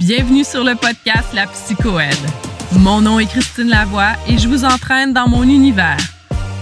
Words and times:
Bienvenue 0.00 0.44
sur 0.44 0.64
le 0.64 0.76
podcast 0.76 1.34
La 1.34 1.46
Psychoède. 1.46 2.14
Mon 2.72 3.02
nom 3.02 3.18
est 3.18 3.26
Christine 3.26 3.68
Lavoie 3.68 4.12
et 4.26 4.38
je 4.38 4.48
vous 4.48 4.64
entraîne 4.64 5.12
dans 5.12 5.28
mon 5.28 5.42
univers. 5.42 5.98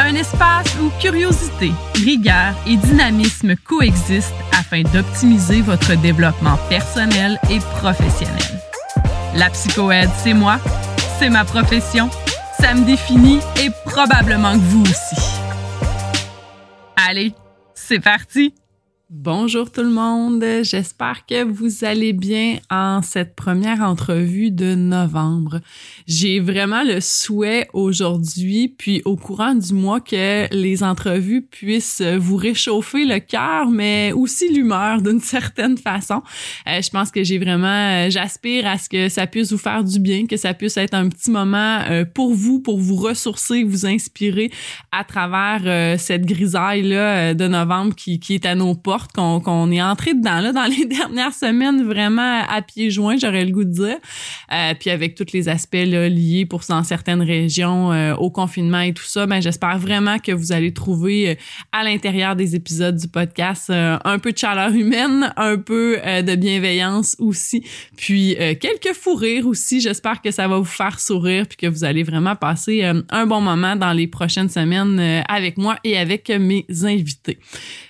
Un 0.01 0.17
espace 0.17 0.75
où 0.81 0.91
curiosité, 1.01 1.71
rigueur 1.95 2.53
et 2.67 2.77
dynamisme 2.77 3.55
coexistent 3.55 4.35
afin 4.59 4.83
d'optimiser 4.83 5.61
votre 5.61 5.95
développement 6.01 6.59
personnel 6.69 7.39
et 7.49 7.61
professionnel. 7.61 8.61
La 9.37 9.51
psychoède, 9.51 10.11
c'est 10.19 10.35
moi, 10.35 10.59
c'est 11.21 11.31
ma 11.31 11.45
profession, 11.45 12.11
ça 12.61 12.75
me 12.75 12.85
définit 12.85 13.39
et 13.63 13.71
probablement 13.85 14.55
que 14.55 14.65
vous 14.65 14.83
aussi. 14.83 15.41
Allez, 16.97 17.33
c'est 17.73 18.01
parti! 18.01 18.53
Bonjour 19.11 19.73
tout 19.73 19.81
le 19.81 19.89
monde, 19.89 20.45
j'espère 20.65 21.25
que 21.25 21.43
vous 21.43 21.83
allez 21.83 22.13
bien 22.13 22.59
en 22.69 23.01
cette 23.01 23.35
première 23.35 23.81
entrevue 23.81 24.51
de 24.51 24.75
novembre. 24.75 25.61
J'ai 26.07 26.41
vraiment 26.41 26.83
le 26.85 27.01
souhait 27.01 27.71
aujourd'hui, 27.73 28.69
puis 28.69 29.01
au 29.07 29.17
courant 29.17 29.55
du 29.55 29.73
mois, 29.73 30.03
que 30.03 30.55
les 30.55 30.83
entrevues 30.83 31.41
puissent 31.41 32.03
vous 32.03 32.37
réchauffer 32.37 33.07
le 33.07 33.19
cœur, 33.19 33.71
mais 33.71 34.13
aussi 34.13 34.53
l'humeur 34.53 35.01
d'une 35.01 35.21
certaine 35.21 35.79
façon. 35.79 36.21
Euh, 36.67 36.83
je 36.83 36.91
pense 36.91 37.11
que 37.11 37.25
j'ai 37.25 37.39
vraiment, 37.39 37.67
euh, 38.07 38.11
j'aspire 38.11 38.67
à 38.67 38.77
ce 38.77 38.91
que 38.91 39.09
ça 39.09 39.27
puisse 39.27 39.53
vous 39.53 39.59
faire 39.59 39.85
du 39.85 40.01
bien, 40.01 40.27
que 40.27 40.37
ça 40.37 40.53
puisse 40.53 40.77
être 40.77 40.93
un 40.93 41.09
petit 41.09 41.31
moment 41.31 41.79
euh, 41.89 42.05
pour 42.05 42.35
vous, 42.35 42.61
pour 42.61 42.79
vous 42.79 42.97
ressourcer, 42.97 43.65
vous 43.65 43.87
inspirer 43.87 44.51
à 44.93 45.03
travers 45.03 45.99
cette 45.99 46.27
grisaille-là 46.27 47.33
de 47.33 47.49
novembre 47.49 47.95
qui, 47.95 48.21
qui 48.21 48.35
est 48.35 48.45
à 48.45 48.55
nos 48.55 48.75
portes 48.75 48.98
qu'on 49.07 49.71
est 49.71 49.83
entré 49.83 50.15
dedans 50.15 50.41
là 50.41 50.53
dans 50.53 50.65
les 50.79 50.85
dernières 50.85 51.35
semaines 51.35 51.85
vraiment 51.85 52.43
à 52.49 52.63
pieds 52.63 52.91
joints, 52.91 53.17
j'aurais 53.17 53.45
le 53.45 53.53
goût 53.53 53.65
de 53.65 53.73
dire. 53.73 53.97
Euh, 54.53 54.75
puis 54.79 54.91
avec 54.91 55.15
tous 55.15 55.33
les 55.33 55.49
aspects 55.49 55.75
là, 55.75 56.09
liés 56.09 56.47
pour 56.47 56.63
dans 56.69 56.83
certaines 56.83 57.23
régions 57.23 57.93
euh, 57.93 58.15
au 58.15 58.31
confinement 58.31 58.81
et 58.81 58.93
tout 58.93 59.05
ça, 59.05 59.27
ben 59.27 59.41
j'espère 59.41 59.79
vraiment 59.79 60.19
que 60.19 60.33
vous 60.33 60.53
allez 60.53 60.73
trouver 60.73 61.31
euh, 61.31 61.35
à 61.73 61.85
l'intérieur 61.85 62.37
des 62.37 62.55
épisodes 62.55 62.97
du 62.97 63.09
podcast 63.09 63.71
un 63.71 64.19
peu 64.19 64.33
de 64.33 64.39
chaleur 64.39 64.73
humaine, 64.73 65.33
un 65.37 65.57
peu 65.57 65.99
de 65.99 66.35
bienveillance 66.35 67.17
aussi, 67.19 67.65
puis 67.97 68.37
quelques 68.61 68.95
fous 68.95 69.15
rires 69.15 69.47
aussi. 69.47 69.81
J'espère 69.81 70.21
que 70.21 70.31
ça 70.31 70.49
va 70.49 70.59
vous 70.59 70.65
faire 70.65 70.99
sourire 71.01 71.47
puis 71.47 71.57
que 71.57 71.67
vous 71.67 71.85
allez 71.85 72.03
vraiment 72.03 72.37
passer 72.37 72.83
un 72.83 73.27
bon 73.27 73.41
moment 73.41 73.77
dans 73.77 73.93
les 73.93 74.07
prochaines 74.07 74.49
semaines 74.49 75.23
avec 75.29 75.59
moi 75.59 75.77
et 75.85 75.97
avec 75.99 76.31
mes 76.31 76.67
invités. 76.85 77.39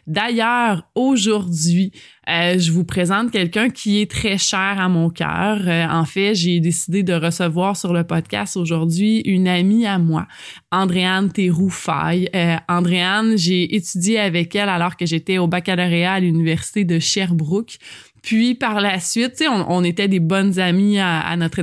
D'ailleurs, 0.07 0.89
aujourd'hui, 0.99 1.93
euh, 2.29 2.59
je 2.59 2.73
vous 2.73 2.85
présente 2.85 3.31
quelqu'un 3.31 3.71
qui 3.71 4.01
est 4.01 4.11
très 4.11 4.37
cher 4.37 4.75
à 4.79 4.89
mon 4.89 5.11
cœur. 5.11 5.61
Euh, 5.67 5.87
en 5.89 6.05
fait, 6.05 6.35
j'ai 6.35 6.59
décidé 6.59 7.05
de 7.05 7.15
recevoir 7.15 7.77
sur 7.77 7.93
le 7.93 8.05
podcast 8.05 8.57
aujourd'hui 8.57 9.21
une 9.21 9.47
amie 9.47 9.87
à 9.87 9.99
moi, 9.99 10.27
Andréane 10.73 11.31
Théroux-Faille. 11.31 12.29
Euh, 12.35 12.57
Andréane, 12.69 13.39
j'ai 13.39 13.77
étudié 13.77 14.19
avec 14.19 14.55
elle 14.57 14.69
alors 14.69 14.97
que 14.97 15.07
j'étais 15.07 15.39
au 15.39 15.47
baccalauréat 15.47 16.15
à 16.15 16.21
l'université 16.21 16.85
de 16.85 16.99
Sherbrooke. 16.99 17.79
Puis 18.23 18.55
par 18.55 18.81
la 18.81 19.01
suite, 19.01 19.43
on, 19.49 19.65
on 19.69 19.85
était 19.85 20.09
des 20.09 20.21
bonnes 20.21 20.59
amies 20.59 20.99
à, 20.99 21.37
notre 21.37 21.63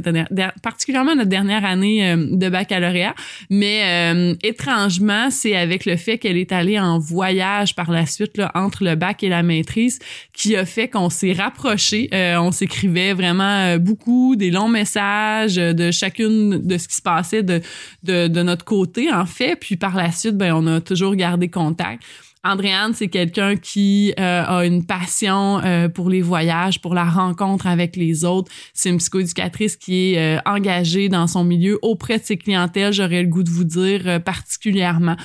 particulièrement 0.62 1.16
notre 1.16 1.30
dernière 1.30 1.66
année 1.66 2.10
euh, 2.10 2.28
de 2.32 2.50
baccalauréat, 2.50 3.16
mais 3.50 4.14
euh, 4.14 4.36
étrangement, 4.44 5.30
c'est 5.30 5.56
avec 5.56 5.86
le 5.86 5.96
fait 5.96 6.18
qu'elle 6.18 6.38
est 6.38 6.52
allée 6.52 6.80
en 6.80 7.00
voyage 7.00 7.76
par 7.76 7.92
la 7.92 8.06
suite 8.06 8.38
là, 8.38 8.52
entre 8.56 8.84
le 8.84 8.96
bac 8.96 9.24
et 9.24 9.30
la 9.30 9.44
maîtrise 9.44 10.00
qui 10.34 10.56
a 10.56 10.66
fait 10.66 10.88
qu'on 10.88 11.10
s'est 11.10 11.34
rapprochés. 11.34 12.10
Euh, 12.14 12.38
on 12.38 12.52
s'écrivait 12.52 13.14
vraiment 13.14 13.78
beaucoup 13.78 14.36
des 14.36 14.52
longs 14.52 14.70
messages 14.70 15.56
de 15.56 15.92
chacune 15.92 16.66
de 16.66 16.78
ce 16.78 16.88
qui 16.88 16.96
se 16.96 17.02
passait 17.02 17.44
de, 17.44 17.62
de, 18.04 18.28
de 18.28 18.44
notre 18.44 18.66
côté 18.66 19.12
en 19.12 19.26
fait. 19.26 19.56
Puis 19.56 19.78
par 19.78 19.96
la 19.96 20.12
suite, 20.12 20.38
ben 20.38 20.54
on 20.54 20.68
a 20.68 20.82
toujours 20.82 21.16
gardé 21.16 21.50
contact. 21.50 22.04
Andréane, 22.46 22.94
c'est 22.94 23.08
quelqu'un 23.08 23.56
qui 23.56 24.14
euh, 24.20 24.44
a 24.46 24.66
une 24.66 24.86
passion 24.86 25.60
euh, 25.66 25.90
pour 25.90 26.12
les 26.12 26.22
voyages, 26.22 26.80
pour 26.80 26.94
la 26.94 27.04
rencontre 27.04 27.66
avec 27.66 27.96
les 27.96 28.24
autres. 28.24 28.52
C'est 28.74 28.90
une 28.90 28.98
psychoéducatrice 28.98 29.76
qui 29.76 30.14
est 30.14 30.38
euh, 30.38 30.40
engagée 30.46 31.10
dans 31.10 31.26
son 31.26 31.44
milieu 31.44 31.80
auprès 31.82 32.20
de 32.20 32.24
ses 32.24 32.38
clientèles, 32.38 32.94
j'aurais 32.94 33.24
le 33.24 33.30
goût 33.30 33.44
de 33.44 33.50
vous 33.50 33.64
dire 33.64 34.22
particulièrement 34.24 35.16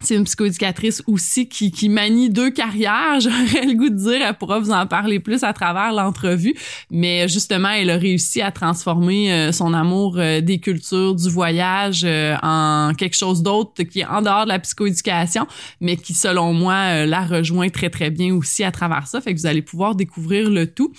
c'est 0.00 0.14
une 0.14 0.24
psychoéducatrice 0.24 1.02
aussi 1.06 1.48
qui, 1.48 1.70
qui 1.70 1.88
manie 1.88 2.30
deux 2.30 2.50
carrières. 2.50 3.20
J'aurais 3.20 3.66
le 3.66 3.74
goût 3.74 3.88
de 3.88 3.96
dire, 3.96 4.20
elle 4.26 4.34
pourra 4.34 4.60
vous 4.60 4.70
en 4.70 4.86
parler 4.86 5.18
plus 5.18 5.42
à 5.42 5.52
travers 5.52 5.92
l'entrevue. 5.92 6.54
Mais 6.90 7.28
justement, 7.28 7.70
elle 7.70 7.90
a 7.90 7.96
réussi 7.96 8.40
à 8.40 8.52
transformer 8.52 9.32
euh, 9.32 9.52
son 9.52 9.74
amour 9.74 10.16
euh, 10.18 10.40
des 10.40 10.58
cultures, 10.58 11.14
du 11.14 11.28
voyage 11.28 12.02
euh, 12.04 12.36
en 12.42 12.92
quelque 12.96 13.16
chose 13.16 13.42
d'autre 13.42 13.82
qui 13.82 14.00
est 14.00 14.06
en 14.06 14.22
dehors 14.22 14.44
de 14.44 14.50
la 14.50 14.58
psychoéducation, 14.58 15.46
mais 15.80 15.96
qui, 15.96 16.14
selon 16.14 16.52
moi, 16.52 17.04
la 17.04 17.24
rejoint 17.24 17.68
très, 17.68 17.90
très 17.90 18.10
bien 18.10 18.34
aussi 18.34 18.64
à 18.64 18.70
travers 18.70 19.06
ça. 19.06 19.20
Fait 19.20 19.34
que 19.34 19.40
vous 19.40 19.46
allez 19.46 19.62
pouvoir 19.62 19.94
découvrir 19.94 20.50
le 20.50 20.66
tout. 20.66 20.92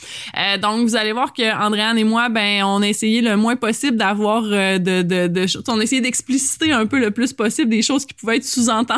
donc, 0.61 0.87
vous 0.87 0.95
allez 0.95 1.11
voir 1.11 1.33
que 1.33 1.55
Andréane 1.57 1.97
et 1.97 2.03
moi, 2.03 2.29
ben, 2.29 2.63
on 2.63 2.81
a 2.81 2.87
essayé 2.87 3.21
le 3.21 3.37
moins 3.37 3.55
possible 3.55 3.97
d'avoir 3.97 4.43
de, 4.43 4.77
de, 4.77 5.27
de, 5.27 5.45
On 5.67 5.79
a 5.79 5.83
essayé 5.83 6.01
d'expliciter 6.01 6.71
un 6.71 6.85
peu 6.85 6.99
le 6.99 7.11
plus 7.11 7.33
possible 7.33 7.69
des 7.69 7.81
choses 7.81 8.05
qui 8.05 8.13
pouvaient 8.13 8.37
être 8.37 8.45
sous-entendues 8.45 8.88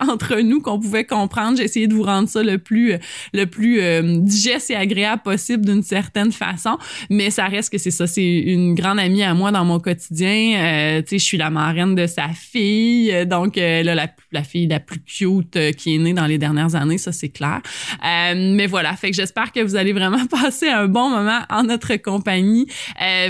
entre 0.00 0.40
nous 0.40 0.60
qu'on 0.60 0.78
pouvait 0.78 1.04
comprendre. 1.04 1.56
J'ai 1.58 1.64
essayé 1.64 1.86
de 1.86 1.94
vous 1.94 2.02
rendre 2.02 2.28
ça 2.28 2.42
le 2.42 2.58
plus 2.58 2.96
le 3.32 3.46
plus 3.46 3.80
euh, 3.80 4.18
digeste 4.18 4.70
et 4.70 4.76
agréable 4.76 5.22
possible 5.22 5.64
d'une 5.64 5.82
certaine 5.82 6.32
façon, 6.32 6.78
mais 7.10 7.30
ça 7.30 7.46
reste 7.46 7.70
que 7.70 7.78
c'est 7.78 7.90
ça. 7.90 8.06
C'est 8.06 8.22
une 8.22 8.74
grande 8.74 8.98
amie 8.98 9.22
à 9.22 9.34
moi 9.34 9.50
dans 9.50 9.64
mon 9.64 9.80
quotidien. 9.80 10.54
Euh, 10.56 11.02
tu 11.02 11.08
sais, 11.10 11.18
je 11.18 11.24
suis 11.24 11.38
la 11.38 11.50
marraine 11.50 11.94
de 11.94 12.06
sa 12.06 12.28
fille, 12.28 13.26
donc 13.26 13.58
euh, 13.58 13.82
là, 13.82 13.94
la, 13.94 14.08
la 14.32 14.42
fille 14.42 14.66
la 14.66 14.80
plus 14.80 15.00
cute 15.00 15.56
euh, 15.56 15.72
qui 15.72 15.94
est 15.94 15.98
née 15.98 16.14
dans 16.14 16.26
les 16.26 16.38
dernières 16.38 16.74
années, 16.74 16.98
ça 16.98 17.12
c'est 17.12 17.28
clair. 17.28 17.60
mais 18.02 18.66
voilà, 18.66 18.94
fait 18.96 19.10
que 19.10 19.16
j'espère 19.16 19.52
que 19.52 19.60
vous 19.60 19.76
allez 19.76 19.92
vraiment 19.92 20.26
passer 20.42 20.68
un 20.68 20.86
bon 20.86 21.10
moment 21.10 21.40
en 21.50 21.64
notre 21.64 21.96
compagnie. 21.96 22.66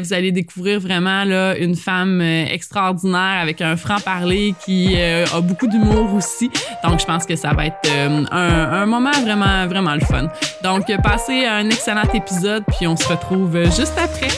vous 0.01 0.13
allez 0.13 0.33
découvrir 0.33 0.81
vraiment 0.81 1.25
là 1.25 1.57
une 1.59 1.75
femme 1.75 2.21
extraordinaire 2.21 3.41
avec 3.41 3.61
un 3.61 3.77
franc 3.77 4.01
parler 4.01 4.55
qui 4.65 4.97
a 4.97 5.41
beaucoup 5.41 5.67
d'humour 5.67 6.02
aussi. 6.11 6.51
Donc, 6.85 7.01
je 7.01 7.07
pense 7.07 7.27
que 7.27 7.37
ça 7.37 7.53
va 7.53 7.67
être 7.67 7.79
euh, 7.87 8.25
un, 8.31 8.87
moment 8.87 9.11
vraiment, 9.23 9.67
vraiment 9.67 9.95
le 9.95 10.01
fun. 10.01 10.29
Donc, 10.63 10.85
passez 11.03 11.47
un 11.47 11.69
excellent 11.71 12.11
épisode, 12.15 12.65
puis 12.77 12.87
on 12.87 12.97
se 12.97 13.07
retrouve 13.09 13.65
juste 13.65 13.99
après. 13.99 14.29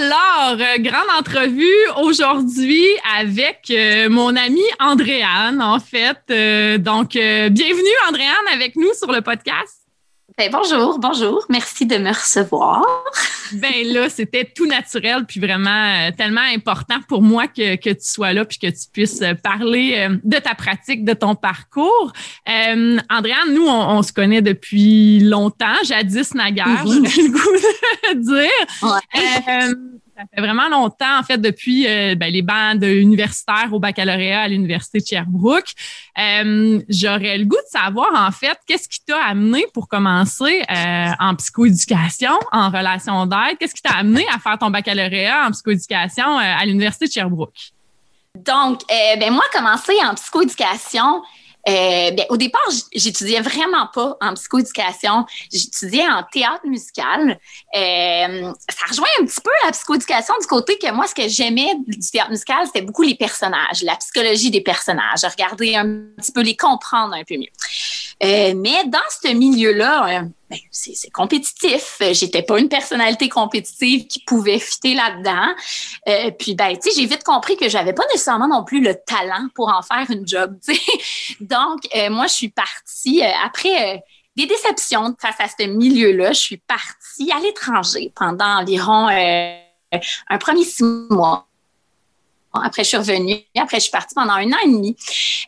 Alors, 0.00 0.60
euh, 0.60 0.78
grande 0.78 1.10
entrevue 1.18 1.64
aujourd'hui 2.02 2.86
avec 3.18 3.70
euh, 3.70 4.08
mon 4.08 4.36
amie 4.36 4.60
Andréane, 4.80 5.60
en 5.60 5.78
fait. 5.80 6.18
donc, 6.78 7.10
bienvenue 7.12 7.96
Andréane 8.08 8.48
avec 8.52 8.76
nous 8.76 8.92
sur 8.94 9.10
le 9.12 9.20
podcast. 9.20 9.87
Ben, 10.38 10.52
bonjour, 10.52 11.00
bonjour. 11.00 11.44
Merci 11.48 11.84
de 11.84 11.96
me 11.96 12.10
recevoir. 12.10 12.84
ben 13.54 13.72
là, 13.92 14.08
c'était 14.08 14.44
tout 14.44 14.66
naturel 14.66 15.24
puis 15.26 15.40
vraiment 15.40 15.68
euh, 15.68 16.12
tellement 16.16 16.46
important 16.54 17.00
pour 17.08 17.22
moi 17.22 17.48
que, 17.48 17.74
que, 17.74 17.90
tu 17.90 18.06
sois 18.06 18.32
là 18.32 18.44
puis 18.44 18.56
que 18.56 18.68
tu 18.68 18.86
puisses 18.92 19.24
parler 19.42 19.94
euh, 19.96 20.16
de 20.22 20.36
ta 20.36 20.54
pratique, 20.54 21.04
de 21.04 21.12
ton 21.12 21.34
parcours. 21.34 22.12
Euh, 22.48 22.98
Andréane, 23.10 23.52
nous, 23.52 23.66
on, 23.66 24.00
se 24.04 24.12
connaît 24.12 24.40
depuis 24.40 25.18
longtemps, 25.18 25.74
jadis 25.82 26.32
naguère, 26.34 26.84
mm 26.86 27.02
le 27.02 27.32
goût 27.32 28.14
de 28.14 28.20
dire. 28.22 28.92
Ouais. 28.92 29.74
Ça 30.18 30.24
fait 30.34 30.40
vraiment 30.40 30.68
longtemps, 30.68 31.20
en 31.20 31.22
fait, 31.22 31.38
depuis 31.38 31.86
euh, 31.86 32.16
ben, 32.16 32.32
les 32.32 32.42
bancs 32.42 32.82
universitaires 32.82 33.68
au 33.70 33.78
baccalauréat 33.78 34.40
à 34.40 34.48
l'Université 34.48 34.98
de 34.98 35.06
Sherbrooke. 35.06 35.72
Euh, 36.18 36.80
j'aurais 36.88 37.38
le 37.38 37.44
goût 37.44 37.54
de 37.54 37.78
savoir, 37.78 38.08
en 38.16 38.32
fait, 38.32 38.58
qu'est-ce 38.66 38.88
qui 38.88 38.98
t'a 39.04 39.22
amené 39.22 39.64
pour 39.72 39.86
commencer 39.86 40.64
euh, 40.68 41.10
en 41.20 41.36
psychoéducation, 41.36 42.36
en 42.50 42.68
relation 42.68 43.26
d'aide? 43.26 43.58
Qu'est-ce 43.60 43.76
qui 43.76 43.82
t'a 43.82 43.94
amené 43.94 44.26
à 44.34 44.40
faire 44.40 44.58
ton 44.58 44.70
baccalauréat 44.70 45.46
en 45.46 45.52
psychoéducation 45.52 46.36
à 46.36 46.66
l'Université 46.66 47.06
de 47.06 47.12
Sherbrooke? 47.12 47.70
Donc, 48.34 48.80
ben 48.88 49.32
moi, 49.32 49.44
commencer 49.52 49.94
en 50.04 50.14
psychoéducation, 50.14 51.22
euh, 51.68 52.10
ben, 52.12 52.24
au 52.30 52.36
départ, 52.36 52.68
j'étudiais 52.94 53.40
vraiment 53.40 53.88
pas 53.92 54.16
en 54.20 54.34
psychoéducation. 54.34 55.26
J'étudiais 55.52 56.08
en 56.08 56.22
théâtre 56.22 56.66
musical. 56.66 57.38
Euh, 57.76 58.52
ça 58.68 58.86
rejoint 58.88 59.06
un 59.20 59.26
petit 59.26 59.40
peu 59.42 59.50
la 59.64 59.72
psychoéducation 59.72 60.34
du 60.40 60.46
côté 60.46 60.78
que 60.78 60.90
moi, 60.92 61.06
ce 61.06 61.14
que 61.14 61.28
j'aimais 61.28 61.70
du 61.86 62.10
théâtre 62.10 62.30
musical, 62.30 62.66
c'était 62.66 62.82
beaucoup 62.82 63.02
les 63.02 63.16
personnages, 63.16 63.82
la 63.82 63.96
psychologie 63.96 64.50
des 64.50 64.62
personnages, 64.62 65.24
regarder 65.24 65.76
un 65.76 65.86
petit 66.16 66.32
peu, 66.32 66.40
les 66.40 66.56
comprendre 66.56 67.14
un 67.14 67.24
peu 67.24 67.36
mieux. 67.36 67.52
Euh, 68.22 68.54
mais 68.56 68.84
dans 68.86 68.98
ce 69.22 69.32
milieu-là, 69.32 70.24
ben, 70.50 70.58
c'est 70.70 71.10
compétitif. 71.10 71.98
J'étais 72.12 72.42
pas 72.42 72.58
une 72.58 72.68
personnalité 72.68 73.28
compétitive 73.28 74.06
qui 74.06 74.20
pouvait 74.20 74.58
fitter 74.58 74.94
là-dedans. 74.94 75.54
puis 76.38 76.54
ben, 76.54 76.76
tu 76.76 76.90
sais, 76.90 77.00
j'ai 77.00 77.06
vite 77.06 77.24
compris 77.24 77.56
que 77.56 77.68
j'avais 77.68 77.92
pas 77.92 78.04
nécessairement 78.12 78.48
non 78.48 78.64
plus 78.64 78.80
le 78.80 78.94
talent 78.94 79.48
pour 79.54 79.68
en 79.68 79.82
faire 79.82 80.06
une 80.10 80.26
job. 80.26 80.56
Donc, 81.40 81.80
moi, 82.10 82.26
je 82.26 82.32
suis 82.32 82.48
partie 82.48 83.22
après 83.22 84.02
des 84.36 84.46
déceptions 84.46 85.14
face 85.20 85.36
à 85.38 85.48
ce 85.48 85.66
milieu-là. 85.66 86.32
Je 86.32 86.40
suis 86.40 86.56
partie 86.58 87.30
à 87.32 87.40
l'étranger 87.40 88.12
pendant 88.14 88.60
environ 88.60 89.08
un 89.08 90.38
premier 90.38 90.64
six 90.64 90.84
mois. 91.10 91.48
Après, 92.52 92.82
je 92.82 92.88
suis 92.88 92.96
revenue. 92.96 93.36
Après, 93.56 93.78
je 93.78 93.84
suis 93.84 93.90
partie 93.90 94.14
pendant 94.14 94.32
un 94.32 94.50
an 94.52 94.56
et 94.64 94.68
demi. 94.68 94.96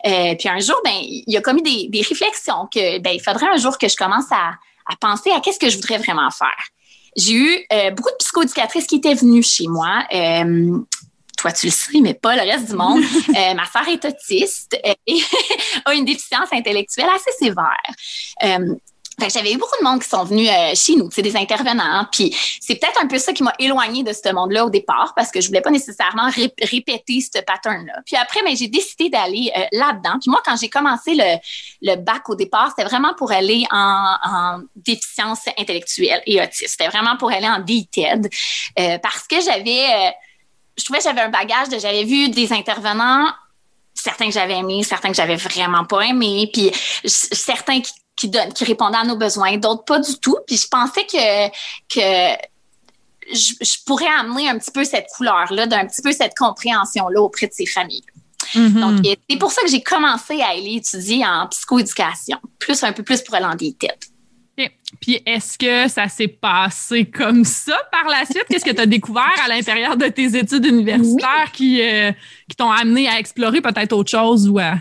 Euh, 0.06 0.35
puis 0.38 0.49
un 0.49 0.58
jour, 0.61 0.76
ben, 0.85 0.94
il 1.00 1.25
y 1.26 1.37
a 1.37 1.41
commis 1.41 1.62
des, 1.62 1.88
des 1.88 2.03
réflexions 2.03 2.69
que 2.73 2.99
ben, 2.99 3.11
il 3.11 3.20
faudrait 3.20 3.49
un 3.49 3.56
jour 3.56 3.79
que 3.79 3.88
je 3.88 3.96
commence 3.96 4.31
à, 4.31 4.53
à 4.90 4.96
penser 5.00 5.31
à 5.31 5.40
qu'est-ce 5.40 5.58
que 5.58 5.69
je 5.69 5.76
voudrais 5.76 5.98
vraiment 5.98 6.31
faire. 6.31 6.48
J'ai 7.16 7.34
eu 7.34 7.66
euh, 7.72 7.90
beaucoup 7.90 8.10
de 8.10 8.16
psychoéducatrices 8.19 8.87
qui 8.87 8.96
étaient 8.96 9.14
venues 9.14 9.42
chez 9.42 9.66
moi. 9.66 10.04
Euh, 10.12 10.78
toi, 11.37 11.52
tu 11.52 11.66
le 11.66 11.72
sais, 11.72 12.00
mais 12.00 12.14
pas 12.14 12.37
le 12.37 12.42
reste 12.42 12.69
du 12.69 12.76
monde. 12.76 13.02
ma 13.28 13.64
soeur 13.66 13.88
est 13.88 14.04
autiste 14.04 14.78
et 14.84 14.96
a 15.84 15.94
une 15.94 16.04
déficience 16.04 16.52
intellectuelle 16.52 17.08
assez 17.14 17.32
sévère 17.38 18.70
j'avais 19.28 19.52
eu 19.52 19.56
beaucoup 19.56 19.76
de 19.78 19.84
monde 19.84 20.00
qui 20.02 20.08
sont 20.08 20.25
venus 20.25 20.49
euh, 20.49 20.75
chez 20.75 20.96
nous, 20.96 21.08
des 21.08 21.37
intervenants. 21.37 22.06
Puis 22.11 22.34
c'est 22.61 22.76
peut-être 22.76 23.02
un 23.02 23.06
peu 23.06 23.19
ça 23.19 23.32
qui 23.32 23.43
m'a 23.43 23.52
éloignée 23.58 24.02
de 24.02 24.12
ce 24.12 24.32
monde-là 24.32 24.64
au 24.64 24.70
départ 24.70 25.12
parce 25.14 25.31
que 25.31 25.40
je 25.40 25.49
voulais 25.49 25.61
pas 25.61 25.70
nécessairement 25.70 26.31
répéter 26.31 27.20
ce 27.20 27.40
pattern-là. 27.40 28.00
Puis 28.06 28.17
après, 28.17 28.40
mais 28.43 28.50
ben, 28.50 28.56
j'ai 28.56 28.69
décidé 28.69 29.11
d'aller 29.11 29.52
euh, 29.56 29.64
là-dedans. 29.72 30.19
Puis 30.20 30.31
moi, 30.31 30.40
quand 30.44 30.56
j'ai 30.56 30.69
commencé 30.69 31.14
le, 31.14 31.96
bac 31.96 32.28
au 32.28 32.34
départ, 32.34 32.70
c'était 32.70 32.88
vraiment 32.88 33.14
pour 33.14 33.32
aller 33.32 33.64
en, 33.70 34.17
en 34.25 34.61
déficience 34.76 35.40
intellectuelle 35.58 36.22
et 36.26 36.40
autiste. 36.40 36.76
C'était 36.78 36.88
vraiment 36.88 37.17
pour 37.17 37.31
aller 37.31 37.49
en 37.49 37.58
DITED 37.58 38.31
euh, 38.78 38.99
parce 38.99 39.26
que 39.26 39.40
j'avais, 39.40 40.14
je 40.78 40.84
trouvais 40.84 41.00
j'avais 41.02 41.20
un 41.20 41.28
bagage 41.28 41.69
de, 41.69 41.78
j'avais 41.78 42.05
vu 42.05 42.28
des 42.31 42.52
intervenants 42.52 43.28
certains 43.94 44.26
que 44.26 44.32
j'avais 44.32 44.56
aimés, 44.56 44.82
certains 44.82 45.11
que 45.11 45.17
j'avais 45.17 45.37
vraiment 45.37 45.84
pas 45.84 46.02
aimés, 46.02 46.49
puis 46.52 46.70
certains 47.05 47.81
qui 47.81 47.93
qui, 48.20 48.28
donne, 48.28 48.52
qui 48.52 48.64
répondaient 48.64 48.99
à 48.99 49.05
nos 49.05 49.17
besoins, 49.17 49.56
d'autres 49.56 49.84
pas 49.84 49.99
du 49.99 50.19
tout. 50.19 50.37
Puis 50.46 50.58
je 50.58 50.69
pensais 50.69 51.06
que, 51.06 51.49
que 51.88 52.37
je, 53.32 53.84
pourrais 53.87 54.08
amener 54.19 54.49
un 54.49 54.58
petit 54.58 54.70
peu 54.70 54.84
cette 54.84 55.06
couleur-là, 55.17 55.67
d'un 55.67 55.87
petit 55.87 56.02
peu 56.02 56.12
cette 56.12 56.34
compréhension-là 56.37 57.22
auprès 57.22 57.46
de 57.46 57.52
ces 57.55 57.67
familles. 57.67 58.05
Mm-hmm. 58.55 58.81
Donc, 58.81 59.17
c'est 59.28 59.38
pour 59.38 59.52
ça 59.52 59.62
que 59.62 59.69
j'ai 59.69 59.82
commencé 59.82 60.40
à 60.43 60.49
aller 60.49 60.76
étudier 60.76 61.25
en 61.25 61.46
psychoéducation, 61.46 62.37
plus 62.58 62.82
un 62.84 62.93
peu 62.93 63.02
plus 63.02 63.22
pour 63.22 63.34
aller 63.34 63.46
en 63.46 63.56
têtes. 63.56 64.08
Puis 65.00 65.22
est-ce 65.25 65.56
que 65.56 65.88
ça 65.88 66.08
s'est 66.08 66.28
passé 66.28 67.06
comme 67.06 67.44
ça 67.44 67.78
par 67.90 68.11
la 68.11 68.26
suite? 68.26 68.44
Qu'est-ce 68.50 68.64
que 68.64 68.72
tu 68.72 68.81
as 68.82 68.87
découvert 68.87 69.32
à 69.43 69.49
l'intérieur 69.49 69.96
de 69.96 70.08
tes 70.08 70.37
études 70.37 70.67
universitaires 70.67 71.50
qui, 71.52 71.81
euh, 71.81 72.12
qui 72.46 72.56
t'ont 72.56 72.70
amené 72.70 73.08
à 73.08 73.19
explorer 73.19 73.62
peut-être 73.62 73.94
autre 73.94 74.11
chose 74.11 74.46
ou 74.46 74.58
à 74.58 74.75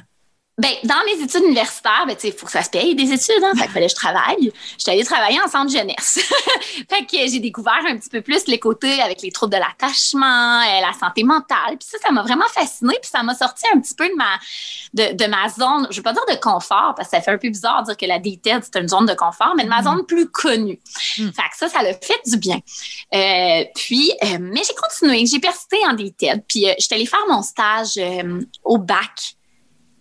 ben, 0.59 0.71
dans 0.83 1.01
mes 1.06 1.23
études 1.23 1.45
universitaires, 1.45 2.03
ben, 2.06 2.17
il 2.21 2.33
faut 2.33 2.45
que 2.45 2.51
ça 2.51 2.61
se 2.61 2.69
paye 2.69 2.94
des 2.94 3.13
études, 3.13 3.41
hein. 3.44 3.53
Fait 3.56 3.63
qu'il 3.63 3.71
fallait 3.71 3.85
que 3.85 3.91
je 3.91 3.95
travaille. 3.95 4.51
J'étais 4.77 4.91
allée 4.91 5.06
travailler 5.06 5.39
en 5.41 5.47
centre 5.47 5.71
jeunesse. 5.71 6.19
fait 6.89 7.06
que 7.06 7.31
j'ai 7.31 7.39
découvert 7.39 7.79
un 7.88 7.95
petit 7.95 8.09
peu 8.09 8.21
plus 8.21 8.45
les 8.47 8.59
côtés 8.59 9.01
avec 9.01 9.21
les 9.21 9.31
troubles 9.31 9.53
de 9.53 9.59
l'attachement, 9.59 10.59
euh, 10.59 10.81
la 10.81 10.91
santé 11.00 11.23
mentale. 11.23 11.77
Puis 11.79 11.88
ça, 11.89 11.97
ça 12.03 12.11
m'a 12.11 12.23
vraiment 12.23 12.47
fascinée. 12.53 12.97
Puis 13.01 13.09
ça 13.09 13.23
m'a 13.23 13.35
sorti 13.35 13.63
un 13.73 13.79
petit 13.79 13.95
peu 13.95 14.09
de 14.09 14.15
ma, 14.15 14.38
de, 14.94 15.15
de, 15.15 15.25
ma 15.27 15.47
zone, 15.47 15.88
je 15.91 15.95
veux 15.95 16.03
pas 16.03 16.11
dire 16.11 16.25
de 16.29 16.35
confort, 16.35 16.94
parce 16.97 17.07
que 17.07 17.15
ça 17.15 17.21
fait 17.21 17.31
un 17.31 17.38
peu 17.38 17.50
bizarre 17.50 17.83
de 17.83 17.88
dire 17.88 17.97
que 17.97 18.05
la 18.05 18.19
DTED, 18.19 18.62
c'est 18.62 18.81
une 18.81 18.89
zone 18.89 19.05
de 19.05 19.13
confort, 19.13 19.53
mais 19.55 19.63
de 19.63 19.69
ma 19.69 19.79
mm-hmm. 19.79 19.83
zone 19.95 20.05
plus 20.05 20.29
connue. 20.29 20.79
Mm. 21.17 21.29
Fait 21.31 21.50
que 21.51 21.57
ça, 21.57 21.69
ça 21.69 21.81
l'a 21.83 21.94
fait 21.94 22.19
du 22.25 22.35
bien. 22.35 22.59
Euh, 23.13 23.63
puis, 23.75 24.12
euh, 24.23 24.38
mais 24.41 24.62
j'ai 24.67 24.75
continué. 24.75 25.25
J'ai 25.25 25.39
persisté 25.39 25.77
en 25.88 25.94
DTED. 25.94 26.44
Puis, 26.50 26.69
euh, 26.69 26.73
j'étais 26.77 26.95
allée 26.95 27.05
faire 27.05 27.25
mon 27.29 27.41
stage 27.41 27.97
au 28.65 28.77
bac 28.77 29.38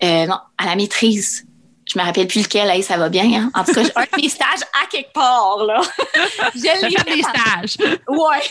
euh, 0.03 0.27
non, 0.27 0.39
à 0.57 0.67
la 0.67 0.77
maîtrise. 0.77 1.48
Je 1.89 1.99
me 1.99 2.05
rappelle 2.05 2.27
plus 2.27 2.43
lequel, 2.43 2.69
hey, 2.69 2.83
ça 2.83 2.99
va 2.99 3.09
bien. 3.09 3.25
Hein? 3.25 3.51
En 3.55 3.65
tout 3.65 3.73
cas, 3.73 3.81
un 3.97 4.03
de 4.03 4.23
mes 4.23 4.29
stages 4.29 4.61
à 4.83 4.87
quelque 4.91 5.13
part, 5.13 5.65
là. 5.65 5.81
je 6.55 6.87
l'ai 6.87 6.97
fait 6.97 7.17
des 7.17 7.23
stages. 7.23 7.77
ouais. 8.09 8.43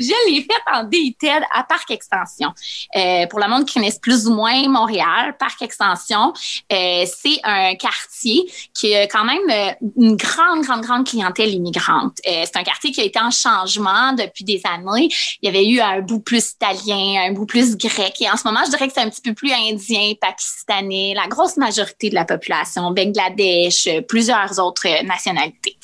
je 0.00 0.30
l'ai 0.30 0.40
fait 0.42 0.72
en 0.72 0.82
DITED 0.82 1.42
à 1.54 1.62
Parc 1.62 1.90
Extension. 1.92 2.52
Euh, 2.96 3.26
pour 3.28 3.38
le 3.38 3.48
monde 3.48 3.64
qui 3.64 3.74
connaisse 3.74 4.00
plus 4.00 4.26
ou 4.26 4.34
moins 4.34 4.68
Montréal, 4.68 5.36
Parc 5.38 5.62
Extension, 5.62 6.32
euh, 6.72 7.04
c'est 7.06 7.38
un 7.44 7.76
quartier 7.76 8.50
qui 8.72 8.94
a 8.94 9.06
quand 9.06 9.24
même 9.24 9.38
euh, 9.50 9.72
une 9.96 10.16
grande, 10.16 10.62
grande, 10.62 10.82
grande 10.82 11.06
clientèle 11.06 11.50
immigrante. 11.54 12.18
Euh, 12.26 12.42
c'est 12.44 12.56
un 12.56 12.64
quartier 12.64 12.90
qui 12.90 13.00
a 13.00 13.04
été 13.04 13.20
en 13.20 13.30
changement 13.30 14.12
depuis 14.14 14.42
des 14.42 14.60
années. 14.64 15.08
Il 15.42 15.46
y 15.46 15.48
avait 15.48 15.66
eu 15.66 15.80
un 15.80 16.00
bout 16.00 16.20
plus 16.20 16.52
italien, 16.52 17.28
un 17.28 17.32
bout 17.32 17.46
plus 17.46 17.76
grec. 17.76 18.20
Et 18.20 18.28
en 18.28 18.36
ce 18.36 18.42
moment, 18.44 18.60
je 18.64 18.70
dirais 18.70 18.88
que 18.88 18.94
c'est 18.94 19.02
un 19.02 19.10
petit 19.10 19.22
peu 19.22 19.32
plus 19.32 19.52
indien, 19.52 20.14
pakistanais, 20.20 21.14
la 21.14 21.28
grosse 21.28 21.56
majorité 21.56 22.10
de 22.10 22.16
la 22.16 22.24
population 22.24 22.63
Bangladesh, 22.90 23.86
euh, 23.86 24.00
plusieurs 24.02 24.58
autres 24.58 24.88
euh, 24.88 25.02
nationalités. 25.02 25.76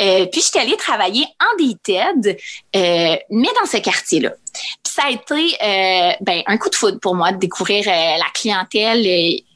Euh, 0.00 0.26
puis, 0.26 0.40
je 0.40 0.46
suis 0.46 0.58
allée 0.58 0.76
travailler 0.76 1.26
en 1.40 1.56
DITED, 1.58 2.38
mais 2.74 3.48
dans 3.60 3.66
ce 3.66 3.78
quartier-là. 3.78 4.30
Puis 4.52 4.92
ça 4.94 5.02
a 5.04 5.10
été 5.10 6.16
ben, 6.20 6.42
un 6.46 6.56
coup 6.56 6.70
de 6.70 6.74
foudre 6.74 6.98
pour 6.98 7.14
moi 7.14 7.32
de 7.32 7.36
découvrir 7.36 7.84
la 7.86 8.24
clientèle 8.32 9.04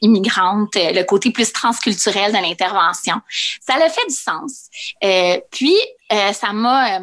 immigrante, 0.03 0.75
le 0.75 1.03
côté 1.05 1.31
plus 1.31 1.51
transculturel 1.53 2.33
de 2.33 2.37
l'intervention. 2.37 3.15
Ça 3.67 3.77
a 3.77 3.89
fait 3.89 4.07
du 4.07 4.15
sens. 4.15 4.69
puis, 5.51 5.77
ça 6.11 6.53
m'a 6.53 7.01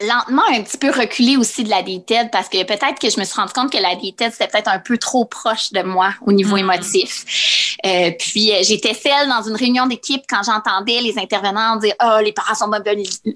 lentement 0.00 0.42
un 0.50 0.62
petit 0.62 0.76
peu 0.76 0.90
reculé 0.90 1.36
aussi 1.36 1.62
de 1.62 1.70
la 1.70 1.82
DTED 1.82 2.30
parce 2.30 2.48
que 2.48 2.62
peut-être 2.64 2.98
que 3.00 3.08
je 3.08 3.18
me 3.18 3.24
suis 3.24 3.34
rendu 3.34 3.52
compte 3.52 3.72
que 3.72 3.78
la 3.78 3.94
DTED, 3.94 4.32
c'était 4.32 4.48
peut-être 4.48 4.68
un 4.68 4.80
peu 4.80 4.98
trop 4.98 5.24
proche 5.24 5.72
de 5.72 5.82
moi 5.82 6.14
au 6.26 6.32
niveau 6.32 6.56
mm-hmm. 6.56 6.60
émotif. 6.60 7.76
Euh, 7.86 8.10
puis 8.18 8.52
euh, 8.52 8.62
j'étais 8.62 8.94
seule 8.94 9.28
dans 9.28 9.42
une 9.42 9.54
réunion 9.54 9.86
d'équipe 9.86 10.22
quand 10.28 10.42
j'entendais 10.42 11.00
les 11.00 11.18
intervenants 11.18 11.76
dire 11.76 11.94
Oh, 12.02 12.18
les 12.22 12.32
parents 12.32 12.54
sont, 12.54 12.70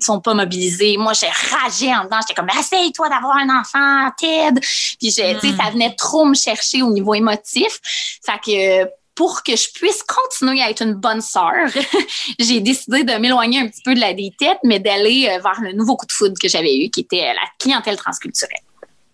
sont 0.01 0.21
pas 0.21 0.35
mobilisés. 0.35 0.97
Moi, 0.97 1.13
j'ai 1.13 1.29
ragé 1.29 1.95
en 1.95 2.05
dedans. 2.05 2.19
J'étais 2.21 2.35
comme 2.35 2.51
Essaye-toi 2.59 3.09
d'avoir 3.09 3.37
un 3.37 3.61
enfant, 3.61 4.11
TED. 4.19 4.59
Puis, 4.99 5.11
je, 5.11 5.47
mm. 5.47 5.57
ça 5.57 5.71
venait 5.71 5.95
trop 5.95 6.25
me 6.25 6.35
chercher 6.35 6.83
au 6.83 6.91
niveau 6.91 7.15
émotif. 7.15 7.79
Fait 8.25 8.41
que 8.45 8.89
pour 9.19 9.43
que 9.43 9.57
je 9.57 9.73
puisse 9.75 10.05
continuer 10.05 10.63
à 10.63 10.71
être 10.71 10.81
une 10.81 10.95
bonne 10.95 11.21
sœur, 11.21 11.53
j'ai 12.39 12.61
décidé 12.61 13.03
de 13.03 13.13
m'éloigner 13.15 13.59
un 13.59 13.67
petit 13.67 13.83
peu 13.85 13.93
de 13.93 13.99
la 13.99 14.15
détête, 14.15 14.59
mais 14.63 14.79
d'aller 14.79 15.29
euh, 15.29 15.41
vers 15.43 15.61
le 15.61 15.73
nouveau 15.73 15.97
coup 15.97 16.07
de 16.07 16.13
foudre 16.13 16.37
que 16.41 16.49
j'avais 16.49 16.85
eu, 16.85 16.89
qui 16.89 17.01
était 17.01 17.35
la 17.35 17.43
clientèle 17.59 17.97
transculturelle. 17.97 18.61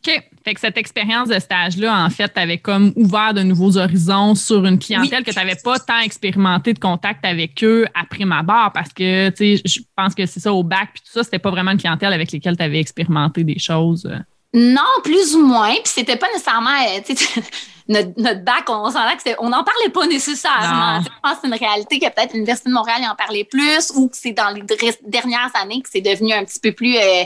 OK. 0.07 0.23
Fait 0.45 0.53
que 0.53 0.61
cette 0.61 0.77
expérience 0.77 1.31
de 1.31 1.39
stage-là, 1.39 2.05
en 2.05 2.11
fait, 2.11 2.29
t'avais 2.29 2.59
comme 2.59 2.93
ouvert 2.97 3.33
de 3.33 3.43
nouveaux 3.43 3.79
horizons 3.79 4.35
sur 4.35 4.67
une 4.67 4.79
clientèle 4.79 5.25
que 5.25 5.31
tu 5.31 5.39
n'avais 5.39 5.57
pas 5.65 5.79
tant 5.79 6.01
expérimenté 6.01 6.75
de 6.75 6.79
contact 6.79 7.25
avec 7.25 7.65
eux 7.65 7.87
après 7.95 8.27
ma 8.27 8.43
barre 8.43 8.73
parce 8.75 8.93
que, 8.93 9.31
tu 9.31 9.57
sais, 9.57 9.63
je 9.65 9.81
pense 9.97 10.15
que 10.15 10.27
c'est 10.27 10.41
ça 10.41 10.53
au 10.53 10.63
bac 10.63 10.91
puis 10.93 11.03
tout 11.03 11.13
ça, 11.15 11.25
c'était 11.25 11.39
pas 11.39 11.51
vraiment 11.51 11.71
une 11.71 11.79
clientèle 11.79 12.13
avec 12.13 12.31
laquelle 12.31 12.59
tu 12.59 12.63
avais 12.63 12.79
expérimenté 12.81 13.43
des 13.43 13.59
choses. 13.59 14.05
Euh. 14.05 14.19
Non, 14.53 14.83
plus 15.03 15.35
ou 15.35 15.47
moins. 15.47 15.73
Puis 15.77 15.95
c'était 15.95 16.17
pas 16.17 16.29
nécessairement, 16.35 16.69
euh, 16.69 17.15
notre, 17.89 18.11
notre 18.17 18.43
bac, 18.43 18.65
on 18.69 18.91
s'entend 18.91 19.09
on 19.39 19.51
n'en 19.51 19.65
parlait 19.65 19.91
pas 19.93 20.07
nécessairement. 20.07 21.01
Je 21.03 21.09
pense 21.23 21.35
que 21.35 21.39
c'est 21.43 21.49
une 21.49 21.55
réalité 21.55 21.99
que 21.99 22.07
peut-être 22.07 22.33
l'Université 22.33 22.71
de 22.71 22.75
Montréal 22.75 23.03
en 23.11 23.15
parlait 23.15 23.45
plus 23.45 23.93
ou 23.95 24.09
que 24.09 24.17
c'est 24.17 24.33
dans 24.33 24.51
les 24.51 24.63
dernières 25.03 25.51
années 25.55 25.83
que 25.83 25.89
c'est 25.91 26.01
devenu 26.01 26.33
un 26.33 26.45
petit 26.45 26.61
peu 26.61 26.73
plus 26.73 26.97
euh, 26.97 27.25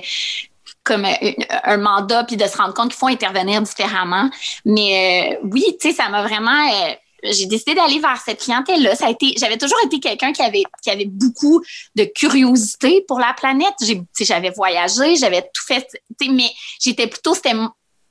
comme 0.82 1.04
euh, 1.04 1.32
un, 1.64 1.76
mandat 1.76 2.24
puis 2.24 2.36
de 2.36 2.44
se 2.44 2.56
rendre 2.56 2.74
compte 2.74 2.88
qu'il 2.88 2.98
faut 2.98 3.06
intervenir 3.06 3.62
différemment. 3.62 4.30
Mais 4.64 5.38
euh, 5.42 5.48
oui, 5.52 5.64
tu 5.80 5.90
sais, 5.90 5.94
ça 5.94 6.08
m'a 6.08 6.22
vraiment 6.22 6.68
j'ai 7.22 7.46
décidé 7.46 7.74
d'aller 7.74 7.98
vers 7.98 8.20
cette 8.24 8.40
clientèle-là. 8.40 8.94
Ça 8.94 9.06
a 9.06 9.10
été, 9.10 9.34
j'avais 9.36 9.58
toujours 9.58 9.78
été 9.84 9.98
quelqu'un 9.98 10.32
qui 10.32 10.42
avait, 10.42 10.62
qui 10.82 10.90
avait 10.90 11.06
beaucoup 11.06 11.62
de 11.96 12.04
curiosité 12.04 13.04
pour 13.08 13.18
la 13.18 13.34
planète. 13.34 13.74
J'ai, 13.82 14.00
j'avais 14.20 14.50
voyagé, 14.50 15.16
j'avais 15.16 15.42
tout 15.42 15.64
fait, 15.66 15.86
mais 16.30 16.50
j'étais 16.80 17.06
plutôt, 17.06 17.34
c'était 17.34 17.54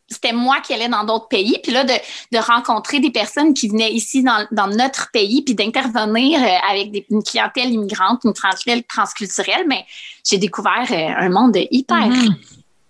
c'était 0.09 0.33
moi 0.33 0.61
qui 0.61 0.73
allais 0.73 0.87
dans 0.87 1.03
d'autres 1.03 1.27
pays. 1.27 1.59
Puis 1.61 1.71
là, 1.71 1.83
de, 1.83 1.93
de, 2.31 2.37
rencontrer 2.37 2.99
des 2.99 3.11
personnes 3.11 3.53
qui 3.53 3.67
venaient 3.67 3.91
ici 3.91 4.23
dans, 4.23 4.47
dans 4.51 4.67
notre 4.67 5.11
pays, 5.11 5.41
puis 5.41 5.55
d'intervenir 5.55 6.41
euh, 6.41 6.71
avec 6.71 6.91
des, 6.91 7.05
une 7.09 7.23
clientèle 7.23 7.71
immigrante, 7.71 8.21
une 8.23 8.33
clientèle 8.33 8.83
transculturelle, 8.83 9.65
mais 9.67 9.85
j'ai 10.25 10.37
découvert 10.37 10.87
euh, 10.91 11.25
un 11.25 11.29
monde 11.29 11.57
hyper... 11.71 12.07
Mm-hmm. 12.07 12.35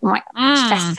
Ouais, 0.03 0.21
mm. 0.36 0.95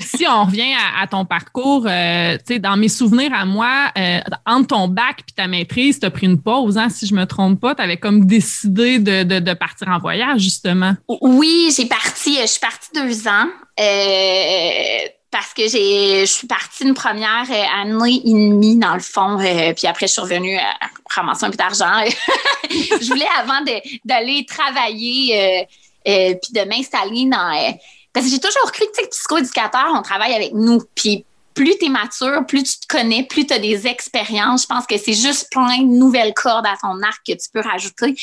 Si 0.00 0.26
on 0.28 0.44
revient 0.44 0.74
à, 0.98 1.06
ton 1.06 1.24
parcours, 1.24 1.86
euh, 1.88 2.36
dans 2.60 2.76
mes 2.76 2.88
souvenirs 2.88 3.32
à 3.34 3.44
moi, 3.44 3.90
euh, 3.96 4.20
entre 4.46 4.68
ton 4.68 4.88
bac 4.88 5.20
et 5.28 5.32
ta 5.32 5.46
maîtrise, 5.46 6.00
tu 6.00 6.06
as 6.06 6.10
pris 6.10 6.26
une 6.26 6.40
pause, 6.40 6.78
hein, 6.78 6.88
si 6.88 7.06
je 7.06 7.14
me 7.14 7.24
trompe 7.24 7.60
pas. 7.60 7.74
Tu 7.74 7.82
avais 7.82 7.96
comme 7.96 8.26
décidé 8.26 8.98
de, 8.98 9.54
partir 9.54 9.88
en 9.88 9.98
voyage, 9.98 10.40
justement. 10.40 10.94
Oui, 11.20 11.72
j'ai 11.76 11.86
parti, 11.86 12.38
je 12.40 12.46
suis 12.46 12.60
partie 12.60 12.88
deux 12.94 13.28
ans. 13.28 13.48
Euh, 13.80 15.08
parce 15.32 15.54
que 15.54 15.66
j'ai, 15.66 16.20
je 16.20 16.30
suis 16.30 16.46
partie 16.46 16.84
une 16.84 16.92
première 16.92 17.46
euh, 17.50 17.80
année 17.82 18.20
et 18.22 18.32
demie, 18.32 18.76
dans 18.76 18.92
le 18.92 19.00
fond, 19.00 19.40
euh, 19.40 19.72
puis 19.72 19.86
après, 19.86 20.06
je 20.06 20.12
suis 20.12 20.20
revenue 20.20 20.56
à 20.58 20.90
ramasser 21.08 21.46
un 21.46 21.50
peu 21.50 21.56
d'argent. 21.56 21.90
je 22.70 23.08
voulais, 23.08 23.26
avant 23.38 23.64
d'aller 24.04 24.44
travailler, 24.44 25.66
euh, 26.06 26.34
puis 26.40 26.52
de 26.52 26.68
m'installer 26.68 27.24
dans... 27.24 27.74
parce 28.12 28.26
que 28.26 28.32
j'ai 28.32 28.40
toujours 28.40 28.70
cru 28.72 28.84
que, 28.96 29.08
psychoéducateur, 29.08 29.92
on 29.94 30.02
travaille 30.02 30.34
avec 30.34 30.52
nous, 30.52 30.82
puis 30.94 31.24
plus 31.54 31.76
tu 31.78 31.86
es 31.86 31.88
mature, 31.88 32.44
plus 32.46 32.62
tu 32.62 32.80
te 32.80 32.86
connais, 32.86 33.24
plus 33.24 33.46
tu 33.46 33.52
as 33.52 33.58
des 33.58 33.86
expériences. 33.86 34.62
Je 34.62 34.66
pense 34.66 34.86
que 34.86 34.96
c'est 34.96 35.12
juste 35.12 35.48
plein 35.50 35.78
de 35.78 35.86
nouvelles 35.86 36.34
cordes 36.34 36.66
à 36.66 36.76
ton 36.80 37.02
arc 37.02 37.20
que 37.26 37.32
tu 37.32 37.48
peux 37.52 37.60
rajouter. 37.60 38.14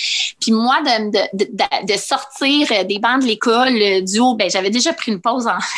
Puis 0.42 0.52
moi, 0.52 0.82
de, 0.82 1.38
de, 1.38 1.94
de, 1.94 1.98
sortir 1.98 2.86
des 2.86 3.00
bancs 3.00 3.22
de 3.22 3.28
l'école 3.28 3.76
euh, 3.82 4.02
du 4.02 4.20
haut, 4.20 4.36
ben, 4.36 4.50
j'avais 4.50 4.70
déjà 4.70 4.94
pris 4.94 5.12
une 5.12 5.22
pause 5.22 5.48
en, 5.48 5.58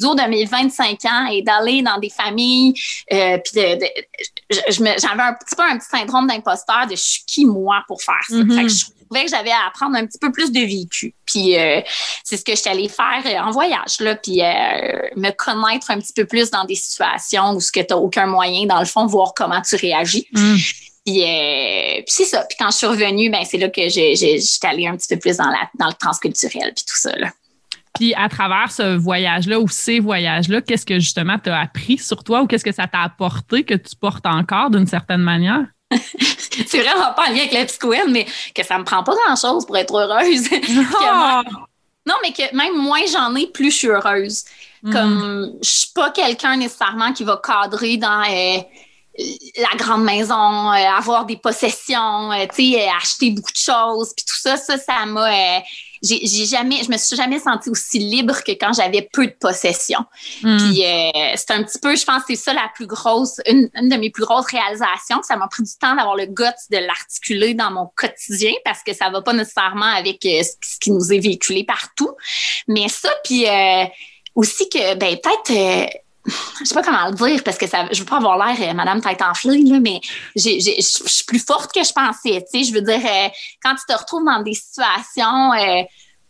du 0.00 0.06
haut 0.06 0.14
de 0.14 0.28
mes 0.28 0.44
25 0.44 1.04
ans 1.04 1.26
et 1.30 1.42
d'aller 1.42 1.82
dans 1.82 1.98
des 1.98 2.10
familles. 2.10 2.74
Euh, 3.12 3.38
de, 3.54 3.84
j'avais 4.50 5.22
un 5.22 5.34
petit 5.34 5.54
peu 5.56 5.62
un 5.62 5.78
petit 5.78 5.88
syndrome 5.88 6.26
d'imposteur 6.26 6.86
de 6.86 6.96
je 6.96 7.02
suis 7.02 7.22
qui 7.26 7.44
moi 7.44 7.84
pour 7.86 8.02
faire 8.02 8.14
ça. 8.28 8.34
Mm-hmm. 8.34 8.54
Fait 8.54 8.62
que 8.62 8.68
je 8.68 8.84
trouvais 9.08 9.24
que 9.24 9.30
j'avais 9.30 9.50
à 9.50 9.66
apprendre 9.68 9.96
un 9.96 10.06
petit 10.06 10.18
peu 10.18 10.32
plus 10.32 10.52
de 10.52 10.60
vécu. 10.60 11.14
Puis 11.26 11.58
euh, 11.58 11.80
c'est 12.24 12.36
ce 12.36 12.44
que 12.44 12.52
je 12.52 12.60
suis 12.60 12.70
allée 12.70 12.88
faire 12.88 13.22
euh, 13.26 13.38
en 13.38 13.50
voyage, 13.50 14.00
là, 14.00 14.16
puis 14.16 14.42
euh, 14.42 15.08
me 15.16 15.30
connaître 15.30 15.90
un 15.90 15.98
petit 15.98 16.12
peu 16.12 16.24
plus 16.24 16.50
dans 16.50 16.64
des 16.64 16.74
situations 16.74 17.52
où 17.52 17.60
ce 17.60 17.72
que 17.72 17.80
tu 17.80 17.86
n'as 17.90 17.96
aucun 17.96 18.26
moyen, 18.26 18.66
dans 18.66 18.80
le 18.80 18.86
fond, 18.86 19.06
voir 19.06 19.34
comment 19.34 19.60
tu 19.62 19.76
réagis. 19.76 20.26
Mm. 20.32 20.56
Puis, 21.04 22.04
c'est 22.06 22.26
ça. 22.26 22.44
Puis 22.44 22.56
quand 22.58 22.70
je 22.70 22.76
suis 22.76 22.86
revenue, 22.86 23.30
ben, 23.30 23.42
c'est 23.48 23.56
là 23.56 23.70
que 23.70 23.88
j'étais 23.88 24.66
allée 24.66 24.86
un 24.86 24.96
petit 24.96 25.14
peu 25.14 25.18
plus 25.18 25.38
dans, 25.38 25.48
la, 25.48 25.70
dans 25.78 25.86
le 25.86 25.94
transculturel, 25.94 26.74
puis 26.74 26.84
tout 26.86 26.98
ça. 26.98 27.16
Là. 27.16 27.30
Puis 27.94 28.14
à 28.14 28.28
travers 28.28 28.70
ce 28.70 28.96
voyage-là 28.96 29.60
ou 29.60 29.68
ces 29.68 30.00
voyages-là, 30.00 30.62
qu'est-ce 30.62 30.86
que 30.86 30.98
justement 30.98 31.38
tu 31.38 31.50
as 31.50 31.60
appris 31.60 31.98
sur 31.98 32.24
toi 32.24 32.42
ou 32.42 32.46
qu'est-ce 32.46 32.64
que 32.64 32.72
ça 32.72 32.86
t'a 32.86 33.00
apporté 33.00 33.64
que 33.64 33.74
tu 33.74 33.96
portes 33.96 34.26
encore 34.26 34.70
d'une 34.70 34.86
certaine 34.86 35.22
manière? 35.22 35.64
c'est 36.66 36.82
vraiment 36.82 37.12
pas 37.14 37.28
en 37.28 37.32
lien 37.32 37.40
avec 37.40 37.52
la 37.52 37.64
psychoène, 37.64 38.10
mais 38.10 38.26
que 38.54 38.64
ça 38.64 38.78
me 38.78 38.84
prend 38.84 39.02
pas 39.02 39.14
grand-chose 39.24 39.66
pour 39.66 39.76
être 39.76 39.94
heureuse. 39.94 40.48
Ah! 41.10 41.42
non, 42.06 42.14
mais 42.22 42.32
que 42.32 42.54
même 42.54 42.76
moins 42.76 43.04
j'en 43.12 43.34
ai, 43.34 43.46
plus 43.46 43.70
je 43.70 43.76
suis 43.76 43.88
heureuse. 43.88 44.44
Mm. 44.82 44.92
Comme 44.92 45.52
je 45.62 45.68
suis 45.68 45.92
pas 45.94 46.10
quelqu'un 46.10 46.56
nécessairement 46.56 47.12
qui 47.12 47.24
va 47.24 47.40
cadrer 47.42 47.96
dans 47.96 48.22
euh, 48.22 48.58
la 49.56 49.76
grande 49.76 50.04
maison, 50.04 50.72
euh, 50.72 50.90
avoir 50.96 51.26
des 51.26 51.36
possessions, 51.36 52.32
euh, 52.32 52.46
sais, 52.52 52.88
acheter 52.88 53.30
beaucoup 53.30 53.52
de 53.52 53.56
choses, 53.56 54.12
puis 54.16 54.24
tout 54.24 54.38
ça, 54.38 54.56
ça, 54.56 54.78
ça 54.78 55.04
m'a 55.06 55.60
j'ai 56.02 56.46
jamais, 56.46 56.82
je 56.84 56.90
me 56.90 56.96
suis 56.96 57.16
jamais 57.16 57.38
sentie 57.38 57.70
aussi 57.70 57.98
libre 57.98 58.42
que 58.44 58.52
quand 58.52 58.72
j'avais 58.72 59.08
peu 59.12 59.26
de 59.26 59.34
possessions. 59.38 60.04
Hmm. 60.42 60.56
Puis 60.56 60.84
euh, 60.84 61.32
c'est 61.36 61.50
un 61.50 61.62
petit 61.62 61.78
peu, 61.78 61.96
je 61.96 62.04
pense, 62.04 62.22
c'est 62.26 62.36
ça 62.36 62.52
la 62.52 62.70
plus 62.74 62.86
grosse, 62.86 63.40
une, 63.46 63.68
de 63.74 63.96
mes 63.96 64.10
plus 64.10 64.24
grosses 64.24 64.46
réalisations. 64.46 65.22
Ça 65.22 65.36
m'a 65.36 65.48
pris 65.48 65.62
du 65.62 65.72
temps 65.80 65.94
d'avoir 65.94 66.16
le 66.16 66.26
guts 66.26 66.44
de 66.70 66.78
l'articuler 66.78 67.54
dans 67.54 67.70
mon 67.70 67.90
quotidien 67.96 68.52
parce 68.64 68.82
que 68.82 68.94
ça 68.94 69.10
va 69.10 69.22
pas 69.22 69.32
nécessairement 69.32 69.86
avec 69.86 70.24
euh, 70.26 70.42
ce 70.42 70.78
qui 70.80 70.90
nous 70.90 71.12
est 71.12 71.18
véhiculé 71.18 71.64
partout. 71.64 72.10
Mais 72.66 72.88
ça, 72.88 73.10
puis 73.24 73.46
euh, 73.46 73.84
aussi 74.34 74.68
que, 74.68 74.94
ben 74.94 75.16
peut-être 75.16 75.90
je 76.60 76.64
sais 76.64 76.74
pas 76.74 76.82
comment 76.82 77.08
le 77.08 77.14
dire 77.14 77.42
parce 77.44 77.58
que 77.58 77.66
ça, 77.66 77.86
je 77.90 78.00
veux 78.00 78.06
pas 78.06 78.16
avoir 78.16 78.36
l'air 78.38 78.70
euh, 78.70 78.74
Madame 78.74 79.00
tête 79.00 79.22
enflée, 79.22 79.62
là, 79.64 79.78
mais 79.80 80.00
je 80.36 80.80
suis 80.80 81.24
plus 81.24 81.44
forte 81.44 81.72
que 81.72 81.82
je 81.82 81.92
pensais. 81.92 82.44
Tu 82.50 82.58
sais, 82.58 82.64
je 82.64 82.74
veux 82.74 82.82
dire, 82.82 83.00
euh, 83.04 83.28
quand 83.62 83.74
tu 83.74 83.84
te 83.88 83.98
retrouves 83.98 84.24
dans 84.24 84.42
des 84.42 84.54
situations 84.54 85.52
euh, 85.52 85.82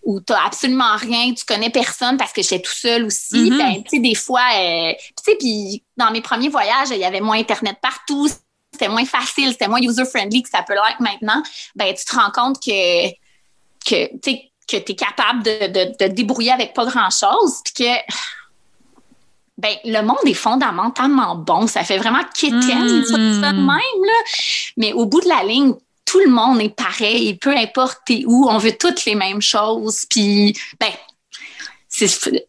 où 0.03 0.21
tu 0.21 0.33
n'as 0.33 0.47
absolument 0.47 0.97
rien, 0.97 1.33
tu 1.35 1.45
connais 1.45 1.71
personne 1.71 2.17
parce 2.17 2.33
que 2.33 2.43
j'étais 2.43 2.61
tout 2.61 2.75
seul 2.75 3.05
aussi, 3.05 3.51
mm-hmm. 3.51 3.59
ben, 3.59 3.83
tu 3.83 3.91
sais, 3.91 3.99
des 3.99 4.15
fois, 4.15 4.47
tu 4.53 5.25
sais, 5.25 5.37
puis 5.39 5.83
dans 5.97 6.11
mes 6.11 6.21
premiers 6.21 6.49
voyages, 6.49 6.89
il 6.91 6.99
y 6.99 7.05
avait 7.05 7.21
moins 7.21 7.39
Internet 7.39 7.77
partout, 7.83 8.29
c'était 8.73 8.89
moins 8.89 9.05
facile, 9.05 9.51
c'était 9.53 9.69
moins 9.69 9.81
user-friendly 9.81 10.43
que 10.43 10.51
ça 10.51 10.63
peut 10.63 10.75
l'être 10.75 11.01
maintenant. 11.01 11.43
Ben, 11.75 11.95
tu 11.95 12.05
te 12.05 12.15
rends 12.15 12.31
compte 12.31 12.63
que, 12.63 13.09
que 13.85 14.07
tu 14.19 14.19
sais, 14.25 14.53
que 14.69 14.77
es 14.77 14.95
capable 14.95 15.43
de, 15.43 15.67
de, 15.67 15.91
de, 15.91 15.97
te 15.97 16.05
débrouiller 16.05 16.53
avec 16.53 16.75
pas 16.75 16.85
grand-chose, 16.85 17.63
puis 17.65 17.85
que 17.85 18.15
ben, 19.59 19.75
le 19.85 20.01
monde 20.03 20.19
est 20.25 20.35
fondamentalement 20.35 21.35
bon. 21.35 21.67
Ça 21.67 21.83
fait 21.83 21.99
vraiment 21.99 22.23
kitten, 22.33 23.05
ça, 23.05 23.17
de 23.17 23.59
même, 23.59 23.67
là. 23.67 24.23
Mais 24.77 24.93
au 24.93 25.05
bout 25.05 25.21
de 25.21 25.29
la 25.29 25.43
ligne, 25.43 25.75
tout 26.05 26.21
le 26.21 26.31
monde 26.31 26.61
est 26.63 26.75
pareil, 26.75 27.35
peu 27.35 27.55
importe 27.55 27.99
où, 28.25 28.49
on 28.49 28.59
veut 28.59 28.77
toutes 28.79 29.05
les 29.05 29.17
mêmes 29.17 29.43
choses. 29.43 30.07
Puis, 30.09 30.57
ben, 30.81 30.91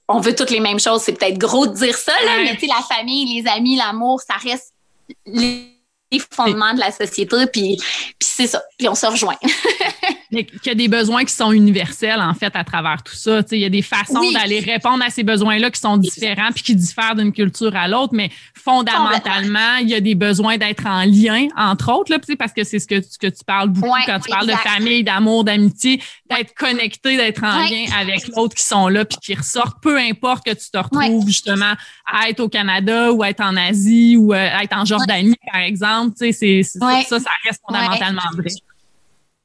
on 0.08 0.20
veut 0.20 0.36
toutes 0.36 0.52
les 0.52 0.60
mêmes 0.60 0.80
choses. 0.80 1.02
C'est 1.02 1.14
peut-être 1.14 1.40
gros 1.40 1.66
de 1.66 1.74
dire 1.74 1.98
ça, 1.98 2.14
là, 2.24 2.44
mais 2.44 2.56
tu 2.58 2.68
la 2.68 2.82
famille, 2.96 3.42
les 3.42 3.50
amis, 3.50 3.76
l'amour, 3.76 4.22
ça 4.22 4.36
reste 4.36 4.74
les 5.26 6.22
fondements 6.32 6.74
de 6.74 6.80
la 6.80 6.92
société. 6.92 7.48
Puis, 7.48 7.76
puis 7.78 8.30
c'est 8.36 8.48
ça. 8.48 8.62
Puis 8.78 8.88
on 8.88 8.96
se 8.96 9.08
rejoint. 9.08 9.38
Mais 10.32 10.44
qu'il 10.46 10.68
y 10.68 10.70
a 10.70 10.76
des 10.76 10.88
besoins 10.88 11.26
qui 11.26 11.34
sont 11.34 11.52
universels, 11.52 12.22
en 12.22 12.34
fait, 12.34 12.56
à 12.56 12.64
travers 12.64 13.02
tout 13.02 13.16
ça. 13.16 13.42
il 13.52 13.60
y 13.60 13.66
a 13.66 13.70
des 13.70 13.82
façons 13.82 14.32
d'aller 14.32 14.60
répondre 14.60 15.04
à 15.04 15.10
ces 15.10 15.24
besoins-là 15.24 15.72
qui 15.72 15.80
sont 15.80 15.98
différents 15.98 16.52
puis 16.54 16.64
qui 16.64 16.76
diffèrent 16.76 17.16
d'une 17.16 17.34
culture 17.34 17.76
à 17.76 17.88
l'autre, 17.88 18.14
mais 18.14 18.30
fondamentalement, 18.54 19.78
il 19.82 19.90
y 19.90 19.96
a 19.96 20.02
des 20.02 20.16
besoins 20.16 20.58
d'être 20.58 20.86
en 20.86 21.04
lien, 21.06 21.48
entre 21.58 21.92
autres, 21.92 22.12
là, 22.12 22.20
parce 22.38 22.54
que 22.54 22.64
c'est 22.64 22.80
ce 22.80 22.88
que, 22.88 23.00
que 23.00 23.28
tu 23.28 23.44
parles 23.46 23.70
beaucoup 23.70 23.90
quand 24.06 24.20
tu 24.20 24.30
parles 24.30 24.48
de 24.48 24.54
famille, 24.54 25.04
d'amour, 25.04 25.44
d'amitié, 25.44 26.02
d'être 26.30 26.54
connecté, 26.54 27.18
d'être 27.18 27.44
en 27.44 27.64
lien 27.64 27.86
avec 28.00 28.28
l'autre 28.28 28.56
qui 28.56 28.64
sont 28.64 28.88
là 28.88 29.06
puis 29.06 29.18
qui 29.22 29.36
ressortent, 29.36 29.82
peu 29.82 29.98
importe 29.98 30.46
que 30.46 30.54
tu 30.54 30.70
te 30.72 30.78
retrouves 30.78 31.28
justement 31.28 31.74
à 32.06 32.30
être 32.30 32.40
au 32.40 32.50
Canada 32.50 33.12
ou 33.12 33.24
à 33.24 33.30
être 33.30 33.42
en 33.42 33.56
Asie 33.56 34.16
ou 34.18 34.34
euh, 34.34 34.50
à 34.52 34.64
être 34.64 34.76
en 34.76 34.86
Jordanie, 34.86 35.36
par 35.52 35.62
exemple. 35.62 36.16
C'est, 36.18 36.64
ça, 36.64 37.20
ça 37.20 37.32
reste 37.46 37.62
fondamentalement 37.66 38.22
vrai. 38.36 38.50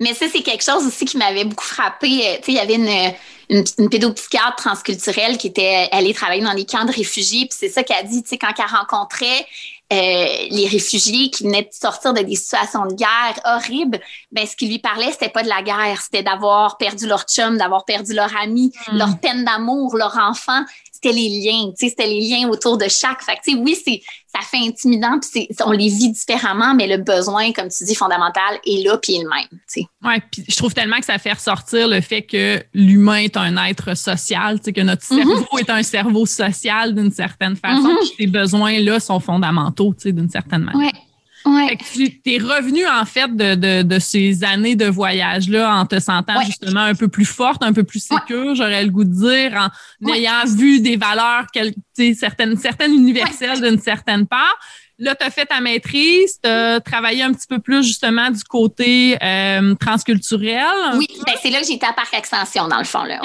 Mais 0.01 0.13
ça, 0.13 0.27
c'est 0.31 0.43
quelque 0.43 0.65
chose 0.65 0.85
aussi 0.87 1.05
qui 1.05 1.17
m'avait 1.17 1.45
beaucoup 1.45 1.65
frappé. 1.65 2.27
Euh, 2.27 2.37
tu 2.37 2.45
sais, 2.45 2.53
il 2.53 2.55
y 2.55 2.59
avait 2.59 2.75
une, 2.75 3.65
une, 3.79 3.89
pédopsychiatre 3.89 4.57
transculturelle 4.57 5.39
qui 5.39 5.49
était 5.49 5.89
allée 5.93 6.13
travailler 6.13 6.43
dans 6.43 6.53
les 6.53 6.67
camps 6.67 6.85
de 6.85 6.93
réfugiés. 6.93 7.47
Puis 7.47 7.57
c'est 7.59 7.69
ça 7.69 7.85
qu'elle 7.85 7.99
a 7.99 8.03
dit, 8.03 8.23
tu 8.23 8.31
sais, 8.31 8.39
quand 8.39 8.53
elle 8.59 8.77
rencontrait 8.77 9.47
euh, 9.93 10.27
les 10.51 10.67
réfugiés 10.67 11.31
qui 11.31 11.45
venaient 11.45 11.63
de 11.63 11.69
sortir 11.71 12.15
de 12.15 12.23
des 12.23 12.35
situations 12.35 12.87
de 12.87 12.95
guerre 12.95 13.39
horribles, 13.45 14.01
ben 14.33 14.47
ce 14.47 14.57
qui 14.57 14.67
lui 14.67 14.79
parlait, 14.79 15.13
c'était 15.13 15.29
pas 15.29 15.43
de 15.43 15.49
la 15.49 15.63
guerre, 15.63 16.01
c'était 16.01 16.23
d'avoir 16.23 16.79
perdu 16.79 17.07
leur 17.07 17.25
chum, 17.25 17.59
d'avoir 17.59 17.85
perdu 17.85 18.15
leur 18.15 18.35
ami, 18.37 18.73
hmm. 18.89 18.97
leur 18.97 19.19
peine 19.21 19.45
d'amour, 19.45 19.97
leur 19.97 20.17
enfant 20.19 20.65
c'était 21.05 21.15
les 21.15 21.29
liens, 21.29 21.73
c'était 21.77 22.07
les 22.07 22.21
liens 22.21 22.49
autour 22.49 22.79
de 22.79 22.87
chaque. 22.89 23.23
Fait 23.23 23.37
que, 23.37 23.57
oui, 23.57 23.77
c'est, 23.83 24.01
ça 24.27 24.41
fait 24.41 24.67
intimidant, 24.67 25.19
puis 25.21 25.49
on 25.65 25.73
les 25.73 25.89
vit 25.89 26.11
différemment, 26.11 26.75
mais 26.75 26.87
le 26.87 26.99
besoin, 26.99 27.53
comme 27.53 27.69
tu 27.69 27.85
dis, 27.85 27.95
fondamental 27.95 28.59
est 28.67 28.85
là, 28.85 28.97
puis 28.99 29.17
est 29.17 29.23
le 29.23 29.29
même. 29.29 29.87
Oui, 30.03 30.15
puis 30.31 30.45
je 30.49 30.57
trouve 30.57 30.73
tellement 30.73 30.99
que 30.99 31.05
ça 31.05 31.19
fait 31.19 31.33
ressortir 31.33 31.89
le 31.89 32.01
fait 32.01 32.23
que 32.23 32.63
l'humain 32.73 33.19
est 33.19 33.37
un 33.37 33.57
être 33.67 33.97
social, 33.97 34.61
que 34.61 34.81
notre 34.81 35.03
mm-hmm. 35.03 35.25
cerveau 35.25 35.59
est 35.59 35.71
un 35.71 35.83
cerveau 35.83 36.27
social 36.27 36.95
d'une 36.95 37.13
certaine 37.13 37.57
façon, 37.57 37.89
mm 37.89 37.95
ces 38.19 38.27
besoins-là 38.27 39.01
sont 39.01 39.19
fondamentaux, 39.19 39.95
d'une 40.05 40.29
certaine 40.29 40.63
manière. 40.63 40.93
Ouais. 40.93 41.01
Tu 41.45 42.21
es 42.27 42.39
revenu 42.39 42.87
en 42.87 43.05
fait 43.05 43.35
de, 43.35 43.55
de, 43.55 43.83
de 43.83 43.99
ces 43.99 44.45
années 44.45 44.77
de 44.77 44.87
voyage-là 44.87 45.75
en 45.77 45.85
te 45.85 46.01
sentant 46.01 46.41
justement 46.43 46.81
un 46.81 46.95
peu 46.95 47.09
plus 47.09 47.27
forte, 47.27 47.63
un 47.63 47.73
peu 47.73 47.85
plus 47.85 48.01
sécure, 48.01 48.55
j'aurais 48.55 48.85
le 48.85 48.91
goût 48.91 49.05
de 49.05 49.13
dire, 49.13 49.71
en 50.03 50.13
ayant 50.13 50.45
vu 50.47 50.81
des 50.81 50.97
valeurs 50.97 51.47
certaines, 52.15 52.57
certaines 52.57 52.93
universelles 52.93 53.61
d'une 53.61 53.81
certaine 53.81 54.27
part. 54.27 54.59
Là, 54.99 55.15
tu 55.17 55.27
as 55.27 55.31
fait 55.31 55.47
ta 55.47 55.61
maîtrise, 55.61 56.39
tu 56.41 56.49
as 56.49 56.81
travaillé 56.81 57.25
un 57.25 57.33
petit 57.33 57.49
peu 57.49 57.59
plus 57.59 57.85
justement 57.85 58.31
du 58.31 58.45
côté 58.45 59.19
euh, 59.23 59.75
transculturel. 59.75 60.65
Oui, 60.97 61.09
ben, 61.27 61.35
c'est 61.43 61.51
là 61.51 61.61
que 61.61 61.67
j'étais 61.67 61.87
à 61.87 61.93
Parc 61.93 62.15
Extension, 62.15 62.69
dans 62.69 62.79
le 62.79 62.85
fond. 62.85 63.03
Là, 63.03 63.21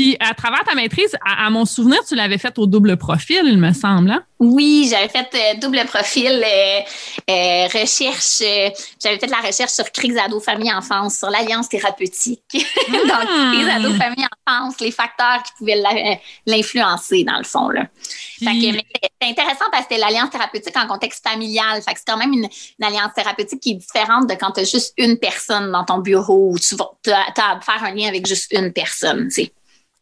puis, 0.00 0.16
à 0.18 0.32
travers 0.32 0.64
ta 0.64 0.74
maîtrise, 0.74 1.14
à, 1.26 1.50
mon 1.50 1.66
souvenir, 1.66 2.02
tu 2.08 2.14
l'avais 2.14 2.38
faite 2.38 2.58
au 2.58 2.66
double 2.66 2.96
profil, 2.96 3.42
il 3.44 3.58
me 3.58 3.74
semble. 3.74 4.10
Hein? 4.10 4.24
Oui, 4.38 4.88
j'avais 4.90 5.10
fait 5.10 5.28
euh, 5.34 5.60
double 5.60 5.84
profil, 5.84 6.42
euh, 6.42 6.80
euh, 7.28 7.66
recherche. 7.66 8.42
j'avais 9.02 9.18
fait 9.18 9.26
la 9.26 9.46
recherche 9.46 9.72
sur 9.72 9.92
crise 9.92 10.16
ado 10.16 10.40
famille 10.40 10.72
enfance, 10.72 11.18
sur 11.18 11.28
l'alliance 11.28 11.68
thérapeutique. 11.68 12.40
Donc, 12.54 13.10
ah! 13.10 13.52
crise 13.52 13.68
ado 13.68 13.92
famille 13.92 14.24
enfance, 14.46 14.80
les 14.80 14.90
facteurs 14.90 15.42
qui 15.42 15.52
pouvaient 15.58 15.82
l'influencer 16.46 17.24
dans 17.24 17.36
le 17.36 17.44
fond. 17.44 17.68
Là. 17.68 17.84
c'est 18.40 18.48
intéressant 19.20 19.66
parce 19.70 19.84
que 19.84 19.88
c'était 19.90 19.98
l'alliance 19.98 20.30
thérapeutique 20.30 20.78
en 20.78 20.86
contexte 20.86 21.28
familial. 21.28 21.82
Fait 21.82 21.92
que 21.92 21.98
c'est 21.98 22.10
quand 22.10 22.16
même 22.16 22.32
une, 22.32 22.48
alliance 22.82 23.12
thérapeutique 23.14 23.60
qui 23.60 23.72
est 23.72 23.74
différente 23.74 24.30
de 24.30 24.34
quand 24.34 24.52
tu 24.52 24.60
as 24.60 24.64
juste 24.64 24.94
une 24.96 25.18
personne 25.18 25.70
dans 25.70 25.84
ton 25.84 25.98
bureau 25.98 26.52
ou 26.52 26.58
tu 26.58 26.74
vas 26.74 26.90
as, 27.08 27.52
à 27.52 27.60
faire 27.60 27.84
un 27.84 27.94
lien 27.94 28.08
avec 28.08 28.26
juste 28.26 28.50
une 28.52 28.72
personne. 28.72 29.28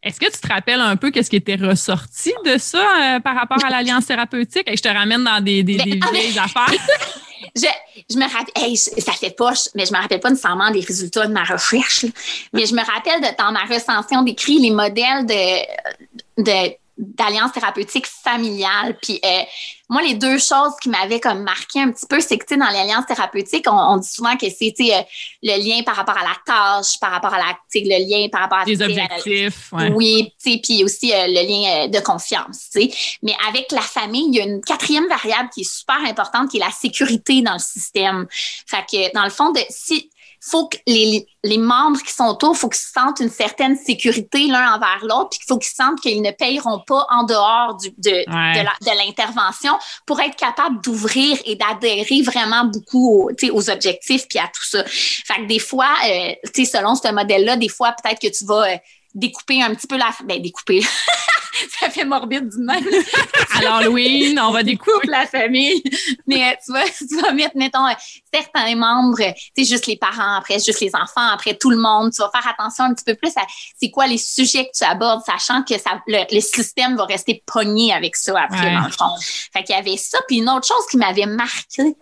Est-ce 0.01 0.19
que 0.19 0.31
tu 0.31 0.39
te 0.39 0.47
rappelles 0.47 0.79
un 0.79 0.95
peu 0.95 1.11
qu'est-ce 1.11 1.29
qui 1.29 1.35
était 1.35 1.55
ressorti 1.55 2.33
de 2.45 2.57
ça 2.57 2.77
euh, 2.79 3.19
par 3.19 3.35
rapport 3.35 3.63
à 3.65 3.69
l'alliance 3.69 4.05
thérapeutique? 4.05 4.63
Et 4.67 4.77
je 4.77 4.81
te 4.81 4.87
ramène 4.87 5.23
dans 5.23 5.43
des, 5.43 5.61
des, 5.63 5.75
des 5.75 5.99
ah, 6.01 6.11
vieilles 6.11 6.39
affaires. 6.39 6.71
je, 7.55 7.67
je, 8.09 8.17
me 8.17 8.23
rappelle, 8.23 8.77
ça 8.77 9.11
fait 9.11 9.35
poche, 9.35 9.67
mais 9.75 9.85
je 9.85 9.91
me 9.91 9.97
rappelle 9.97 10.21
pas 10.21 10.29
nécessairement 10.29 10.71
des 10.71 10.79
résultats 10.79 11.27
de 11.27 11.33
ma 11.33 11.43
recherche. 11.43 12.05
Mais 12.53 12.65
je 12.65 12.73
me 12.73 12.81
rappelle 12.81 13.19
de 13.19 13.37
dans 13.37 13.51
ma 13.51 13.65
recension 13.65 14.21
d'écrit 14.21 14.59
les 14.59 14.71
modèles 14.71 15.25
de, 15.25 16.43
de 16.43 16.75
d'alliance 16.99 17.53
thérapeutique 17.53 18.05
familiale. 18.05 18.97
Puis 19.01 19.19
euh, 19.23 19.43
moi, 19.89 20.01
les 20.01 20.15
deux 20.15 20.37
choses 20.37 20.73
qui 20.81 20.89
m'avaient 20.89 21.21
comme 21.21 21.43
marqué 21.43 21.81
un 21.81 21.91
petit 21.91 22.05
peu, 22.05 22.19
c'est 22.19 22.37
que 22.37 22.55
dans 22.55 22.69
l'alliance 22.69 23.05
thérapeutique, 23.05 23.65
on, 23.71 23.97
dit 23.97 24.07
souvent 24.07 24.35
que 24.35 24.47
c'est 24.49 24.73
euh, 24.81 25.01
le 25.41 25.57
lien 25.63 25.81
par 25.83 25.95
rapport 25.95 26.17
à 26.17 26.23
la 26.23 26.35
tâche, 26.45 26.99
par 26.99 27.11
rapport 27.11 27.33
à 27.33 27.37
la, 27.37 27.57
le 27.73 28.09
lien 28.09 28.27
par 28.29 28.41
rapport 28.41 28.59
à 28.59 28.65
les 28.65 28.81
objectifs. 28.81 29.71
Ouais. 29.71 29.91
Oui, 29.95 30.33
puis 30.43 30.83
aussi 30.83 31.13
euh, 31.13 31.25
le 31.27 31.47
lien 31.47 31.87
de 31.87 31.99
confiance. 32.01 32.67
sais. 32.69 32.91
Mais 33.23 33.33
avec 33.47 33.71
la 33.71 33.81
famille, 33.81 34.27
il 34.27 34.35
y 34.35 34.41
a 34.41 34.43
une 34.43 34.61
quatrième 34.61 35.07
variable 35.07 35.49
qui 35.53 35.61
est 35.61 35.71
super 35.71 35.99
importante, 36.05 36.51
qui 36.51 36.57
est 36.57 36.65
la 36.65 36.71
sécurité 36.71 37.41
dans 37.41 37.53
le 37.53 37.59
système. 37.59 38.27
Fait 38.29 38.85
que 38.91 39.13
dans 39.13 39.23
le 39.23 39.29
fond, 39.29 39.51
de, 39.51 39.61
si 39.69 40.09
faut 40.41 40.67
que 40.67 40.77
les, 40.87 41.27
les 41.43 41.57
membres 41.57 42.01
qui 42.01 42.13
sont 42.13 42.25
autour, 42.25 42.55
faut 42.55 42.69
qu'ils 42.69 42.79
sentent 42.79 43.19
une 43.19 43.29
certaine 43.29 43.75
sécurité 43.75 44.47
l'un 44.47 44.75
envers 44.75 44.99
l'autre, 45.03 45.29
puis 45.29 45.39
qu'il 45.39 45.47
faut 45.47 45.57
qu'ils 45.57 45.73
sentent 45.75 45.99
qu'ils 45.99 46.21
ne 46.21 46.31
payeront 46.31 46.79
pas 46.85 47.05
en 47.09 47.23
dehors 47.23 47.75
du, 47.75 47.89
de, 47.89 48.23
de 48.25 48.97
l'intervention 49.05 49.77
pour 50.05 50.19
être 50.19 50.35
capable 50.35 50.81
d'ouvrir 50.81 51.37
et 51.45 51.55
d'adhérer 51.55 52.21
vraiment 52.21 52.65
beaucoup 52.65 53.29
aux, 53.29 53.31
aux 53.51 53.69
objectifs 53.69 54.27
puis 54.27 54.39
à 54.39 54.47
tout 54.47 54.65
ça. 54.65 54.83
Fait 54.85 55.41
que 55.41 55.47
des 55.47 55.59
fois, 55.59 55.93
euh, 56.07 56.33
selon 56.45 56.95
ce 56.95 57.11
modèle-là, 57.11 57.57
des 57.57 57.69
fois, 57.69 57.93
peut-être 58.01 58.19
que 58.19 58.27
tu 58.27 58.45
vas 58.45 58.73
euh, 58.73 58.77
découper 59.13 59.61
un 59.61 59.73
petit 59.75 59.87
peu 59.87 59.97
la... 59.97 60.09
Ben, 60.23 60.41
découper. 60.41 60.81
ça 61.79 61.89
fait 61.89 62.05
morbide 62.05 62.49
du 62.49 62.57
même. 62.59 62.83
à 63.55 63.61
l'Halloween, 63.61 64.39
on 64.39 64.51
va 64.51 64.63
découper 64.63 65.07
la 65.07 65.25
famille. 65.25 65.81
Mais 66.27 66.57
tu 66.65 66.71
vas, 66.71 66.83
tu 66.97 67.21
vas 67.21 67.31
mettre, 67.31 67.55
mettons, 67.55 67.85
certains 68.33 68.75
membres, 68.75 69.17
tu 69.17 69.63
sais, 69.63 69.69
juste 69.69 69.87
les 69.87 69.97
parents, 69.97 70.37
après 70.37 70.55
juste 70.55 70.81
les 70.81 70.91
enfants, 70.95 71.27
après 71.33 71.55
tout 71.55 71.69
le 71.69 71.77
monde. 71.77 72.11
Tu 72.11 72.21
vas 72.21 72.29
faire 72.31 72.47
attention 72.47 72.85
un 72.85 72.93
petit 72.93 73.05
peu 73.05 73.15
plus 73.15 73.31
à 73.37 73.41
c'est 73.81 73.91
quoi 73.91 74.07
les 74.07 74.17
sujets 74.17 74.65
que 74.65 74.77
tu 74.77 74.83
abordes, 74.83 75.21
sachant 75.25 75.63
que 75.63 75.77
ça, 75.77 76.01
le, 76.07 76.39
système 76.39 76.95
va 76.95 77.05
rester 77.05 77.43
pogné 77.45 77.93
avec 77.93 78.15
ça 78.15 78.39
après, 78.39 78.73
dans 78.73 78.85
le 78.85 78.91
fond. 78.91 79.15
Fait 79.53 79.63
qu'il 79.63 79.75
y 79.75 79.79
avait 79.79 79.97
ça. 79.97 80.19
Puis 80.27 80.37
une 80.37 80.49
autre 80.49 80.67
chose 80.67 80.85
qui 80.89 80.97
m'avait 80.97 81.25
marqué, 81.25 81.95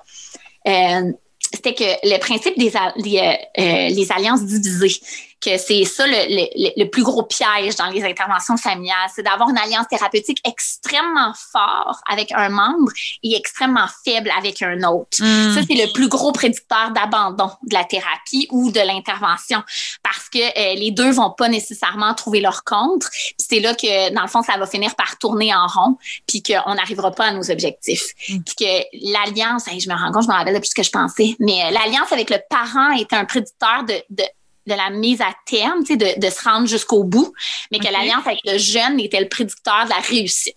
euh, 0.68 1.12
c'était 1.54 1.74
que 1.74 1.84
le 2.04 2.20
principe 2.20 2.58
des, 2.58 2.76
euh, 2.76 3.34
euh, 3.60 3.90
les 3.90 4.12
alliances 4.12 4.44
divisées 4.44 5.00
que 5.40 5.58
c'est 5.58 5.84
ça 5.86 6.06
le, 6.08 6.14
le, 6.14 6.84
le, 6.84 6.90
plus 6.90 7.04
gros 7.04 7.24
piège 7.24 7.76
dans 7.76 7.88
les 7.88 8.04
interventions 8.04 8.58
familiales, 8.58 9.10
c'est 9.14 9.24
d'avoir 9.24 9.50
une 9.50 9.58
alliance 9.58 9.88
thérapeutique 9.88 10.40
extrêmement 10.48 11.34
forte 11.52 12.00
avec 12.12 12.32
un 12.32 12.50
membre 12.50 12.92
et 13.24 13.36
extrêmement 13.36 13.88
faible 14.04 14.32
avec 14.38 14.62
un 14.62 14.82
autre. 14.84 15.20
Hmm. 15.20 15.54
Ça, 15.54 15.62
c'est 15.68 15.76
le 15.76 15.92
plus 15.94 16.10
gros 16.10 16.32
prédicteur 16.32 16.92
d'abandon 16.92 17.52
de 17.64 17.74
la 17.74 17.84
thérapie 17.84 18.48
ou 18.52 18.72
de 18.72 18.80
l'intervention 18.80 19.64
parce 20.04 20.30
que 20.30 20.40
euh, 20.40 20.76
les 20.76 20.92
deux 20.92 21.12
vont 21.12 21.32
pas 21.32 21.50
nécessairement 21.50 22.14
trouver 22.16 22.40
leur 22.40 22.64
contre. 22.64 23.10
c'est 23.38 23.60
là 23.60 23.76
que, 23.76 24.14
dans 24.14 24.24
le 24.24 24.28
fond, 24.28 24.42
ça 24.42 24.58
va 24.58 24.66
finir 24.66 24.96
par 24.96 25.18
tourner 25.18 25.54
en 25.54 25.68
rond 25.68 25.98
puis 26.28 26.42
qu'on 26.42 26.76
n'arrivera 26.76 27.12
pas 27.12 27.26
à 27.26 27.34
nos 27.34 27.52
objectifs. 27.52 28.08
Hmm. 28.30 28.40
Puis 28.44 28.56
que 28.56 29.12
l'alliance, 29.12 29.66
je 29.68 29.90
me 29.90 29.96
rends 29.96 30.12
compte, 30.12 30.24
je 30.24 30.30
me 30.30 30.34
rappelle 30.34 30.56
de 30.56 30.60
plus 30.60 30.70
ce 30.70 30.76
que 30.76 30.84
je 30.84 30.92
pensais, 30.92 31.36
mais 31.40 31.66
euh, 31.66 31.72
l'alliance 31.72 32.12
avec 32.12 32.30
le 32.30 32.38
parent 32.50 32.92
est 32.92 33.14
un 33.14 33.26
prédicteur 33.26 33.84
de, 33.88 33.94
de 34.10 34.24
de 34.68 34.74
la 34.74 34.90
mise 34.90 35.22
à 35.22 35.34
terme, 35.46 35.84
de, 35.84 36.20
de 36.20 36.30
se 36.30 36.44
rendre 36.44 36.68
jusqu'au 36.68 37.04
bout, 37.04 37.34
mais 37.72 37.80
que 37.80 37.92
l'alliance 37.92 38.26
avec 38.26 38.40
le 38.46 38.58
jeune 38.58 39.00
était 39.00 39.20
le 39.20 39.30
prédicteur 39.30 39.86
de 39.86 39.90
la 39.90 40.00
réussite. 40.00 40.56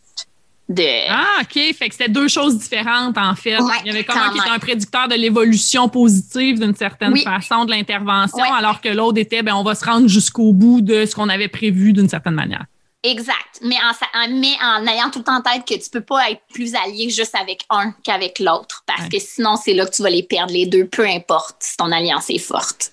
De... 0.69 0.85
Ah, 1.09 1.41
OK. 1.41 1.75
Fait 1.75 1.89
que 1.89 1.95
c'était 1.95 2.09
deux 2.09 2.29
choses 2.29 2.57
différentes, 2.57 3.19
en 3.19 3.35
fait. 3.35 3.59
Il 3.85 3.87
y 3.87 3.91
avait 3.91 4.05
comme 4.05 4.19
un 4.19 4.31
qui 4.31 4.39
était 4.39 4.51
un 4.51 4.59
prédicteur 4.61 5.09
de 5.09 5.17
l'évolution 5.17 5.89
positive 5.89 6.61
d'une 6.61 6.77
certaine 6.77 7.17
façon 7.17 7.65
de 7.65 7.73
l'intervention, 7.73 8.45
alors 8.55 8.81
que 8.81 8.89
l'autre 8.89 9.19
était, 9.19 9.43
ben, 9.43 9.55
on 9.55 9.65
va 9.65 9.75
se 9.75 9.85
rendre 9.85 10.07
jusqu'au 10.07 10.53
bout 10.53 10.81
de 10.81 11.07
ce 11.07 11.15
qu'on 11.15 11.29
avait 11.29 11.49
prévu 11.49 11.93
d'une 11.93 12.09
certaine 12.09 12.35
manière. 12.35 12.67
Exact. 13.03 13.61
Mais 13.63 13.77
en, 13.77 14.29
mais 14.29 14.53
en 14.63 14.87
ayant 14.87 15.11
tout 15.11 15.25
en 15.27 15.41
tête 15.41 15.65
que 15.67 15.75
tu 15.75 15.91
peux 15.91 16.03
pas 16.03 16.31
être 16.31 16.43
plus 16.53 16.75
allié 16.75 17.09
juste 17.09 17.35
avec 17.35 17.65
un 17.71 17.93
qu'avec 18.05 18.39
l'autre. 18.39 18.85
Parce 18.87 19.09
que 19.09 19.19
sinon, 19.19 19.57
c'est 19.57 19.73
là 19.73 19.87
que 19.87 19.91
tu 19.91 20.03
vas 20.03 20.11
les 20.11 20.23
perdre 20.23 20.53
les 20.53 20.67
deux, 20.67 20.87
peu 20.87 21.07
importe 21.07 21.57
si 21.61 21.77
ton 21.77 21.91
alliance 21.91 22.29
est 22.29 22.39
forte. 22.39 22.93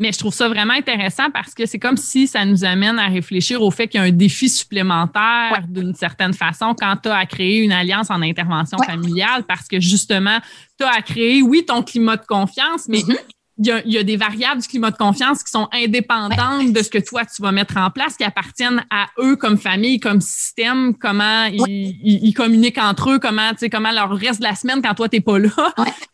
Mais 0.00 0.12
je 0.12 0.18
trouve 0.18 0.34
ça 0.34 0.48
vraiment 0.48 0.72
intéressant 0.72 1.30
parce 1.30 1.54
que 1.54 1.66
c'est 1.66 1.78
comme 1.78 1.98
si 1.98 2.26
ça 2.26 2.44
nous 2.44 2.64
amène 2.64 2.98
à 2.98 3.06
réfléchir 3.06 3.62
au 3.62 3.70
fait 3.70 3.86
qu'il 3.86 4.00
y 4.00 4.02
a 4.02 4.06
un 4.06 4.10
défi 4.10 4.48
supplémentaire 4.48 5.62
d'une 5.68 5.94
certaine 5.94 6.32
façon 6.32 6.74
quand 6.76 6.96
tu 7.02 7.10
as 7.10 7.18
à 7.18 7.26
créer 7.26 7.58
une 7.58 7.72
alliance 7.72 8.10
en 8.10 8.22
intervention 8.22 8.78
familiale 8.78 9.44
parce 9.46 9.68
que 9.68 9.78
justement, 9.78 10.38
tu 10.78 10.86
as 10.86 10.94
à 10.96 11.02
créer, 11.02 11.42
oui, 11.42 11.64
ton 11.66 11.82
climat 11.82 12.16
de 12.16 12.24
confiance, 12.26 12.88
mais 12.88 12.98
mm-hmm 12.98 13.18
il 13.62 13.92
y, 13.92 13.98
a, 13.98 14.02
des 14.02 14.16
variables 14.16 14.62
du 14.62 14.68
climat 14.68 14.90
de 14.90 14.96
confiance 14.96 15.42
qui 15.42 15.50
sont 15.50 15.68
indépendantes 15.70 16.72
de 16.72 16.82
ce 16.82 16.88
que 16.88 16.96
toi, 16.96 17.26
tu 17.26 17.42
vas 17.42 17.52
mettre 17.52 17.76
en 17.76 17.90
place, 17.90 18.16
qui 18.16 18.24
appartiennent 18.24 18.86
à 18.88 19.08
eux 19.18 19.36
comme 19.36 19.58
famille, 19.58 20.00
comme 20.00 20.22
système, 20.22 20.96
comment 20.96 21.44
ils, 21.44 22.32
communiquent 22.32 22.78
entre 22.78 23.10
eux, 23.10 23.18
comment, 23.18 23.50
tu 23.50 23.58
sais, 23.58 23.70
comment 23.70 23.92
leur 23.92 24.10
reste 24.12 24.40
de 24.40 24.46
la 24.46 24.54
semaine 24.54 24.80
quand 24.80 24.94
toi, 24.94 25.10
t'es 25.10 25.20
pas 25.20 25.38
là, 25.38 25.50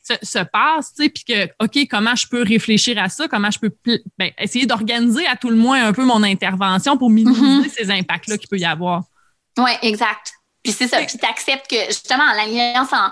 se, 0.03 0.39
passe, 0.43 0.93
tu 0.95 1.05
sais, 1.05 1.09
puis 1.09 1.23
que, 1.23 1.65
OK, 1.65 1.87
comment 1.89 2.17
je 2.17 2.27
peux 2.27 2.43
réfléchir 2.43 3.01
à 3.01 3.09
ça, 3.09 3.29
comment 3.29 3.51
je 3.53 3.61
peux 3.61 3.71
ben, 4.19 4.31
essayer 4.39 4.67
d'organiser 4.67 5.25
à 5.29 5.37
tout 5.37 5.51
le 5.51 5.57
moins 5.57 5.87
un 5.87 5.93
peu 5.93 6.05
mon 6.05 6.25
intervention 6.25 6.99
pour 6.99 7.11
minimiser 7.11 7.69
mm-hmm. 7.69 7.73
ces 7.73 7.91
impacts-là 7.93 8.39
qu'il 8.39 8.49
peut 8.49 8.59
y 8.59 8.65
avoir. 8.65 9.05
Oui, 9.59 9.71
exact. 9.83 10.33
Puis 10.65 10.73
c'est 10.73 10.89
ça. 10.89 10.99
Puis 10.99 11.17
tu 11.17 11.25
acceptes 11.25 11.71
que, 11.71 11.87
justement, 11.87 12.25
l'alliance 12.35 12.93
en 12.93 13.11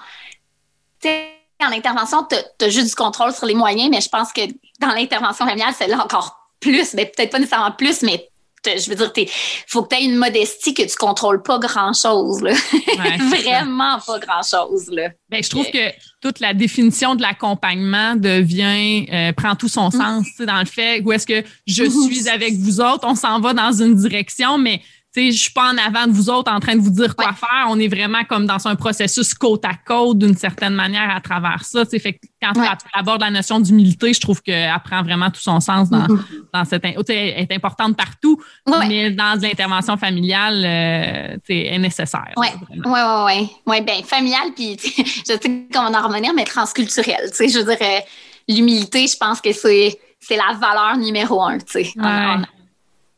en 1.62 1.72
intervention, 1.72 2.26
tu 2.28 2.64
as, 2.64 2.68
juste 2.68 2.88
du 2.88 2.94
contrôle 2.94 3.32
sur 3.32 3.46
les 3.46 3.54
moyens, 3.54 3.90
mais 3.90 4.00
je 4.00 4.08
pense 4.08 4.32
que 4.32 4.42
dans 4.80 4.94
l'intervention 4.94 5.46
familiale, 5.46 5.74
c'est 5.76 5.86
là 5.86 6.02
encore 6.02 6.36
plus, 6.60 6.94
mais 6.94 7.06
peut-être 7.06 7.30
pas 7.30 7.38
nécessairement 7.38 7.72
plus, 7.72 8.02
mais 8.02 8.28
je 8.66 8.88
veux 8.88 8.96
dire, 8.96 9.12
il 9.16 9.28
faut 9.66 9.82
que 9.82 9.94
tu 9.94 10.00
aies 10.00 10.04
une 10.04 10.16
modestie 10.16 10.74
que 10.74 10.82
tu 10.82 10.96
contrôles 10.96 11.42
pas 11.42 11.58
grand-chose. 11.58 12.40
Vraiment 12.42 13.98
pas 14.06 14.18
grand-chose. 14.18 14.90
Ben, 15.28 15.42
je 15.42 15.50
trouve 15.50 15.70
que 15.70 15.90
toute 16.20 16.40
la 16.40 16.54
définition 16.54 17.14
de 17.14 17.22
l'accompagnement 17.22 18.16
devient, 18.16 19.06
euh, 19.12 19.32
prend 19.32 19.54
tout 19.54 19.68
son 19.68 19.90
sens 19.90 20.26
dans 20.38 20.60
le 20.60 20.66
fait 20.66 21.02
où 21.02 21.12
est-ce 21.12 21.26
que 21.26 21.44
je 21.66 21.84
suis 21.84 22.28
avec 22.28 22.54
vous 22.54 22.80
autres, 22.80 23.06
on 23.06 23.14
s'en 23.14 23.40
va 23.40 23.52
dans 23.52 23.72
une 23.72 23.94
direction, 23.94 24.58
mais 24.58 24.80
je 25.14 25.30
je 25.30 25.38
suis 25.38 25.52
pas 25.52 25.72
en 25.72 25.78
avant 25.78 26.06
de 26.06 26.12
vous 26.12 26.30
autres 26.30 26.50
en 26.50 26.58
train 26.58 26.74
de 26.74 26.80
vous 26.80 26.90
dire 26.90 27.14
quoi 27.14 27.32
faire. 27.32 27.66
On 27.68 27.78
est 27.78 27.88
vraiment 27.88 28.24
comme 28.24 28.46
dans 28.46 28.66
un 28.66 28.74
processus 28.74 29.34
côte 29.34 29.64
à 29.64 29.74
côte 29.74 30.18
d'une 30.18 30.36
certaine 30.36 30.74
manière 30.74 31.14
à 31.14 31.20
travers 31.20 31.64
ça. 31.64 31.84
Fait 31.84 32.14
que 32.14 32.26
quand 32.42 32.52
tu 32.52 32.60
abordes 32.92 33.20
la 33.20 33.30
notion 33.30 33.60
d'humilité, 33.60 34.12
je 34.12 34.20
trouve 34.20 34.42
qu'elle 34.42 34.74
prend 34.84 35.02
vraiment 35.02 35.30
tout 35.30 35.40
son 35.40 35.60
sens 35.60 35.88
dans, 35.90 36.06
mm-hmm. 36.06 36.20
dans 36.52 36.64
cette. 36.64 36.84
Elle 36.84 36.96
est 37.08 37.52
importante 37.52 37.96
partout, 37.96 38.42
mais 38.66 39.10
dans 39.10 39.40
l'intervention 39.40 39.96
familiale, 39.96 40.64
euh, 40.64 41.36
est 41.48 41.78
nécessaire. 41.78 42.32
Oui, 42.36 42.48
oui, 42.70 43.00
oui. 43.26 43.50
Ouais, 43.66 43.80
ben, 43.82 44.02
familiale, 44.04 44.52
puis 44.54 44.76
je 44.96 45.24
sais 45.24 45.66
qu'on 45.72 45.90
va 45.90 46.00
en 46.02 46.08
revenir, 46.08 46.32
mais 46.34 46.44
transculturelle. 46.44 47.30
Je 47.38 47.58
veux 47.58 47.64
dire, 47.64 47.78
euh, 47.80 48.00
l'humilité, 48.48 49.06
je 49.06 49.16
pense 49.16 49.40
que 49.40 49.52
c'est 49.52 49.96
la 50.30 50.56
valeur 50.58 50.96
numéro 50.96 51.42
un. 51.42 51.58
tu 51.58 51.84
sais 51.84 51.92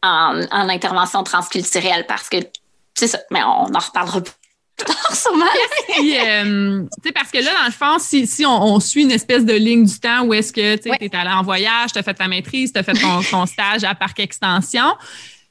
en, 0.06 0.68
intervention 0.68 1.22
transculturelle 1.22 2.06
parce 2.06 2.28
que 2.28 2.38
c'est 2.94 3.08
ça, 3.08 3.18
mais 3.30 3.42
on 3.42 3.74
en 3.74 3.78
reparlera 3.78 4.20
plus 4.20 4.84
tard 4.84 4.96
sûrement. 5.14 5.44
euh, 5.98 6.84
parce 7.14 7.30
que 7.30 7.38
là, 7.38 7.50
dans 7.60 7.66
le 7.66 7.72
fond, 7.72 7.98
si, 7.98 8.26
si 8.26 8.44
on, 8.44 8.78
suit 8.80 9.02
une 9.02 9.10
espèce 9.10 9.44
de 9.44 9.54
ligne 9.54 9.84
du 9.84 9.98
temps 9.98 10.22
où 10.24 10.34
est-ce 10.34 10.52
que 10.52 10.76
tu 10.76 10.88
es 10.88 11.14
allé 11.14 11.30
en 11.30 11.42
voyage, 11.42 11.92
tu 11.92 11.98
as 11.98 12.02
fait 12.02 12.14
ta 12.14 12.28
maîtrise, 12.28 12.72
tu 12.72 12.78
as 12.78 12.82
fait 12.82 12.94
ton, 12.94 13.22
ton 13.22 13.46
stage 13.46 13.84
à 13.84 13.94
Parc 13.94 14.20
Extension, 14.20 14.96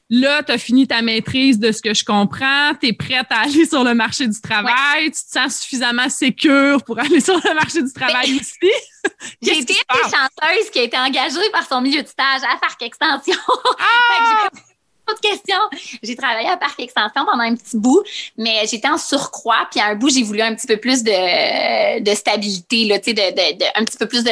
Là, 0.10 0.44
tu 0.44 0.52
as 0.52 0.60
fini 0.60 0.88
ta 0.88 1.02
maîtrise 1.02 1.58
de 1.58 1.72
ce 1.72 1.82
que 1.82 1.96
je 1.96 2.06
comprends, 2.06 2.74
tu 2.80 2.90
es 2.90 2.94
prête 2.94 3.26
à 3.32 3.42
aller 3.42 3.66
sur 3.66 3.84
le 3.84 3.96
marché 3.96 4.28
du 4.28 4.40
travail, 4.40 5.06
tu 5.06 5.12
te 5.12 5.32
sens 5.32 5.62
suffisamment 5.62 6.10
sécure 6.10 6.84
pour 6.84 7.00
aller 7.00 7.20
sur 7.22 7.36
le 7.36 7.56
marché 7.56 7.82
du 7.82 7.92
travail 7.92 8.40
aussi. 8.40 8.72
J'ai 9.42 9.60
été 9.60 9.74
une 9.74 10.12
chanteuse 10.12 10.70
qui 10.72 10.80
a 10.80 10.84
été 10.84 10.98
engagée 10.98 11.50
par 11.52 11.68
son 11.68 11.82
milieu 11.82 12.04
de 12.04 12.08
stage 12.08 12.42
à 12.44 12.58
Parc 12.58 12.82
Extension. 12.82 13.34
Ah! 13.80 14.50
Autre 15.08 15.22
question. 15.22 15.58
J'ai 16.02 16.16
travaillé 16.16 16.50
à 16.50 16.58
Parc 16.58 16.80
Extension 16.80 17.26
pendant 17.26 17.44
un 17.44 17.56
petit 17.56 17.78
bout, 17.78 18.02
mais 18.38 18.66
j'étais 18.70 18.88
en 18.88 18.98
surcroît. 18.98 19.68
Puis 19.70 19.80
à 19.80 19.88
un 19.88 19.96
bout, 19.96 20.10
j'ai 20.10 20.24
voulu 20.24 20.42
un 20.42 20.56
petit 20.56 20.66
peu 20.66 20.78
plus 20.78 21.04
de, 21.04 22.00
de 22.00 22.16
stabilité, 22.16 22.86
là, 22.86 22.98
de, 22.98 23.12
de, 23.12 23.58
de, 23.58 23.66
un 23.80 23.86
petit 23.86 23.98
peu 23.98 24.08
plus 24.08 24.24
de, 24.24 24.32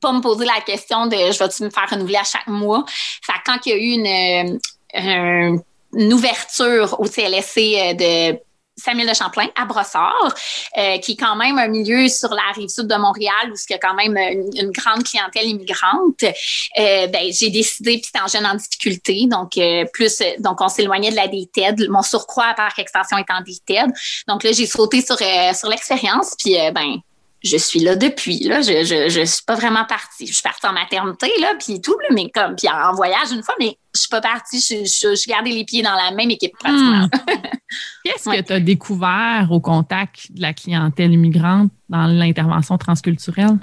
pas 0.00 0.12
me 0.12 0.20
poser 0.20 0.44
la 0.44 0.60
question 0.60 1.06
de 1.06 1.16
je 1.16 1.38
vais-tu 1.38 1.62
me 1.62 1.70
faire 1.70 1.88
renouveler 1.88 2.16
à 2.16 2.24
chaque 2.24 2.46
mois? 2.46 2.84
Fait 2.88 3.32
quand 3.46 3.56
il 3.64 3.70
y 3.70 3.72
a 3.72 3.76
eu 3.76 4.50
une, 4.50 4.58
une 4.94 6.12
ouverture 6.12 6.98
au 7.00 7.06
CLSC 7.06 7.58
euh, 7.58 7.94
de 7.94 8.38
Samuel 8.74 9.06
de 9.06 9.14
Champlain 9.14 9.48
à 9.54 9.66
Brossard, 9.66 10.34
euh, 10.78 10.96
qui 10.98 11.12
est 11.12 11.16
quand 11.16 11.36
même 11.36 11.58
un 11.58 11.68
milieu 11.68 12.08
sur 12.08 12.30
la 12.30 12.52
rive 12.54 12.70
sud 12.70 12.86
de 12.86 12.94
Montréal 12.94 13.50
où 13.50 13.54
il 13.54 13.72
y 13.72 13.74
a 13.74 13.78
quand 13.78 13.94
même 13.94 14.16
une, 14.16 14.70
grande 14.70 15.04
clientèle 15.04 15.46
immigrante. 15.46 16.22
Euh, 16.22 17.06
ben, 17.08 17.30
j'ai 17.30 17.50
décidé, 17.50 17.98
puis 17.98 18.06
c'était 18.06 18.24
en 18.24 18.28
jeune 18.28 18.46
en 18.46 18.54
difficulté, 18.54 19.26
donc 19.30 19.52
plus, 19.92 20.22
donc 20.38 20.62
on 20.62 20.68
s'éloignait 20.68 21.10
de 21.10 21.16
la 21.16 21.28
DTED. 21.28 21.90
Mon 21.90 22.00
surcroît 22.00 22.46
à 22.46 22.54
Parc 22.54 22.78
Extension 22.78 23.18
en 23.18 23.42
DTED. 23.42 23.92
Donc 24.26 24.42
là, 24.42 24.52
j'ai 24.52 24.66
sauté 24.66 25.02
sur 25.02 25.18
sur 25.18 25.68
l'expérience, 25.68 26.34
puis 26.38 26.56
ben 26.74 27.02
je 27.42 27.56
suis 27.56 27.80
là 27.80 27.96
depuis. 27.96 28.40
Là. 28.44 28.62
Je, 28.62 28.84
je, 28.84 29.08
je 29.08 29.24
suis 29.24 29.44
pas 29.44 29.54
vraiment 29.54 29.84
partie. 29.84 30.26
Je 30.26 30.32
suis 30.32 30.42
partie 30.42 30.66
en 30.66 30.72
maternité, 30.72 31.30
là, 31.40 31.54
puis 31.58 31.80
tout, 31.80 31.96
mais 32.10 32.30
comme, 32.30 32.54
puis 32.54 32.68
en 32.68 32.92
voyage 32.94 33.32
une 33.32 33.42
fois, 33.42 33.54
mais 33.58 33.76
je 33.94 34.00
suis 34.00 34.08
pas 34.08 34.20
partie. 34.20 34.60
Je, 34.60 34.84
je, 34.84 35.14
je 35.14 35.28
gardais 35.28 35.50
les 35.50 35.64
pieds 35.64 35.82
dans 35.82 35.94
la 35.94 36.12
même 36.12 36.30
équipe 36.30 36.56
pratiquement. 36.58 37.06
Hmm. 37.06 37.08
Qu'est-ce 38.04 38.30
que 38.30 38.40
tu 38.40 38.52
as 38.52 38.60
découvert 38.60 39.48
au 39.50 39.60
contact 39.60 40.30
de 40.30 40.40
la 40.40 40.52
clientèle 40.52 41.12
immigrante 41.12 41.70
dans 41.88 42.06
l'intervention 42.06 42.78
transculturelle? 42.78 43.58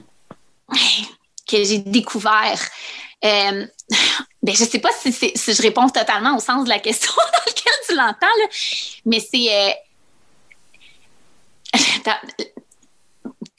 Que 1.47 1.63
j'ai 1.63 1.79
découvert. 1.79 2.59
Euh, 3.23 3.65
ben, 4.43 4.55
je 4.55 4.63
sais 4.63 4.79
pas 4.79 4.89
si, 4.99 5.11
si, 5.11 5.53
je 5.53 5.61
réponds 5.61 5.89
totalement 5.89 6.35
au 6.35 6.39
sens 6.39 6.65
de 6.65 6.69
la 6.69 6.79
question 6.79 7.11
dans 7.17 7.39
laquelle 7.45 7.73
tu 7.87 7.95
l'entends, 7.95 8.27
mais 9.05 9.19
c'est. 9.19 9.53
Euh, 9.53 9.71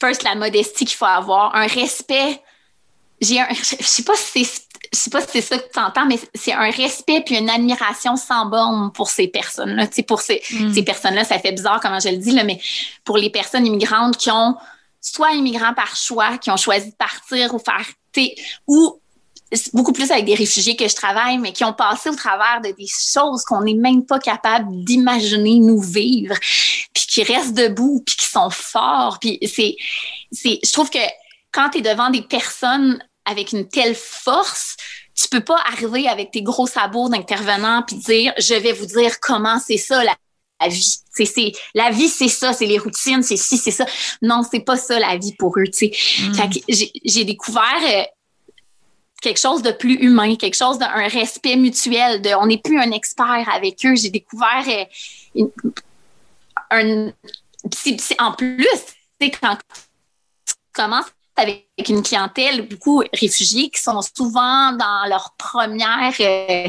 first, 0.00 0.22
la 0.22 0.34
modestie 0.34 0.84
qu'il 0.84 0.96
faut 0.96 1.04
avoir, 1.04 1.54
un 1.54 1.66
respect. 1.66 2.40
J'ai 3.20 3.40
un, 3.40 3.48
je 3.52 3.84
sais 3.84 4.02
pas 4.02 4.16
si 4.16 4.44
c'est 4.44 4.70
je 4.92 4.98
sais 4.98 5.10
pas 5.10 5.20
si 5.20 5.28
c'est 5.30 5.40
ça 5.40 5.58
que 5.58 5.70
tu 5.72 5.78
entends, 5.78 6.06
mais 6.06 6.18
c'est 6.34 6.52
un 6.52 6.70
respect 6.70 7.22
puis 7.24 7.36
une 7.36 7.48
admiration 7.48 8.16
sans 8.16 8.46
borne 8.46 8.90
pour 8.92 9.08
ces 9.08 9.28
personnes-là. 9.28 9.86
Tu 9.86 9.96
sais, 9.96 10.02
pour 10.02 10.20
ces, 10.20 10.42
mm. 10.50 10.74
ces 10.74 10.82
personnes-là, 10.82 11.24
ça 11.24 11.38
fait 11.38 11.52
bizarre 11.52 11.80
comment 11.80 12.00
je 12.00 12.08
le 12.08 12.16
dis, 12.16 12.32
là, 12.32 12.42
mais 12.42 12.60
pour 13.04 13.16
les 13.16 13.30
personnes 13.30 13.66
immigrantes 13.66 14.16
qui 14.16 14.30
ont 14.32 14.56
soit 15.00 15.32
immigrants 15.32 15.74
par 15.74 15.94
choix, 15.94 16.38
qui 16.38 16.50
ont 16.50 16.56
choisi 16.56 16.90
de 16.90 16.96
partir 16.96 17.54
ou 17.54 17.58
faire, 17.58 17.86
ou 18.66 19.00
beaucoup 19.72 19.92
plus 19.92 20.10
avec 20.10 20.24
des 20.24 20.34
réfugiés 20.34 20.76
que 20.76 20.88
je 20.88 20.94
travaille, 20.94 21.38
mais 21.38 21.52
qui 21.52 21.64
ont 21.64 21.72
passé 21.72 22.08
au 22.08 22.14
travers 22.14 22.60
de 22.62 22.70
des 22.70 22.86
choses 22.86 23.44
qu'on 23.44 23.62
n'est 23.62 23.74
même 23.74 24.06
pas 24.06 24.18
capable 24.18 24.84
d'imaginer 24.84 25.58
nous 25.58 25.80
vivre, 25.80 26.34
puis 26.94 27.06
qui 27.08 27.22
restent 27.22 27.54
debout, 27.54 28.02
puis 28.06 28.16
qui 28.16 28.26
sont 28.26 28.50
forts. 28.50 29.18
Puis 29.20 29.38
c'est, 29.42 29.76
c'est, 30.30 30.60
je 30.64 30.72
trouve 30.72 30.90
que 30.90 30.98
quand 31.52 31.70
tu 31.70 31.78
es 31.78 31.80
devant 31.82 32.10
des 32.10 32.22
personnes 32.22 33.02
avec 33.24 33.52
une 33.52 33.68
telle 33.68 33.94
force, 33.94 34.76
tu 35.14 35.28
peux 35.28 35.44
pas 35.44 35.58
arriver 35.72 36.08
avec 36.08 36.30
tes 36.30 36.42
gros 36.42 36.66
sabots 36.66 37.08
d'intervenant 37.08 37.82
puis 37.86 37.96
dire 37.96 38.32
je 38.38 38.54
vais 38.54 38.72
vous 38.72 38.86
dire 38.86 39.20
comment 39.20 39.58
c'est 39.58 39.76
ça 39.76 40.02
la, 40.02 40.68
vie. 40.68 40.96
C'est, 41.12 41.24
c'est, 41.24 41.52
la 41.74 41.90
vie, 41.90 42.08
c'est 42.08 42.28
ça, 42.28 42.52
c'est 42.52 42.66
les 42.66 42.78
routines, 42.78 43.22
c'est 43.22 43.36
ci, 43.36 43.58
c'est 43.58 43.70
ça. 43.70 43.84
Non, 44.22 44.42
c'est 44.48 44.60
pas 44.60 44.76
ça 44.76 44.98
la 44.98 45.16
vie 45.16 45.34
pour 45.38 45.58
eux. 45.58 45.64
tu 45.72 45.86
Mm. 45.86 46.50
J'ai, 46.68 46.92
j'ai 47.04 47.24
découvert 47.24 47.62
euh, 47.82 48.02
quelque 49.20 49.38
chose 49.40 49.62
de 49.62 49.72
plus 49.72 49.94
humain, 49.94 50.37
quelque 50.37 50.56
chose 50.56 50.78
d'un 50.78 51.09
respect 51.09 51.56
mutuel. 51.56 52.22
De, 52.22 52.30
on 52.40 52.46
n'est 52.46 52.59
plus 52.59 52.78
un 52.78 52.90
expert 52.90 53.48
avec 53.52 53.85
eux. 53.85 53.94
J'ai 53.94 54.11
découvert 54.11 54.64
euh, 55.37 55.46
un. 56.70 57.12
en 58.18 58.33
plus, 58.33 58.66
quand 59.20 59.56
tu 60.46 60.54
commences 60.72 61.12
avec 61.37 61.66
une 61.88 62.02
clientèle 62.02 62.66
beaucoup 62.68 63.02
réfugiés 63.12 63.70
qui 63.70 63.80
sont 63.80 64.00
souvent 64.02 64.72
dans 64.72 65.09
leur 65.09 65.35
première 65.38 66.14
euh, 66.20 66.68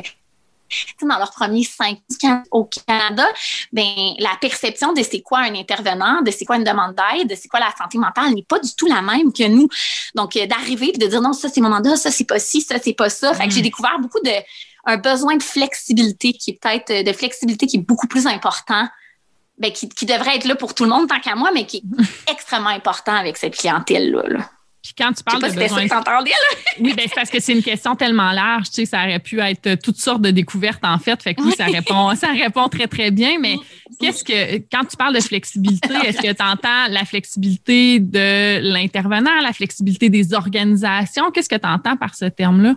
dans 1.02 1.18
leurs 1.18 1.32
premiers 1.32 1.64
cinq 1.64 2.00
ans 2.24 2.44
au 2.52 2.66
Canada, 2.66 3.26
ben, 3.72 3.86
la 4.20 4.36
perception 4.40 4.94
de 4.94 5.02
c'est 5.04 5.22
quoi 5.22 5.40
un 5.40 5.56
intervenant, 5.56 6.22
de 6.22 6.32
c'est 6.32 6.46
quoi 6.46 6.58
une 6.58 6.64
demande 6.64 6.96
d'aide, 6.96 7.30
de 7.30 7.36
c'est 7.36 7.48
quoi 7.48 7.60
la 7.60 7.74
santé 7.78 7.98
mentale 7.98 8.34
n'est 8.34 8.44
pas 8.44 8.60
du 8.60 8.74
tout 8.76 8.88
la 8.88 9.02
même 9.02 9.34
que 9.34 9.48
nous. 9.48 9.68
Donc, 10.16 10.36
euh, 10.36 10.46
d'arriver 10.46 10.92
et 10.94 10.98
de 10.98 11.08
dire 11.08 11.22
non, 11.22 11.34
ça 11.34 11.50
c'est 11.50 11.62
mon 11.62 11.70
mandat, 11.70 11.96
ça 11.96 12.12
c'est 12.12 12.26
pas 12.26 12.40
ci, 12.40 12.62
ça 12.62 12.76
c'est 12.82 12.94
pas 12.94 13.10
ça. 13.10 13.34
Fait 13.34 13.48
que 13.48 13.54
j'ai 13.54 13.60
mm. 13.60 13.64
découvert 13.64 14.00
beaucoup 14.00 14.22
de 14.24 14.32
un 14.86 14.98
besoin 14.98 15.36
de 15.36 15.44
flexibilité 15.44 16.34
qui 16.34 16.52
est 16.52 16.60
peut-être 16.60 16.90
euh, 16.92 17.04
de 17.04 17.14
flexibilité 17.14 17.68
qui 17.68 17.78
est 17.78 17.82
beaucoup 17.82 18.08
plus 18.08 18.28
important. 18.28 18.88
Ben, 19.58 19.72
qui, 19.72 19.88
qui 19.90 20.08
devrait 20.08 20.38
être 20.38 20.46
là 20.46 20.56
pour 20.56 20.74
tout 20.74 20.86
le 20.86 20.90
monde 20.90 21.08
tant 21.08 21.20
qu'à 21.20 21.36
moi, 21.36 21.52
mais 21.54 21.68
qui 21.68 21.78
est 21.78 22.32
extrêmement 22.32 22.70
important 22.70 23.14
avec 23.14 23.38
cette 23.38 23.56
clientèle-là. 23.56 24.24
là 24.28 24.50
puis 24.82 24.94
quand 24.98 25.14
tu 25.14 25.24
parles 25.24 25.44
de 25.44 25.60
besoin... 25.60 25.84
oui, 26.80 26.94
ben 26.96 27.06
c'est 27.08 27.14
parce 27.16 27.30
que 27.30 27.40
c'est 27.40 27.54
une 27.54 27.62
question 27.62 27.96
tellement 27.96 28.32
large, 28.32 28.70
tu 28.70 28.74
sais, 28.74 28.86
ça 28.86 29.04
aurait 29.04 29.20
pu 29.20 29.40
être 29.40 29.76
toutes 29.76 29.98
sortes 29.98 30.22
de 30.22 30.32
découvertes 30.32 30.84
en 30.84 30.98
fait, 30.98 31.22
fait 31.22 31.36
que 31.36 31.44
oui, 31.44 31.54
ça 31.56 31.66
répond 31.66 32.16
ça 32.16 32.32
répond 32.32 32.68
très 32.68 32.88
très 32.88 33.12
bien, 33.12 33.38
mais 33.40 33.58
qu'est-ce 34.00 34.24
que 34.24 34.58
quand 34.72 34.86
tu 34.86 34.98
parles 34.98 35.14
de 35.14 35.20
flexibilité, 35.20 35.94
est-ce 36.06 36.18
que 36.18 36.34
tu 36.34 36.44
entends 36.44 36.88
la 36.90 37.06
flexibilité 37.06 38.00
de 38.00 38.60
l'intervenant, 38.74 39.40
la 39.42 39.54
flexibilité 39.54 40.10
des 40.10 40.34
organisations, 40.34 41.30
qu'est-ce 41.30 41.50
que 41.50 41.56
tu 41.56 41.68
entends 41.68 41.96
par 41.96 42.16
ce 42.16 42.26
terme-là? 42.26 42.74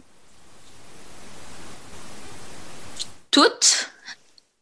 Toute 3.30 3.90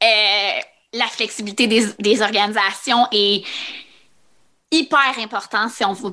euh, 0.02 0.60
la 0.94 1.06
flexibilité 1.06 1.66
des, 1.66 1.86
des 1.98 2.22
organisations 2.22 3.06
est 3.10 3.44
hyper 4.70 5.18
importante 5.18 5.70
si 5.70 5.84
on 5.84 5.92
veut 5.92 6.10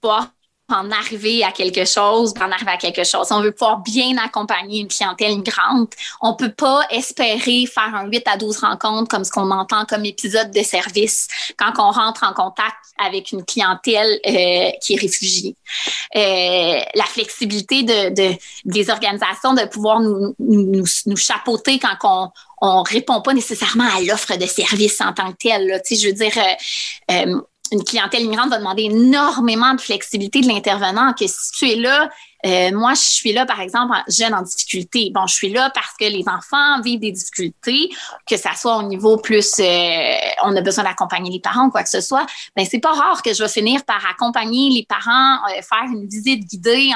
pas 0.00 0.32
en 0.72 0.90
arriver 0.90 1.44
à 1.44 1.52
quelque 1.52 1.84
chose, 1.84 2.34
en 2.40 2.50
arriver 2.50 2.72
à 2.72 2.76
quelque 2.76 3.04
chose. 3.04 3.28
On 3.30 3.40
veut 3.40 3.52
pouvoir 3.52 3.78
bien 3.80 4.16
accompagner 4.18 4.80
une 4.80 4.88
clientèle 4.88 5.36
migrante. 5.36 5.92
On 6.20 6.34
peut 6.34 6.52
pas 6.52 6.82
espérer 6.90 7.66
faire 7.66 7.94
un 7.94 8.06
8 8.06 8.26
à 8.26 8.36
12 8.36 8.58
rencontres 8.58 9.08
comme 9.08 9.24
ce 9.24 9.30
qu'on 9.30 9.50
entend 9.50 9.84
comme 9.84 10.04
épisode 10.04 10.50
de 10.50 10.62
service 10.62 11.28
quand 11.56 11.72
on 11.78 11.90
rentre 11.90 12.24
en 12.24 12.32
contact 12.32 12.76
avec 12.98 13.32
une 13.32 13.44
clientèle 13.44 14.20
euh, 14.26 14.70
qui 14.80 14.94
est 14.94 15.00
réfugiée. 15.00 15.56
Euh, 16.16 16.80
la 16.94 17.04
flexibilité 17.04 17.82
de, 17.82 18.14
de, 18.14 18.36
des 18.64 18.90
organisations 18.90 19.54
de 19.54 19.64
pouvoir 19.66 20.00
nous, 20.00 20.34
nous, 20.38 21.16
chapeauter 21.16 21.78
quand 21.78 21.96
on, 22.04 22.30
on 22.60 22.82
répond 22.82 23.20
pas 23.22 23.34
nécessairement 23.34 23.88
à 23.96 24.00
l'offre 24.00 24.36
de 24.36 24.46
service 24.46 25.00
en 25.00 25.12
tant 25.12 25.32
que 25.32 25.36
telle. 25.36 25.80
Tu 25.84 25.96
sais, 25.96 26.02
je 26.02 26.08
veux 26.08 26.14
dire, 26.14 26.32
euh, 26.36 27.12
euh 27.12 27.40
une 27.72 27.82
clientèle 27.84 28.22
immigrante 28.22 28.50
va 28.50 28.58
demander 28.58 28.84
énormément 28.84 29.74
de 29.74 29.80
flexibilité 29.80 30.40
de 30.42 30.46
l'intervenant. 30.46 31.14
Que 31.14 31.26
si 31.26 31.50
tu 31.52 31.70
es 31.70 31.76
là, 31.76 32.10
euh, 32.44 32.70
moi, 32.72 32.94
je 32.94 33.00
suis 33.00 33.32
là, 33.32 33.46
par 33.46 33.60
exemple, 33.60 33.94
jeune 34.08 34.34
en 34.34 34.42
difficulté. 34.42 35.10
Bon, 35.14 35.26
je 35.26 35.34
suis 35.34 35.52
là 35.52 35.70
parce 35.74 35.94
que 35.98 36.04
les 36.04 36.24
enfants 36.28 36.80
vivent 36.82 37.00
des 37.00 37.12
difficultés, 37.12 37.90
que 38.28 38.36
ça 38.36 38.50
soit 38.54 38.76
au 38.78 38.82
niveau 38.82 39.16
plus, 39.16 39.54
euh, 39.60 40.16
on 40.42 40.54
a 40.56 40.60
besoin 40.60 40.84
d'accompagner 40.84 41.30
les 41.30 41.40
parents, 41.40 41.70
quoi 41.70 41.82
que 41.82 41.88
ce 41.88 42.00
soit. 42.00 42.26
Ben, 42.56 42.66
c'est 42.68 42.80
pas 42.80 42.92
rare 42.92 43.22
que 43.22 43.32
je 43.32 43.42
vais 43.42 43.48
finir 43.48 43.84
par 43.84 44.04
accompagner 44.10 44.70
les 44.70 44.84
parents, 44.84 45.36
euh, 45.48 45.62
faire 45.62 45.84
une 45.86 46.06
visite 46.08 46.44
guidée 46.44 46.90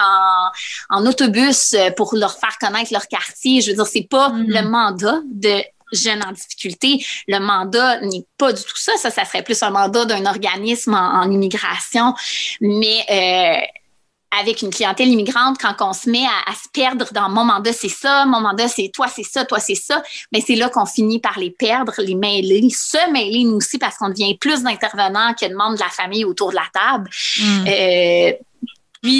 en, 0.91 0.99
en 0.99 1.07
autobus 1.07 1.77
pour 1.97 2.15
leur 2.17 2.37
faire 2.39 2.59
connaître 2.59 2.93
leur 2.93 3.07
quartier. 3.07 3.61
Je 3.61 3.71
veux 3.71 3.77
dire, 3.77 3.87
c'est 3.87 4.09
pas 4.09 4.31
mm-hmm. 4.31 4.47
le 4.49 4.69
mandat 4.69 5.21
de 5.27 5.63
jeunes 5.93 6.23
en 6.25 6.33
difficulté. 6.33 7.05
Le 7.29 7.39
mandat 7.39 8.01
n'est 8.01 8.25
pas 8.39 8.53
du 8.53 8.63
tout 8.63 8.77
ça. 8.77 8.93
Ça, 8.97 9.11
ça 9.11 9.25
serait 9.25 9.43
plus 9.43 9.63
un 9.63 9.71
mandat 9.71 10.05
d'un 10.05 10.27
organisme 10.27 10.95
en, 10.95 11.31
immigration. 11.31 12.15
Mais 12.61 13.05
euh, 13.11 13.67
avec 14.39 14.63
une 14.63 14.71
clientèle 14.71 15.09
immigrante, 15.09 15.59
quand 15.61 15.75
on 15.81 15.93
se 15.93 16.11
met 16.11 16.25
à, 16.47 16.53
se 16.53 16.69
perdre 16.73 17.07
dans 17.13 17.29
mon 17.29 17.45
mandat, 17.45 17.73
c'est 17.73 17.89
ça, 17.89 18.27
mon 18.27 18.41
mandat, 18.41 18.69
c'est 18.69 18.91
toi, 18.93 19.07
c'est 19.09 19.23
ça, 19.23 19.45
toi, 19.45 19.59
c'est 19.59 19.75
ça, 19.75 20.03
mais 20.33 20.41
ben, 20.41 20.45
c'est 20.47 20.57
là 20.57 20.69
qu'on 20.69 20.87
finit 20.87 21.21
par 21.21 21.39
les 21.39 21.51
perdre, 21.51 21.95
les 21.99 22.15
mêler, 22.15 22.69
se 22.71 23.11
mêler 23.13 23.45
nous 23.45 23.57
aussi 23.57 23.79
parce 23.79 23.97
qu'on 23.97 24.09
devient 24.09 24.37
plus 24.37 24.63
d'intervenants 24.63 25.35
que 25.35 25.47
de 25.47 25.55
membres 25.55 25.77
de 25.77 25.81
la 25.81 25.89
famille 25.89 26.25
autour 26.25 26.51
de 26.51 26.57
la 26.57 26.67
table. 26.73 27.11
Mm. 27.39 27.65
Euh, 27.69 28.33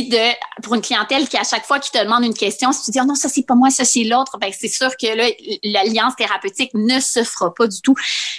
de 0.09 0.63
pour 0.63 0.75
une 0.75 0.83
clientèle 0.83 1.29
qui 1.29 1.37
à 1.37 1.45
chaque 1.45 1.65
fois 1.65 1.79
qu'il 1.79 1.93
te 1.93 2.05
demande 2.05 2.25
une 2.25 2.35
question, 2.35 2.73
si 2.73 2.85
tu 2.85 2.91
dis 2.91 2.99
oh 3.01 3.05
non 3.05 3.15
ça 3.15 3.29
c'est 3.29 3.47
pas 3.47 3.55
moi, 3.55 3.71
ça 3.71 3.85
c'est 3.85 4.05
l'autre, 4.05 4.39
ben 4.39 4.51
c'est 4.57 4.69
sûr 4.69 4.91
que 4.97 5.07
l'alliance 5.65 6.17
thérapeutique 6.17 6.73
ne 6.75 7.01
se 7.01 7.25
fera 7.25 7.53
pas 7.55 7.67
du 7.67 7.81
tout. 7.81 7.95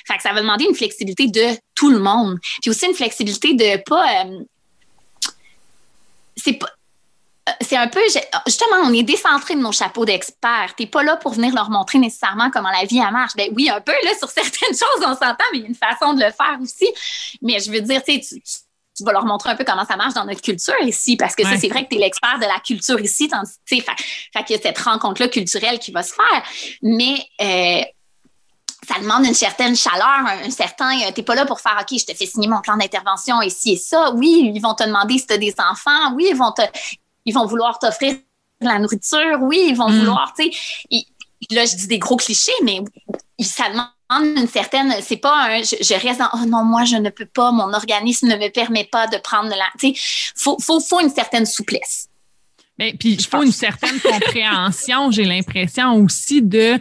Fait 0.06 0.18
que 0.18 0.24
ça 0.24 0.34
va 0.34 0.42
demander 0.42 0.66
une 0.66 0.76
flexibilité 0.76 1.28
de 1.28 1.58
tout 1.76 1.90
le 1.90 2.00
monde. 2.00 2.38
Puis 2.62 2.70
aussi 2.70 2.86
une 2.86 2.94
flexibilité 2.94 3.54
de 3.54 3.82
pas 3.84 4.26
euh, 4.26 4.40
c'est 6.36 6.54
pas 6.54 6.68
euh, 7.48 7.52
c'est 7.62 7.78
un 7.78 7.88
peu, 7.88 8.02
justement, 8.46 8.78
on 8.84 8.94
est 8.94 9.04
décentré 9.04 9.56
de 9.56 9.62
nos 9.62 9.72
chapeaux 9.72 10.06
d'experts. 10.06 10.74
Tu 10.76 10.84
n'es 10.84 10.90
pas 10.90 11.04
là 11.04 11.16
pour 11.16 11.34
venir 11.34 11.54
leur 11.54 11.70
montrer 11.70 11.98
nécessairement 11.98 12.50
comment 12.52 12.72
la 12.72 12.86
vie 12.86 13.00
marche. 13.00 13.34
Ben 13.38 13.50
oui, 13.56 13.70
un 13.70 13.80
peu, 13.80 13.94
là, 14.04 14.12
sur 14.18 14.30
certaines 14.30 14.70
choses, 14.70 15.02
on 15.02 15.14
s'entend, 15.14 15.46
mais 15.54 15.60
il 15.60 15.62
y 15.62 15.64
a 15.66 15.68
une 15.68 15.76
façon 15.76 16.14
de 16.14 16.24
le 16.24 16.32
faire 16.32 16.58
aussi. 16.62 16.88
Mais 17.42 17.60
je 17.60 17.72
veux 17.72 17.82
dire, 17.82 18.04
tu, 18.04 18.20
tu 18.20 18.40
tu 18.98 19.04
vas 19.04 19.12
leur 19.12 19.26
montrer 19.26 19.52
un 19.52 19.56
peu 19.56 19.64
comment 19.64 19.86
ça 19.86 19.96
marche 19.96 20.16
dans 20.16 20.26
notre 20.26 20.42
culture 20.42 20.74
ici, 20.82 21.18
parce 21.18 21.36
que 21.36 21.44
ça, 21.44 21.56
c'est 21.58 21.70
vrai 21.70 21.84
que 21.84 21.90
tu 21.90 21.98
es 21.98 22.00
l'expert 22.00 22.40
de 22.40 22.46
la 22.46 22.60
culture 22.60 23.00
ici, 23.00 23.28
tandis, 23.28 23.52
fait, 23.66 23.82
fait 23.82 24.44
qu'il 24.44 24.56
y 24.56 24.60
a 24.60 24.62
cette 24.62 24.80
rencontre-là 24.80 25.28
culturelle 25.28 25.78
qui 25.78 25.92
va 25.92 26.02
se 26.02 26.14
faire. 26.14 26.44
Mais 26.82 27.20
euh, 27.42 27.84
ça 28.88 29.00
demande 29.00 29.26
une 29.26 29.36
certaine 29.36 29.76
chaleur, 29.76 30.26
un, 30.26 30.50
certain. 30.50 31.00
Euh, 31.02 31.12
t'es 31.14 31.22
pas 31.22 31.36
là 31.36 31.46
pour 31.46 31.60
faire 31.60 31.78
OK, 31.80 32.00
je 32.00 32.06
te 32.06 32.14
fais 32.16 32.26
signer 32.26 32.48
mon 32.48 32.62
plan 32.62 32.76
d'intervention 32.76 33.42
ici 33.42 33.74
et 33.74 33.78
ça. 33.78 34.12
Oui, 34.12 34.52
ils 34.54 34.62
vont 34.62 34.74
te 34.74 34.84
demander 34.84 35.18
si 35.20 35.28
tu 35.28 35.34
as 35.34 35.38
des 35.38 35.54
enfants. 35.60 36.14
Oui, 36.16 36.28
ils 36.32 36.38
vont 36.38 36.52
te, 36.52 36.64
ils 37.26 37.34
vont 37.34 37.46
vouloir 37.46 37.78
t'offrir 37.78 38.16
de 38.62 38.68
la 38.68 38.80
nourriture. 38.80 39.38
Oui, 39.42 39.68
ils 39.70 39.76
vont 39.76 39.90
mm. 39.90 40.00
vouloir, 40.00 40.34
tu 40.38 40.52
sais. 40.52 41.06
Là, 41.52 41.66
je 41.66 41.76
dis 41.76 41.88
des 41.88 42.00
gros 42.00 42.16
clichés, 42.16 42.52
mais 42.64 42.82
ça 43.44 43.70
demande 43.70 44.38
une 44.38 44.48
certaine, 44.48 44.94
c'est 45.02 45.18
pas 45.18 45.50
un, 45.50 45.62
je, 45.62 45.94
reste 45.94 46.20
dans, 46.20 46.30
oh 46.34 46.46
non, 46.48 46.64
moi, 46.64 46.86
je 46.86 46.96
ne 46.96 47.10
peux 47.10 47.26
pas, 47.26 47.52
mon 47.52 47.74
organisme 47.74 48.28
ne 48.28 48.36
me 48.36 48.50
permet 48.50 48.86
pas 48.86 49.08
de 49.08 49.18
prendre 49.18 49.50
la, 49.50 49.66
tu 49.80 49.94
sais, 49.94 50.32
faut, 50.36 50.58
faut, 50.60 50.80
faut 50.80 51.00
une 51.00 51.10
certaine 51.10 51.46
souplesse. 51.46 52.08
Mais 52.80 52.94
puis 52.94 53.14
il 53.14 53.26
faut 53.26 53.44
une 53.44 53.52
certaine 53.52 54.00
compréhension, 54.00 55.12
j'ai 55.12 55.26
l'impression 55.26 55.96
aussi 55.96 56.42
de 56.42 56.80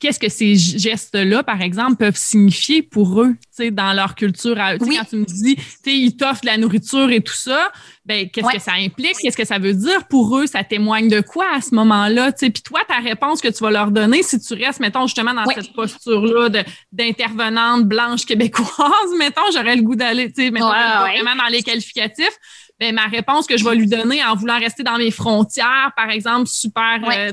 qu'est-ce 0.00 0.18
que 0.18 0.28
ces 0.28 0.56
gestes-là, 0.56 1.42
par 1.42 1.60
exemple, 1.60 1.96
peuvent 1.96 2.16
signifier 2.16 2.82
pour 2.82 3.20
eux, 3.20 3.34
tu 3.34 3.64
sais, 3.64 3.70
dans 3.70 3.92
leur 3.92 4.14
culture. 4.14 4.56
Oui. 4.80 4.96
Quand 4.96 5.04
tu 5.04 5.16
me 5.16 5.24
dis, 5.24 5.56
tu 5.56 5.62
sais, 5.62 5.96
ils 5.96 6.16
t'offrent 6.16 6.40
de 6.40 6.46
la 6.46 6.56
nourriture 6.56 7.10
et 7.10 7.20
tout 7.20 7.34
ça, 7.34 7.70
ben 8.06 8.28
qu'est-ce 8.28 8.48
que 8.48 8.58
ça 8.60 8.72
implique? 8.72 9.16
Qu'est-ce 9.20 9.36
que 9.36 9.44
ça 9.44 9.58
veut 9.58 9.74
dire 9.74 10.06
pour 10.08 10.38
eux? 10.38 10.46
Ça 10.46 10.64
témoigne 10.64 11.08
de 11.08 11.20
quoi 11.20 11.46
à 11.54 11.60
ce 11.60 11.74
moment-là? 11.74 12.32
Tu 12.32 12.46
sais, 12.46 12.50
puis 12.50 12.62
toi, 12.62 12.80
ta 12.88 12.98
réponse 12.98 13.40
que 13.40 13.48
tu 13.48 13.62
vas 13.62 13.70
leur 13.70 13.90
donner, 13.90 14.22
si 14.22 14.40
tu 14.40 14.54
restes, 14.54 14.80
mettons, 14.80 15.06
justement 15.06 15.34
dans 15.34 15.44
cette 15.46 15.72
posture-là 15.74 16.48
d'intervenante 16.90 17.84
blanche 17.84 18.24
québécoise, 18.24 18.68
mettons, 19.18 19.50
j'aurais 19.52 19.76
le 19.76 19.82
goût 19.82 19.96
d'aller, 19.96 20.32
tu 20.32 20.44
sais, 20.44 20.50
mettons, 20.50 20.68
vraiment 20.68 21.36
dans 21.36 21.50
les 21.50 21.62
qualificatifs 21.62 22.38
ben, 22.80 22.94
ma 22.94 23.06
réponse 23.06 23.46
que 23.46 23.58
je 23.58 23.64
vais 23.64 23.74
lui 23.74 23.86
donner 23.86 24.24
en 24.24 24.34
voulant 24.34 24.58
rester 24.58 24.82
dans 24.82 24.96
mes 24.96 25.10
frontières, 25.10 25.92
par 25.94 26.08
exemple, 26.08 26.48
super, 26.48 26.98
euh, 27.06 27.30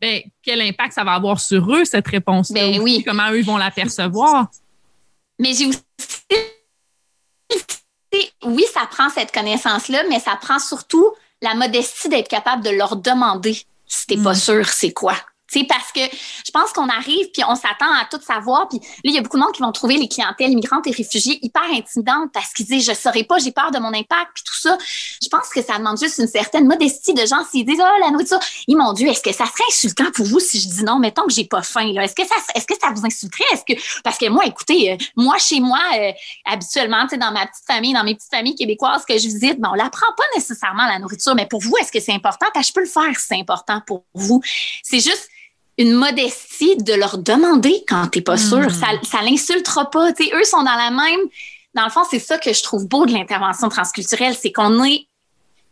ben, 0.00 0.20
quel 0.42 0.60
impact 0.60 0.94
ça 0.94 1.04
va 1.04 1.12
avoir 1.12 1.40
sur 1.40 1.72
eux, 1.72 1.84
cette 1.84 2.08
réponse 2.08 2.50
ben, 2.50 2.80
oui. 2.80 3.04
Comment 3.06 3.30
eux 3.30 3.42
vont 3.42 3.56
la 3.56 3.70
percevoir? 3.70 4.48
Mais 5.38 5.54
j'ai 5.54 5.66
aussi 5.66 5.78
oui, 8.44 8.64
ça 8.72 8.86
prend 8.90 9.08
cette 9.10 9.32
connaissance-là, 9.32 10.02
mais 10.08 10.18
ça 10.18 10.36
prend 10.36 10.58
surtout 10.58 11.12
la 11.42 11.54
modestie 11.54 12.08
d'être 12.08 12.28
capable 12.28 12.64
de 12.64 12.70
leur 12.70 12.96
demander 12.96 13.62
si 13.86 14.06
t'es 14.06 14.16
pas 14.16 14.32
mm. 14.32 14.36
sûr 14.36 14.68
c'est 14.68 14.92
quoi. 14.92 15.14
C'est 15.50 15.64
parce 15.64 15.90
que 15.90 16.00
je 16.00 16.50
pense 16.52 16.72
qu'on 16.72 16.88
arrive 16.88 17.30
puis 17.32 17.42
on 17.46 17.56
s'attend 17.56 17.92
à 17.92 18.06
tout 18.10 18.20
savoir. 18.22 18.68
Puis 18.68 18.78
là, 18.78 18.84
il 19.04 19.14
y 19.14 19.18
a 19.18 19.20
beaucoup 19.20 19.36
de 19.36 19.42
monde 19.42 19.52
qui 19.52 19.62
vont 19.62 19.72
trouver 19.72 19.96
les 19.96 20.08
clientèles 20.08 20.52
immigrantes 20.52 20.86
et 20.86 20.92
réfugiés 20.92 21.38
hyper 21.42 21.64
intimidantes 21.72 22.30
parce 22.32 22.52
qu'ils 22.52 22.66
disent 22.66 22.86
je 22.86 22.94
saurais 22.94 23.24
pas, 23.24 23.38
j'ai 23.38 23.50
peur 23.50 23.72
de 23.72 23.78
mon 23.78 23.88
impact 23.88 24.30
puis 24.34 24.44
tout 24.44 24.58
ça. 24.60 24.78
Je 25.20 25.28
pense 25.28 25.48
que 25.48 25.60
ça 25.62 25.78
demande 25.78 25.98
juste 25.98 26.18
une 26.18 26.28
certaine 26.28 26.66
modestie 26.66 27.14
de 27.14 27.26
gens 27.26 27.44
s'ils 27.50 27.66
disent 27.66 27.80
oh 27.80 28.00
la 28.00 28.10
nourriture, 28.10 28.38
ils 28.68 28.76
mon 28.76 28.92
Dieu, 28.92 29.08
est-ce 29.08 29.22
que 29.22 29.32
ça 29.32 29.44
serait 29.44 29.64
insultant 29.68 30.10
pour 30.14 30.24
vous 30.24 30.38
si 30.38 30.60
je 30.60 30.68
dis 30.68 30.84
non, 30.84 30.98
mettons 31.00 31.26
que 31.26 31.32
j'ai 31.32 31.44
pas 31.44 31.62
faim 31.62 31.92
est-ce 32.00 32.14
que 32.14 32.24
ça 32.24 32.36
est-ce 32.54 32.66
que 32.66 32.74
ça 32.80 32.92
vous 32.94 33.04
insulterait? 33.04 33.44
Est-ce 33.52 33.64
que 33.64 34.02
parce 34.02 34.18
que 34.18 34.28
moi 34.28 34.44
écoutez, 34.46 34.92
euh, 34.92 34.96
moi 35.16 35.36
chez 35.38 35.58
moi 35.58 35.80
euh, 35.98 36.12
habituellement, 36.44 37.06
dans 37.10 37.32
ma 37.32 37.46
petite 37.46 37.66
famille, 37.66 37.92
dans 37.92 38.04
mes 38.04 38.14
petites 38.14 38.30
familles 38.30 38.54
québécoises 38.54 39.04
que 39.04 39.14
je 39.14 39.26
visite, 39.26 39.60
ben 39.60 39.70
on 39.72 39.74
l'apprend 39.74 40.12
pas 40.16 40.24
nécessairement 40.36 40.86
la 40.86 41.00
nourriture, 41.00 41.34
mais 41.34 41.46
pour 41.46 41.60
vous 41.60 41.76
est-ce 41.80 41.90
que 41.90 42.00
c'est 42.00 42.14
important? 42.14 42.46
Je 42.56 42.72
peux 42.72 42.80
le 42.80 42.86
faire 42.86 43.18
c'est 43.18 43.38
important 43.38 43.82
pour 43.84 44.04
vous. 44.14 44.40
C'est 44.82 45.00
juste 45.00 45.28
une 45.80 45.94
modestie 45.94 46.76
de 46.76 46.92
leur 46.92 47.16
demander 47.16 47.82
quand 47.88 48.08
t'es 48.08 48.20
pas 48.20 48.36
sûr. 48.36 48.58
Hmm. 48.58 48.70
Ça, 48.70 48.86
ça 49.02 49.22
l'insultera 49.22 49.90
pas. 49.90 50.12
T'sais, 50.12 50.30
eux 50.34 50.44
sont 50.44 50.62
dans 50.62 50.76
la 50.76 50.90
même. 50.90 51.20
Dans 51.74 51.84
le 51.84 51.90
fond, 51.90 52.02
c'est 52.08 52.18
ça 52.18 52.36
que 52.36 52.52
je 52.52 52.62
trouve 52.62 52.86
beau 52.86 53.06
de 53.06 53.12
l'intervention 53.12 53.68
transculturelle, 53.68 54.34
c'est 54.34 54.52
qu'on 54.52 54.84
est 54.84 55.06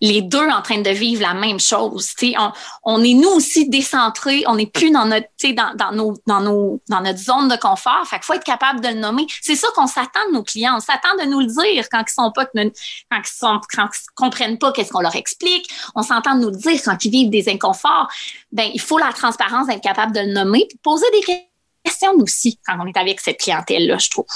les 0.01 0.23
deux 0.23 0.49
en 0.49 0.63
train 0.63 0.81
de 0.81 0.91
vivre 0.91 1.23
la 1.23 1.35
même 1.35 1.59
chose. 1.61 2.13
On, 2.39 2.53
on 2.85 3.05
est 3.05 3.15
nous 3.15 3.31
aussi 3.31 3.69
décentrés, 3.69 4.45
on 4.47 4.57
n'est 4.57 4.67
plus 4.67 4.91
dans 4.91 5.07
notre, 5.07 5.29
dans, 5.53 5.75
dans, 5.75 5.93
nos, 5.93 6.17
dans, 6.27 6.41
nos, 6.41 6.81
dans 6.89 7.01
notre 7.01 7.19
zone 7.19 7.49
de 7.49 7.57
confort. 7.57 8.07
Fait 8.07 8.17
qu'il 8.17 8.25
faut 8.25 8.35
être 8.35 8.45
capable 8.45 8.81
de 8.81 8.89
le 8.89 8.95
nommer. 8.95 9.27
C'est 9.43 9.57
ça 9.57 9.69
qu'on 9.75 9.87
s'attend 9.87 10.27
de 10.29 10.35
nos 10.35 10.43
clients. 10.43 10.77
On 10.77 10.81
s'attend 10.81 11.15
de 11.21 11.29
nous 11.29 11.41
le 11.41 11.47
dire 11.47 11.89
quand 11.91 12.05
ils 12.07 12.13
sont 12.13 12.33
pas, 12.33 12.47
quand 12.47 12.63
ils 12.63 13.23
sont, 13.25 13.61
quand 13.75 13.89
ils 13.93 14.15
comprennent 14.15 14.59
pas 14.59 14.73
qu'est-ce 14.73 14.91
qu'on 14.91 15.01
leur 15.01 15.17
explique. 15.17 15.69
On 15.95 16.03
s'entend 16.03 16.35
de 16.37 16.41
nous 16.41 16.51
le 16.51 16.57
dire 16.57 16.81
quand 16.85 17.05
ils 17.05 17.11
vivent 17.11 17.31
des 17.31 17.49
inconforts. 17.49 18.09
Ben, 18.53 18.71
il 18.73 18.81
faut 18.81 18.99
la 18.99 19.13
transparence 19.13 19.67
d'être 19.67 19.83
capable 19.83 20.13
de 20.13 20.21
le 20.21 20.33
nommer 20.33 20.69
poser 20.83 21.07
des 21.13 21.43
questions 21.85 22.13
aussi 22.21 22.59
quand 22.67 22.77
on 22.81 22.87
est 22.87 22.97
avec 22.97 23.21
cette 23.21 23.41
clientèle-là, 23.41 23.99
je 23.99 24.11
trouve. 24.11 24.27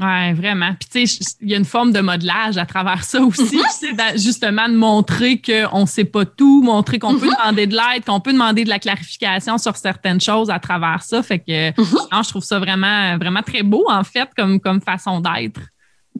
Oui, 0.00 0.32
vraiment. 0.32 0.74
Puis, 0.78 1.06
tu 1.06 1.06
sais, 1.06 1.36
il 1.40 1.50
y 1.50 1.54
a 1.54 1.56
une 1.56 1.64
forme 1.64 1.92
de 1.92 2.00
modelage 2.00 2.56
à 2.56 2.64
travers 2.66 3.02
ça 3.02 3.20
aussi. 3.20 3.56
Mhm. 3.56 3.64
C'est 3.70 4.18
justement 4.18 4.68
de 4.68 4.74
montrer 4.74 5.42
qu'on 5.42 5.80
ne 5.80 5.86
sait 5.86 6.04
pas 6.04 6.24
tout, 6.24 6.62
montrer 6.62 7.00
qu'on 7.00 7.18
peut 7.18 7.26
mhm. 7.26 7.34
demander 7.36 7.66
de 7.66 7.74
l'aide, 7.74 8.04
qu'on 8.04 8.20
peut 8.20 8.32
demander 8.32 8.62
de 8.62 8.68
la 8.68 8.78
clarification 8.78 9.58
sur 9.58 9.76
certaines 9.76 10.20
choses 10.20 10.50
à 10.50 10.60
travers 10.60 11.02
ça. 11.02 11.20
Fait 11.22 11.40
que, 11.40 11.70
mhm. 11.70 12.22
je 12.22 12.28
trouve 12.28 12.44
ça 12.44 12.60
vraiment, 12.60 13.18
vraiment 13.18 13.42
très 13.42 13.64
beau, 13.64 13.84
en 13.88 14.04
fait, 14.04 14.28
comme, 14.36 14.60
comme 14.60 14.80
façon 14.80 15.20
d'être. 15.20 15.60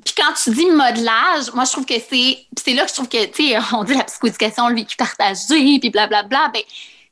Puis 0.04 0.14
quand 0.16 0.32
tu 0.42 0.50
dis 0.50 0.66
modelage, 0.66 1.52
moi, 1.54 1.64
je 1.64 1.72
trouve 1.72 1.86
que 1.86 1.94
c'est. 1.94 2.38
c'est 2.60 2.74
là 2.74 2.82
que 2.82 2.88
je 2.88 2.94
trouve 2.94 3.08
que, 3.08 3.26
tu 3.26 3.48
sais, 3.48 3.58
on 3.72 3.84
dit 3.84 3.94
la 3.94 4.04
psychoéducation, 4.04 4.68
le 4.68 4.74
vécu 4.74 4.96
partagé, 4.96 5.78
puis 5.78 5.90
blablabla. 5.90 6.50
Ben, 6.52 6.62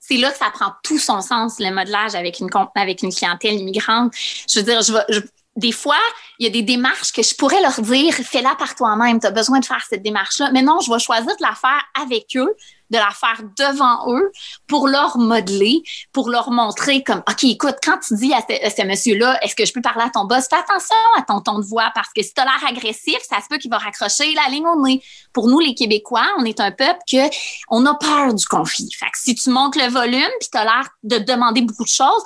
c'est 0.00 0.16
là 0.16 0.30
que 0.30 0.38
ça 0.38 0.50
prend 0.52 0.72
tout 0.82 0.98
son 0.98 1.20
sens, 1.20 1.58
le 1.58 1.72
modelage 1.72 2.14
avec 2.14 2.38
une, 2.38 2.48
avec 2.74 3.02
une 3.02 3.12
clientèle 3.12 3.54
immigrante. 3.54 4.12
Je 4.48 4.60
veux 4.60 4.64
dire, 4.64 4.80
je, 4.82 4.92
je 5.08 5.20
des 5.56 5.72
fois, 5.72 5.96
il 6.38 6.44
y 6.44 6.46
a 6.46 6.52
des 6.52 6.62
démarches 6.62 7.12
que 7.12 7.22
je 7.22 7.34
pourrais 7.34 7.60
leur 7.62 7.80
dire, 7.80 8.12
fais-la 8.12 8.54
par 8.56 8.74
toi-même, 8.74 9.18
tu 9.18 9.26
as 9.26 9.30
besoin 9.30 9.58
de 9.58 9.64
faire 9.64 9.84
cette 9.88 10.02
démarche-là. 10.02 10.50
Mais 10.52 10.62
non, 10.62 10.80
je 10.80 10.92
vais 10.92 10.98
choisir 10.98 11.24
de 11.34 11.42
la 11.42 11.54
faire 11.54 11.82
avec 11.98 12.36
eux, 12.36 12.54
de 12.90 12.98
la 12.98 13.10
faire 13.10 13.40
devant 13.58 14.12
eux 14.14 14.30
pour 14.66 14.86
leur 14.86 15.16
modeler, 15.16 15.82
pour 16.12 16.28
leur 16.28 16.50
montrer 16.50 17.02
comme, 17.02 17.22
OK, 17.28 17.44
écoute, 17.44 17.76
quand 17.82 17.98
tu 18.06 18.14
dis 18.16 18.32
à 18.34 18.42
ce, 18.42 18.86
monsieur-là, 18.86 19.38
est-ce 19.42 19.56
que 19.56 19.64
je 19.64 19.72
peux 19.72 19.80
parler 19.80 20.04
à 20.04 20.10
ton 20.10 20.24
boss, 20.24 20.46
fais 20.48 20.56
attention 20.56 20.96
à 21.18 21.22
ton 21.22 21.40
ton 21.40 21.58
de 21.58 21.64
voix 21.64 21.90
parce 21.94 22.08
que 22.14 22.22
si 22.22 22.34
tu 22.34 22.42
l'air 22.42 22.62
agressif, 22.68 23.18
ça 23.28 23.40
se 23.40 23.48
peut 23.48 23.56
qu'il 23.56 23.70
va 23.70 23.78
raccrocher 23.78 24.34
la 24.34 24.50
ligne 24.50 24.66
au 24.66 24.80
nez. 24.82 25.02
Pour 25.32 25.48
nous, 25.48 25.58
les 25.58 25.74
Québécois, 25.74 26.26
on 26.38 26.44
est 26.44 26.60
un 26.60 26.70
peuple 26.70 27.00
que 27.10 27.28
on 27.70 27.84
a 27.86 27.94
peur 27.94 28.34
du 28.34 28.46
conflit. 28.46 28.90
Fait 28.92 29.06
que 29.06 29.18
si 29.18 29.34
tu 29.34 29.50
montes 29.50 29.76
le 29.76 29.88
volume 29.88 30.30
puis 30.38 30.50
tu 30.52 30.58
l'air 30.58 30.88
de 31.02 31.18
demander 31.18 31.62
beaucoup 31.62 31.84
de 31.84 31.88
choses, 31.88 32.22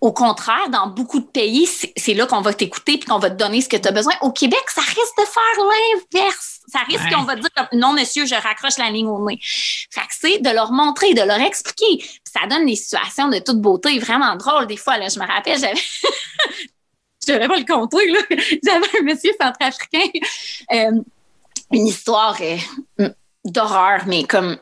au 0.00 0.12
contraire, 0.12 0.70
dans 0.70 0.86
beaucoup 0.86 1.20
de 1.20 1.26
pays, 1.26 1.68
c'est 1.96 2.14
là 2.14 2.26
qu'on 2.26 2.40
va 2.40 2.54
t'écouter 2.54 2.96
puis 2.96 3.06
qu'on 3.06 3.18
va 3.18 3.28
te 3.28 3.36
donner 3.36 3.60
ce 3.60 3.68
que 3.68 3.76
tu 3.76 3.86
as 3.86 3.92
besoin. 3.92 4.14
Au 4.22 4.32
Québec, 4.32 4.62
ça 4.68 4.80
risque 4.80 5.18
de 5.18 5.24
faire 5.24 5.64
l'inverse. 6.14 6.60
Ça 6.68 6.78
risque 6.88 7.14
qu'on 7.14 7.24
va 7.24 7.36
te 7.36 7.40
dire 7.40 7.68
non, 7.74 7.92
monsieur, 7.92 8.24
je 8.24 8.34
raccroche 8.34 8.78
la 8.78 8.90
ligne 8.90 9.08
au 9.08 9.22
nez. 9.26 9.38
Fait 9.42 10.00
que 10.00 10.06
c'est 10.18 10.38
de 10.38 10.50
leur 10.50 10.72
montrer, 10.72 11.12
de 11.12 11.20
leur 11.20 11.40
expliquer. 11.40 12.02
ça 12.24 12.46
donne 12.46 12.64
des 12.64 12.76
situations 12.76 13.28
de 13.28 13.40
toute 13.40 13.60
beauté 13.60 13.98
vraiment 13.98 14.36
drôles. 14.36 14.66
Des 14.66 14.78
fois, 14.78 14.96
là, 14.96 15.08
je 15.08 15.18
me 15.18 15.26
rappelle, 15.26 15.58
j'avais. 15.58 15.74
je 17.26 17.32
devrais 17.32 17.48
pas 17.48 17.58
le 17.58 17.66
compter, 17.66 18.10
là. 18.10 18.20
J'avais 18.64 18.98
un 19.00 19.02
monsieur 19.02 19.32
centrafricain. 19.38 20.08
Euh, 20.72 21.02
une 21.72 21.86
histoire 21.86 22.38
euh, 23.00 23.10
d'horreur, 23.44 24.04
mais 24.06 24.24
comme 24.24 24.56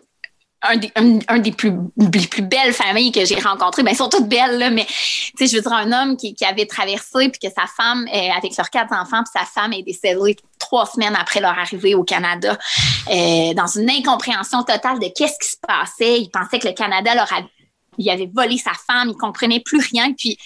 un 0.63 1.39
des, 1.39 1.53
plus, 1.53 1.73
les 1.97 2.27
plus 2.27 2.43
belles 2.43 2.73
familles 2.73 3.13
que 3.13 3.25
j'ai 3.25 3.39
rencontrées. 3.39 3.83
Ben, 3.83 3.91
elles 3.91 3.97
sont 3.97 4.09
toutes 4.09 4.29
belles, 4.29 4.59
là, 4.59 4.71
mais 4.71 4.87
tu 4.87 5.33
sais, 5.37 5.47
je 5.47 5.57
veux 5.57 5.63
dire, 5.63 5.73
un 5.73 5.93
homme 5.93 6.17
qui, 6.17 6.35
avait 6.45 6.67
traversé, 6.67 7.29
puis 7.29 7.39
que 7.39 7.49
sa 7.49 7.67
femme, 7.67 8.07
est, 8.13 8.31
avec 8.31 8.57
leurs 8.57 8.71
quatre 8.71 8.93
enfants, 8.93 9.23
puis 9.23 9.41
sa 9.41 9.45
femme 9.45 9.73
est 9.73 9.83
décédée 9.83 10.37
trois 10.59 10.87
semaines 10.87 11.17
après 11.17 11.41
leur 11.41 11.57
arrivée 11.57 11.95
au 11.95 12.03
Canada, 12.03 12.59
euh, 13.09 13.55
dans 13.55 13.67
une 13.67 13.89
incompréhension 13.89 14.65
totale 14.65 14.99
de 14.99 15.09
qu'est-ce 15.15 15.39
qui 15.39 15.51
se 15.51 15.57
passait. 15.67 16.21
Il 16.21 16.31
pensait 16.31 16.59
que 16.59 16.67
le 16.67 16.75
Canada 16.75 17.15
leur 17.15 17.33
avait, 17.33 17.47
il 17.97 18.11
avait 18.11 18.31
volé 18.33 18.59
sa 18.59 18.73
femme, 18.73 19.11
il 19.11 19.17
comprenait 19.17 19.61
plus 19.61 19.81
rien, 19.93 20.13
puis 20.13 20.37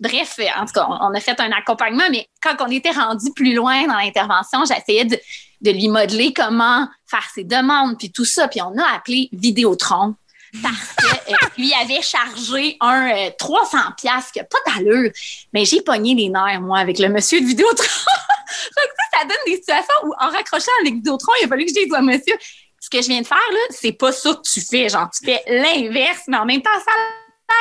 Bref, 0.00 0.38
en 0.56 0.64
tout 0.64 0.72
cas, 0.74 0.86
on 0.88 1.12
a 1.12 1.20
fait 1.20 1.40
un 1.40 1.50
accompagnement, 1.50 2.04
mais 2.10 2.28
quand 2.40 2.54
on 2.60 2.70
était 2.70 2.92
rendu 2.92 3.32
plus 3.34 3.54
loin 3.54 3.86
dans 3.86 3.96
l'intervention, 3.96 4.64
j'essayais 4.64 5.04
de, 5.04 5.18
de 5.60 5.70
lui 5.70 5.88
modeler 5.88 6.32
comment 6.32 6.88
faire 7.06 7.28
ses 7.34 7.44
demandes, 7.44 7.98
puis 7.98 8.12
tout 8.12 8.24
ça. 8.24 8.48
Puis 8.48 8.62
on 8.62 8.76
a 8.78 8.94
appelé 8.94 9.28
Vidéotron 9.32 10.14
parce 10.62 10.94
qu'il 10.96 11.34
euh, 11.34 11.48
lui 11.58 11.74
avait 11.74 12.02
chargé 12.02 12.76
un 12.80 13.30
300 13.38 13.78
euh, 13.78 13.80
pièces 13.96 14.30
qui 14.32 14.38
n'a 14.38 14.44
pas 14.44 14.58
d'allure. 14.66 15.10
Mais 15.52 15.64
j'ai 15.64 15.82
pogné 15.82 16.14
les 16.14 16.28
nerfs, 16.28 16.60
moi, 16.60 16.78
avec 16.78 16.98
le 16.98 17.08
monsieur 17.08 17.40
de 17.40 17.46
Vidéotron. 17.46 17.84
ça, 17.86 18.80
ça 19.14 19.24
donne 19.24 19.36
des 19.46 19.56
situations 19.56 19.94
où, 20.04 20.12
en 20.18 20.30
raccrochant 20.30 20.72
avec 20.80 20.94
Vidéotron, 20.94 21.32
il 21.40 21.46
a 21.46 21.48
fallu 21.48 21.64
que 21.64 21.70
je 21.70 21.84
dise 21.84 21.92
monsieur, 22.00 22.36
ce 22.80 22.88
que 22.88 23.02
je 23.02 23.08
viens 23.08 23.20
de 23.20 23.26
faire, 23.26 23.36
là, 23.36 23.58
c'est 23.70 23.92
pas 23.92 24.12
ça 24.12 24.34
que 24.34 24.42
tu 24.42 24.60
fais. 24.60 24.88
Genre, 24.88 25.08
tu 25.10 25.26
fais 25.26 25.42
l'inverse, 25.48 26.22
mais 26.28 26.36
en 26.36 26.46
même 26.46 26.62
temps, 26.62 26.70
ça 26.84 26.92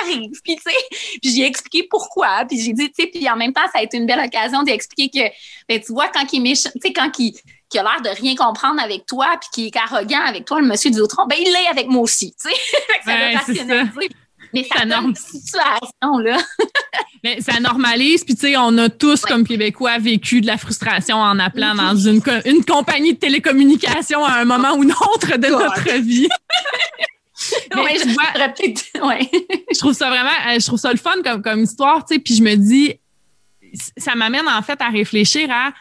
arrive. 0.04 0.32
Puis, 0.43 0.56
tu 0.56 0.62
sais, 0.62 1.17
puis 1.21 1.32
j'ai 1.36 1.45
expliqué 1.45 1.88
pourquoi. 1.89 2.45
Puis 2.47 2.60
j'ai 2.62 2.73
dit, 2.73 2.89
tu 2.89 3.04
sais, 3.04 3.08
puis 3.08 3.30
en 3.30 3.36
même 3.36 3.54
temps, 3.54 3.65
ça 3.73 3.80
a 3.80 3.84
été 3.84 3.97
une 3.97 4.06
belle 4.06 4.23
occasion 4.26 4.63
d'expliquer 4.63 5.10
que, 5.10 5.34
ben, 5.67 5.82
tu 5.82 5.91
vois, 5.93 6.08
quand 6.10 6.26
il 6.32 6.38
est 6.38 6.41
méchant, 6.41 6.69
tu 6.73 6.82
sais, 6.82 6.93
quand 6.93 7.12
il, 7.19 7.34
qui 7.69 7.80
a 7.80 7.84
l'air 7.84 8.02
de 8.02 8.10
rien 8.10 8.36
comprendre 8.36 8.82
avec 8.82 9.06
toi, 9.06 9.28
puis 9.39 9.50
qui 9.54 9.67
est 9.67 9.78
arrogant 9.78 10.21
avec 10.26 10.45
toi, 10.45 10.62
le 10.62 10.67
monsieur 10.67 10.91
du 10.91 11.00
Autron, 11.00 11.26
ben 11.28 11.38
il 11.39 11.52
l'est 11.52 11.67
avec 11.69 11.88
moi 11.88 12.02
aussi, 12.02 12.34
tu 12.41 12.50
sais. 12.50 12.56
ça 13.06 13.12
ouais. 13.12 14.10
Mais 14.54 14.63
ça, 14.63 14.78
situation, 15.13 16.17
là. 16.19 16.38
Mais 17.23 17.41
ça 17.41 17.60
normalise, 17.60 18.23
puis 18.23 18.36
tu 18.36 18.47
sais, 18.47 18.58
on 18.58 18.78
a 18.78 18.89
tous, 18.89 19.23
comme 19.23 19.45
Québécois, 19.45 19.97
vécu 19.97 20.39
de 20.39 20.47
la 20.47 20.58
frustration 20.58 21.17
en 21.17 21.38
appelant 21.39 21.76
dans 21.76 21.95
une, 21.95 22.21
une 22.45 22.63
compagnie 22.63 23.13
de 23.13 23.19
télécommunications 23.19 24.23
à 24.23 24.36
un 24.36 24.45
moment 24.45 24.73
ou 24.73 24.84
un 24.84 24.89
autre 24.89 25.38
de 25.38 25.47
notre 25.47 26.00
vie. 26.00 26.30
Mais 27.75 27.97
je, 27.97 28.13
vois, 28.13 29.07
ouais. 29.07 29.29
je 29.73 29.79
trouve 29.79 29.93
ça 29.93 30.10
vraiment, 30.10 30.29
euh, 30.49 30.60
je 30.60 30.65
trouve 30.65 30.79
ça 30.79 30.91
le 30.91 30.97
fun 30.97 31.21
comme, 31.23 31.41
comme 31.41 31.63
histoire, 31.63 32.05
tu 32.05 32.15
sais, 32.15 32.19
puis 32.19 32.36
je 32.36 32.43
me 32.43 32.55
dis, 32.55 32.99
ça 33.97 34.15
m'amène 34.15 34.47
en 34.47 34.62
fait 34.62 34.79
à 34.81 34.89
réfléchir 34.89 35.49
à 35.51 35.71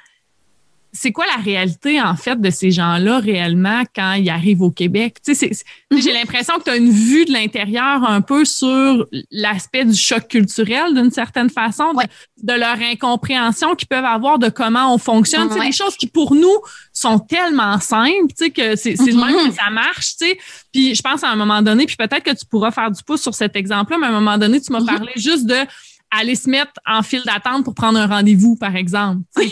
c'est 0.97 1.13
quoi 1.13 1.27
la 1.27 1.43
réalité, 1.43 2.01
en 2.01 2.17
fait, 2.17 2.41
de 2.41 2.51
ces 2.51 2.71
gens-là 2.71 3.19
réellement 3.19 3.83
quand 3.95 4.15
ils 4.15 4.31
arrivent 4.31 4.63
au 4.63 4.71
Québec? 4.71 5.19
Tu 5.25 5.35
sais, 5.35 5.51
J'ai 5.91 6.11
mhm. 6.11 6.19
l'impression 6.19 6.55
que 6.59 6.65
tu 6.65 6.71
as 6.71 6.77
une 6.77 6.91
vue 6.91 7.25
de 7.27 7.33
l'intérieur 7.33 8.05
un 8.05 8.21
peu 8.21 8.45
sur 8.45 9.07
l'aspect 9.31 9.85
du 9.85 9.95
choc 9.95 10.29
culturel, 10.29 10.95
d'une 10.95 11.11
certaine 11.11 11.51
façon, 11.51 11.93
de, 12.43 12.53
leur 12.53 12.79
incompréhension 12.81 13.75
qu'ils 13.75 13.89
peuvent 13.89 14.05
avoir 14.05 14.39
de 14.39 14.49
comment 14.49 14.95
on 14.95 14.99
fonctionne. 14.99 15.49
C'est 15.53 15.61
des 15.61 15.73
choses 15.73 15.97
qui, 15.97 16.07
pour 16.07 16.35
nous, 16.35 16.57
sont 16.93 17.19
tellement 17.19 17.79
simples, 17.79 18.33
tu 18.37 18.47
sais, 18.47 18.51
que 18.51 18.77
c'est 18.77 18.95
de 18.95 19.17
même 19.17 19.35
que 19.35 19.49
mhm. 19.49 19.53
ça 19.53 19.71
marche, 19.71 20.17
tu 20.17 20.27
sais. 20.27 20.39
Puis 20.73 20.95
je 20.95 21.03
pense 21.03 21.23
à 21.23 21.29
un 21.29 21.37
moment 21.37 21.63
donné, 21.63 21.87
puis 21.87 21.97
peut-être 21.97 22.23
que 22.23 22.35
tu 22.35 22.47
pourras 22.47 22.71
faire 22.71 22.91
du 22.91 23.03
pouce 23.03 23.21
sur 23.21 23.35
cet 23.35 23.55
exemple-là, 23.55 23.99
mais 23.99 24.07
à 24.07 24.11
un 24.11 24.21
moment 24.21 24.39
donné, 24.39 24.61
tu 24.61 24.73
m'as 24.73 24.81
mhm. 24.81 24.87
parlé 24.87 25.13
juste 25.17 25.47
de 25.47 25.57
aller 26.11 26.35
se 26.35 26.49
mettre 26.49 26.73
en 26.87 27.03
file 27.03 27.23
d'attente 27.25 27.65
pour 27.65 27.75
prendre 27.75 27.99
un 27.99 28.07
rendez-vous, 28.07 28.57
par 28.57 28.77
exemple. 28.77 29.23
Tu 29.37 29.49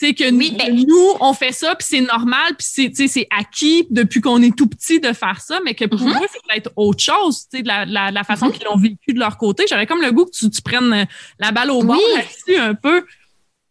sais, 0.00 0.14
que, 0.14 0.56
ben 0.56 0.86
nous, 0.86 1.12
on 1.20 1.32
fait 1.32 1.52
ça, 1.52 1.74
puis 1.74 1.86
c'est 1.88 2.00
normal, 2.00 2.54
puis 2.56 2.92
c'est 3.08 3.26
acquis 3.36 3.86
depuis 3.90 4.20
qu'on 4.20 4.40
est 4.42 4.56
tout 4.56 4.68
petit 4.68 5.00
de 5.00 5.12
faire 5.12 5.40
ça, 5.40 5.60
mais 5.64 5.74
que 5.74 5.86
pour 5.86 6.00
mm-hmm. 6.00 6.22
eux, 6.22 6.26
c'est 6.30 6.42
peut-être 6.46 6.70
autre 6.76 7.02
chose, 7.02 7.46
tu 7.50 7.58
sais, 7.58 7.62
de 7.62 7.68
la, 7.68 8.10
la, 8.10 8.24
façon 8.24 8.48
mm-hmm. 8.48 8.52
qu'ils 8.52 8.64
l'ont 8.64 8.76
vécu 8.76 9.12
de 9.12 9.18
leur 9.18 9.36
côté. 9.36 9.64
J'aurais 9.68 9.86
comme 9.86 10.02
le 10.02 10.12
goût 10.12 10.26
que 10.26 10.30
tu, 10.30 10.48
tu 10.50 10.62
prennes 10.62 11.06
la 11.38 11.52
balle 11.52 11.70
au 11.70 11.82
bord 11.82 12.00
là-dessus 12.14 12.56
un 12.56 12.74
peu. 12.74 13.04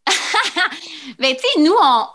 ben, 1.19 1.35
tu 1.35 1.41
sais, 1.41 1.61
nous, 1.61 1.75
on, 1.81 2.05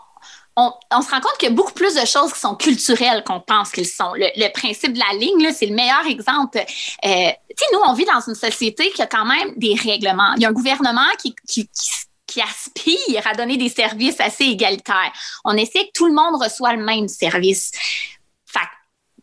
on, 0.55 1.01
se 1.01 1.09
rend 1.09 1.19
compte 1.19 1.37
qu'il 1.39 1.49
y 1.49 1.51
a 1.51 1.55
beaucoup 1.55 1.73
plus 1.73 1.95
de 1.95 2.05
choses 2.05 2.33
qui 2.33 2.39
sont 2.39 2.55
culturelles 2.55 3.23
qu'on 3.23 3.39
pense 3.39 3.71
qu'ils 3.71 3.87
sont. 3.87 4.13
Le, 4.15 4.51
principe 4.53 4.93
de 4.93 4.99
la 4.99 5.17
ligne, 5.17 5.51
c'est 5.51 5.65
le 5.65 5.75
meilleur 5.75 6.05
exemple. 6.07 6.59
Euh, 6.59 7.29
tu 7.49 7.65
nous, 7.73 7.79
on 7.85 7.93
vit 7.93 8.05
dans 8.05 8.19
une 8.19 8.35
société 8.35 8.91
qui 8.91 9.01
a 9.01 9.07
quand 9.07 9.25
même 9.25 9.53
des 9.57 9.73
règlements. 9.73 10.33
Il 10.35 10.43
y 10.43 10.45
a 10.45 10.49
un 10.49 10.53
gouvernement 10.53 11.01
qui, 11.19 11.35
qui, 11.47 11.67
qui 12.27 12.41
aspire 12.41 13.25
à 13.25 13.33
donner 13.33 13.57
des 13.57 13.69
services 13.69 14.19
assez 14.19 14.45
égalitaires. 14.45 15.11
On 15.43 15.55
essaie 15.57 15.85
que 15.85 15.91
tout 15.93 16.05
le 16.05 16.13
monde 16.13 16.41
reçoit 16.41 16.73
le 16.73 16.83
même 16.83 17.07
service 17.07 17.71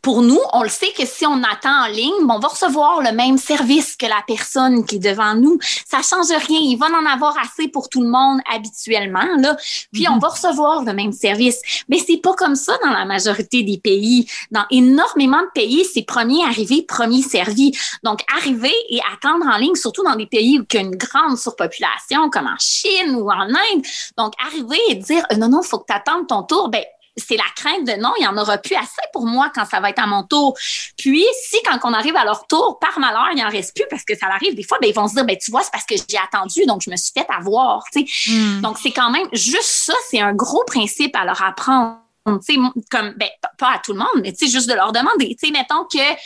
pour 0.02 0.22
nous, 0.22 0.40
on 0.52 0.62
le 0.62 0.68
sait 0.68 0.92
que 0.96 1.04
si 1.06 1.26
on 1.26 1.42
attend 1.42 1.84
en 1.84 1.86
ligne, 1.86 2.12
on 2.28 2.38
va 2.38 2.48
recevoir 2.48 3.02
le 3.02 3.12
même 3.12 3.38
service 3.38 3.96
que 3.96 4.06
la 4.06 4.22
personne 4.26 4.84
qui 4.86 4.96
est 4.96 4.98
devant 4.98 5.34
nous. 5.34 5.58
Ça 5.86 5.98
change 6.02 6.30
rien. 6.30 6.60
Il 6.60 6.76
va 6.76 6.86
en 6.86 7.06
avoir 7.06 7.36
assez 7.38 7.68
pour 7.68 7.88
tout 7.88 8.02
le 8.02 8.08
monde 8.08 8.40
habituellement, 8.50 9.26
là. 9.38 9.56
Puis 9.92 10.08
on 10.08 10.14
mhm. 10.14 10.20
va 10.20 10.28
recevoir 10.28 10.84
le 10.84 10.92
même 10.92 11.12
service. 11.12 11.60
Mais 11.88 11.98
c'est 11.98 12.18
pas 12.18 12.34
comme 12.34 12.54
ça 12.54 12.72
dans 12.82 12.90
la 12.90 13.04
majorité 13.04 13.62
des 13.62 13.78
pays. 13.78 14.26
Dans 14.50 14.64
énormément 14.70 15.40
de 15.40 15.50
pays, 15.54 15.84
c'est 15.84 16.02
premier 16.02 16.44
arrivé, 16.44 16.82
premier 16.82 17.22
servi. 17.22 17.72
Donc, 18.02 18.20
arriver 18.36 18.74
et 18.88 19.00
attendre 19.12 19.46
en 19.46 19.58
ligne, 19.58 19.74
surtout 19.74 20.04
dans 20.04 20.16
des 20.16 20.26
pays 20.26 20.58
où 20.58 20.64
il 20.70 20.74
y 20.74 20.78
a 20.78 20.80
une 20.82 20.96
grande 20.96 21.36
surpopulation, 21.36 22.30
comme 22.30 22.46
en 22.46 22.58
Chine 22.58 23.16
ou 23.16 23.30
en 23.30 23.48
Inde. 23.48 23.84
Donc, 24.16 24.32
arriver 24.46 24.80
et 24.88 24.94
dire, 24.94 25.24
non, 25.36 25.48
non, 25.48 25.62
faut 25.62 25.78
que 25.78 25.86
tu 25.88 25.94
attendes 25.94 26.26
ton 26.26 26.42
tour. 26.42 26.68
Ben, 26.68 26.84
c'est 27.16 27.36
la 27.36 27.44
crainte 27.56 27.86
de 27.86 27.92
non, 28.00 28.12
il 28.18 28.22
n'y 28.22 28.26
en 28.26 28.36
aura 28.36 28.58
plus 28.58 28.76
assez 28.76 29.02
pour 29.12 29.26
moi 29.26 29.50
quand 29.54 29.64
ça 29.64 29.80
va 29.80 29.90
être 29.90 30.02
à 30.02 30.06
mon 30.06 30.22
tour. 30.22 30.56
Puis, 30.96 31.24
si 31.44 31.56
quand 31.64 31.78
on 31.84 31.92
arrive 31.92 32.16
à 32.16 32.24
leur 32.24 32.46
tour, 32.46 32.78
par 32.78 32.98
malheur, 32.98 33.28
il 33.32 33.36
n'y 33.36 33.44
en 33.44 33.48
reste 33.48 33.74
plus 33.74 33.86
parce 33.90 34.04
que 34.04 34.16
ça 34.16 34.26
arrive 34.26 34.54
des 34.54 34.62
fois, 34.62 34.78
ben, 34.80 34.88
ils 34.88 34.94
vont 34.94 35.08
se 35.08 35.14
dire, 35.14 35.24
ben, 35.24 35.36
tu 35.36 35.50
vois, 35.50 35.62
c'est 35.62 35.72
parce 35.72 35.84
que 35.84 35.94
j'ai 35.96 36.18
attendu, 36.18 36.64
donc 36.66 36.82
je 36.82 36.90
me 36.90 36.96
suis 36.96 37.12
fait 37.12 37.26
avoir. 37.28 37.84
Hmm. 37.94 38.60
Donc, 38.60 38.78
c'est 38.78 38.92
quand 38.92 39.10
même 39.10 39.28
juste 39.32 39.62
ça, 39.62 39.94
c'est 40.08 40.20
un 40.20 40.34
gros 40.34 40.64
principe 40.66 41.14
à 41.16 41.24
leur 41.24 41.42
apprendre. 41.42 41.98
comme, 42.24 43.14
ben, 43.16 43.28
pas 43.58 43.72
à 43.74 43.78
tout 43.78 43.92
le 43.92 43.98
monde, 43.98 44.22
mais 44.22 44.34
juste 44.40 44.68
de 44.68 44.74
leur 44.74 44.92
demander. 44.92 45.36
mettons 45.52 45.84
que 45.84 46.16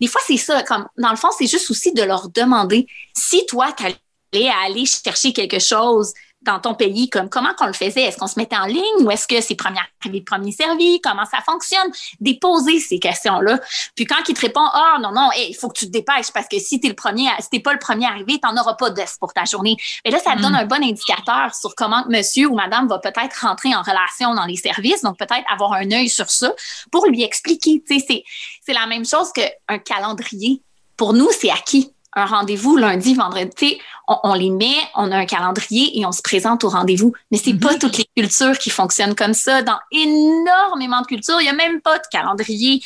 des 0.00 0.08
fois, 0.08 0.20
c'est 0.26 0.36
ça, 0.36 0.62
comme 0.62 0.86
dans 0.98 1.10
le 1.10 1.16
fond, 1.16 1.28
c'est 1.36 1.46
juste 1.46 1.70
aussi 1.70 1.92
de 1.92 2.02
leur 2.02 2.28
demander 2.28 2.86
si 3.16 3.46
toi, 3.46 3.72
tu 3.72 3.84
allais 3.84 4.50
aller 4.64 4.84
chercher 4.84 5.32
quelque 5.32 5.58
chose 5.58 6.12
dans 6.44 6.60
ton 6.60 6.74
pays, 6.74 7.08
comme 7.08 7.28
comment 7.28 7.54
qu'on 7.54 7.66
le 7.66 7.72
faisait? 7.72 8.02
Est-ce 8.02 8.16
qu'on 8.16 8.26
se 8.26 8.38
mettait 8.38 8.56
en 8.56 8.66
ligne 8.66 8.82
ou 9.00 9.10
est-ce 9.10 9.26
que 9.26 9.40
c'est 9.40 9.54
premier 9.54 9.80
arrivé, 10.00 10.20
premier 10.20 10.52
servi? 10.52 11.00
Comment 11.00 11.24
ça 11.24 11.38
fonctionne? 11.44 11.90
Déposer 12.20 12.80
ces 12.80 12.98
questions-là. 12.98 13.60
Puis 13.94 14.04
quand 14.04 14.28
il 14.28 14.34
te 14.34 14.40
répond, 14.40 14.64
ah, 14.64 14.94
oh, 14.96 15.00
non, 15.00 15.12
non, 15.12 15.30
il 15.36 15.54
faut 15.54 15.68
que 15.68 15.78
tu 15.78 15.86
te 15.86 15.90
dépêches 15.90 16.30
parce 16.32 16.46
que 16.48 16.58
si 16.58 16.80
t'es 16.80 16.88
le 16.88 16.94
premier, 16.94 17.28
si 17.40 17.48
t'es 17.50 17.60
pas 17.60 17.72
le 17.72 17.78
premier 17.78 18.06
arrivé, 18.06 18.38
t'en 18.38 18.56
auras 18.56 18.74
pas 18.74 18.90
d'œuf 18.90 19.16
pour 19.18 19.32
ta 19.32 19.44
journée. 19.44 19.76
Et 20.04 20.10
là, 20.10 20.18
ça 20.18 20.36
te 20.36 20.42
donne 20.42 20.52
mm. 20.52 20.56
un 20.56 20.66
bon 20.66 20.82
indicateur 20.82 21.54
sur 21.54 21.74
comment 21.74 22.04
monsieur 22.08 22.48
ou 22.48 22.54
madame 22.54 22.88
va 22.88 22.98
peut-être 22.98 23.40
rentrer 23.40 23.74
en 23.74 23.82
relation 23.82 24.34
dans 24.34 24.46
les 24.46 24.56
services. 24.56 25.02
Donc, 25.02 25.18
peut-être 25.18 25.44
avoir 25.50 25.72
un 25.72 25.90
œil 25.92 26.08
sur 26.08 26.30
ça 26.30 26.52
pour 26.90 27.06
lui 27.06 27.22
expliquer. 27.22 27.82
Tu 27.88 28.00
sais, 28.00 28.24
c'est 28.64 28.72
la 28.72 28.86
même 28.86 29.04
chose 29.04 29.32
qu'un 29.32 29.78
calendrier. 29.78 30.62
Pour 30.96 31.12
nous, 31.12 31.28
c'est 31.32 31.50
acquis 31.50 31.93
un 32.16 32.26
rendez-vous 32.26 32.76
lundi, 32.76 33.14
vendredi, 33.14 33.78
on, 34.08 34.16
on, 34.22 34.34
les 34.34 34.50
met, 34.50 34.76
on 34.94 35.10
a 35.10 35.16
un 35.16 35.26
calendrier 35.26 35.98
et 35.98 36.06
on 36.06 36.12
se 36.12 36.22
présente 36.22 36.64
au 36.64 36.68
rendez-vous. 36.68 37.12
Mais 37.30 37.38
c'est 37.38 37.54
pas 37.54 37.72
mhm. 37.72 37.78
toutes 37.78 37.98
les 37.98 38.08
cultures 38.16 38.58
qui 38.58 38.70
fonctionnent 38.70 39.14
comme 39.14 39.34
ça. 39.34 39.62
Dans 39.62 39.78
énormément 39.90 41.00
de 41.00 41.06
cultures, 41.06 41.40
il 41.40 41.46
y 41.46 41.48
a 41.48 41.54
même 41.54 41.80
pas 41.80 41.98
de 41.98 42.04
calendrier 42.10 42.82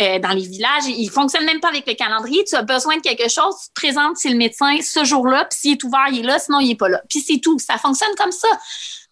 euh, 0.00 0.18
dans 0.18 0.32
les 0.32 0.46
villages. 0.46 0.86
Ils 0.86 1.10
fonctionnent 1.10 1.44
même 1.44 1.60
pas 1.60 1.68
avec 1.68 1.86
le 1.86 1.94
calendrier. 1.94 2.44
Tu 2.44 2.56
as 2.56 2.62
besoin 2.62 2.96
de 2.96 3.02
quelque 3.02 3.28
chose, 3.28 3.54
tu 3.62 3.68
te 3.68 3.74
présentes 3.74 4.18
chez 4.20 4.30
le 4.30 4.36
médecin 4.36 4.76
ce 4.82 5.04
jour-là, 5.04 5.44
puis 5.44 5.58
s'il 5.58 5.72
est 5.72 5.84
ouvert, 5.84 6.06
il 6.10 6.20
est 6.20 6.22
là, 6.22 6.38
sinon 6.38 6.60
il 6.60 6.70
est 6.70 6.76
pas 6.76 6.88
là. 6.88 7.00
Puis 7.08 7.20
c'est 7.20 7.38
tout. 7.38 7.58
Ça 7.58 7.78
fonctionne 7.78 8.14
comme 8.16 8.32
ça. 8.32 8.48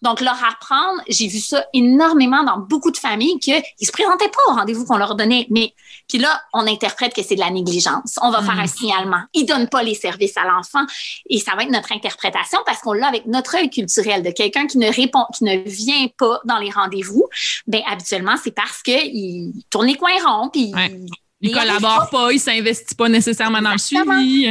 Donc, 0.01 0.19
leur 0.19 0.43
apprendre, 0.43 1.01
j'ai 1.07 1.27
vu 1.27 1.39
ça 1.39 1.63
énormément 1.73 2.43
dans 2.43 2.57
beaucoup 2.57 2.89
de 2.89 2.97
familles 2.97 3.37
qu'ils 3.39 3.61
se 3.79 3.91
présentaient 3.91 4.29
pas 4.29 4.51
au 4.51 4.55
rendez-vous 4.55 4.85
qu'on 4.85 4.97
leur 4.97 5.15
donnait. 5.15 5.45
Mais 5.51 5.75
puis 6.11 6.19
là, 6.19 6.41
on 6.51 6.67
interprète 6.67 7.13
que 7.13 7.23
c'est 7.23 7.35
de 7.35 7.39
la 7.39 7.51
négligence. 7.51 8.19
On 8.21 8.31
va 8.31 8.41
faire 8.41 8.59
un 8.59 8.65
mm. 8.65 8.67
signalement. 8.67 9.21
Ils 9.33 9.45
donnent 9.45 9.69
pas 9.69 9.81
les 9.81 9.95
services 9.95 10.35
à 10.35 10.43
l'enfant 10.43 10.85
et 11.29 11.39
ça 11.39 11.55
va 11.55 11.63
être 11.63 11.71
notre 11.71 11.93
interprétation 11.93 12.59
parce 12.65 12.81
qu'on 12.81 12.91
l'a 12.91 13.07
avec 13.07 13.27
notre 13.27 13.55
œil 13.55 13.69
culturel 13.69 14.21
de 14.21 14.29
quelqu'un 14.31 14.67
qui 14.67 14.77
ne 14.77 14.91
répond, 14.93 15.23
qui 15.33 15.45
ne 15.45 15.55
vient 15.59 16.07
pas 16.17 16.41
dans 16.43 16.57
les 16.57 16.69
rendez-vous. 16.69 17.29
Ben 17.65 17.79
habituellement, 17.89 18.35
c'est 18.43 18.51
parce 18.51 18.83
qu'il 18.83 19.53
tourne 19.69 19.87
les 19.87 19.95
coins 19.95 20.11
ronds 20.25 20.49
puis 20.49 20.73
il, 21.39 21.53
collabore 21.53 22.09
pas, 22.09 22.33
il 22.33 22.41
s'investit 22.41 22.95
pas 22.95 23.07
nécessairement 23.07 23.61
dans 23.61 23.71
le 23.71 23.77
suivi 23.77 24.49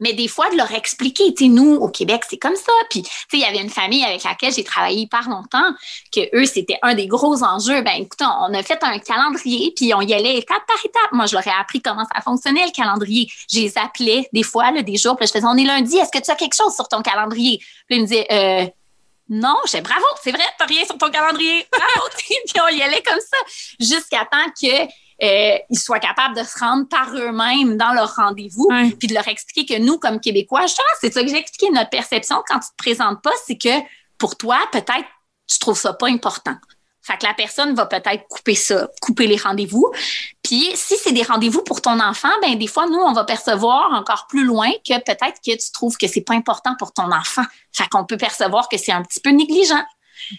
mais 0.00 0.12
des 0.12 0.28
fois 0.28 0.50
de 0.50 0.56
leur 0.56 0.72
expliquer, 0.72 1.34
tu 1.34 1.44
sais, 1.44 1.50
nous 1.50 1.74
au 1.74 1.88
Québec 1.88 2.22
c'est 2.28 2.38
comme 2.38 2.56
ça. 2.56 2.72
Puis 2.90 3.02
tu 3.02 3.08
sais, 3.10 3.26
il 3.32 3.40
y 3.40 3.44
avait 3.44 3.60
une 3.60 3.70
famille 3.70 4.04
avec 4.04 4.22
laquelle 4.24 4.52
j'ai 4.52 4.64
travaillé 4.64 5.00
hyper 5.00 5.28
longtemps, 5.28 5.72
que 6.12 6.20
eux 6.36 6.44
c'était 6.44 6.78
un 6.82 6.94
des 6.94 7.06
gros 7.06 7.42
enjeux. 7.42 7.82
Ben 7.82 8.02
écoute, 8.02 8.20
on 8.20 8.54
a 8.54 8.62
fait 8.62 8.78
un 8.82 8.98
calendrier, 8.98 9.72
puis 9.74 9.94
on 9.94 10.00
y 10.00 10.14
allait 10.14 10.38
étape 10.38 10.66
par 10.66 10.78
étape. 10.84 11.12
Moi, 11.12 11.26
je 11.26 11.34
leur 11.34 11.46
ai 11.46 11.52
appris 11.58 11.80
comment 11.80 12.04
ça 12.14 12.20
fonctionnait 12.20 12.64
le 12.64 12.72
calendrier. 12.72 13.28
Je 13.50 13.60
les 13.60 13.78
appelais 13.78 14.28
des 14.32 14.42
fois, 14.42 14.70
là, 14.70 14.82
des 14.82 14.96
jours, 14.96 15.16
puis 15.16 15.26
je 15.26 15.32
faisais, 15.32 15.46
on 15.46 15.56
est 15.56 15.64
lundi, 15.64 15.96
est-ce 15.96 16.10
que 16.10 16.22
tu 16.22 16.30
as 16.30 16.36
quelque 16.36 16.56
chose 16.56 16.74
sur 16.74 16.88
ton 16.88 17.02
calendrier? 17.02 17.58
Puis 17.86 17.96
ils 17.96 18.02
me 18.02 18.06
disaient, 18.06 18.26
euh, 18.30 18.66
non, 19.28 19.56
disais, 19.66 19.82
bravo, 19.82 20.06
c'est 20.22 20.30
vrai, 20.30 20.44
t'as 20.58 20.64
rien 20.64 20.84
sur 20.84 20.96
ton 20.96 21.10
calendrier. 21.10 21.66
Bravo. 21.70 22.08
puis 22.16 22.60
on 22.62 22.68
y 22.68 22.82
allait 22.82 23.02
comme 23.02 23.20
ça 23.20 23.36
jusqu'à 23.78 24.24
temps 24.24 24.50
que 24.60 24.88
euh, 25.22 25.58
ils 25.68 25.78
soient 25.78 25.98
capables 25.98 26.36
de 26.36 26.44
se 26.44 26.58
rendre 26.58 26.88
par 26.88 27.12
eux-mêmes 27.14 27.76
dans 27.76 27.92
leur 27.92 28.14
rendez-vous, 28.14 28.68
puis 28.98 29.08
de 29.08 29.14
leur 29.14 29.26
expliquer 29.26 29.74
que 29.74 29.80
nous, 29.80 29.98
comme 29.98 30.20
Québécois, 30.20 30.66
c'est 31.00 31.12
ça 31.12 31.22
que 31.22 31.28
j'ai 31.28 31.38
expliqué, 31.38 31.72
notre 31.72 31.90
perception 31.90 32.42
quand 32.46 32.60
tu 32.60 32.68
te 32.68 32.76
présentes 32.76 33.22
pas, 33.22 33.32
c'est 33.46 33.58
que 33.58 33.82
pour 34.16 34.36
toi, 34.36 34.58
peut-être, 34.72 35.06
tu 35.48 35.58
trouves 35.58 35.78
ça 35.78 35.92
pas 35.92 36.08
important. 36.08 36.54
Fait 37.08 37.16
que 37.16 37.24
la 37.24 37.32
personne 37.32 37.74
va 37.74 37.86
peut-être 37.86 38.28
couper 38.28 38.54
ça, 38.54 38.88
couper 39.00 39.26
les 39.26 39.38
rendez-vous. 39.38 39.90
Puis 40.42 40.70
si 40.74 40.94
c'est 40.98 41.12
des 41.12 41.22
rendez-vous 41.22 41.62
pour 41.62 41.80
ton 41.80 41.98
enfant, 42.00 42.28
ben 42.42 42.54
des 42.58 42.66
fois 42.66 42.86
nous 42.86 42.98
on 42.98 43.14
va 43.14 43.24
percevoir 43.24 43.94
encore 43.94 44.26
plus 44.28 44.44
loin 44.44 44.70
que 44.86 44.94
peut-être 45.02 45.40
que 45.42 45.56
tu 45.56 45.72
trouves 45.72 45.96
que 45.96 46.06
c'est 46.06 46.20
pas 46.20 46.34
important 46.34 46.74
pour 46.78 46.92
ton 46.92 47.10
enfant. 47.10 47.44
Fait 47.72 47.88
qu'on 47.88 48.04
peut 48.04 48.18
percevoir 48.18 48.68
que 48.68 48.76
c'est 48.76 48.92
un 48.92 49.02
petit 49.02 49.20
peu 49.20 49.30
négligent. 49.30 49.82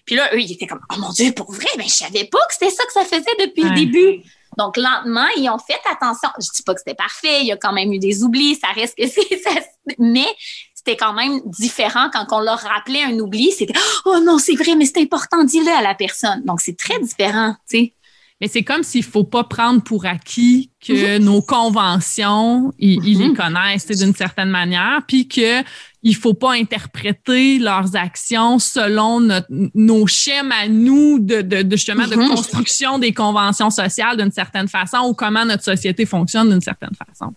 Puis 0.05 0.15
là 0.15 0.29
eux 0.35 0.41
ils 0.41 0.51
étaient 0.51 0.67
comme 0.67 0.81
oh 0.91 0.99
mon 0.99 1.09
dieu 1.09 1.31
pour 1.31 1.51
vrai, 1.51 1.69
ben 1.75 1.87
je 1.87 1.93
savais 1.93 2.25
pas 2.25 2.39
que 2.47 2.53
c'était 2.53 2.69
ça 2.69 2.85
que 2.85 2.91
ça 2.91 3.03
faisait 3.03 3.47
depuis 3.47 3.63
le 3.63 3.71
début. 3.71 4.21
Donc, 4.57 4.77
lentement, 4.77 5.27
ils 5.38 5.49
ont 5.49 5.59
fait 5.59 5.79
attention. 5.89 6.29
Je 6.39 6.47
dis 6.53 6.63
pas 6.63 6.73
que 6.73 6.79
c'était 6.79 6.95
parfait, 6.95 7.41
il 7.41 7.47
y 7.47 7.51
a 7.51 7.57
quand 7.57 7.73
même 7.73 7.91
eu 7.93 7.99
des 7.99 8.23
oublis, 8.23 8.55
ça 8.55 8.67
reste 8.69 8.97
que 8.97 9.07
c'est 9.07 9.38
ça. 9.38 9.51
Mais 9.97 10.27
c'était 10.73 10.97
quand 10.97 11.13
même 11.13 11.41
différent 11.45 12.09
quand 12.12 12.25
on 12.31 12.39
leur 12.39 12.59
rappelait 12.59 13.03
un 13.03 13.17
oubli. 13.19 13.51
C'était 13.51 13.77
Oh 14.05 14.19
non, 14.19 14.38
c'est 14.38 14.55
vrai, 14.55 14.75
mais 14.75 14.85
c'est 14.85 15.01
important, 15.01 15.43
dis-le 15.43 15.71
à 15.71 15.81
la 15.81 15.95
personne. 15.95 16.43
Donc, 16.45 16.62
c'est 16.62 16.77
très 16.77 16.99
différent, 16.99 17.55
tu 17.69 17.77
sais. 17.77 17.93
Mais 18.41 18.47
c'est 18.47 18.63
comme 18.63 18.84
s'il 18.84 19.04
faut 19.04 19.25
pas 19.25 19.43
prendre 19.43 19.82
pour 19.84 20.06
acquis 20.06 20.71
que 20.80 21.17
mhm. 21.17 21.25
nos 21.25 21.41
conventions, 21.41 22.71
ils, 22.80 23.02
les 23.02 23.30
mhm. 23.30 23.36
connaissent 23.36 23.88
d'une 23.88 24.15
certaine 24.15 24.49
manière, 24.49 25.02
puis 25.08 25.28
que 25.28 25.62
il 26.02 26.15
faut 26.15 26.34
pas 26.34 26.54
interpréter 26.54 27.60
leurs 27.60 27.97
actions 27.97 28.58
selon 28.58 29.28
nos 29.49 30.08
schèmes 30.08 30.54
à 30.54 30.69
nous 30.69 31.19
de, 31.19 31.41
de, 31.41 31.75
justement 31.75 32.08
de 32.08 32.15
mhm. 32.15 32.30
construction 32.30 32.99
des 32.99 33.13
conventions 33.13 33.69
sociales 33.69 34.15
d'une 34.15 34.32
certaine 34.32 34.69
façon 34.69 34.99
ou 35.10 35.13
comment 35.13 35.43
notre 35.43 35.63
société 35.63 36.06
fonctionne 36.06 36.49
d'une 36.49 36.62
certaine 36.62 36.95
façon. 36.95 37.34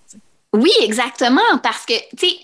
Oui, 0.53 0.71
exactement, 0.83 1.41
parce 1.63 1.85
que 1.85 1.95
tu 2.17 2.29
sais 2.29 2.37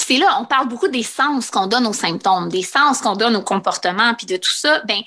c'est 0.00 0.16
là, 0.16 0.38
on 0.40 0.44
parle 0.44 0.68
beaucoup 0.68 0.88
des 0.88 1.02
sens 1.02 1.50
qu'on 1.50 1.66
donne 1.66 1.86
aux 1.86 1.92
symptômes, 1.92 2.48
des 2.48 2.62
sens 2.62 3.00
qu'on 3.00 3.16
donne 3.16 3.36
aux 3.36 3.42
comportements, 3.42 4.14
puis 4.14 4.26
de 4.26 4.36
tout 4.36 4.50
ça. 4.50 4.82
Ben, 4.86 5.00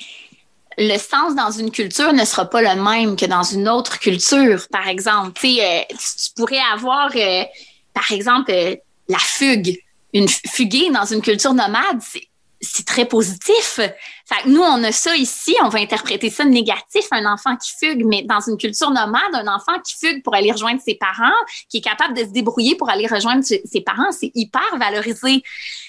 le 0.78 0.98
sens 0.98 1.36
dans 1.36 1.52
une 1.52 1.72
culture 1.72 2.14
ne 2.14 2.24
sera 2.24 2.46
pas 2.46 2.62
le 2.62 2.82
même 2.82 3.16
que 3.16 3.26
dans 3.26 3.44
une 3.44 3.68
autre 3.68 4.00
culture, 4.00 4.68
par 4.72 4.88
exemple. 4.88 5.40
Tu, 5.40 5.60
euh, 5.60 5.82
tu 5.90 6.32
pourrais 6.36 6.62
avoir, 6.74 7.10
euh, 7.16 7.44
par 7.94 8.12
exemple, 8.12 8.52
euh, 8.52 8.76
la 9.10 9.20
fugue. 9.20 9.78
Une 10.14 10.28
fuguer 10.28 10.90
dans 10.92 11.06
une 11.06 11.22
culture 11.22 11.54
nomade, 11.54 12.00
c'est 12.02 12.27
très 12.86 13.06
positif. 13.06 13.80
nous, 14.46 14.62
on 14.62 14.84
a 14.84 14.92
ça 14.92 15.16
ici, 15.16 15.56
on 15.64 15.70
va 15.70 15.80
interpréter 15.80 16.30
ça 16.30 16.46
négatif, 16.46 17.06
un 17.12 17.32
enfant 17.32 17.56
qui 17.56 17.72
fugue, 17.80 18.04
mais 18.06 18.24
dans 18.24 18.40
une 18.40 18.58
culture 18.58 18.90
nomade, 18.90 19.34
un 19.34 19.48
enfant 19.48 19.80
qui 19.86 19.96
fugue 19.96 20.24
pour 20.24 20.36
aller 20.36 20.52
rejoindre 20.52 20.82
ses 20.84 20.96
parents, 20.96 21.32
qui 21.70 21.78
est 21.78 21.82
capable 21.82 22.16
de 22.16 22.24
se 22.24 22.30
débrouiller 22.30 22.76
pour 22.76 22.90
aller 22.90 23.08
rejoindre 23.08 23.44
ses 23.44 23.82
parents, 23.82 24.12
c'est 24.12 24.32
hyper 24.36 24.78
valorisé. 24.80 25.44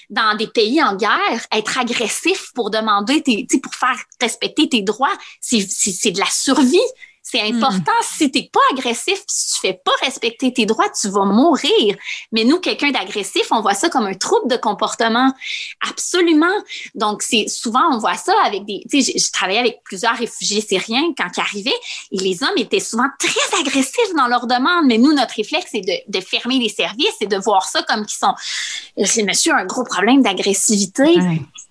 Dans 0.09 0.35
des 0.35 0.47
pays 0.47 0.81
en 0.81 0.95
guerre, 0.95 1.45
être 1.51 1.77
agressif 1.77 2.51
pour 2.55 2.71
demander, 2.71 3.21
tes, 3.21 3.45
pour 3.61 3.75
faire 3.75 3.97
respecter 4.19 4.67
tes 4.67 4.81
droits, 4.81 5.15
c'est 5.39 5.59
de 5.59 6.19
la 6.19 6.25
survie 6.25 6.79
C'est 7.31 7.41
important. 7.41 7.91
Si 8.01 8.31
tu 8.31 8.39
n'es 8.39 8.49
pas 8.51 8.59
agressif, 8.71 9.21
si 9.27 9.53
tu 9.53 9.59
fais 9.59 9.79
pas 9.85 9.91
respecter 10.01 10.51
tes 10.51 10.65
droits, 10.65 10.89
tu 10.99 11.09
vas 11.09 11.25
mourir. 11.25 11.95
Mais 12.31 12.43
nous, 12.43 12.59
quelqu'un 12.59 12.89
d'agressif, 12.89 13.43
on 13.51 13.61
voit 13.61 13.75
ça 13.75 13.89
comme 13.89 14.07
un 14.07 14.15
trouble 14.15 14.49
de 14.49 14.57
comportement. 14.57 15.31
Absolument. 15.87 16.47
Donc, 16.95 17.21
c'est 17.21 17.47
souvent, 17.47 17.83
on 17.91 17.99
voit 17.99 18.15
ça 18.15 18.33
avec 18.45 18.65
des. 18.65 18.83
Tu 18.89 19.03
sais, 19.03 19.13
j'ai 19.15 19.31
travaillé 19.31 19.59
avec 19.59 19.83
plusieurs 19.83 20.15
réfugiés 20.15 20.61
syriens 20.61 21.13
quand 21.15 21.27
ils 21.37 21.39
arrivaient 21.39 21.79
et 22.11 22.17
les 22.17 22.41
hommes 22.41 22.57
étaient 22.57 22.79
souvent 22.79 23.07
très 23.19 23.59
agressifs 23.59 24.15
dans 24.17 24.27
leurs 24.27 24.47
demandes. 24.47 24.87
Mais 24.87 24.97
nous, 24.97 25.13
notre 25.13 25.35
réflexe, 25.35 25.67
c'est 25.71 25.81
de, 25.81 25.93
de, 26.07 26.23
fermer 26.23 26.57
les 26.57 26.69
services 26.69 27.15
et 27.21 27.27
de 27.27 27.37
voir 27.37 27.67
ça 27.67 27.83
comme 27.83 28.07
qu'ils 28.07 28.17
sont. 28.17 28.33
C'est 29.05 29.23
monsieur 29.23 29.53
un 29.53 29.65
gros 29.65 29.83
problème 29.83 30.23
d'agressivité. 30.23 31.15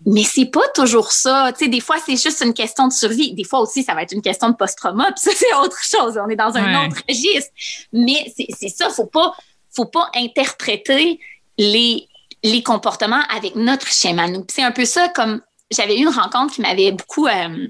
Mais 0.07 0.23
c'est 0.23 0.47
pas 0.47 0.69
toujours 0.75 1.11
ça. 1.11 1.53
Tu 1.53 1.65
sais, 1.65 1.69
des 1.69 1.81
fois, 1.81 1.97
c'est 2.05 2.17
juste 2.17 2.43
une 2.43 2.55
question 2.55 2.87
de 2.87 2.93
survie. 2.93 3.35
Des 3.35 3.43
fois 3.43 3.59
aussi, 3.59 3.83
ça 3.83 3.95
va 3.95 4.03
être 4.03 4.13
une 4.13 4.23
question 4.23 4.51
de 4.51 4.55
post-trauma. 4.55 5.11
Puis 5.13 5.25
ça, 5.25 5.33
c'est 5.35 5.47
autre 5.62 5.82
chose. 5.82 6.18
On 6.22 6.28
est 6.28 6.36
dans 6.36 6.57
un 6.57 6.86
autre 6.86 7.03
registre. 7.09 7.51
Mais 7.92 8.32
c'est 8.36 8.68
ça. 8.68 8.90
Faut 8.90 9.07
pas, 9.07 9.34
faut 9.74 9.86
pas 9.86 10.11
interpréter 10.14 11.20
les, 11.57 12.09
les 12.42 12.62
comportements 12.62 13.22
avec 13.34 13.55
notre 13.57 13.86
schéma. 13.86 14.26
C'est 14.51 14.62
un 14.62 14.72
peu 14.72 14.84
ça 14.84 15.09
comme 15.09 15.40
j'avais 15.70 15.96
eu 15.96 16.03
une 16.03 16.09
rencontre 16.09 16.55
qui 16.55 16.61
m'avait 16.61 16.92
beaucoup. 16.92 17.26
Euh, 17.26 17.68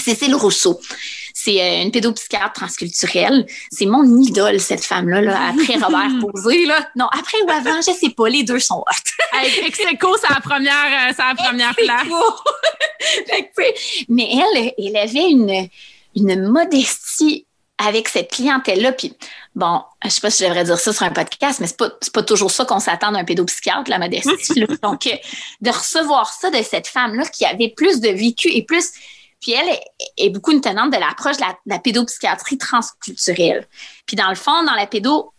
Cécile 0.00 0.34
Rousseau. 0.34 0.80
C'est 1.34 1.60
euh, 1.60 1.82
une 1.82 1.90
pédopsychiatre 1.90 2.52
transculturelle. 2.54 3.46
C'est 3.70 3.86
mon 3.86 4.04
idole, 4.20 4.60
cette 4.60 4.84
femme-là, 4.84 5.20
là, 5.20 5.50
après 5.50 5.76
Robert 5.82 6.10
Posé. 6.20 6.66
Là. 6.66 6.88
Non, 6.96 7.06
après 7.06 7.38
ou 7.46 7.50
avant, 7.50 7.80
je 7.80 7.92
sais 7.92 8.10
pas, 8.10 8.28
les 8.28 8.42
deux 8.42 8.58
sont 8.58 8.78
hot. 8.78 9.38
Execo, 9.66 10.16
c'est 10.20 10.32
la 10.32 10.40
première, 10.40 10.72
euh, 10.72 11.12
c'est 11.14 11.22
la 11.22 11.34
première 11.34 11.74
place. 11.76 12.06
mais 14.08 14.28
elle, 14.32 14.72
elle 14.78 14.96
avait 14.96 15.30
une, 15.30 15.68
une 16.16 16.46
modestie 16.46 17.46
avec 17.78 18.08
cette 18.08 18.30
clientèle-là. 18.30 18.92
Puis, 18.92 19.14
bon, 19.54 19.82
je 20.04 20.10
sais 20.10 20.20
pas 20.20 20.30
si 20.30 20.42
je 20.42 20.48
devrais 20.48 20.64
dire 20.64 20.78
ça 20.78 20.92
sur 20.92 21.02
un 21.02 21.10
podcast, 21.10 21.60
mais 21.60 21.66
c'est 21.66 21.78
pas, 21.78 21.90
pas 22.12 22.22
toujours 22.22 22.50
ça 22.50 22.64
qu'on 22.64 22.78
s'attend 22.78 23.12
d'un 23.12 23.24
pédopsychiatre, 23.24 23.88
la 23.88 23.98
modestie. 23.98 24.64
Donc, 24.82 25.06
euh, 25.06 25.16
de 25.60 25.70
recevoir 25.70 26.32
ça 26.32 26.50
de 26.50 26.62
cette 26.62 26.86
femme-là 26.86 27.24
qui 27.26 27.46
avait 27.46 27.72
plus 27.74 28.00
de 28.00 28.08
vécu 28.08 28.48
et 28.48 28.64
plus 28.64 28.92
puis 29.40 29.52
elle 29.52 29.74
est, 30.18 30.28
beaucoup 30.28 30.52
une 30.52 30.60
tenante 30.60 30.92
de 30.92 30.98
l'approche 30.98 31.38
de, 31.38 31.42
de 31.42 31.70
la, 31.70 31.78
pédopsychiatrie 31.78 32.58
transculturelle. 32.58 33.66
Puis 34.04 34.14
dans 34.14 34.28
le 34.28 34.34
fond, 34.34 34.64
dans 34.64 34.74
la 34.74 34.86
pédo, 34.86 35.32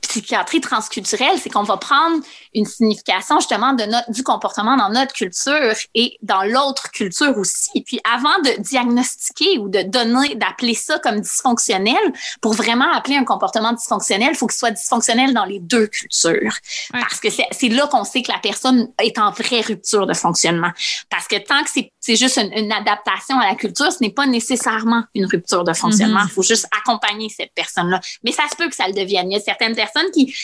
psychiatrie 0.00 0.60
transculturelle, 0.60 1.38
c'est 1.38 1.50
qu'on 1.50 1.62
va 1.62 1.76
prendre 1.76 2.24
une 2.54 2.64
signification 2.64 3.38
justement 3.38 3.72
de 3.72 3.84
notre, 3.84 4.10
du 4.10 4.22
comportement 4.22 4.76
dans 4.76 4.88
notre 4.88 5.12
culture 5.12 5.74
et 5.94 6.16
dans 6.22 6.42
l'autre 6.42 6.90
culture 6.90 7.36
aussi. 7.38 7.82
Puis 7.82 8.00
avant 8.10 8.38
de 8.44 8.60
diagnostiquer 8.60 9.58
ou 9.58 9.68
de 9.68 9.82
donner, 9.82 10.34
d'appeler 10.34 10.74
ça 10.74 10.98
comme 10.98 11.20
dysfonctionnel, 11.20 11.96
pour 12.40 12.54
vraiment 12.54 12.90
appeler 12.92 13.16
un 13.16 13.24
comportement 13.24 13.72
dysfonctionnel, 13.72 14.30
il 14.32 14.36
faut 14.36 14.46
qu'il 14.46 14.58
soit 14.58 14.70
dysfonctionnel 14.70 15.34
dans 15.34 15.44
les 15.44 15.60
deux 15.60 15.86
cultures. 15.86 16.54
Parce 16.92 17.20
que 17.20 17.28
c'est 17.30 17.68
là 17.68 17.86
qu'on 17.86 18.04
sait 18.04 18.22
que 18.22 18.32
la 18.32 18.38
personne 18.38 18.88
est 19.00 19.18
en 19.18 19.30
vraie 19.30 19.60
rupture 19.60 20.06
de 20.06 20.14
fonctionnement. 20.14 20.70
Parce 21.08 21.28
que 21.28 21.36
tant 21.36 21.62
que 21.64 21.70
c'est 22.00 22.16
juste 22.16 22.38
une, 22.38 22.70
adaptation 22.72 23.38
à 23.38 23.48
la 23.48 23.54
culture, 23.56 23.92
ce 23.92 23.98
n'est 24.00 24.12
pas 24.12 24.26
nécessairement 24.26 25.04
une 25.14 25.26
rupture 25.26 25.64
de 25.64 25.72
fonctionnement. 25.72 26.20
Il 26.20 26.26
mm-hmm. 26.26 26.34
faut 26.34 26.42
juste 26.42 26.66
accompagner 26.76 27.28
cette 27.28 27.52
personne-là. 27.54 28.00
Mais 28.24 28.32
ça 28.32 28.44
se 28.50 28.56
peut 28.56 28.68
que 28.68 28.74
ça 28.74 28.86
le 28.86 28.94
devienne. 28.94 29.30
Il 29.30 29.34
y 29.34 29.36
a 29.36 29.40
certaines 29.40 29.74
personnes 29.74 30.10
qui, 30.12 30.34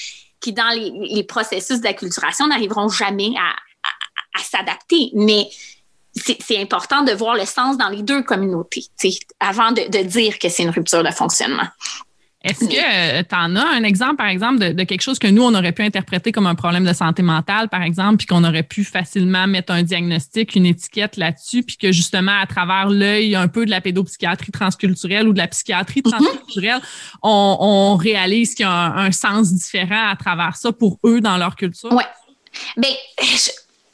qui 0.47 0.53
dans 0.53 0.69
les, 0.71 1.25
processus 1.25 1.81
d'acculturation, 1.81 2.47
n'arriveront 2.47 2.89
jamais 2.89 3.33
à, 3.37 4.43
s'adapter. 4.43 5.11
Mais 5.15 5.49
c'est 6.15 6.61
important 6.61 7.03
de 7.03 7.13
voir 7.13 7.35
le 7.35 7.45
sens 7.45 7.77
dans 7.77 7.89
les 7.89 8.03
deux 8.03 8.23
communautés 8.23 8.87
avant 9.41 9.73
de, 9.73 9.91
de 9.91 10.05
dire 10.05 10.39
que 10.39 10.49
c'est 10.49 10.63
une 10.63 10.71
rupture 10.71 11.03
de 11.03 11.11
fonctionnement. 11.11 11.67
Est-ce 12.47 12.65
que 12.65 13.23
tu 13.23 13.35
en 13.35 13.57
as 13.57 13.67
un 13.67 13.83
exemple, 13.83 14.17
par 14.17 14.29
exemple, 14.29 14.75
de, 14.75 14.85
quelque 14.85 15.01
chose 15.01 15.19
que 15.19 15.27
nous, 15.27 15.43
on 15.43 15.55
aurait 15.55 15.73
pu 15.73 15.83
interpréter 15.83 16.31
comme 16.31 16.47
un 16.47 16.55
problème 16.55 16.85
de 16.85 16.93
santé 16.93 17.23
mentale, 17.23 17.69
par 17.69 17.83
exemple, 17.83 18.19
puis 18.19 18.27
qu'on 18.27 18.45
aurait 18.45 18.63
pu 18.63 18.85
facilement 18.85 19.47
mettre 19.47 19.73
un 19.73 19.83
diagnostic, 19.83 20.55
une 20.55 20.67
étiquette 20.67 21.17
là-dessus, 21.17 21.65
puis 21.65 21.77
que 21.77 21.91
justement, 21.91 22.39
à 22.41 22.47
travers 22.47 22.89
l'œil 22.89 23.35
un 23.35 23.49
peu 23.49 23.67
de 23.67 23.71
la 23.71 23.81
pédopsychiatrie 23.81 24.53
transculturelle 24.53 25.27
ou 25.27 25.33
de 25.33 25.39
la 25.39 25.49
psychiatrie 25.49 26.03
mhm. 26.05 26.13
transculturelle, 26.13 26.81
on, 27.23 27.97
réalise 27.97 28.55
qu'il 28.55 28.65
y 28.65 28.69
a 28.69 28.95
un, 28.97 29.11
sens 29.11 29.53
différent 29.53 30.11
à 30.11 30.17
travers 30.17 30.57
ça 30.57 30.71
pour 30.71 30.99
eux 31.05 31.21
dans 31.21 31.39
leur 31.39 31.57
culture? 31.57 31.91
Oui. 31.93 32.05
Bien, 32.77 32.91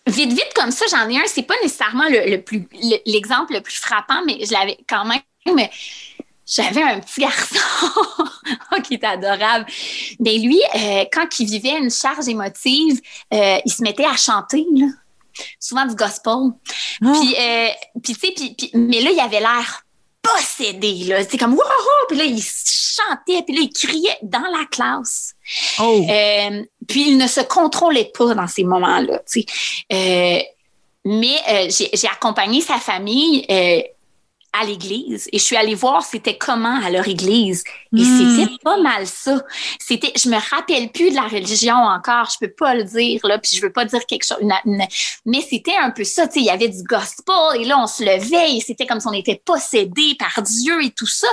vite, 0.06 0.32
vite 0.32 0.52
comme 0.54 0.70
ça, 0.70 0.84
j'en 0.90 1.08
ai 1.08 1.16
un. 1.16 1.22
C'est 1.26 1.42
pas 1.42 1.54
nécessairement 1.62 2.08
le, 2.08 2.36
plus 2.38 2.68
l'exemple 3.06 3.54
le, 3.54 3.60
plus 3.60 3.76
frappant, 3.76 4.20
mais 4.26 4.44
je 4.44 4.52
l'avais 4.52 4.76
quand 4.88 5.04
même. 5.04 5.20
J'avais 6.54 6.82
un 6.82 7.00
petit 7.00 7.22
garçon 7.22 7.56
qui 8.84 8.94
était 8.94 9.06
adorable. 9.06 9.64
Mais 10.20 10.36
lui, 10.36 10.60
euh, 10.74 11.04
quand 11.10 11.26
il 11.38 11.46
vivait 11.46 11.78
une 11.78 11.90
charge 11.90 12.28
émotive, 12.28 13.00
euh, 13.32 13.58
il 13.64 13.72
se 13.72 13.82
mettait 13.82 14.04
à 14.04 14.16
chanter, 14.16 14.66
là. 14.74 14.86
souvent 15.58 15.86
du 15.86 15.94
gospel. 15.94 16.50
Ah. 17.02 17.12
Puis, 17.14 17.34
euh, 17.38 17.68
puis 18.02 18.14
tu 18.14 18.34
sais, 18.34 18.70
mais 18.74 19.00
là, 19.00 19.10
il 19.12 19.20
avait 19.20 19.40
l'air 19.40 19.86
possédé. 20.20 21.04
Là. 21.04 21.24
C'est 21.24 21.38
comme 21.38 21.54
wouhou! 21.54 22.06
Puis 22.08 22.18
là, 22.18 22.24
il 22.24 22.42
chantait, 22.42 23.42
puis 23.44 23.56
là, 23.56 23.62
il 23.62 23.72
criait 23.72 24.18
dans 24.22 24.40
la 24.40 24.66
classe. 24.70 25.34
Oh. 25.80 26.04
puis 26.86 27.08
il 27.08 27.16
ne 27.16 27.26
se 27.28 27.40
contrôlait 27.40 28.12
pas 28.16 28.34
dans 28.34 28.46
ces 28.46 28.64
moments-là. 28.64 29.22
mais 29.90 31.70
j'ai 31.70 32.08
accompagné 32.08 32.60
sa 32.60 32.76
famille 32.76 33.46
à 34.52 34.64
l'église 34.64 35.28
et 35.32 35.38
je 35.38 35.44
suis 35.44 35.56
allée 35.56 35.74
voir 35.74 36.04
c'était 36.04 36.36
comment 36.36 36.80
à 36.84 36.90
leur 36.90 37.08
église 37.08 37.64
et 37.96 38.02
hmm. 38.02 38.36
c'était 38.36 38.58
pas 38.62 38.78
mal 38.78 39.06
ça. 39.06 39.42
C'était 39.78 40.12
je 40.16 40.28
me 40.28 40.36
rappelle 40.50 40.90
plus 40.90 41.10
de 41.10 41.14
la 41.14 41.26
religion 41.26 41.74
encore, 41.74 42.28
je 42.32 42.46
peux 42.46 42.52
pas 42.52 42.74
le 42.74 42.84
dire 42.84 43.20
là 43.24 43.38
puis 43.38 43.56
je 43.56 43.62
veux 43.62 43.72
pas 43.72 43.84
dire 43.84 44.04
quelque 44.06 44.24
chose 44.24 44.38
mais 45.24 45.40
c'était 45.40 45.76
un 45.76 45.90
peu 45.90 46.04
ça, 46.04 46.26
tu 46.26 46.34
sais, 46.34 46.40
il 46.40 46.46
y 46.46 46.50
avait 46.50 46.68
du 46.68 46.82
gospel 46.82 47.60
et 47.60 47.64
là 47.64 47.78
on 47.78 47.86
se 47.86 48.02
levait 48.02 48.56
et 48.56 48.60
c'était 48.60 48.86
comme 48.86 49.00
si 49.00 49.06
on 49.06 49.12
était 49.12 49.40
possédé 49.44 50.14
par 50.18 50.42
Dieu 50.42 50.82
et 50.84 50.90
tout 50.90 51.06
ça. 51.06 51.28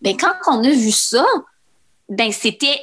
Ben 0.00 0.16
quand 0.16 0.34
on 0.46 0.64
a 0.64 0.70
vu 0.70 0.92
ça, 0.92 1.24
ben 2.08 2.32
c'était 2.32 2.80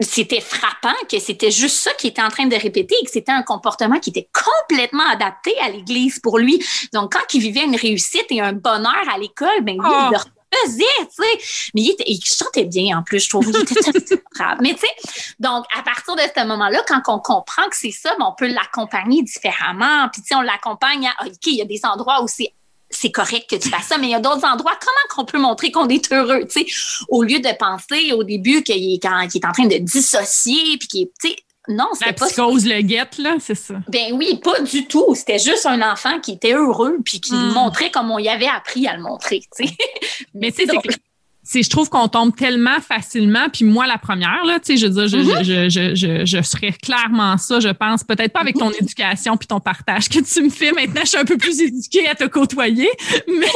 c'était 0.00 0.40
frappant 0.40 0.94
que 1.10 1.18
c'était 1.18 1.50
juste 1.50 1.76
ça 1.76 1.92
qu'il 1.94 2.10
était 2.10 2.22
en 2.22 2.28
train 2.28 2.46
de 2.46 2.56
répéter 2.56 2.94
et 3.00 3.04
que 3.04 3.10
c'était 3.10 3.32
un 3.32 3.42
comportement 3.42 3.98
qui 3.98 4.10
était 4.10 4.28
complètement 4.32 5.06
adapté 5.08 5.58
à 5.60 5.68
l'Église 5.70 6.20
pour 6.20 6.38
lui. 6.38 6.64
Donc, 6.92 7.12
quand 7.12 7.34
il 7.34 7.40
vivait 7.40 7.64
une 7.64 7.76
réussite 7.76 8.26
et 8.30 8.40
un 8.40 8.52
bonheur 8.52 9.08
à 9.12 9.18
l'école, 9.18 9.62
ben 9.62 9.74
lui, 9.74 9.80
il 9.82 9.92
ah. 9.92 10.10
le 10.12 10.18
faisait, 10.64 10.84
tu 11.00 11.22
sais. 11.22 11.70
Mais 11.74 11.82
il, 11.82 11.90
était, 11.90 12.04
il 12.06 12.20
chantait 12.24 12.64
bien 12.64 12.98
en 12.98 13.02
plus, 13.02 13.24
je 13.24 13.28
trouve. 13.28 13.48
Il 13.48 13.56
était 13.60 14.22
brave. 14.34 14.58
Mais 14.60 14.74
tu 14.74 14.80
sais, 14.80 15.34
donc 15.38 15.64
à 15.76 15.82
partir 15.82 16.16
de 16.16 16.22
ce 16.22 16.46
moment-là, 16.46 16.82
quand 16.86 17.02
on 17.08 17.18
comprend 17.18 17.68
que 17.68 17.76
c'est 17.76 17.90
ça, 17.90 18.14
ben, 18.18 18.26
on 18.26 18.34
peut 18.34 18.46
l'accompagner 18.46 19.22
différemment. 19.22 20.08
Puis 20.12 20.22
tu 20.22 20.28
sais, 20.28 20.34
on 20.36 20.42
l'accompagne 20.42 21.06
à, 21.06 21.26
OK, 21.26 21.46
il 21.46 21.56
y 21.56 21.62
a 21.62 21.66
des 21.66 21.80
endroits 21.84 22.22
où 22.22 22.28
c'est 22.28 22.54
c'est 23.00 23.10
correct 23.10 23.48
que 23.48 23.56
tu 23.56 23.68
fasses 23.68 23.86
ça, 23.86 23.98
mais 23.98 24.08
il 24.08 24.10
y 24.10 24.14
a 24.14 24.20
d'autres 24.20 24.44
endroits. 24.44 24.78
Comment 24.80 25.14
qu'on 25.14 25.24
peut 25.24 25.38
montrer 25.38 25.70
qu'on 25.70 25.88
est 25.88 26.12
heureux, 26.12 26.44
tu 26.50 26.64
sais, 26.64 26.66
au 27.08 27.22
lieu 27.22 27.38
de 27.38 27.56
penser 27.56 28.12
au 28.12 28.24
début 28.24 28.62
qu'il 28.62 28.94
est, 28.94 29.04
est 29.04 29.44
en 29.44 29.52
train 29.52 29.66
de 29.66 29.78
dissocier, 29.78 30.76
puis 30.78 30.88
qu'il 30.88 31.06
tu 31.20 31.28
sais, 31.28 31.36
non, 31.68 31.88
c'était 31.92 32.14
pas. 32.14 32.30
cause 32.30 32.66
le 32.66 32.80
guette, 32.80 33.18
là, 33.18 33.36
c'est 33.40 33.54
ça. 33.54 33.74
Ben 33.88 34.14
oui, 34.14 34.40
pas 34.42 34.60
du 34.60 34.86
tout. 34.86 35.14
C'était 35.14 35.38
juste 35.38 35.66
un 35.66 35.82
enfant 35.82 36.18
qui 36.18 36.32
était 36.32 36.54
heureux, 36.54 36.96
puis 37.04 37.20
qui 37.20 37.34
hmm. 37.34 37.52
montrait 37.52 37.90
comme 37.90 38.10
on 38.10 38.18
y 38.18 38.28
avait 38.28 38.48
appris 38.48 38.86
à 38.86 38.96
le 38.96 39.02
montrer, 39.02 39.42
tu 39.54 39.66
sais. 39.66 39.74
Mais 40.34 40.50
tu 40.50 40.66
sais, 40.66 40.72
c'est 41.50 41.62
je 41.62 41.70
trouve 41.70 41.88
qu'on 41.88 42.08
tombe 42.08 42.36
tellement 42.36 42.78
facilement. 42.80 43.48
Puis 43.50 43.64
moi, 43.64 43.86
la 43.86 43.96
première, 43.96 44.44
là, 44.44 44.60
tu 44.60 44.66
sais, 44.66 44.76
je 44.76 44.86
veux 44.86 44.92
dire, 44.92 45.08
je, 45.08 45.16
mm-hmm. 45.16 45.70
je, 45.70 45.94
je, 45.94 46.26
je, 46.26 46.42
serais 46.42 46.72
clairement 46.72 47.38
ça, 47.38 47.58
je 47.58 47.70
pense. 47.70 48.04
Peut-être 48.04 48.34
pas 48.34 48.40
avec 48.40 48.56
ton 48.56 48.68
mm-hmm. 48.68 48.82
éducation 48.82 49.36
puis 49.38 49.46
ton 49.46 49.58
partage 49.58 50.10
que 50.10 50.18
tu 50.18 50.42
me 50.42 50.50
fais. 50.50 50.72
Maintenant, 50.72 51.00
je 51.04 51.08
suis 51.08 51.16
un 51.16 51.24
peu 51.24 51.38
plus 51.38 51.58
éduquée 51.62 52.06
à 52.06 52.14
te 52.14 52.24
côtoyer. 52.24 52.90
Mais, 53.28 53.46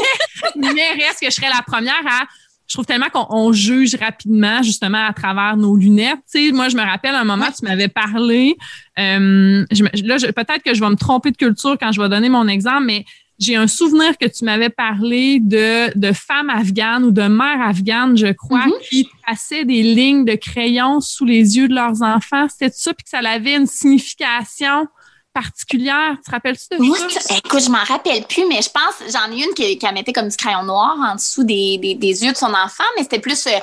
mais 0.56 1.04
reste 1.04 1.20
que 1.20 1.26
je 1.26 1.34
serais 1.34 1.50
la 1.50 1.62
première 1.62 2.02
à 2.06 2.24
je 2.66 2.76
trouve 2.76 2.86
tellement 2.86 3.10
qu'on 3.10 3.52
juge 3.52 3.94
rapidement 3.96 4.62
justement 4.62 5.06
à 5.06 5.12
travers 5.12 5.58
nos 5.58 5.76
lunettes. 5.76 6.20
Tu 6.32 6.46
sais, 6.46 6.52
moi, 6.52 6.70
je 6.70 6.76
me 6.76 6.82
rappelle 6.82 7.14
un 7.14 7.24
moment, 7.24 7.46
tu 7.46 7.66
m'avais 7.66 7.88
parlé. 7.88 8.56
Euh, 8.98 9.66
là, 10.04 10.16
peut-être 10.16 10.62
que 10.64 10.72
je 10.72 10.80
vais 10.80 10.88
me 10.88 10.96
tromper 10.96 11.32
de 11.32 11.36
culture 11.36 11.76
quand 11.78 11.92
je 11.92 12.00
vais 12.00 12.08
donner 12.08 12.30
mon 12.30 12.48
exemple, 12.48 12.84
mais 12.86 13.04
j'ai 13.42 13.56
un 13.56 13.66
souvenir 13.66 14.16
que 14.16 14.26
tu 14.26 14.44
m'avais 14.44 14.70
parlé 14.70 15.40
de, 15.40 15.96
de 15.98 16.12
femmes 16.12 16.50
afghanes 16.50 17.04
ou 17.04 17.10
de 17.10 17.22
mères 17.22 17.60
afghanes, 17.60 18.16
je 18.16 18.32
crois, 18.32 18.66
mm-hmm. 18.66 18.88
qui 18.88 19.08
passaient 19.26 19.64
des 19.64 19.82
lignes 19.82 20.24
de 20.24 20.34
crayon 20.34 21.00
sous 21.00 21.24
les 21.24 21.56
yeux 21.56 21.66
de 21.66 21.74
leurs 21.74 22.02
enfants. 22.02 22.46
C'était 22.48 22.72
ça, 22.72 22.94
puis 22.94 23.02
que 23.02 23.10
ça 23.10 23.18
avait 23.18 23.56
une 23.56 23.66
signification 23.66 24.86
particulière. 25.34 26.16
Tu 26.18 26.24
te 26.24 26.30
rappelles-tu 26.30 26.78
de 26.78 26.84
ça? 26.94 27.36
Écoute, 27.36 27.64
je 27.64 27.70
m'en 27.70 27.82
rappelle 27.82 28.24
plus, 28.26 28.46
mais 28.46 28.60
je 28.62 28.70
pense, 28.70 29.12
j'en 29.12 29.34
ai 29.34 29.42
une 29.42 29.54
qui, 29.54 29.76
qui 29.76 29.92
mettait 29.92 30.12
comme 30.12 30.28
du 30.28 30.36
crayon 30.36 30.62
noir 30.62 30.96
en 30.98 31.16
dessous 31.16 31.42
des, 31.42 31.78
des, 31.78 32.24
yeux 32.24 32.32
de 32.32 32.36
son 32.36 32.54
enfant, 32.54 32.84
mais 32.96 33.02
c'était 33.02 33.18
plus. 33.18 33.46
Euh, 33.46 33.58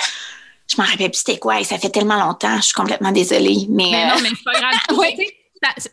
je 0.67 0.75
m'en 0.77 0.87
rappelle 0.87 1.09
plus 1.09 1.19
c'était 1.19 1.39
quoi 1.39 1.59
et 1.59 1.63
ça 1.63 1.79
fait 1.79 1.89
tellement 1.89 2.19
longtemps, 2.19 2.57
je 2.57 2.65
suis 2.65 2.73
complètement 2.73 3.11
désolée. 3.11 3.65
Mais, 3.69 3.91
non, 3.91 4.15
euh, 4.15 4.19
mais 4.21 4.29
c'est 4.29 4.43
pas 4.43 4.59
grave. 4.59 4.73
oui 4.97 5.15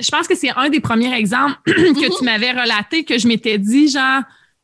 je 0.01 0.11
pense 0.11 0.29
que 0.29 0.35
c'est 0.35 0.51
un 0.57 0.69
des 0.69 0.81
premiers 0.81 1.15
exemples 1.17 1.57
que 1.67 2.19
tu 2.19 2.25
m'avais 2.25 2.53
relaté 2.53 3.05
que 3.05 3.19
je 3.19 3.27
m'étais 3.27 3.59
dit, 3.59 3.89
genre, 3.89 4.23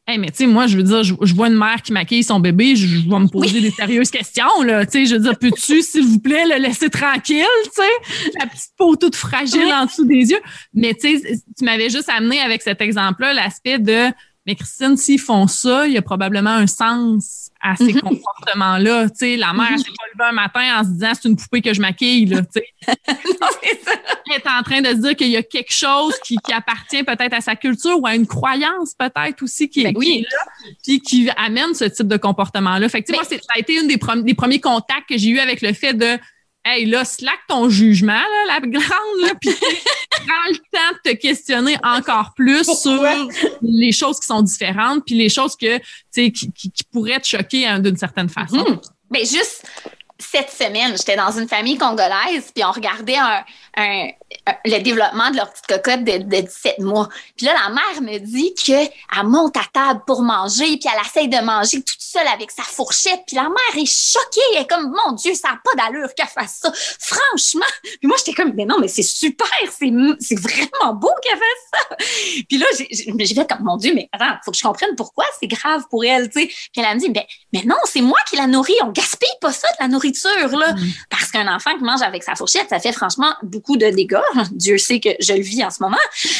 mais 0.08 0.28
tu 0.28 0.38
sais, 0.38 0.46
moi, 0.46 0.66
je 0.66 0.76
veux 0.76 0.82
dire, 0.82 1.02
je, 1.02 1.34
vois 1.34 1.48
une 1.48 1.56
mère 1.56 1.80
qui 1.82 1.92
maquille 1.92 2.24
son 2.24 2.40
bébé, 2.40 2.76
je, 2.76 3.08
vais 3.08 3.18
me 3.18 3.28
poser 3.28 3.60
des 3.60 3.70
sérieuses 3.70 4.10
questions, 4.10 4.62
là. 4.64 4.84
Tu 4.84 4.92
sais, 4.92 5.06
je 5.06 5.14
veux 5.14 5.22
dire, 5.22 5.38
peux-tu, 5.38 5.82
s'il 5.82 6.04
vous 6.04 6.20
plaît, 6.20 6.44
le 6.44 6.60
laisser 6.60 6.90
tranquille, 6.90 7.44
tu 7.64 7.70
sais? 7.82 8.30
La 8.38 8.46
petite 8.46 8.72
peau 8.76 8.96
toute 8.96 9.16
fragile 9.16 9.72
en 9.72 9.86
dessous 9.86 10.04
des 10.04 10.30
yeux. 10.30 10.40
Mais 10.74 10.94
tu 10.94 11.18
sais, 11.18 11.38
tu 11.56 11.64
m'avais 11.64 11.88
juste 11.88 12.08
amené 12.08 12.40
avec 12.40 12.62
cet 12.62 12.80
exemple-là 12.80 13.32
l'aspect 13.32 13.78
de 13.78 14.08
mais 14.44 14.56
Christine, 14.56 14.96
s'ils 14.96 15.20
font 15.20 15.46
ça, 15.46 15.86
il 15.86 15.92
y 15.92 15.98
a 15.98 16.02
probablement 16.02 16.50
un 16.50 16.66
sens 16.66 17.50
à 17.60 17.76
ces 17.76 17.92
mhm. 17.92 18.00
comportements-là. 18.00 19.08
Tu 19.10 19.18
sais, 19.18 19.36
la 19.36 19.52
mère, 19.52 19.68
elle 19.70 19.78
s'est 19.78 19.84
pas 19.84 20.24
levée 20.24 20.30
un 20.30 20.32
matin 20.32 20.80
en 20.80 20.84
se 20.84 20.88
disant 20.90 21.12
c'est 21.14 21.28
une 21.28 21.36
poupée 21.36 21.62
que 21.62 21.72
je 21.72 21.80
maquille, 21.80 22.26
là, 22.26 22.42
tu 22.42 22.60
sais. 22.60 22.66
Elle 24.34 24.38
est 24.38 24.48
en 24.48 24.62
train 24.62 24.80
de 24.80 24.88
se 24.88 24.94
dire 24.94 25.14
qu'il 25.14 25.28
y 25.28 25.36
a 25.36 25.42
quelque 25.42 25.72
chose 25.72 26.14
qui, 26.24 26.38
appartient 26.52 27.02
peut-être 27.02 27.34
à 27.34 27.40
sa 27.42 27.54
culture 27.54 28.00
ou 28.00 28.06
à 28.06 28.14
une 28.14 28.26
croyance 28.26 28.94
peut-être 28.98 29.42
aussi 29.42 29.68
qui, 29.68 29.84
ben 29.84 29.94
est 30.00 30.22
là, 30.22 30.68
puis 30.82 31.00
qui 31.00 31.28
amène 31.36 31.74
ce 31.74 31.84
type 31.84 32.08
de 32.08 32.16
comportement-là. 32.16 32.88
Fait 32.88 33.02
que, 33.02 33.12
moi, 33.12 33.24
ça 33.24 33.36
a 33.54 33.58
été 33.58 33.78
une 33.78 33.88
des, 33.88 33.98
des 34.22 34.34
premiers 34.34 34.60
contacts 34.60 35.08
que 35.08 35.18
j'ai 35.18 35.28
eu 35.28 35.38
avec 35.38 35.60
le 35.60 35.74
fait 35.74 35.92
de 35.92 36.18
Hey, 36.64 36.86
là, 36.86 37.04
slack 37.04 37.40
ton 37.48 37.68
jugement, 37.68 38.12
là, 38.12 38.44
la 38.46 38.60
grande, 38.60 39.20
là, 39.20 39.32
puis 39.40 39.50
prends 40.10 40.50
le 40.50 40.56
temps 40.56 40.98
de 41.04 41.10
te 41.10 41.16
questionner 41.16 41.76
encore 41.82 42.34
plus 42.36 42.64
sur 42.80 43.04
les 43.62 43.90
choses 43.90 44.20
qui 44.20 44.26
sont 44.26 44.42
différentes, 44.42 45.04
puis 45.04 45.16
les 45.16 45.28
choses 45.28 45.56
que, 45.56 45.78
qui, 46.12 46.32
qui, 46.32 46.52
qui 46.52 46.84
pourraient 46.92 47.18
te 47.18 47.26
choquer 47.26 47.66
hein, 47.66 47.80
d'une 47.80 47.96
certaine 47.96 48.28
façon. 48.28 48.64
Mais 48.64 48.70
hmm. 48.70 48.80
ben, 49.10 49.26
juste 49.26 49.66
cette 50.18 50.50
semaine, 50.50 50.96
j'étais 50.96 51.16
dans 51.16 51.36
une 51.36 51.48
famille 51.48 51.76
congolaise, 51.76 52.50
puis 52.54 52.64
on 52.64 52.70
regardait 52.70 53.16
un, 53.16 54.08
le 54.64 54.78
développement 54.80 55.30
de 55.30 55.36
leur 55.36 55.50
petite 55.52 55.66
cocotte 55.66 56.04
de, 56.04 56.40
17 56.40 56.78
mois. 56.80 57.08
Puis 57.36 57.46
là, 57.46 57.54
la 57.54 57.70
mère 57.70 58.02
me 58.02 58.18
dit 58.18 58.54
qu'elle 58.54 58.90
monte 59.24 59.56
à 59.56 59.64
table 59.72 60.02
pour 60.06 60.22
manger, 60.22 60.76
puis 60.78 60.88
elle 60.92 61.06
essaye 61.06 61.28
de 61.28 61.38
manger 61.44 61.82
toute 61.82 62.00
seule 62.00 62.26
avec 62.28 62.50
sa 62.50 62.62
fourchette. 62.62 63.22
Puis 63.26 63.36
la 63.36 63.44
mère 63.44 63.76
est 63.76 63.86
choquée. 63.86 64.40
Elle 64.54 64.62
est 64.62 64.66
comme, 64.66 64.94
mon 65.06 65.12
Dieu, 65.12 65.34
ça 65.34 65.48
n'a 65.48 65.60
pas 65.64 65.74
d'allure 65.82 66.14
qu'elle 66.14 66.26
fasse 66.26 66.60
ça. 66.62 66.72
Franchement. 66.98 67.66
Puis 67.82 68.06
moi, 68.06 68.16
j'étais 68.18 68.34
comme, 68.34 68.52
mais 68.54 68.64
non, 68.64 68.78
mais 68.78 68.88
c'est 68.88 69.02
super. 69.02 69.48
C'est 69.70 70.38
vraiment 70.38 70.94
beau 70.94 71.10
qu'elle 71.22 71.38
fasse 71.38 71.88
ça. 71.90 71.96
Puis 72.48 72.58
là, 72.58 72.66
j'ai 72.78 73.34
fait 73.34 73.48
comme, 73.48 73.62
mon 73.62 73.76
Dieu, 73.76 73.92
mais 73.94 74.08
attends, 74.12 74.36
faut 74.44 74.50
que 74.50 74.56
je 74.56 74.62
comprenne 74.62 74.94
pourquoi 74.96 75.24
c'est 75.40 75.46
grave 75.46 75.84
pour 75.90 76.04
elle, 76.04 76.28
tu 76.30 76.40
sais. 76.40 76.46
Puis 76.46 76.82
elle 76.82 76.94
me 76.94 77.00
dit, 77.00 77.10
mais, 77.10 77.26
mais 77.52 77.62
non, 77.64 77.76
c'est 77.84 78.00
moi 78.00 78.18
qui 78.28 78.36
la 78.36 78.46
nourris. 78.46 78.74
On 78.82 78.88
gaspille 78.88 79.28
pas 79.40 79.52
ça 79.52 79.68
de 79.68 79.76
la 79.84 79.88
nourriture, 79.88 80.56
là. 80.58 80.72
Mm. 80.72 80.90
Parce 81.10 81.30
qu'un 81.30 81.54
enfant 81.54 81.76
qui 81.76 81.84
mange 81.84 82.02
avec 82.02 82.22
sa 82.22 82.34
fourchette, 82.34 82.68
ça 82.68 82.78
fait 82.78 82.92
franchement 82.92 83.34
beaucoup 83.42 83.76
de 83.76 83.86
dégâts. 83.86 84.16
Dieu 84.52 84.78
sait 84.78 85.00
que 85.00 85.10
je 85.20 85.32
le 85.32 85.42
vis 85.42 85.64
en 85.64 85.70
ce 85.70 85.82
moment. 85.82 85.96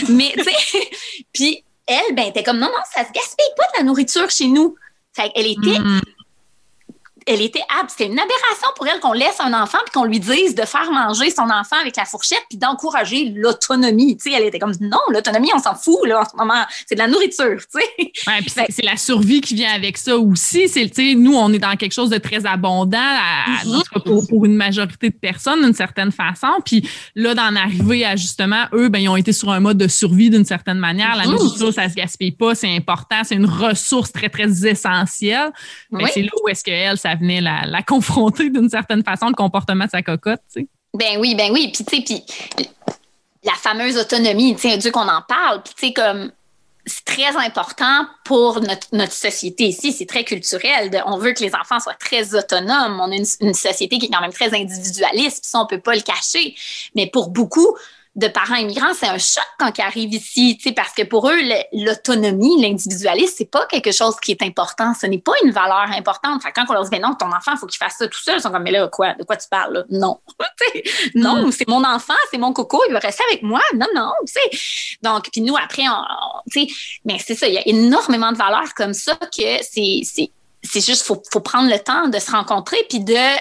Mais, 0.09 0.33
tu 0.37 0.45
sais, 0.45 0.91
puis 1.33 1.65
elle, 1.87 2.15
ben, 2.15 2.27
était 2.27 2.43
comme, 2.43 2.59
non, 2.59 2.67
non, 2.67 2.83
ça 2.93 3.01
se 3.05 3.13
gaspille 3.13 3.55
pas 3.57 3.65
de 3.75 3.79
la 3.79 3.83
nourriture 3.85 4.31
chez 4.31 4.47
nous. 4.47 4.77
Fait 5.15 5.31
elle 5.35 5.47
était 5.47 5.79
mm 5.79 6.01
elle 7.27 7.41
était 7.41 7.63
apte. 7.81 7.91
C'était 7.91 8.07
une 8.07 8.19
aberration 8.19 8.69
pour 8.77 8.87
elle 8.87 9.01
qu'on 9.01 9.13
laisse 9.13 9.41
un 9.41 9.53
enfant 9.53 9.79
puis 9.85 9.93
qu'on 9.93 10.05
lui 10.05 10.21
dise 10.21 10.55
de 10.55 10.63
faire 10.63 10.91
manger 10.91 11.31
son 11.31 11.45
enfant 11.45 11.77
avec 11.81 11.97
la 11.97 12.05
fourchette 12.05 12.43
puis 12.49 12.59
d'encourager 12.59 13.33
l'autonomie. 13.35 14.17
Tu 14.17 14.31
sais, 14.31 14.37
elle 14.37 14.47
était 14.47 14.59
comme 14.59 14.75
non, 14.81 14.99
l'autonomie, 15.11 15.51
on 15.55 15.59
s'en 15.59 15.75
fout 15.75 16.07
là 16.07 16.21
en 16.21 16.25
ce 16.25 16.37
moment. 16.37 16.65
C'est 16.87 16.95
de 16.95 17.01
la 17.01 17.09
nourriture, 17.09 17.59
tu 17.59 17.81
sais. 17.81 18.13
Ouais, 18.27 18.41
puis 18.41 18.51
c'est 18.51 18.85
la 18.85 18.97
survie 18.97 19.41
qui 19.41 19.55
vient 19.55 19.73
avec 19.73 19.97
ça 19.97 20.17
aussi. 20.17 20.69
C'est, 20.69 20.89
tu 20.89 21.11
sais, 21.11 21.15
nous, 21.15 21.35
on 21.35 21.53
est 21.53 21.59
dans 21.59 21.77
quelque 21.77 21.93
chose 21.93 22.11
de 22.11 22.19
très 22.19 22.45
abondant 22.47 22.99
mm-hmm. 22.99 24.29
pour, 24.29 24.45
une 24.45 24.57
majorité 24.57 25.11
de 25.11 25.15
personnes 25.15 25.63
d'une 25.63 25.75
certaine 25.75 26.13
façon. 26.13 26.61
Puis 26.65 26.89
là, 27.15 27.35
d'en 27.35 27.55
arriver 27.57 28.05
à 28.05 28.17
justement, 28.17 28.65
eux, 28.73 28.89
ben 28.89 28.99
ils 28.99 29.09
ont 29.09 29.17
été 29.17 29.33
sur 29.33 29.51
un 29.51 29.61
mode 29.61 29.79
de 29.79 29.89
survie 29.89 30.31
d'une 30.31 30.45
certaine 30.45 30.79
manière. 30.79 31.17
La 31.17 31.25
mm-hmm. 31.25 31.31
nourriture, 31.31 31.73
ça 31.73 31.89
se 31.89 31.95
gaspille 31.95 32.33
pas, 32.33 32.55
c'est 32.55 32.75
important, 32.75 33.23
c'est 33.25 33.35
une 33.35 33.47
ressource 33.47 34.13
très 34.13 34.29
très 34.29 34.67
essentielle. 34.67 35.53
Ben, 35.91 36.07
c'est 36.13 36.23
là 36.23 36.31
où 36.43 36.49
est-ce 36.49 36.65
qu'elle, 36.65 36.97
ça 36.99 37.12
venait 37.17 37.41
la, 37.41 37.83
confronter 37.83 38.51
d'une 38.51 38.69
certaine 38.69 39.03
façon, 39.03 39.29
le 39.29 39.35
comportement 39.35 39.87
de 39.87 39.91
sa 39.91 40.03
cocotte, 40.03 40.41
tu 40.53 40.61
sais. 40.61 40.69
Ben 40.95 41.19
oui, 41.19 41.35
ben 41.35 41.51
oui. 41.53 41.73
Puis, 41.73 41.85
tu 41.85 41.97
sais, 41.97 42.03
puis 42.03 42.23
la 43.45 43.55
fameuse 43.55 43.97
autonomie, 43.97 44.55
tu 44.55 44.69
sais, 44.69 44.77
Dieu 44.77 44.91
qu'on 44.91 45.09
en 45.09 45.23
parle, 45.23 45.63
puis 45.63 45.75
tu 45.75 45.87
sais, 45.87 45.93
comme 45.93 46.31
c'est 46.85 47.05
très 47.05 47.37
important 47.37 48.07
pour 48.25 48.61
notre, 48.61 49.13
société 49.13 49.65
ici. 49.65 49.93
C'est 49.93 50.07
très 50.07 50.25
culturel. 50.25 50.91
on 51.07 51.17
veut 51.17 51.33
que 51.33 51.43
les 51.43 51.55
enfants 51.55 51.79
soient 51.79 51.95
très 51.95 52.35
autonomes. 52.35 53.01
On 53.01 53.11
a 53.11 53.15
une, 53.15 53.25
une 53.41 53.55
société 53.55 53.99
qui 53.99 54.07
est 54.07 54.11
quand 54.11 54.21
même 54.21 54.33
très 54.33 54.53
individualiste, 54.53 55.43
puis 55.43 55.49
ça, 55.49 55.61
on 55.61 55.67
peut 55.67 55.81
pas 55.81 55.95
le 55.95 56.01
cacher. 56.01 56.57
Mais 56.97 57.09
pour 57.09 57.31
beaucoup, 57.31 57.77
de 58.15 58.29
parents 58.29 58.57
immigrants, 58.57 58.93
c'est 58.95 59.07
un 59.07 59.17
choc 59.17 59.45
quand 59.59 59.73
ils 59.79 59.81
arrivent 59.81 60.13
ici, 60.13 60.59
parce 60.77 60.93
que 60.93 61.03
pour 61.03 61.31
eux, 61.31 61.39
l'autonomie, 61.73 62.61
l'individualisme, 62.61 63.35
c'est 63.39 63.51
pas 63.51 63.65
quelque 63.67 63.91
chose 63.91 64.17
qui 64.21 64.33
est 64.33 64.43
important. 64.43 64.93
Ce 65.01 65.07
n'est 65.07 65.19
pas 65.19 65.33
une 65.43 65.51
valeur 65.51 65.91
importante. 65.97 66.43
Fait 66.43 66.53
quand 66.53 66.65
on 66.69 66.75
leur 66.75 66.83
dit, 66.83 66.91
mais 66.93 66.99
non, 66.99 67.15
ton 67.15 67.29
enfant, 67.29 67.53
il 67.55 67.59
faut 67.59 67.67
qu'il 67.67 67.79
fasse 67.79 67.97
ça 67.99 68.07
tout 68.07 68.23
seul, 68.23 68.37
ils 68.37 68.43
sont 68.43 68.51
comme, 68.51 68.65
mais 68.65 68.71
là, 68.71 68.87
quoi, 68.89 69.15
de 69.15 69.25
quoi 69.25 69.37
tu 69.37 69.49
parles? 69.49 69.73
Là? 69.73 69.85
Non. 69.89 70.21
non, 71.15 71.47
mm. 71.47 71.53
c'est 71.53 71.69
mon 71.69 71.83
enfant, 71.85 72.15
c'est 72.31 72.37
mon 72.37 72.53
coco, 72.53 72.83
il 72.87 72.93
va 72.93 72.99
rester 72.99 73.25
avec 73.31 73.43
moi. 73.43 73.63
Non, 73.75 73.87
non, 73.95 74.13
tu 74.27 74.35
sais. 74.35 74.99
Donc, 75.01 75.31
puis 75.33 75.41
nous, 75.41 75.57
après, 75.57 75.85
tu 76.51 76.67
sais, 76.67 76.75
mais 77.07 77.19
c'est 77.19 77.35
ça, 77.35 77.49
il 77.49 77.55
y 77.55 77.59
a 77.59 77.67
énormément 77.67 78.33
de 78.33 78.37
valeurs 78.37 78.75
comme 78.75 78.93
ça 78.93 79.17
que 79.17 79.63
c'est, 79.63 80.03
c'est, 80.05 80.81
juste, 80.81 81.07
faut, 81.07 81.23
faut 81.33 81.41
prendre 81.41 81.71
le 81.71 81.79
temps 81.79 82.09
de 82.09 82.19
se 82.19 82.31
rencontrer 82.31 82.85
puis 82.91 83.01
de, 83.01 83.37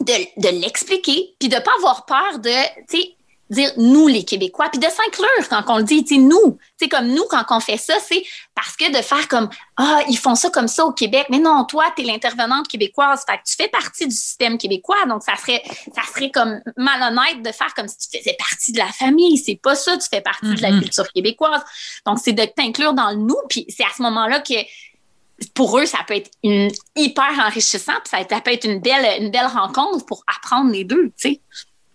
de, 0.00 0.60
l'expliquer, 0.60 1.34
puis 1.38 1.48
de 1.48 1.58
pas 1.58 1.72
avoir 1.78 2.06
peur 2.06 2.38
de, 2.38 2.50
tu 2.88 3.00
sais, 3.00 3.16
dire 3.50 3.72
nous 3.76 4.06
les 4.06 4.24
Québécois, 4.24 4.68
puis 4.70 4.78
de 4.78 4.86
s'inclure 4.86 5.48
quand 5.48 5.64
on 5.66 5.78
le 5.78 5.82
dit, 5.82 6.04
tu 6.04 6.18
nous, 6.18 6.58
tu 6.80 6.88
comme 6.88 7.08
nous, 7.08 7.24
quand 7.28 7.44
on 7.50 7.58
fait 7.58 7.76
ça, 7.76 7.94
c'est 7.98 8.22
parce 8.54 8.76
que 8.76 8.96
de 8.96 9.02
faire 9.02 9.26
comme, 9.26 9.50
ah, 9.76 10.02
ils 10.08 10.16
font 10.16 10.36
ça 10.36 10.50
comme 10.50 10.68
ça 10.68 10.84
au 10.86 10.92
Québec, 10.92 11.26
mais 11.30 11.40
non, 11.40 11.64
toi, 11.64 11.86
tu 11.96 12.02
es 12.02 12.04
l'intervenante 12.04 12.68
québécoise, 12.68 13.24
fait 13.28 13.38
que 13.38 13.42
tu 13.44 13.56
fais 13.56 13.68
partie 13.68 14.06
du 14.06 14.14
système 14.14 14.56
québécois, 14.56 15.04
donc 15.08 15.24
ça 15.24 15.34
serait, 15.34 15.62
ça 15.94 16.02
serait 16.14 16.30
comme 16.30 16.60
malhonnête 16.76 17.42
de 17.42 17.50
faire 17.50 17.74
comme 17.74 17.88
si 17.88 17.98
tu 17.98 18.18
faisais 18.18 18.36
partie 18.38 18.70
de 18.70 18.78
la 18.78 18.86
famille, 18.86 19.36
c'est 19.36 19.58
pas 19.60 19.74
ça, 19.74 19.98
tu 19.98 20.06
fais 20.08 20.20
partie 20.20 20.54
de 20.54 20.62
la 20.62 20.70
mm-hmm. 20.70 20.82
culture 20.82 21.12
québécoise, 21.12 21.62
donc 22.06 22.18
c'est 22.22 22.32
de 22.32 22.44
t'inclure 22.44 22.94
dans 22.94 23.10
le 23.10 23.16
nous, 23.16 23.40
puis 23.48 23.66
c'est 23.68 23.84
à 23.84 23.90
ce 23.96 24.02
moment-là 24.02 24.40
que 24.40 24.54
pour 25.54 25.78
eux, 25.78 25.86
ça 25.86 25.98
peut 26.06 26.14
être 26.14 26.30
une, 26.42 26.70
hyper 26.96 27.30
enrichissant, 27.46 27.92
puis 28.04 28.24
ça, 28.28 28.40
peut 28.40 28.52
être 28.52 28.64
une 28.64 28.80
belle, 28.80 29.22
une 29.22 29.30
belle 29.30 29.46
rencontre 29.46 30.04
pour 30.06 30.24
apprendre 30.26 30.70
les 30.70 30.84
deux, 30.84 31.06
tu 31.08 31.12
sais. 31.16 31.40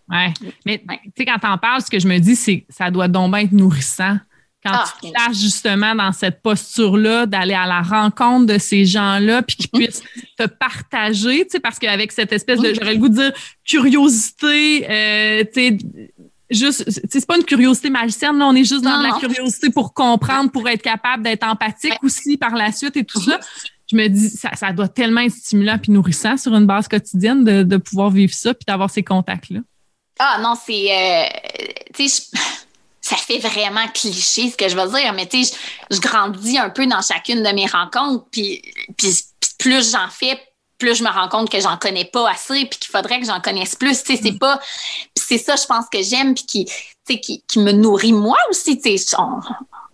Ouais. 0.09 0.33
Mais 0.65 0.79
tu 0.79 1.11
sais, 1.17 1.25
quand 1.25 1.39
t'en 1.39 1.57
parles, 1.57 1.81
ce 1.81 1.89
que 1.89 1.99
je 1.99 2.07
me 2.07 2.19
dis, 2.19 2.35
c'est 2.35 2.61
que 2.61 2.65
ça 2.69 2.91
doit 2.91 3.07
donc 3.07 3.35
être 3.35 3.51
nourrissant. 3.51 4.17
Quand 4.63 4.71
ah, 4.73 4.85
tu 5.01 5.11
tâches 5.11 5.37
justement 5.37 5.93
dans 5.93 6.11
cette 6.11 6.41
posture-là, 6.41 7.27
d'aller 7.27 7.53
à 7.53 7.67
la 7.67 7.81
rencontre 7.81 8.47
de 8.47 8.57
ces 8.57 8.85
gens-là, 8.85 9.43
puis 9.43 9.57
qu'ils 9.57 9.69
puissent 9.73 10.03
te 10.37 10.45
partager, 10.47 11.45
tu 11.45 11.51
sais, 11.51 11.59
parce 11.59 11.77
qu'avec 11.77 12.11
cette 12.11 12.31
espèce 12.31 12.59
de, 12.59 12.73
j'aurais 12.73 12.93
le 12.93 12.99
goût 12.99 13.09
de 13.09 13.15
dire, 13.15 13.31
curiosité, 13.63 14.89
euh, 14.89 15.43
tu 15.53 15.77
sais, 15.77 15.77
juste, 16.55 16.83
c'est 16.89 17.25
pas 17.25 17.37
une 17.37 17.43
curiosité 17.43 17.89
magicienne, 17.89 18.37
là, 18.37 18.47
on 18.47 18.55
est 18.55 18.63
juste 18.63 18.83
dans 18.83 18.97
la 18.97 19.11
curiosité 19.19 19.69
pour 19.69 19.93
comprendre, 19.93 20.51
pour 20.51 20.67
être 20.67 20.81
capable 20.81 21.23
d'être 21.23 21.43
empathique 21.43 21.97
aussi 22.03 22.37
par 22.37 22.55
la 22.55 22.71
suite 22.71 22.97
et 22.97 23.03
tout 23.03 23.21
ça. 23.21 23.39
Je 23.91 23.95
me 23.95 24.07
dis, 24.07 24.29
ça, 24.29 24.49
ça 24.55 24.71
doit 24.71 24.87
tellement 24.87 25.21
être 25.21 25.35
stimulant 25.35 25.77
puis 25.77 25.91
nourrissant 25.91 26.37
sur 26.37 26.55
une 26.55 26.65
base 26.65 26.87
quotidienne 26.87 27.43
de, 27.43 27.63
de 27.63 27.77
pouvoir 27.77 28.09
vivre 28.09 28.33
ça 28.33 28.53
puis 28.53 28.65
d'avoir 28.67 28.89
ces 28.89 29.03
contacts-là. 29.03 29.59
Ah 30.19 30.39
non, 30.41 30.55
c'est, 30.55 30.91
euh, 30.91 31.25
tu 31.93 32.07
sais, 32.09 32.27
ça 33.01 33.15
fait 33.17 33.39
vraiment 33.39 33.87
cliché 33.93 34.49
ce 34.49 34.57
que 34.57 34.67
je 34.67 34.75
veux 34.75 34.89
dire, 34.89 35.13
mais 35.13 35.27
tu 35.27 35.43
sais, 35.43 35.55
je, 35.91 35.99
grandis 35.99 36.57
un 36.57 36.69
peu 36.69 36.87
dans 36.87 37.01
chacune 37.01 37.43
de 37.43 37.49
mes 37.49 37.67
rencontres 37.67 38.25
puis, 38.31 38.61
puis 38.97 39.13
plus 39.59 39.91
j'en 39.91 40.09
fais, 40.09 40.39
plus 40.77 40.95
je 40.95 41.03
me 41.03 41.09
rends 41.09 41.29
compte 41.29 41.49
que 41.49 41.59
j'en 41.59 41.77
connais 41.77 42.05
pas 42.05 42.29
assez 42.29 42.65
puis 42.65 42.79
qu'il 42.79 42.91
faudrait 42.91 43.19
que 43.19 43.25
j'en 43.25 43.39
connaisse 43.39 43.75
plus. 43.75 44.03
Tu 44.03 44.15
sais, 44.15 44.21
c'est 44.21 44.33
mm. 44.33 44.39
pas, 44.39 44.59
c'est 45.15 45.37
ça, 45.37 45.55
je 45.55 45.65
pense 45.65 45.85
que 45.91 46.01
j'aime 46.01 46.33
puis 46.33 46.45
qui, 46.45 46.71
qui, 47.07 47.43
qui 47.47 47.59
me 47.59 47.71
nourrit 47.71 48.13
moi 48.13 48.37
aussi. 48.49 48.79
Tu 48.79 48.97
sais, 48.97 49.15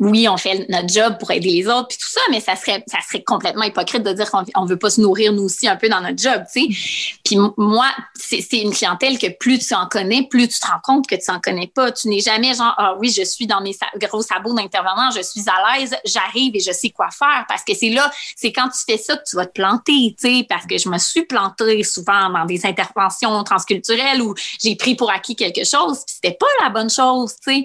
oui, 0.01 0.27
on 0.27 0.35
fait 0.35 0.65
notre 0.67 0.89
job 0.91 1.17
pour 1.19 1.29
aider 1.29 1.51
les 1.51 1.67
autres 1.67 1.89
puis 1.89 1.97
tout 1.99 2.09
ça, 2.09 2.21
mais 2.31 2.39
ça 2.39 2.55
serait, 2.55 2.83
ça 2.87 2.97
serait 3.07 3.21
complètement 3.21 3.63
hypocrite 3.63 4.01
de 4.01 4.11
dire 4.13 4.31
qu'on 4.31 4.43
on 4.55 4.65
veut 4.65 4.77
pas 4.77 4.89
se 4.89 4.99
nourrir 4.99 5.31
nous 5.31 5.43
aussi 5.43 5.67
un 5.67 5.75
peu 5.75 5.89
dans 5.89 6.01
notre 6.01 6.17
job, 6.17 6.43
tu 6.51 6.73
sais. 6.73 7.19
Puis 7.23 7.37
moi, 7.55 7.85
c'est 8.15 8.61
une 8.61 8.73
clientèle 8.73 9.19
que 9.19 9.27
plus 9.37 9.59
tu 9.59 9.75
en 9.75 9.85
connais, 9.85 10.23
plus 10.23 10.47
tu 10.47 10.59
te 10.59 10.65
rends 10.65 10.79
compte 10.83 11.07
que 11.07 11.13
tu 11.13 11.29
en 11.29 11.39
connais 11.39 11.67
pas. 11.67 11.91
Tu 11.91 12.07
n'es 12.07 12.19
jamais 12.19 12.55
genre, 12.55 12.73
ah 12.77 12.95
oui, 12.99 13.13
je 13.15 13.23
suis 13.23 13.45
dans 13.45 13.61
mes 13.61 13.77
gros 14.01 14.23
sabots 14.23 14.55
d'intervenant, 14.55 15.11
je 15.11 15.21
suis 15.21 15.43
à 15.47 15.77
l'aise, 15.77 15.95
j'arrive 16.03 16.55
et 16.55 16.59
je 16.59 16.71
sais 16.71 16.89
quoi 16.89 17.09
faire 17.11 17.45
parce 17.47 17.63
que 17.63 17.75
c'est 17.75 17.89
là, 17.89 18.11
c'est 18.35 18.51
quand 18.51 18.69
tu 18.69 18.79
fais 18.83 18.97
ça 18.97 19.15
que 19.17 19.23
tu 19.29 19.35
vas 19.35 19.45
te 19.45 19.53
planter, 19.53 20.15
tu 20.19 20.39
sais, 20.39 20.45
parce 20.49 20.65
que 20.65 20.79
je 20.79 20.89
me 20.89 20.97
suis 20.97 21.25
plantée 21.27 21.83
souvent 21.83 22.31
dans 22.31 22.45
des 22.45 22.65
interventions 22.65 23.43
transculturelles 23.43 24.21
où 24.23 24.33
j'ai 24.59 24.75
pris 24.75 24.95
pour 24.95 25.11
acquis 25.11 25.35
quelque 25.35 25.63
chose 25.63 25.99
puis 26.07 26.15
c'était 26.15 26.37
pas 26.39 26.47
la 26.63 26.69
bonne 26.69 26.89
chose, 26.89 27.35
tu 27.35 27.53
sais. 27.53 27.63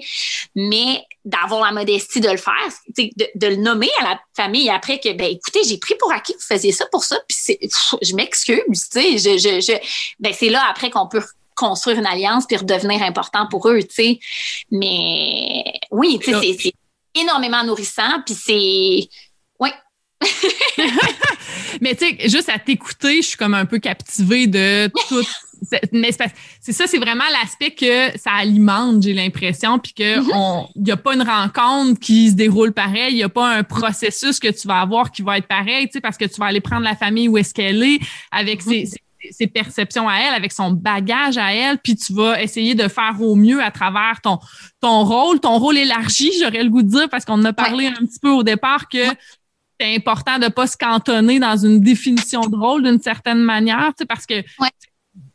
Mais 0.53 1.03
d'avoir 1.27 1.65
la 1.65 1.73
modestie 1.73 2.21
de 2.21 2.29
le 2.29 2.37
faire, 2.37 2.53
de, 2.97 3.09
de, 3.35 3.47
le 3.47 3.57
nommer 3.57 3.89
à 3.99 4.03
la 4.03 4.19
famille 4.33 4.69
après 4.69 4.97
que, 4.97 5.11
ben, 5.11 5.27
écoutez, 5.29 5.59
j'ai 5.67 5.77
pris 5.77 5.95
pour 5.99 6.11
acquis 6.11 6.31
que 6.31 6.37
vous 6.37 6.45
faisiez 6.45 6.71
ça 6.71 6.85
pour 6.89 7.03
ça, 7.03 7.17
puis 7.27 7.59
je 8.01 8.15
m'excuse, 8.15 8.89
tu 8.89 9.01
sais, 9.01 9.17
je, 9.17 9.37
je, 9.37 9.59
je, 9.59 9.73
ben, 10.19 10.33
c'est 10.33 10.49
là 10.49 10.63
après 10.69 10.89
qu'on 10.89 11.07
peut 11.07 11.21
construire 11.53 11.97
une 11.97 12.05
alliance 12.05 12.45
puis 12.47 12.55
redevenir 12.55 13.03
important 13.03 13.45
pour 13.47 13.67
eux, 13.67 13.79
tu 13.83 13.93
sais. 13.93 14.19
Mais 14.71 15.65
oui, 15.91 16.17
tu 16.23 16.31
sais, 16.31 16.57
c'est 16.57 16.73
énormément 17.19 17.63
nourrissant, 17.65 18.21
puis 18.25 18.35
c'est... 18.35 19.09
Oui. 19.59 19.69
mais 21.81 21.93
tu 21.95 22.07
sais, 22.07 22.29
juste 22.29 22.47
à 22.47 22.57
t'écouter, 22.57 23.21
je 23.21 23.27
suis 23.29 23.37
comme 23.37 23.53
un 23.53 23.65
peu 23.65 23.79
captivée 23.79 24.47
de 24.47 24.89
tout. 25.09 25.25
Mais 25.91 26.11
c'est 26.59 26.71
ça, 26.71 26.87
c'est 26.87 26.97
vraiment 26.97 27.23
l'aspect 27.41 27.71
que 27.71 28.17
ça 28.17 28.31
alimente, 28.31 29.03
j'ai 29.03 29.13
l'impression, 29.13 29.79
puis 29.79 29.93
qu'il 29.93 30.05
mm-hmm. 30.05 30.67
n'y 30.77 30.91
a 30.91 30.97
pas 30.97 31.13
une 31.15 31.23
rencontre 31.23 31.99
qui 31.99 32.29
se 32.29 32.35
déroule 32.35 32.73
pareil, 32.73 33.13
il 33.13 33.17
n'y 33.17 33.23
a 33.23 33.29
pas 33.29 33.49
un 33.49 33.63
processus 33.63 34.39
que 34.39 34.49
tu 34.49 34.67
vas 34.67 34.81
avoir 34.81 35.11
qui 35.11 35.21
va 35.21 35.37
être 35.37 35.47
pareil, 35.47 35.87
tu 35.87 35.93
sais, 35.93 36.01
parce 36.01 36.17
que 36.17 36.25
tu 36.25 36.39
vas 36.39 36.47
aller 36.47 36.61
prendre 36.61 36.83
la 36.83 36.95
famille 36.95 37.27
où 37.27 37.37
est-ce 37.37 37.53
qu'elle 37.53 37.83
est, 37.83 37.99
avec 38.31 38.61
ses, 38.61 38.83
mm-hmm 38.83 38.97
ses 39.31 39.47
perceptions 39.47 40.07
à 40.07 40.17
elle, 40.17 40.33
avec 40.33 40.51
son 40.51 40.71
bagage 40.71 41.37
à 41.37 41.53
elle, 41.53 41.77
puis 41.79 41.95
tu 41.95 42.13
vas 42.13 42.41
essayer 42.41 42.75
de 42.75 42.87
faire 42.87 43.15
au 43.19 43.35
mieux 43.35 43.63
à 43.63 43.71
travers 43.71 44.19
ton, 44.21 44.39
ton 44.81 45.03
rôle, 45.03 45.39
ton 45.39 45.57
rôle 45.57 45.77
élargi, 45.77 46.31
j'aurais 46.41 46.63
le 46.63 46.69
goût 46.69 46.83
de 46.83 46.89
dire, 46.89 47.09
parce 47.09 47.25
qu'on 47.25 47.43
a 47.43 47.53
parlé 47.53 47.87
un 47.87 48.05
petit 48.05 48.19
peu 48.21 48.29
au 48.29 48.43
départ 48.43 48.87
que 48.87 49.03
c'est 49.79 49.95
important 49.95 50.39
de 50.39 50.45
ne 50.45 50.49
pas 50.49 50.67
se 50.67 50.77
cantonner 50.77 51.39
dans 51.39 51.55
une 51.55 51.81
définition 51.81 52.41
de 52.41 52.55
rôle 52.55 52.83
d'une 52.83 53.01
certaine 53.01 53.39
manière, 53.39 53.89
tu 53.89 53.99
sais, 53.99 54.05
parce 54.05 54.25
que 54.25 54.43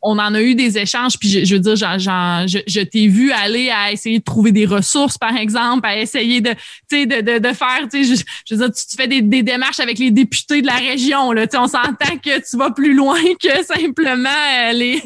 on 0.03 0.19
en 0.19 0.33
a 0.35 0.41
eu 0.41 0.53
des 0.53 0.77
échanges, 0.77 1.17
puis 1.17 1.45
je, 1.45 1.55
veux 1.55 1.61
dire, 1.61 1.75
je, 1.75 2.61
je 2.67 2.79
t'ai 2.81 3.07
vu 3.07 3.31
aller 3.31 3.69
à 3.69 3.91
essayer 3.91 4.19
de 4.19 4.23
trouver 4.23 4.51
des 4.51 4.65
ressources, 4.65 5.17
par 5.17 5.35
exemple, 5.35 5.87
à 5.87 5.97
essayer 5.97 6.41
de, 6.41 6.51
de, 6.91 7.21
de, 7.21 7.39
de 7.39 7.53
faire, 7.53 7.87
je, 7.91 8.21
je, 8.45 8.55
veux 8.55 8.67
dire, 8.67 8.75
tu, 8.75 8.97
fais 8.97 9.07
des, 9.07 9.21
des, 9.21 9.43
démarches 9.43 9.79
avec 9.79 9.99
les 9.99 10.11
députés 10.11 10.61
de 10.61 10.67
la 10.67 10.75
région, 10.75 11.31
là, 11.31 11.45
on 11.53 11.67
s'entend 11.67 12.17
que 12.23 12.49
tu 12.49 12.57
vas 12.57 12.71
plus 12.71 12.93
loin 12.93 13.19
que 13.41 13.63
simplement 13.63 14.29
euh, 14.29 14.73
les, 14.73 15.01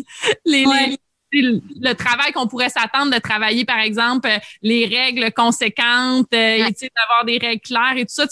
les, 0.46 0.66
le 1.32 1.94
travail 1.94 2.32
qu'on 2.32 2.48
pourrait 2.48 2.70
s'attendre 2.70 3.14
de 3.14 3.20
travailler, 3.20 3.66
par 3.66 3.80
exemple, 3.80 4.28
euh, 4.28 4.40
les 4.64 4.86
règles 4.88 5.32
conséquentes, 5.32 6.28
euh, 6.34 6.58
d'avoir 6.58 7.26
des 7.26 7.38
règles 7.38 7.62
claires 7.62 7.98
et 7.98 8.06
tout 8.06 8.14
ça. 8.14 8.26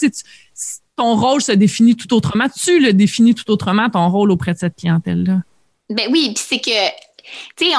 ton 0.96 1.14
rôle 1.14 1.42
se 1.42 1.52
définit 1.52 1.94
tout 1.94 2.12
autrement. 2.12 2.46
Tu 2.48 2.80
le 2.80 2.92
définis 2.92 3.34
tout 3.34 3.50
autrement, 3.52 3.88
ton 3.88 4.08
rôle 4.08 4.32
auprès 4.32 4.54
de 4.54 4.58
cette 4.58 4.76
clientèle-là. 4.76 5.42
Ben 5.88 6.08
oui, 6.10 6.32
puis 6.34 6.44
c'est 6.46 6.60
que, 6.60 6.88
tu 7.56 7.70
sais, 7.70 7.76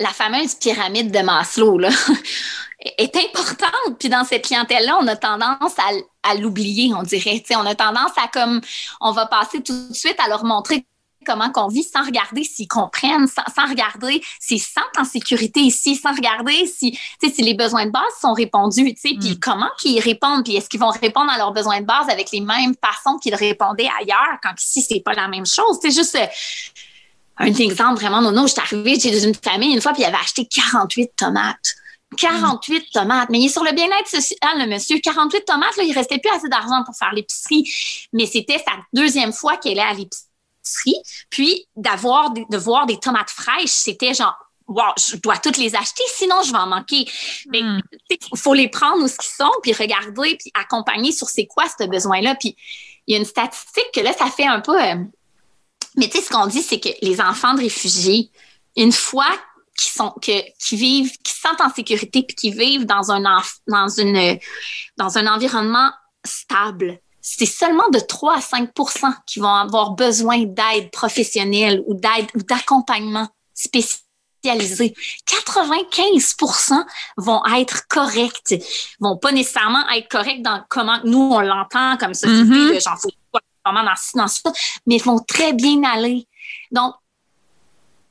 la 0.00 0.10
fameuse 0.10 0.54
pyramide 0.54 1.10
de 1.10 1.20
Maslow, 1.20 1.78
là, 1.78 1.90
est 2.80 3.16
importante. 3.16 3.98
Puis 3.98 4.08
dans 4.08 4.24
cette 4.24 4.44
clientèle-là, 4.44 4.98
on 5.00 5.06
a 5.08 5.16
tendance 5.16 5.74
à, 6.22 6.34
l'oublier, 6.34 6.92
on 6.94 7.02
dirait. 7.02 7.40
Tu 7.40 7.46
sais, 7.48 7.56
on 7.56 7.66
a 7.66 7.74
tendance 7.74 8.12
à 8.16 8.28
comme, 8.28 8.60
on 9.00 9.12
va 9.12 9.26
passer 9.26 9.62
tout 9.62 9.88
de 9.88 9.94
suite 9.94 10.18
à 10.24 10.28
leur 10.28 10.44
montrer 10.44 10.86
comment 11.26 11.50
qu'on 11.50 11.68
vit 11.68 11.82
sans 11.82 12.04
regarder 12.04 12.44
s'ils 12.44 12.68
comprennent, 12.68 13.26
sans, 13.26 13.66
regarder 13.68 14.22
s'ils 14.40 14.60
se 14.60 14.72
sentent 14.72 14.98
en 14.98 15.04
sécurité 15.04 15.60
ici, 15.60 15.94
sans 15.96 16.14
regarder 16.14 16.66
si, 16.66 16.98
si 17.20 17.42
les 17.42 17.54
besoins 17.54 17.86
de 17.86 17.90
base 17.90 18.02
sont 18.20 18.32
répondus, 18.32 18.94
tu 18.94 19.00
sais, 19.00 19.16
puis 19.18 19.32
mm. 19.32 19.40
comment 19.40 19.68
qu'ils 19.78 20.00
répondent, 20.00 20.44
puis 20.44 20.56
est-ce 20.56 20.68
qu'ils 20.70 20.80
vont 20.80 20.90
répondre 20.90 21.30
à 21.30 21.36
leurs 21.36 21.52
besoins 21.52 21.80
de 21.80 21.86
base 21.86 22.08
avec 22.08 22.30
les 22.30 22.40
mêmes 22.40 22.74
façons 22.82 23.18
qu'ils 23.18 23.34
répondaient 23.34 23.90
ailleurs 24.00 24.38
quand 24.42 24.54
ici, 24.58 24.80
c'est 24.80 25.00
pas 25.00 25.12
la 25.12 25.28
même 25.28 25.46
chose. 25.46 25.78
C'est 25.82 25.90
juste... 25.90 26.14
Euh, 26.14 26.26
un 27.38 27.54
exemple 27.54 28.00
vraiment 28.00 28.20
non, 28.20 28.32
non, 28.32 28.46
je 28.46 28.52
suis 28.52 28.60
arrivée 28.60 28.98
chez 28.98 29.24
une 29.24 29.34
famille 29.34 29.74
une 29.74 29.80
fois, 29.80 29.92
puis 29.92 30.02
il 30.02 30.06
avait 30.06 30.16
acheté 30.16 30.46
48 30.46 31.12
tomates. 31.16 31.74
48 32.16 32.90
tomates. 32.92 33.28
Mais 33.30 33.38
il 33.38 33.46
est 33.46 33.50
sur 33.50 33.64
le 33.64 33.72
bien-être 33.72 34.08
social, 34.08 34.58
le 34.58 34.66
monsieur. 34.66 34.98
48 34.98 35.44
tomates, 35.44 35.76
là, 35.76 35.84
il 35.84 35.92
restait 35.92 36.18
plus 36.18 36.30
assez 36.34 36.48
d'argent 36.48 36.82
pour 36.84 36.96
faire 36.96 37.12
l'épicerie. 37.12 37.70
Mais 38.12 38.26
c'était 38.26 38.58
sa 38.58 38.72
deuxième 38.92 39.32
fois 39.32 39.56
qu'elle 39.56 39.78
est 39.78 39.82
à 39.82 39.92
l'épicerie. 39.92 40.96
Puis, 41.30 41.66
d'avoir, 41.76 42.32
de 42.32 42.56
voir 42.56 42.86
des 42.86 42.98
tomates 42.98 43.30
fraîches, 43.30 43.70
c'était 43.70 44.14
genre, 44.14 44.36
wow, 44.66 44.92
je 44.98 45.16
dois 45.16 45.38
toutes 45.38 45.58
les 45.58 45.74
acheter, 45.74 46.02
sinon 46.14 46.36
je 46.44 46.52
vais 46.52 46.58
en 46.58 46.66
manquer. 46.66 47.06
Mais 47.48 47.62
hmm. 47.62 47.80
il 48.10 48.38
faut 48.38 48.54
les 48.54 48.68
prendre 48.68 49.02
où 49.02 49.08
ce 49.08 49.16
qu'ils 49.16 49.30
sont, 49.30 49.52
puis 49.62 49.72
regarder, 49.72 50.36
puis 50.36 50.50
accompagner 50.54 51.12
sur 51.12 51.28
c'est 51.28 51.46
quoi 51.46 51.64
ce 51.78 51.86
besoin-là. 51.86 52.34
Puis, 52.36 52.56
il 53.06 53.12
y 53.12 53.16
a 53.16 53.18
une 53.18 53.26
statistique 53.26 53.90
que 53.94 54.00
là, 54.00 54.12
ça 54.12 54.26
fait 54.26 54.46
un 54.46 54.60
peu... 54.60 54.80
Euh, 54.80 54.96
mais 55.98 56.08
tu 56.08 56.18
sais, 56.18 56.24
ce 56.24 56.30
qu'on 56.30 56.46
dit, 56.46 56.62
c'est 56.62 56.80
que 56.80 56.88
les 57.02 57.20
enfants 57.20 57.54
de 57.54 57.60
réfugiés, 57.60 58.30
une 58.76 58.92
fois 58.92 59.26
qu'ils 59.76 59.92
sont 59.92 60.10
que 60.22 60.36
qui 60.58 60.76
vivent, 60.76 61.12
qui 61.24 61.32
se 61.32 61.40
sentent 61.40 61.60
en 61.60 61.72
sécurité 61.74 62.22
puis 62.22 62.36
qui 62.36 62.50
vivent 62.52 62.86
dans 62.86 63.10
un 63.10 63.22
dans 63.66 63.88
une 63.88 64.38
dans 64.96 65.18
un 65.18 65.26
environnement 65.26 65.90
stable, 66.24 67.00
c'est 67.20 67.46
seulement 67.46 67.88
de 67.92 67.98
3 67.98 68.36
à 68.36 68.40
5% 68.40 69.12
qui 69.26 69.40
vont 69.40 69.54
avoir 69.54 69.92
besoin 69.92 70.44
d'aide 70.44 70.90
professionnelle 70.92 71.82
ou 71.86 71.94
d'aide 71.94 72.26
ou 72.34 72.42
d'accompagnement 72.42 73.28
spécialisé. 73.54 74.94
95% 75.26 76.84
vont 77.16 77.42
être 77.56 77.86
corrects, 77.88 78.54
vont 79.00 79.16
pas 79.16 79.32
nécessairement 79.32 79.88
être 79.90 80.08
corrects 80.08 80.42
dans 80.42 80.62
comment 80.68 80.98
nous 81.04 81.30
on 81.32 81.40
l'entend 81.40 81.96
comme 81.96 82.14
société, 82.14 82.44
mm 82.44 82.70
-hmm. 82.70 82.84
genre 82.84 82.98
faut 83.00 83.10
dans, 83.72 83.82
dans 84.14 84.28
ça, 84.28 84.52
mais 84.86 84.96
ils 84.96 85.02
vont 85.02 85.18
très 85.20 85.52
bien 85.52 85.82
aller. 85.84 86.26
Donc, 86.70 86.94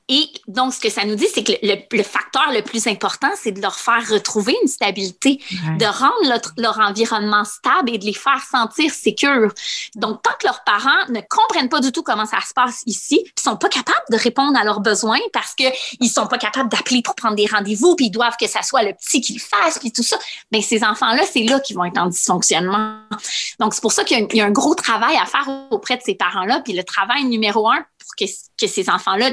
et 0.09 0.29
donc, 0.47 0.73
ce 0.73 0.79
que 0.79 0.89
ça 0.89 1.03
nous 1.03 1.15
dit, 1.15 1.27
c'est 1.33 1.43
que 1.43 1.51
le, 1.61 2.03
facteur 2.03 2.51
le 2.53 2.61
plus 2.61 2.87
important, 2.87 3.29
c'est 3.35 3.51
de 3.51 3.61
leur 3.61 3.75
faire 3.75 4.07
retrouver 4.09 4.55
une 4.61 4.69
stabilité, 4.69 5.41
de 5.77 5.85
rendre 5.85 6.41
leur, 6.57 6.79
environnement 6.79 7.43
stable 7.43 7.89
et 7.91 7.97
de 7.97 8.05
les 8.05 8.13
faire 8.13 8.41
sentir 8.49 8.93
sécures. 8.93 9.51
Donc, 9.95 10.21
tant 10.21 10.31
que 10.39 10.47
leurs 10.47 10.63
parents 10.63 11.07
ne 11.09 11.19
comprennent 11.29 11.67
pas 11.67 11.81
du 11.81 11.91
tout 11.91 12.03
comment 12.03 12.25
ça 12.25 12.39
se 12.47 12.53
passe 12.53 12.83
ici, 12.85 13.21
ils 13.25 13.41
sont 13.41 13.57
pas 13.57 13.67
capables 13.67 13.97
de 14.09 14.17
répondre 14.17 14.57
à 14.57 14.63
leurs 14.63 14.79
besoins 14.79 15.19
parce 15.33 15.53
que 15.53 15.65
ils 15.99 16.09
sont 16.09 16.27
pas 16.27 16.37
capables 16.37 16.69
d'appeler 16.69 17.01
pour 17.01 17.15
prendre 17.15 17.35
des 17.35 17.45
rendez-vous, 17.45 17.95
puis 17.97 18.05
ils 18.05 18.11
doivent 18.11 18.37
que 18.39 18.47
ça 18.47 18.61
soit 18.61 18.83
le 18.83 18.93
petit 18.93 19.19
qui 19.19 19.33
le 19.33 19.39
fasse, 19.39 19.79
puis 19.79 19.91
tout 19.91 20.03
ça. 20.03 20.17
Ben 20.51 20.61
ces 20.61 20.85
enfants-là, 20.85 21.23
c'est 21.29 21.43
là 21.43 21.59
qu'ils 21.59 21.75
vont 21.75 21.83
être 21.83 21.97
en 21.97 22.07
dysfonctionnement. 22.07 23.01
Donc, 23.59 23.73
c'est 23.73 23.81
pour 23.81 23.91
ça 23.91 24.05
qu'il 24.05 24.25
y, 24.33 24.41
a 24.41 24.45
un 24.45 24.51
gros 24.51 24.75
travail 24.75 25.17
à 25.17 25.25
faire 25.25 25.49
auprès 25.71 25.97
de 25.97 26.01
ces 26.01 26.15
parents-là. 26.15 26.61
Puis 26.61 26.73
le 26.73 26.83
travail 26.83 27.25
numéro 27.25 27.69
un 27.69 27.83
pour 28.07 28.27
que, 28.27 28.67
ces 28.67 28.89
enfants-là 28.89 29.31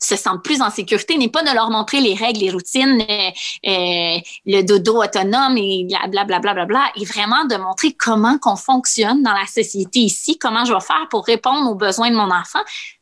se 0.00 0.16
sentent 0.16 0.42
plus 0.42 0.60
en 0.62 0.70
sécurité 0.70 1.16
n'est 1.16 1.28
pas 1.28 1.42
de 1.42 1.54
leur 1.54 1.70
montrer 1.70 2.00
les 2.00 2.14
règles, 2.14 2.40
les 2.40 2.50
routines, 2.50 3.04
euh, 3.08 3.30
euh, 3.66 4.18
le 4.46 4.62
dodo 4.62 5.02
autonome 5.02 5.56
et 5.56 5.86
blablabla, 5.86 6.38
bla, 6.40 6.54
bla, 6.54 6.64
bla, 6.64 6.92
et 6.96 7.04
vraiment 7.04 7.44
de 7.44 7.56
montrer 7.56 7.92
comment 7.92 8.38
qu'on 8.38 8.56
fonctionne 8.56 9.22
dans 9.22 9.32
la 9.32 9.46
société 9.46 10.00
ici, 10.00 10.38
comment 10.38 10.64
je 10.64 10.72
vais 10.72 10.80
faire 10.80 11.06
pour 11.10 11.24
répondre 11.24 11.70
aux 11.70 11.74
besoins 11.74 12.10
de 12.10 12.16
mon 12.16 12.30
enfant. 12.30 12.60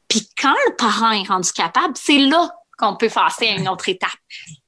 Puis 0.09 0.29
quand 0.41 0.55
le 0.67 0.77
parent 0.77 1.13
est 1.13 1.27
rendu 1.27 1.53
capable, 1.53 1.95
c'est 1.97 2.19
là 2.19 2.51
qu'on 2.79 2.97
peut 2.97 3.09
passer 3.09 3.49
à 3.49 3.57
une 3.57 3.69
autre 3.69 3.89
étape. 3.89 4.11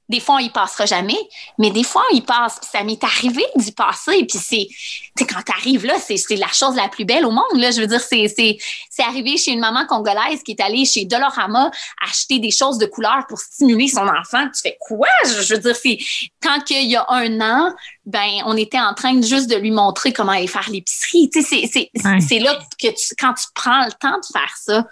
Des 0.09 0.21
fois, 0.21 0.43
il 0.43 0.53
passera 0.53 0.85
jamais, 0.85 1.19
mais 1.59 1.71
des 1.71 1.83
fois, 1.83 2.05
il 2.13 2.23
passe. 2.23 2.59
Puis 2.61 2.69
ça 2.71 2.85
m'est 2.85 3.03
arrivé 3.03 3.43
d'y 3.57 3.73
passer. 3.73 4.25
Puis 4.27 4.39
c'est, 4.39 4.69
tu 5.17 5.27
quand 5.27 5.43
t'arrives 5.43 5.87
là, 5.87 5.95
c'est, 5.99 6.19
la 6.37 6.49
chose 6.49 6.77
la 6.77 6.89
plus 6.89 7.07
belle 7.07 7.25
au 7.25 7.31
monde. 7.31 7.55
Là, 7.55 7.71
je 7.71 7.81
veux 7.81 7.87
dire, 7.87 8.01
c'est, 8.01 8.59
arrivé 8.99 9.37
chez 9.39 9.53
une 9.53 9.61
maman 9.61 9.87
congolaise 9.87 10.43
qui 10.45 10.53
est 10.53 10.61
allée 10.61 10.85
chez 10.85 11.05
Dolorama 11.07 11.71
acheter 12.07 12.39
des 12.39 12.51
choses 12.51 12.79
de 12.79 12.87
couleur 12.87 13.25
pour 13.29 13.39
stimuler 13.39 13.89
son 13.89 14.07
enfant. 14.07 14.47
Tu 14.55 14.61
fais 14.63 14.77
quoi? 14.81 15.09
Je 15.25 15.55
veux 15.55 15.61
dire, 15.61 15.77
c'est 15.77 15.99
quand 16.43 16.59
il 16.71 16.91
y 16.91 16.97
a 16.97 17.07
un 17.09 17.41
an, 17.41 17.75
ben, 18.05 18.43
on 18.45 18.57
était 18.57 18.81
en 18.81 18.93
train 18.95 19.21
juste 19.23 19.49
de 19.49 19.57
lui 19.57 19.71
montrer 19.71 20.13
comment 20.13 20.33
aller 20.33 20.47
faire 20.47 20.69
l'épicerie. 20.71 21.31
Tu 21.33 21.43
sais, 21.43 21.69
c'est, 21.71 22.39
là 22.39 22.59
que 22.79 22.89
tu, 22.89 23.15
quand 23.19 23.33
tu 23.33 23.47
prends 23.55 23.87
le 23.87 23.93
temps 23.93 24.19
de 24.19 24.27
faire 24.33 24.55
ça. 24.57 24.87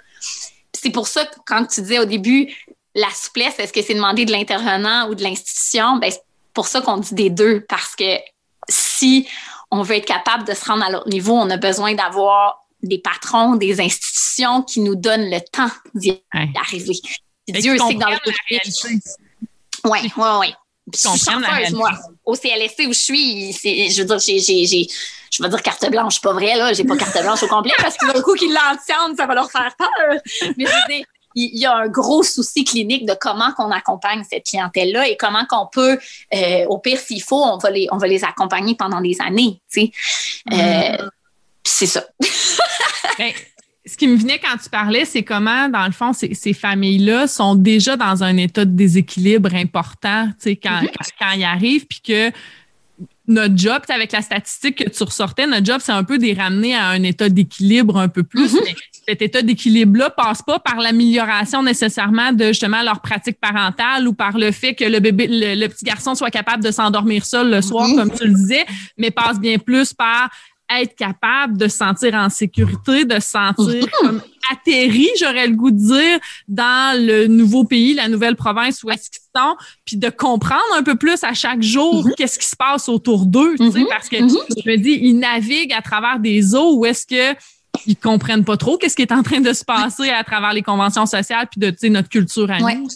C'est 0.72 0.90
pour 0.90 1.06
ça 1.06 1.26
que 1.26 1.36
quand 1.46 1.66
tu 1.66 1.82
disais 1.82 1.98
au 1.98 2.06
début, 2.06 2.48
la 2.94 3.10
souplesse, 3.10 3.58
est-ce 3.58 3.72
que 3.72 3.82
c'est 3.82 3.94
demander 3.94 4.24
de 4.24 4.32
l'intervenant 4.32 5.08
ou 5.08 5.14
de 5.14 5.22
l'institution? 5.22 5.96
Ben, 5.96 6.10
c'est 6.10 6.22
pour 6.54 6.66
ça 6.66 6.80
qu'on 6.80 6.98
dit 6.98 7.14
des 7.14 7.30
deux, 7.30 7.64
parce 7.68 7.96
que 7.96 8.18
si 8.68 9.26
on 9.70 9.82
veut 9.82 9.96
être 9.96 10.06
capable 10.06 10.44
de 10.44 10.54
se 10.54 10.64
rendre 10.64 10.84
à 10.84 10.90
l'autre 10.90 11.08
niveau, 11.08 11.32
on 11.32 11.48
a 11.50 11.56
besoin 11.56 11.94
d'avoir 11.94 12.60
des 12.82 12.98
patrons, 12.98 13.56
des 13.56 13.80
institutions 13.80 14.62
qui 14.62 14.80
nous 14.80 14.96
donnent 14.96 15.30
le 15.30 15.40
temps 15.40 15.70
d'y 15.94 16.20
arriver. 16.60 16.96
Dieu 17.48 17.78
sait 17.78 17.94
que 17.94 17.98
dans 17.98 18.10
le 18.10 18.18
Oui, 19.84 19.98
oui, 20.16 20.28
oui. 20.40 20.54
Je 20.92 20.98
suis 20.98 21.08
chanceuse, 21.08 21.72
moi. 21.72 21.92
Au 22.24 22.34
CLSC 22.34 22.86
où 22.86 22.92
je 22.92 22.98
suis, 22.98 23.52
je 23.52 24.02
veux 24.02 24.06
dire, 24.06 24.18
j'ai, 24.18 24.40
je 25.30 25.42
vais 25.42 25.48
dire 25.48 25.62
carte 25.62 25.88
blanche, 25.90 26.20
pas 26.20 26.32
vrai, 26.32 26.56
là. 26.56 26.72
J'ai 26.72 26.84
pas 26.84 26.96
carte 26.96 27.20
blanche 27.22 27.42
au 27.42 27.48
complet 27.48 27.72
parce 27.78 27.96
que 27.96 28.06
le 28.06 28.20
coup 28.20 28.34
qu'ils 28.34 28.52
l'entiennent, 28.52 29.16
ça 29.16 29.26
va 29.26 29.34
leur 29.34 29.50
faire 29.50 29.74
peur. 29.78 30.20
Mais 30.56 30.66
je 30.66 30.70
veux 30.70 31.04
il 31.34 31.58
y 31.58 31.66
a 31.66 31.74
un 31.74 31.88
gros 31.88 32.22
souci 32.22 32.64
clinique 32.64 33.06
de 33.06 33.14
comment 33.18 33.52
qu'on 33.52 33.70
accompagne 33.70 34.22
cette 34.28 34.46
clientèle-là 34.46 35.08
et 35.08 35.16
comment 35.16 35.44
qu'on 35.48 35.66
peut, 35.66 35.98
euh, 36.34 36.64
au 36.66 36.78
pire, 36.78 36.98
s'il 36.98 37.22
faut, 37.22 37.42
on 37.42 37.58
va, 37.58 37.70
les, 37.70 37.88
on 37.90 37.98
va 37.98 38.06
les 38.06 38.24
accompagner 38.24 38.74
pendant 38.74 39.00
des 39.00 39.16
années. 39.20 39.60
Tu 39.70 39.80
sais. 39.80 39.92
Euh, 40.52 41.08
c'est 41.64 41.86
ça. 41.86 42.04
Ben, 43.18 43.30
ce 43.84 43.96
qui 43.96 44.06
me 44.06 44.16
venait 44.16 44.38
quand 44.38 44.56
tu 44.62 44.70
parlais, 44.70 45.04
c'est 45.04 45.22
comment, 45.22 45.68
dans 45.68 45.84
le 45.84 45.92
fond, 45.92 46.12
ces, 46.12 46.34
ces 46.34 46.52
familles-là 46.52 47.26
sont 47.26 47.54
déjà 47.54 47.96
dans 47.96 48.22
un 48.22 48.36
état 48.36 48.64
de 48.64 48.70
déséquilibre 48.70 49.54
important, 49.54 50.28
tu 50.28 50.34
sais, 50.38 50.56
quand, 50.56 50.82
mm-hmm. 50.82 51.08
quand, 51.18 51.30
ils 51.32 51.44
arrivent, 51.44 51.86
puis 51.86 52.00
que 52.00 52.30
notre 53.26 53.56
job, 53.56 53.82
avec 53.88 54.12
la 54.12 54.22
statistique 54.22 54.84
que 54.84 54.88
tu 54.88 55.02
ressortais, 55.02 55.46
notre 55.46 55.66
job, 55.66 55.80
c'est 55.82 55.92
un 55.92 56.04
peu 56.04 56.18
de 56.18 56.24
les 56.24 56.34
ramener 56.34 56.74
à 56.74 56.88
un 56.88 57.02
état 57.02 57.28
d'équilibre 57.28 57.98
un 57.98 58.08
peu 58.08 58.22
plus. 58.22 58.54
Mm-hmm. 58.54 58.74
Cet 59.06 59.22
état 59.22 59.42
d'équilibre-là 59.42 60.10
passe 60.10 60.42
pas 60.42 60.58
par 60.58 60.76
l'amélioration 60.76 61.62
nécessairement 61.62 62.32
de 62.32 62.46
justement 62.46 62.82
leur 62.82 63.00
pratique 63.00 63.38
parentale 63.40 64.06
ou 64.06 64.12
par 64.12 64.38
le 64.38 64.52
fait 64.52 64.74
que 64.74 64.84
le 64.84 65.00
bébé, 65.00 65.26
le, 65.28 65.66
petit 65.68 65.84
garçon 65.84 66.14
soit 66.14 66.30
capable 66.30 66.62
de 66.62 66.70
s'endormir 66.70 67.24
seul 67.24 67.50
le 67.50 67.62
soir, 67.62 67.88
mm-hmm. 67.88 67.96
comme 67.96 68.12
tu 68.12 68.26
le 68.26 68.34
disais, 68.34 68.64
mais 68.96 69.10
passe 69.10 69.40
bien 69.40 69.58
plus 69.58 69.92
par 69.92 70.30
être 70.80 70.94
capable 70.96 71.56
de 71.58 71.68
se 71.68 71.76
sentir 71.76 72.14
en 72.14 72.30
sécurité, 72.30 73.04
de 73.04 73.20
se 73.20 73.30
sentir 73.30 73.84
comme 74.00 74.22
atterri, 74.50 75.08
j'aurais 75.18 75.46
le 75.46 75.54
goût 75.54 75.70
de 75.70 75.76
dire, 75.76 76.18
dans 76.48 76.98
le 76.98 77.26
nouveau 77.26 77.64
pays, 77.64 77.94
la 77.94 78.08
nouvelle 78.08 78.36
province 78.36 78.82
où 78.82 78.90
est-ce 78.90 79.10
qu'ils 79.10 79.20
sont, 79.36 79.56
puis 79.84 79.96
de 79.96 80.08
comprendre 80.08 80.62
un 80.74 80.82
peu 80.82 80.94
plus 80.94 81.22
à 81.24 81.34
chaque 81.34 81.62
jour 81.62 82.06
mm-hmm. 82.06 82.14
qu'est-ce 82.16 82.38
qui 82.38 82.46
se 82.46 82.56
passe 82.56 82.88
autour 82.88 83.26
d'eux, 83.26 83.54
mm-hmm. 83.56 83.88
parce 83.88 84.08
que 84.08 84.16
mm-hmm. 84.16 84.62
je 84.64 84.70
me 84.70 84.76
dis, 84.76 84.98
ils 85.02 85.18
naviguent 85.18 85.74
à 85.74 85.82
travers 85.82 86.18
des 86.18 86.54
eaux 86.54 86.78
où 86.78 86.86
est-ce 86.86 87.06
que 87.06 87.38
ils 87.86 87.96
comprennent 87.96 88.44
pas 88.44 88.56
trop 88.56 88.78
qu'est-ce 88.78 88.96
qui 88.96 89.02
est 89.02 89.12
en 89.12 89.22
train 89.22 89.40
de 89.40 89.52
se 89.52 89.64
passer 89.64 90.10
à 90.10 90.24
travers 90.24 90.52
les 90.52 90.62
conventions 90.62 91.06
sociales 91.06 91.48
puis 91.50 91.60
de 91.60 91.88
notre 91.88 92.08
culture 92.08 92.50
à 92.50 92.58
nous. 92.58 92.88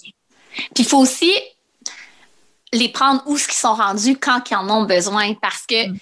Puis 0.74 0.84
il 0.84 0.86
faut 0.86 0.98
aussi 0.98 1.32
les 2.72 2.88
prendre 2.88 3.22
où 3.26 3.36
ce 3.38 3.46
qu'ils 3.46 3.56
sont 3.56 3.74
rendus 3.74 4.16
quand 4.16 4.50
ils 4.50 4.56
en 4.56 4.68
ont 4.68 4.84
besoin 4.84 5.34
parce 5.34 5.66
que 5.66 5.88
mm 5.88 5.98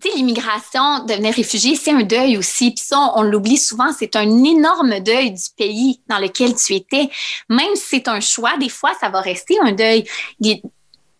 tu 0.00 0.10
sais, 0.10 0.16
l'immigration, 0.16 1.04
devenir 1.06 1.34
réfugié, 1.34 1.74
c'est 1.74 1.90
un 1.90 2.04
deuil 2.04 2.36
aussi. 2.36 2.70
Puis 2.70 2.84
ça, 2.84 3.12
on, 3.16 3.22
l'oublie 3.22 3.56
souvent, 3.56 3.92
c'est 3.92 4.14
un 4.14 4.44
énorme 4.44 5.00
deuil 5.00 5.32
du 5.32 5.42
pays 5.56 6.00
dans 6.08 6.18
lequel 6.18 6.54
tu 6.54 6.74
étais. 6.74 7.10
Même 7.48 7.74
si 7.74 7.84
c'est 7.88 8.08
un 8.08 8.20
choix, 8.20 8.56
des 8.58 8.68
fois, 8.68 8.92
ça 9.00 9.08
va 9.08 9.20
rester 9.20 9.56
un 9.60 9.72
deuil 9.72 10.04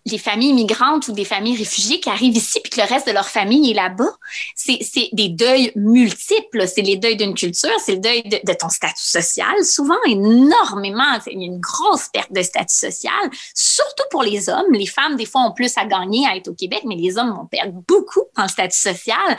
des 0.07 0.19
familles 0.19 0.53
migrantes 0.53 1.09
ou 1.09 1.13
des 1.13 1.25
familles 1.25 1.57
réfugiées 1.57 2.01
qui 2.01 2.09
arrivent 2.09 2.37
ici 2.37 2.61
puis 2.63 2.71
que 2.71 2.81
le 2.81 2.87
reste 2.87 3.07
de 3.07 3.13
leur 3.13 3.29
famille 3.29 3.71
est 3.71 3.75
là-bas, 3.75 4.11
c'est 4.55 5.11
des 5.13 5.29
deuils 5.29 5.73
multiples. 5.77 6.67
C'est 6.67 6.83
les 6.83 6.97
deuils 6.97 7.17
d'une 7.17 7.35
culture, 7.35 7.71
c'est 7.85 7.93
le 7.93 8.01
deuil 8.01 8.23
de, 8.23 8.53
ton 8.55 8.69
statut 8.69 8.95
social, 8.97 9.65
souvent 9.65 9.99
énormément. 10.07 11.19
C'est 11.23 11.33
une 11.33 11.61
grosse 11.61 12.09
perte 12.13 12.33
de 12.33 12.43
statut 12.43 12.75
social, 12.75 13.31
surtout 13.55 14.05
pour 14.11 14.23
les 14.23 14.49
hommes. 14.49 14.73
Les 14.73 14.87
femmes, 14.87 15.17
des 15.17 15.27
fois, 15.27 15.43
ont 15.43 15.53
plus 15.53 15.77
à 15.77 15.85
gagner 15.85 16.27
à 16.27 16.37
être 16.37 16.49
au 16.49 16.55
Québec, 16.55 16.83
mais 16.85 16.97
les 16.97 17.19
hommes 17.19 17.31
vont 17.31 17.47
perdre 17.47 17.73
beaucoup 17.87 18.25
en 18.37 18.49
statut 18.49 18.79
social. 18.79 19.37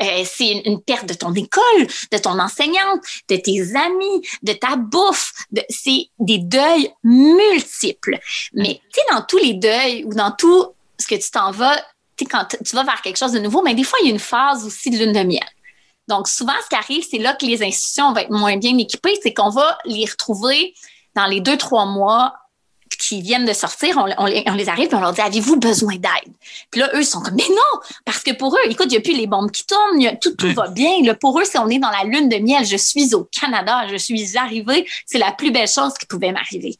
Euh, 0.00 0.24
c'est 0.24 0.62
une 0.64 0.80
perte 0.82 1.06
de 1.06 1.14
ton 1.14 1.32
école, 1.34 1.86
de 2.12 2.18
ton 2.18 2.38
enseignante, 2.38 3.00
de 3.28 3.36
tes 3.36 3.76
amis, 3.76 4.26
de 4.42 4.52
ta 4.52 4.76
bouffe. 4.76 5.32
C'est 5.68 6.06
des 6.18 6.38
deuils 6.38 6.92
multiples. 7.02 8.18
Mais 8.54 8.80
tu 8.92 9.00
sais, 9.00 9.14
dans 9.14 9.22
tous 9.22 9.38
les 9.38 9.54
deuils, 9.54 10.04
ou 10.10 10.14
dans 10.14 10.32
tout 10.32 10.66
ce 10.98 11.06
que 11.06 11.14
tu 11.14 11.30
t'en 11.30 11.52
vas, 11.52 11.76
quand 12.30 12.44
tu 12.64 12.76
vas 12.76 12.82
vers 12.84 13.00
quelque 13.00 13.16
chose 13.16 13.32
de 13.32 13.38
nouveau, 13.38 13.62
mais 13.62 13.74
des 13.74 13.84
fois, 13.84 13.98
il 14.02 14.08
y 14.08 14.10
a 14.10 14.12
une 14.12 14.18
phase 14.18 14.66
aussi 14.66 14.90
de 14.90 14.98
lune 14.98 15.12
de 15.12 15.22
miel. 15.22 15.46
Donc, 16.08 16.28
souvent, 16.28 16.52
ce 16.62 16.68
qui 16.68 16.74
arrive, 16.74 17.06
c'est 17.08 17.18
là 17.18 17.34
que 17.34 17.46
les 17.46 17.62
institutions 17.62 18.12
vont 18.12 18.18
être 18.18 18.30
moins 18.30 18.56
bien 18.56 18.76
équipées, 18.76 19.18
c'est 19.22 19.32
qu'on 19.32 19.48
va 19.48 19.78
les 19.84 20.04
retrouver 20.04 20.74
dans 21.14 21.26
les 21.26 21.40
deux, 21.40 21.56
trois 21.56 21.86
mois 21.86 22.34
qui 23.00 23.22
viennent 23.22 23.46
de 23.46 23.52
sortir, 23.52 23.96
on, 23.96 24.26
les 24.26 24.68
arrive 24.68 24.88
et 24.92 24.94
on 24.94 25.00
leur 25.00 25.12
dit 25.12 25.22
Avez-vous 25.22 25.56
besoin 25.56 25.94
d'aide? 25.94 26.32
Puis 26.70 26.80
là, 26.80 26.90
eux 26.94 27.02
sont 27.02 27.20
comme 27.20 27.34
Mais 27.34 27.48
non 27.48 27.80
Parce 28.04 28.22
que 28.22 28.32
pour 28.32 28.54
eux, 28.54 28.60
écoute, 28.66 28.86
il 28.86 28.92
n'y 28.92 28.96
a 28.98 29.00
plus 29.00 29.16
les 29.16 29.26
bombes 29.26 29.50
qui 29.50 29.64
tournent, 29.66 30.18
tout, 30.20 30.34
tout 30.36 30.52
va 30.52 30.68
bien. 30.68 31.02
Là, 31.02 31.14
pour 31.14 31.40
eux, 31.40 31.44
si 31.44 31.58
on 31.58 31.68
est 31.68 31.78
dans 31.78 31.90
la 31.90 32.04
lune 32.04 32.28
de 32.28 32.36
miel, 32.36 32.64
je 32.64 32.76
suis 32.76 33.14
au 33.14 33.24
Canada, 33.24 33.86
je 33.90 33.96
suis 33.96 34.36
arrivée, 34.36 34.86
c'est 35.06 35.18
la 35.18 35.32
plus 35.32 35.50
belle 35.50 35.68
chose 35.68 35.94
qui 35.94 36.06
pouvait 36.06 36.32
m'arriver. 36.32 36.78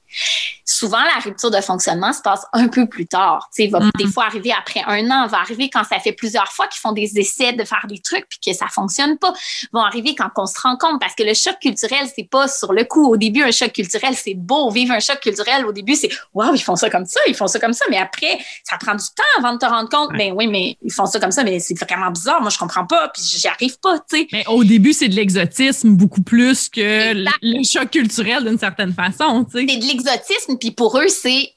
Souvent, 0.65 1.03
la 1.03 1.21
rupture 1.21 1.51
de 1.51 1.61
fonctionnement 1.61 2.13
se 2.13 2.21
passe 2.21 2.45
un 2.53 2.69
peu 2.69 2.87
plus 2.87 3.07
tard. 3.07 3.49
Tu 3.55 3.65
sais, 3.65 3.69
va 3.69 3.81
mm-hmm. 3.81 3.99
des 3.99 4.07
fois 4.07 4.27
arriver 4.27 4.53
après 4.57 4.83
un 4.87 5.11
an, 5.11 5.27
va 5.27 5.39
arriver 5.39 5.71
quand 5.71 5.85
ça 5.85 5.99
fait 5.99 6.13
plusieurs 6.13 6.53
fois 6.53 6.69
qu'ils 6.69 6.81
font 6.81 6.93
des 6.93 7.19
essais 7.19 7.53
de 7.53 7.65
faire 7.65 7.87
des 7.89 7.99
trucs 7.99 8.29
puis 8.29 8.39
que 8.45 8.53
ça 8.53 8.67
fonctionne 8.69 9.19
pas. 9.19 9.33
Vont 9.73 9.81
arriver 9.81 10.15
quand 10.15 10.31
on 10.37 10.47
se 10.47 10.61
rend 10.61 10.77
compte 10.77 11.01
parce 11.01 11.15
que 11.15 11.23
le 11.23 11.35
choc 11.35 11.59
culturel, 11.61 12.09
c'est 12.15 12.29
pas 12.29 12.47
sur 12.47 12.73
le 12.73 12.85
coup. 12.85 13.11
Au 13.11 13.17
début, 13.17 13.43
un 13.43 13.51
choc 13.51 13.73
culturel, 13.73 14.15
c'est 14.15 14.35
beau. 14.35 14.71
Vivre 14.71 14.93
un 14.93 15.01
choc 15.01 15.21
culturel, 15.21 15.67
au 15.67 15.73
début, 15.73 15.95
c'est 15.95 16.10
waouh, 16.35 16.55
ils 16.55 16.63
font 16.63 16.77
ça 16.77 16.91
comme 16.91 17.07
ça, 17.07 17.21
ils 17.27 17.35
font 17.35 17.47
ça 17.47 17.59
comme 17.59 17.73
ça. 17.73 17.85
Mais 17.91 17.99
après, 17.99 18.39
ça 18.65 18.77
prend 18.79 18.95
du 18.95 19.05
temps 19.05 19.39
avant 19.39 19.55
de 19.55 19.59
te 19.59 19.67
rendre 19.67 19.89
compte. 19.89 20.11
Ben 20.17 20.33
oui, 20.37 20.47
mais 20.47 20.77
ils 20.83 20.93
font 20.93 21.07
ça 21.07 21.21
comme 21.21 21.33
ça, 21.33 21.45
mais 21.45 21.61
c'est 21.61 21.79
vraiment 21.79 22.11
bizarre. 22.11 22.41
Moi, 22.41 22.51
je 22.51 22.59
comprends 22.59 22.87
pas, 22.87 23.09
puis 23.09 23.23
j'y 23.23 23.49
arrive 23.49 23.79
pas, 23.81 23.99
tu 23.99 24.19
sais. 24.19 24.29
Mais 24.33 24.45
au 24.49 24.65
début, 24.65 24.93
c'est 24.93 25.09
de 25.09 25.17
l'exotisme 25.17 25.91
beaucoup 25.91 26.23
plus 26.23 26.69
que 26.69 27.13
le 27.15 27.65
choc 27.65 27.91
culturel 27.91 28.45
d'une 28.45 28.59
certaine 28.59 28.93
façon, 28.93 29.45
tu 29.45 29.59
sais. 29.59 29.67
C'est 29.69 29.77
de 29.77 29.87
l'exotisme, 29.87 30.59
puis 30.59 30.71
pour 30.71 30.99
eux, 30.99 31.09
c'est 31.09 31.53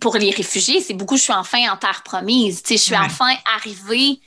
pour 0.00 0.16
les 0.16 0.30
réfugiés, 0.30 0.80
c'est 0.80 0.94
beaucoup 0.94 1.16
je 1.16 1.22
suis 1.22 1.32
enfin 1.32 1.70
en 1.70 1.76
terre 1.76 2.02
promise. 2.04 2.62
Tu 2.62 2.68
sais, 2.68 2.76
je 2.76 2.82
suis 2.82 2.96
enfin 2.96 3.34
arrivée 3.56 4.20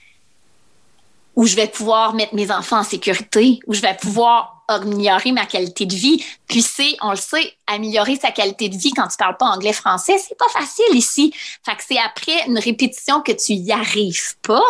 où 1.35 1.47
je 1.47 1.55
vais 1.55 1.67
pouvoir 1.67 2.13
mettre 2.13 2.35
mes 2.35 2.51
enfants 2.51 2.79
en 2.79 2.83
sécurité, 2.83 3.59
où 3.65 3.73
je 3.73 3.81
vais 3.81 3.95
pouvoir 3.99 4.52
améliorer 4.67 5.31
ma 5.31 5.45
qualité 5.45 5.85
de 5.85 5.95
vie. 5.95 6.23
Puis 6.47 6.61
c'est, 6.61 6.95
on 7.01 7.11
le 7.11 7.17
sait, 7.17 7.53
améliorer 7.67 8.15
sa 8.15 8.31
qualité 8.31 8.69
de 8.69 8.77
vie 8.77 8.91
quand 8.91 9.07
tu 9.07 9.17
parles 9.17 9.37
pas 9.37 9.47
anglais-français, 9.47 10.17
c'est 10.17 10.37
pas 10.37 10.49
facile 10.49 10.95
ici. 10.95 11.33
Fait 11.65 11.75
que 11.75 11.83
c'est 11.87 11.99
après 11.99 12.47
une 12.47 12.59
répétition 12.59 13.21
que 13.21 13.31
tu 13.31 13.53
y 13.53 13.71
arrives 13.71 14.35
pas. 14.41 14.63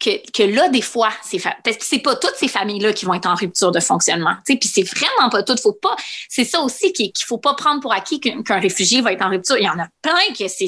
Que, 0.00 0.10
que 0.32 0.42
là, 0.42 0.68
des 0.68 0.82
fois, 0.82 1.10
c'est 1.22 1.38
parce 1.38 1.76
pas 2.02 2.16
toutes 2.16 2.34
ces 2.36 2.48
familles-là 2.48 2.92
qui 2.92 3.06
vont 3.06 3.14
être 3.14 3.26
en 3.26 3.36
rupture 3.36 3.70
de 3.70 3.80
fonctionnement. 3.80 4.34
Puis 4.44 4.58
c'est 4.62 4.82
vraiment 4.82 5.30
pas 5.30 5.42
tout. 5.42 5.56
Faut 5.56 5.72
pas. 5.72 5.96
C'est 6.28 6.44
ça 6.44 6.60
aussi 6.60 6.92
qu'il 6.92 7.12
faut 7.24 7.38
pas 7.38 7.54
prendre 7.54 7.80
pour 7.80 7.92
acquis 7.92 8.20
qu'un 8.20 8.42
réfugié 8.58 9.00
va 9.00 9.12
être 9.12 9.24
en 9.24 9.30
rupture. 9.30 9.56
Il 9.56 9.64
y 9.64 9.68
en 9.68 9.78
a 9.78 9.86
plein 10.02 10.34
que 10.36 10.48
c'est 10.48 10.66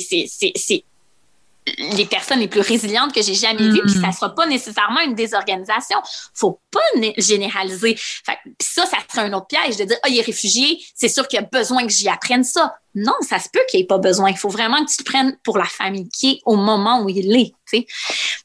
les 1.78 2.06
personnes 2.06 2.40
les 2.40 2.48
plus 2.48 2.60
résilientes 2.60 3.12
que 3.12 3.22
j'ai 3.22 3.34
jamais 3.34 3.68
vues, 3.68 3.82
puis 3.82 3.94
ça 4.00 4.08
mm. 4.08 4.12
sera 4.12 4.34
pas 4.34 4.46
nécessairement 4.46 5.00
une 5.00 5.14
désorganisation. 5.14 5.98
Faut 6.34 6.60
pas 6.70 6.80
généraliser. 7.18 7.96
Fait, 7.96 8.38
puis 8.44 8.68
ça, 8.68 8.86
ça 8.86 8.98
serait 9.10 9.26
un 9.26 9.32
autre 9.32 9.46
piège 9.46 9.76
de 9.76 9.84
dire, 9.84 9.96
ah, 10.02 10.08
il 10.08 10.18
est 10.18 10.22
réfugié, 10.22 10.78
c'est 10.94 11.08
sûr 11.08 11.26
qu'il 11.26 11.38
a 11.38 11.42
besoin 11.42 11.86
que 11.86 11.92
j'y 11.92 12.08
apprenne 12.08 12.44
ça. 12.44 12.76
Non, 12.94 13.14
ça 13.20 13.38
se 13.38 13.48
peut 13.52 13.60
qu'il 13.68 13.80
ait 13.80 13.86
pas 13.86 13.98
besoin. 13.98 14.30
Il 14.30 14.38
faut 14.38 14.48
vraiment 14.48 14.84
que 14.84 14.90
tu 14.90 14.96
le 15.00 15.04
prennes 15.04 15.36
pour 15.44 15.58
la 15.58 15.64
famille 15.64 16.08
qui 16.08 16.30
est 16.30 16.40
au 16.46 16.56
moment 16.56 17.02
où 17.02 17.08
il 17.08 17.36
est. 17.36 17.52
sais. 17.66 17.86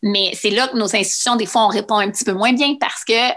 Mais 0.01 0.31
c'est 0.33 0.49
là 0.49 0.67
que 0.67 0.77
nos 0.77 0.95
institutions, 0.95 1.35
des 1.35 1.45
fois, 1.45 1.65
on 1.65 1.69
répond 1.69 1.97
un 1.97 2.09
petit 2.09 2.25
peu 2.25 2.33
moins 2.33 2.53
bien 2.53 2.75
parce 2.79 3.05
que 3.05 3.31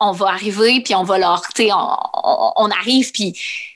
on 0.00 0.12
va 0.12 0.26
arriver, 0.28 0.82
puis 0.82 0.94
on 0.94 1.04
va 1.04 1.18
leur, 1.18 1.42
tu 1.54 1.64
sais, 1.64 1.70
on, 1.72 2.70
arrive, 2.70 3.10
puis 3.12 3.34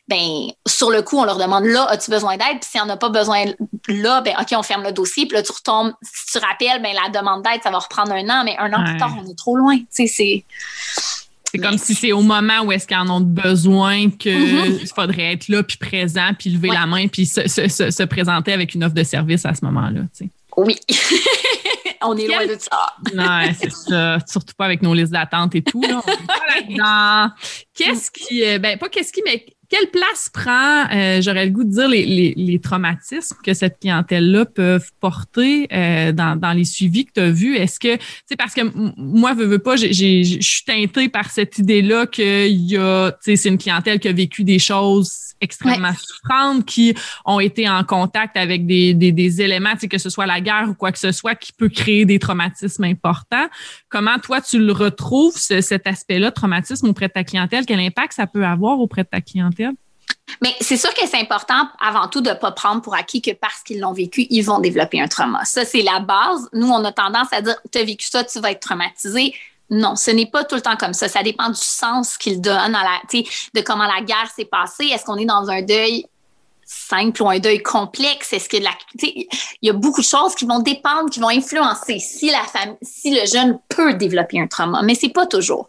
ben 0.09 0.49
sur 0.67 0.91
le 0.91 1.03
coup, 1.03 1.19
on 1.19 1.25
leur 1.25 1.39
demande 1.39 1.65
là, 1.65 1.85
as-tu 1.91 2.11
besoin 2.11 2.37
d'aide? 2.37 2.61
Puis 2.61 2.71
si 2.71 2.81
on 2.81 2.87
n'a 2.87 2.97
pas 2.97 3.11
besoin 3.11 3.45
là, 3.89 4.21
ben 4.23 4.35
OK, 4.41 4.49
on 4.53 4.63
ferme 4.63 4.83
le 4.83 4.93
dossier, 4.93 5.27
puis 5.27 5.37
là, 5.37 5.43
tu 5.43 5.53
retombes, 5.53 5.93
si 6.03 6.33
tu 6.33 6.39
rappelles, 6.39 6.83
ben 6.83 6.95
la 6.95 7.11
demande 7.11 7.43
d'aide, 7.43 7.63
ça 7.63 7.71
va 7.71 7.79
reprendre 7.79 8.13
un 8.13 8.29
an, 8.29 8.43
mais 8.45 8.57
un 8.59 8.73
an 8.73 8.85
plus 8.85 8.97
tard, 8.97 9.15
on 9.23 9.31
est 9.31 9.37
trop 9.37 9.57
loin. 9.57 9.77
Tu 9.77 9.87
sais, 9.91 10.07
c'est. 10.07 10.45
C'est 11.51 11.59
comme 11.59 11.79
si 11.79 11.95
c'est 11.95 12.13
au 12.13 12.21
moment 12.21 12.61
où 12.63 12.73
est-ce 12.73 12.87
qu'ils 12.87 12.99
en 12.99 13.09
ont 13.09 13.23
besoin 13.23 14.11
qu'il 14.11 14.33
mm-hmm. 14.33 14.95
faudrait 14.95 15.33
être 15.33 15.49
là, 15.49 15.63
puis 15.63 15.79
présent, 15.79 16.33
puis 16.39 16.51
lever 16.51 16.69
la 16.69 16.85
main, 16.85 17.09
puis 17.09 17.25
se, 17.25 17.49
se, 17.49 18.03
présenter 18.03 18.53
avec 18.53 18.75
une 18.75 18.85
offre 18.85 18.95
de 18.95 19.03
service 19.03 19.47
à 19.47 19.55
ce 19.55 19.65
moment-là. 19.65 20.01
Tu 20.15 20.27
sais. 20.27 20.31
Oui. 20.59 20.77
on 22.03 22.17
est 22.17 22.27
loin 22.27 22.47
de 22.47 22.57
ça. 22.59 22.93
non, 23.15 23.53
c'est 23.59 23.73
ça. 23.73 24.19
Surtout 24.27 24.55
pas 24.59 24.67
avec 24.67 24.83
nos 24.83 24.93
listes 24.93 25.13
d'attente 25.13 25.55
et 25.55 25.63
tout. 25.63 25.83
Là. 25.83 27.35
Qu'est-ce 27.75 28.11
qui. 28.11 28.45
Euh, 28.45 28.59
ben, 28.59 28.79
pas 28.79 28.89
qu'est-ce 28.89 29.13
qui, 29.13 29.23
mais 29.25 29.47
quelle 29.69 29.91
place 29.91 30.31
prend, 30.33 30.87
euh, 30.91 31.21
j'aurais 31.21 31.45
le 31.45 31.53
goût 31.53 31.65
de 31.65 31.71
dire, 31.71 31.89
les, 31.89 32.35
les, 32.35 32.59
traumatismes 32.59 33.37
que 33.45 33.53
cette 33.53 33.79
clientèle-là 33.81 34.47
peut 34.47 34.81
porter 35.01 35.69
euh, 35.73 36.13
dans, 36.13 36.37
dans, 36.37 36.53
les 36.53 36.65
suivis 36.65 37.05
que 37.05 37.13
tu 37.13 37.21
as 37.21 37.31
vus? 37.31 37.57
Est-ce 37.57 37.79
que, 37.79 38.03
c'est 38.27 38.37
parce 38.37 38.55
que 38.55 38.63
moi, 38.97 39.35
je 39.39 39.45
veux 39.45 39.59
pas, 39.59 39.77
je 39.77 39.87
suis 40.41 40.65
teintée 40.65 41.09
par 41.09 41.31
cette 41.31 41.59
idée-là 41.59 42.07
qu'il 42.07 42.71
y 42.71 42.77
a, 42.79 43.13
tu 43.13 43.19
sais, 43.21 43.37
c'est 43.37 43.49
une 43.51 43.59
clientèle 43.59 44.01
qui 44.01 44.09
a 44.09 44.13
vécu 44.13 44.43
des 44.43 44.59
choses 44.59 45.29
extrêmement 45.41 45.93
souffrantes, 45.93 46.65
qui 46.65 46.95
ont 47.25 47.41
été 47.41 47.69
en 47.69 47.85
contact 47.85 48.37
avec 48.37 48.67
des, 48.67 48.95
des, 48.95 49.13
des 49.13 49.43
éléments, 49.43 49.75
tu 49.75 49.81
sais, 49.81 49.89
que 49.89 49.99
ce 49.99 50.11
soit 50.11 50.27
la 50.27 50.41
guerre 50.41 50.69
ou 50.71 50.75
quoi 50.75 50.93
que 50.93 50.99
ce 50.99 51.13
soit, 51.13 51.35
qui 51.35 51.53
peut 51.53 51.69
créer 51.69 52.05
des 52.05 52.19
traumatismes 52.19 52.85
importants. 52.85 53.47
Comment 53.89 54.19
toi, 54.19 54.41
tu 54.41 54.59
le 54.59 54.73
retrouves, 54.73 55.37
cet 55.37 55.87
aspect-là, 55.87 56.33
traumatisme 56.33 56.89
auprès 56.89 57.09
de 57.09 57.13
ta 57.13 57.25
clientèle? 57.25 57.67
Quel 57.67 57.81
impact 57.81 58.15
ça 58.15 58.27
peut 58.27 58.45
avoir 58.45 58.81
auprès 58.81 59.05
de 59.05 59.09
ta 59.09 59.21
clientèle? 59.21 59.58
Mais 60.43 60.55
c'est 60.61 60.77
sûr 60.77 60.93
que 60.95 61.07
c'est 61.07 61.21
important 61.21 61.69
avant 61.81 62.09
tout 62.09 62.21
de 62.21 62.31
ne 62.31 62.35
pas 62.35 62.53
prendre 62.53 62.83
pour 62.83 62.95
acquis 62.95 63.23
que 63.23 63.33
parce 63.33 63.63
qu'ils 63.63 63.81
l'ont 63.81 63.93
vécu, 63.93 64.27
ils 64.31 64.43
vont 64.43 64.59
développer 64.59 65.01
un 65.01 65.09
trauma. 65.09 65.45
Ça, 65.45 65.65
c'est 65.65 65.83
la 65.83 66.01
base. 66.01 66.49
Nous, 66.53 66.69
on 66.69 66.85
a 66.85 66.93
tendance 66.93 67.29
à 67.33 67.41
dire, 67.41 67.57
tu 67.73 67.79
as 67.79 67.85
vécu 67.85 68.07
ça, 68.07 68.25
tu 68.25 68.41
vas 68.41 68.51
être 68.51 68.61
traumatisé. 68.61 69.35
Non, 69.71 69.97
ce 69.97 70.11
n'est 70.11 70.27
pas 70.27 70.45
tout 70.45 70.55
le 70.55 70.63
temps 70.63 70.77
comme 70.77 70.95
ça. 70.95 71.09
Ça 71.09 71.23
dépend 71.23 71.49
du 71.49 71.61
sens 71.61 72.17
qu'il 72.17 72.41
donne 72.41 72.75
à 72.75 72.83
la, 72.83 73.01
de 73.13 73.61
comment 73.61 73.87
la 73.87 74.01
guerre 74.03 74.31
s'est 74.35 74.47
passée. 74.47 74.87
Est-ce 74.87 75.05
qu'on 75.05 75.17
est 75.17 75.27
dans 75.27 75.49
un 75.51 75.63
deuil 75.63 76.07
simple 76.69 77.23
ou 77.23 77.29
un 77.29 77.39
deuil 77.39 77.63
complexe? 77.63 78.33
Est-ce 78.33 78.49
que 78.49 78.59
la, 78.59 78.71
il 79.03 79.27
y 79.63 79.71
a 79.71 79.73
beaucoup 79.73 80.03
de 80.03 80.07
choses 80.07 80.35
qui 80.35 80.45
vont 80.45 80.61
dépendre, 80.61 81.11
qui 81.11 81.19
vont 81.19 81.31
influencer 81.31 81.99
si 81.99 82.31
la 82.31 82.45
famille, 82.45 82.77
si 82.83 83.11
le 83.11 83.27
jeune 83.27 83.59
peut 83.69 83.95
développer 83.95 84.41
un 84.41 84.47
trauma, 84.47 84.83
mais 84.83 84.95
c'est 84.95 85.09
pas 85.09 85.27
toujours. 85.27 85.69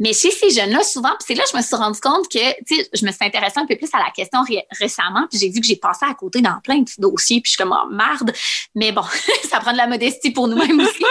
Mais 0.00 0.12
chez 0.12 0.30
ces 0.30 0.50
jeunes-là, 0.50 0.82
souvent, 0.82 1.12
c'est 1.24 1.34
là 1.34 1.44
que 1.44 1.50
je 1.52 1.56
me 1.56 1.62
suis 1.62 1.76
rendu 1.76 2.00
compte 2.00 2.28
que, 2.28 2.64
tu 2.64 2.82
je 2.92 3.04
me 3.04 3.12
suis 3.12 3.24
intéressée 3.24 3.60
un 3.60 3.66
peu 3.66 3.76
plus 3.76 3.90
à 3.92 3.98
la 3.98 4.10
question 4.10 4.40
récemment, 4.80 5.26
puis 5.30 5.38
j'ai 5.38 5.50
vu 5.50 5.60
que 5.60 5.66
j'ai 5.66 5.76
passé 5.76 6.06
à 6.08 6.14
côté 6.14 6.40
dans 6.40 6.58
plein 6.64 6.78
de 6.78 6.90
dossiers, 6.98 7.40
puis 7.40 7.50
je 7.50 7.56
suis 7.56 7.62
comme, 7.62 7.76
oh, 7.76 7.88
marde. 7.90 8.32
Mais 8.74 8.92
bon, 8.92 9.04
ça 9.50 9.60
prend 9.60 9.72
de 9.72 9.76
la 9.76 9.86
modestie 9.86 10.30
pour 10.30 10.48
nous-mêmes 10.48 10.80
aussi. 10.80 11.04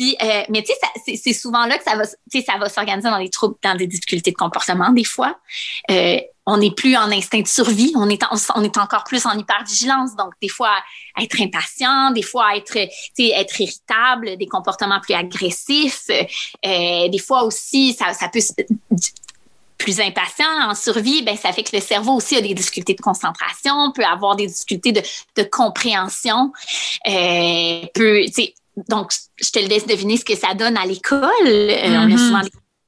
Euh, 0.00 0.42
mais 0.48 0.62
tu 0.62 0.72
sais, 1.06 1.16
c'est 1.16 1.32
souvent 1.32 1.66
là 1.66 1.78
que 1.78 1.84
ça 1.84 1.96
va, 1.96 2.04
ça 2.04 2.58
va 2.58 2.68
s'organiser 2.68 3.08
dans 3.08 3.20
des 3.20 3.30
troubles, 3.30 3.54
dans 3.62 3.76
des 3.76 3.86
difficultés 3.86 4.32
de 4.32 4.36
comportement 4.36 4.90
des 4.90 5.04
fois. 5.04 5.38
Euh, 5.90 6.18
on 6.46 6.58
n'est 6.58 6.72
plus 6.72 6.96
en 6.96 7.10
instinct 7.10 7.40
de 7.40 7.46
survie, 7.46 7.92
on 7.96 8.10
est, 8.10 8.22
on 8.54 8.62
est 8.62 8.76
encore 8.76 9.04
plus 9.04 9.24
en 9.24 9.38
hypervigilance. 9.38 10.14
Donc, 10.16 10.32
des 10.42 10.48
fois, 10.48 10.74
être 11.18 11.40
impatient, 11.40 12.10
des 12.10 12.22
fois, 12.22 12.56
être, 12.56 12.76
être 12.76 13.60
irritable, 13.60 14.36
des 14.36 14.46
comportements 14.46 15.00
plus 15.00 15.14
agressifs. 15.14 16.10
Euh, 16.10 17.08
des 17.08 17.18
fois 17.18 17.44
aussi, 17.44 17.94
ça, 17.94 18.12
ça 18.12 18.28
peut 18.28 18.40
plus 19.78 20.00
impatient 20.00 20.46
en 20.68 20.74
survie, 20.74 21.22
ben 21.22 21.36
ça 21.36 21.52
fait 21.52 21.62
que 21.62 21.76
le 21.76 21.82
cerveau 21.82 22.12
aussi 22.12 22.36
a 22.36 22.40
des 22.40 22.54
difficultés 22.54 22.94
de 22.94 23.00
concentration, 23.00 23.92
peut 23.92 24.04
avoir 24.04 24.36
des 24.36 24.46
difficultés 24.46 24.92
de, 24.92 25.02
de 25.36 25.42
compréhension, 25.42 26.52
euh, 27.06 27.82
peut, 27.92 28.24
donc 28.88 29.12
je 29.40 29.50
te 29.50 29.58
laisse 29.58 29.86
deviner 29.86 30.16
ce 30.16 30.24
que 30.24 30.36
ça 30.36 30.54
donne 30.54 30.76
à 30.76 30.86
l'école. 30.86 31.20
Euh, 31.46 31.88
on 31.88 32.02
a 32.02 32.06
mm-hmm. 32.06 32.18
souvent 32.18 32.40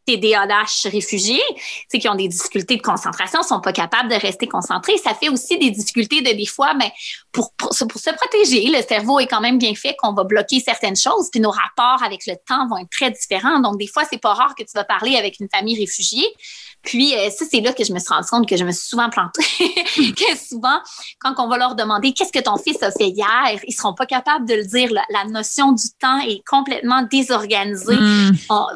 TDAH 0.06 0.88
réfugiés, 0.90 1.42
c'est 1.88 1.98
qui 1.98 2.08
ont 2.08 2.14
des 2.14 2.28
difficultés 2.28 2.76
de 2.76 2.82
concentration, 2.82 3.42
sont 3.42 3.60
pas 3.60 3.72
capables 3.72 4.08
de 4.08 4.14
rester 4.14 4.46
concentrés. 4.46 4.96
Ça 4.98 5.14
fait 5.14 5.28
aussi 5.28 5.58
des 5.58 5.70
difficultés 5.70 6.22
de 6.22 6.30
des 6.30 6.46
fois, 6.46 6.74
mais 6.74 6.92
pour, 7.36 7.52
pour, 7.52 7.74
se 7.74 8.10
protéger, 8.10 8.70
le 8.70 8.82
cerveau 8.82 9.20
est 9.20 9.26
quand 9.26 9.42
même 9.42 9.58
bien 9.58 9.74
fait 9.74 9.94
qu'on 9.98 10.14
va 10.14 10.24
bloquer 10.24 10.58
certaines 10.58 10.96
choses, 10.96 11.28
puis 11.30 11.38
nos 11.38 11.50
rapports 11.50 12.02
avec 12.02 12.26
le 12.26 12.34
temps 12.48 12.66
vont 12.66 12.78
être 12.78 12.88
très 12.90 13.10
différents. 13.10 13.60
Donc 13.60 13.78
des 13.78 13.86
fois, 13.86 14.04
c'est 14.10 14.20
pas 14.20 14.32
rare 14.32 14.54
que 14.54 14.62
tu 14.62 14.70
vas 14.74 14.84
parler 14.84 15.16
avec 15.16 15.38
une 15.38 15.48
famille 15.54 15.78
réfugiée, 15.78 16.26
puis 16.82 17.14
euh, 17.14 17.28
ça, 17.28 17.44
c'est 17.50 17.60
là 17.60 17.74
que 17.74 17.84
je 17.84 17.92
me 17.92 17.98
suis 17.98 18.08
rendu 18.08 18.26
compte 18.28 18.48
que 18.48 18.56
je 18.56 18.64
me 18.64 18.72
suis 18.72 18.88
souvent 18.88 19.10
plantée. 19.10 19.44
que 19.58 20.38
souvent, 20.38 20.78
quand 21.20 21.34
on 21.38 21.48
va 21.48 21.58
leur 21.58 21.74
demander 21.74 22.14
qu'est-ce 22.14 22.32
que 22.32 22.42
ton 22.42 22.56
fils 22.56 22.82
a 22.82 22.90
fait 22.90 23.08
hier, 23.08 23.60
ils 23.66 23.74
seront 23.74 23.92
pas 23.92 24.06
capables 24.06 24.48
de 24.48 24.54
le 24.54 24.64
dire. 24.64 24.90
La, 25.10 25.24
notion 25.26 25.72
du 25.72 25.88
temps 26.00 26.20
est 26.20 26.40
complètement 26.46 27.02
désorganisée. 27.02 27.96
Hmm. 27.96 28.30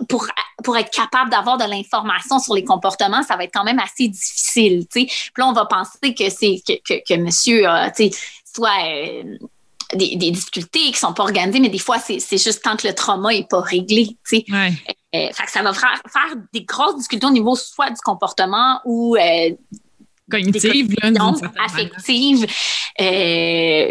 pour, 0.09 0.27
pour 0.65 0.77
être 0.77 0.91
capable 0.91 1.31
d'avoir 1.31 1.57
de 1.57 1.65
l'information 1.65 2.39
sur 2.41 2.55
les 2.55 2.65
comportements, 2.65 3.23
ça 3.23 3.37
va 3.37 3.45
être 3.45 3.55
quand 3.55 3.65
même 3.65 3.79
assez 3.79 4.09
difficile. 4.09 4.87
Puis 4.91 5.11
là, 5.39 5.47
on 5.47 5.53
va 5.53 5.65
penser 5.65 6.13
que 6.13 6.29
c'est 6.29 6.61
que, 6.67 6.73
que, 6.87 7.03
que 7.09 7.19
monsieur 7.19 7.67
soit 8.55 8.85
euh, 8.85 9.37
des, 9.95 10.17
des, 10.17 10.31
difficultés 10.31 10.91
qui 10.93 10.97
sont 10.97 11.13
pas 11.13 11.25
organisées, 11.25 11.61
mais 11.61 11.69
des 11.69 11.79
fois, 11.79 11.99
c'est 11.99 12.39
juste 12.39 12.63
tant 12.63 12.77
que 12.77 12.87
le 12.87 12.95
trauma 12.95 13.35
est 13.35 13.49
pas 13.49 13.61
réglé. 13.61 14.17
Ouais. 14.33 14.73
Euh, 15.15 15.29
ça 15.33 15.63
va 15.63 15.73
faire, 15.73 16.01
faire, 16.09 16.37
des 16.53 16.63
grosses 16.63 16.97
difficultés 16.97 17.27
au 17.27 17.33
niveau 17.33 17.57
soit 17.57 17.91
du 17.91 18.01
comportement 18.01 18.81
ou 18.85 19.17
euh, 19.17 19.51
cognitive, 20.31 20.95
affective. 21.59 22.47
Euh, 23.01 23.91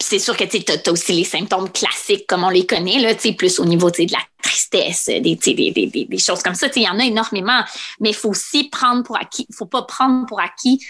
c'est 0.00 0.18
sûr 0.18 0.36
que 0.36 0.44
tu 0.44 0.64
as, 0.72 0.90
aussi 0.90 1.12
les 1.12 1.24
symptômes 1.24 1.70
classiques 1.70 2.26
comme 2.26 2.44
on 2.44 2.48
les 2.48 2.66
connaît, 2.66 2.98
là, 2.98 3.14
plus 3.36 3.60
au 3.60 3.66
niveau 3.66 3.90
de 3.90 4.10
la 4.10 4.18
tristesse, 4.42 5.06
des, 5.06 5.20
des, 5.20 5.70
des, 5.70 6.06
des 6.08 6.18
choses 6.18 6.42
comme 6.42 6.54
ça. 6.54 6.68
Il 6.74 6.82
y 6.82 6.88
en 6.88 6.98
a 6.98 7.04
énormément, 7.04 7.62
mais 8.00 8.10
il 8.10 8.14
faut 8.14 8.30
aussi 8.30 8.64
prendre 8.70 9.02
pour 9.02 9.16
acquis, 9.18 9.46
faut 9.52 9.66
pas 9.66 9.82
prendre 9.82 10.26
pour 10.26 10.40
acquis 10.40 10.80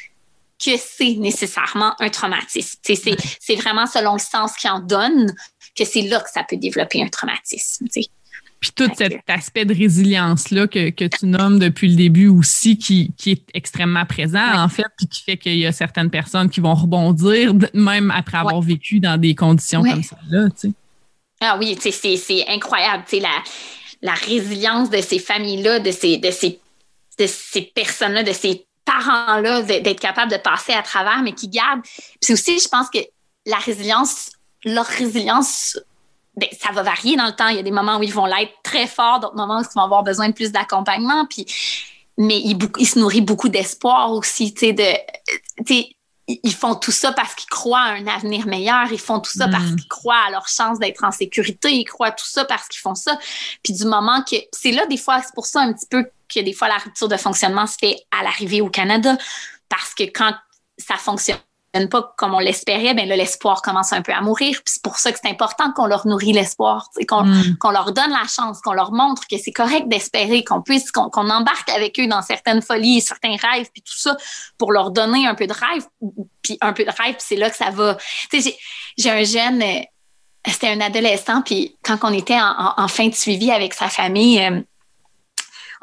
que 0.62 0.72
c'est 0.76 1.14
nécessairement 1.14 1.94
un 2.00 2.08
traumatisme. 2.08 2.78
C'est 2.82 3.56
vraiment 3.56 3.86
selon 3.86 4.14
le 4.14 4.18
sens 4.18 4.54
qu'il 4.56 4.70
en 4.70 4.80
donne 4.80 5.34
que 5.76 5.84
c'est 5.84 6.02
là 6.02 6.20
que 6.20 6.30
ça 6.32 6.44
peut 6.44 6.56
développer 6.56 7.02
un 7.02 7.08
traumatisme. 7.08 7.86
Puis 8.60 8.72
tout 8.74 8.90
cet 8.96 9.28
aspect 9.28 9.66
de 9.66 9.74
résilience-là 9.74 10.66
que, 10.66 10.88
que, 10.88 11.04
tu 11.04 11.26
nommes 11.26 11.58
depuis 11.58 11.88
le 11.88 11.96
début 11.96 12.28
aussi, 12.28 12.78
qui, 12.78 13.12
qui 13.18 13.32
est 13.32 13.42
extrêmement 13.52 14.06
présent, 14.06 14.54
en 14.54 14.68
fait, 14.68 14.86
puis 14.96 15.06
qui 15.06 15.22
fait 15.22 15.36
qu'il 15.36 15.58
y 15.58 15.66
a 15.66 15.72
certaines 15.72 16.08
personnes 16.08 16.48
qui 16.48 16.60
vont 16.60 16.74
rebondir, 16.74 17.52
même 17.74 18.10
après 18.10 18.38
avoir 18.38 18.62
vécu 18.62 19.00
dans 19.00 19.20
des 19.20 19.34
conditions 19.34 19.82
comme 19.82 20.02
ça-là. 20.02 20.48
Ah 21.40 21.58
oui, 21.58 21.76
c'est 21.78 22.48
incroyable, 22.48 23.04
la, 23.20 23.42
la 24.00 24.14
résilience 24.14 24.88
de 24.88 25.02
ces 25.02 25.18
familles-là, 25.18 25.80
de 25.80 25.90
ces, 25.90 26.16
de 26.16 26.30
ces, 26.30 26.58
de 27.18 27.26
ces 27.26 27.62
personnes-là, 27.74 28.22
de 28.22 28.32
ces 28.32 28.64
parents-là 28.84 29.62
d'être 29.62 30.00
capables 30.00 30.30
de 30.30 30.36
passer 30.36 30.72
à 30.72 30.82
travers, 30.82 31.22
mais 31.22 31.32
qui 31.32 31.48
gardent. 31.48 31.82
Puis 32.20 32.32
aussi, 32.32 32.58
je 32.58 32.68
pense 32.68 32.88
que 32.90 32.98
la 33.46 33.56
résilience, 33.56 34.30
leur 34.64 34.86
résilience, 34.86 35.78
ben, 36.36 36.48
ça 36.60 36.72
va 36.72 36.82
varier 36.82 37.16
dans 37.16 37.26
le 37.26 37.36
temps. 37.36 37.48
Il 37.48 37.56
y 37.56 37.60
a 37.60 37.62
des 37.62 37.70
moments 37.70 37.98
où 37.98 38.02
ils 38.02 38.12
vont 38.12 38.26
l'être 38.26 38.52
très 38.62 38.86
fort, 38.86 39.20
d'autres 39.20 39.36
moments 39.36 39.58
où 39.58 39.62
ils 39.62 39.74
vont 39.74 39.82
avoir 39.82 40.02
besoin 40.02 40.28
de 40.28 40.34
plus 40.34 40.52
d'accompagnement. 40.52 41.26
Puis, 41.26 41.46
mais 42.18 42.40
ils, 42.40 42.58
ils, 42.78 42.86
se 42.86 42.98
nourrissent 42.98 43.22
beaucoup 43.22 43.48
d'espoir 43.48 44.12
aussi, 44.12 44.54
tu 44.54 44.66
sais, 44.66 44.72
de, 44.72 45.84
ils 46.26 46.54
font 46.54 46.74
tout 46.74 46.90
ça 46.90 47.12
parce 47.12 47.34
qu'ils 47.34 47.48
croient 47.48 47.80
à 47.80 47.92
un 47.92 48.06
avenir 48.06 48.46
meilleur, 48.46 48.90
ils 48.90 49.00
font 49.00 49.20
tout 49.20 49.32
ça 49.32 49.46
parce 49.48 49.64
mm. 49.64 49.76
qu'ils 49.76 49.88
croient 49.88 50.22
à 50.26 50.30
leur 50.30 50.48
chance 50.48 50.78
d'être 50.78 51.04
en 51.04 51.10
sécurité, 51.10 51.72
ils 51.72 51.84
croient 51.84 52.12
tout 52.12 52.26
ça 52.26 52.44
parce 52.44 52.68
qu'ils 52.68 52.80
font 52.80 52.94
ça. 52.94 53.18
Puis 53.62 53.74
du 53.74 53.84
moment 53.84 54.22
que 54.22 54.36
c'est 54.52 54.72
là 54.72 54.86
des 54.86 54.96
fois, 54.96 55.20
c'est 55.22 55.34
pour 55.34 55.46
ça 55.46 55.60
un 55.60 55.72
petit 55.72 55.86
peu 55.86 56.06
que 56.32 56.40
des 56.40 56.52
fois 56.52 56.68
la 56.68 56.78
rupture 56.78 57.08
de 57.08 57.16
fonctionnement 57.16 57.66
se 57.66 57.76
fait 57.78 57.96
à 58.10 58.22
l'arrivée 58.22 58.60
au 58.60 58.68
Canada 58.68 59.16
parce 59.68 59.94
que 59.94 60.04
quand 60.04 60.34
ça 60.78 60.96
fonctionne 60.96 61.38
pas 61.90 62.14
comme 62.16 62.34
on 62.34 62.38
l'espérait, 62.38 62.94
ben 62.94 63.08
l'espoir 63.08 63.60
commence 63.62 63.92
un 63.92 64.02
peu 64.02 64.12
à 64.12 64.20
mourir. 64.20 64.52
Puis 64.64 64.74
c'est 64.74 64.82
pour 64.82 64.96
ça 64.96 65.12
que 65.12 65.18
c'est 65.22 65.28
important 65.28 65.72
qu'on 65.72 65.86
leur 65.86 66.06
nourrit 66.06 66.32
l'espoir, 66.32 66.88
qu'on 67.08 67.24
mm. 67.24 67.56
qu'on 67.58 67.70
leur 67.70 67.92
donne 67.92 68.10
la 68.10 68.26
chance, 68.28 68.60
qu'on 68.60 68.72
leur 68.72 68.92
montre 68.92 69.26
que 69.26 69.36
c'est 69.36 69.52
correct 69.52 69.88
d'espérer, 69.88 70.44
qu'on 70.44 70.62
puisse, 70.62 70.90
qu'on 70.92 71.30
embarque 71.30 71.68
avec 71.70 71.98
eux 71.98 72.06
dans 72.06 72.22
certaines 72.22 72.62
folies, 72.62 73.00
certains 73.00 73.36
rêves, 73.36 73.68
puis 73.72 73.82
tout 73.82 73.98
ça, 73.98 74.16
pour 74.56 74.72
leur 74.72 74.90
donner 74.90 75.26
un 75.26 75.34
peu 75.34 75.46
de 75.46 75.52
rêve, 75.52 75.86
puis 76.42 76.56
un 76.60 76.72
peu 76.72 76.84
de 76.84 76.90
rêve, 76.90 77.16
puis 77.16 77.24
c'est 77.26 77.36
là 77.36 77.50
que 77.50 77.56
ça 77.56 77.70
va. 77.70 77.96
J'ai 78.96 79.10
un 79.10 79.24
jeune, 79.24 79.62
euh, 79.62 79.80
c'était 80.46 80.68
un 80.68 80.80
adolescent, 80.80 81.42
puis 81.42 81.76
quand 81.82 81.98
on 82.02 82.12
était 82.12 82.38
en, 82.38 82.88
fin 82.88 83.08
de 83.08 83.14
suivi 83.14 83.50
avec 83.50 83.74
sa 83.74 83.88
famille, 83.88 84.64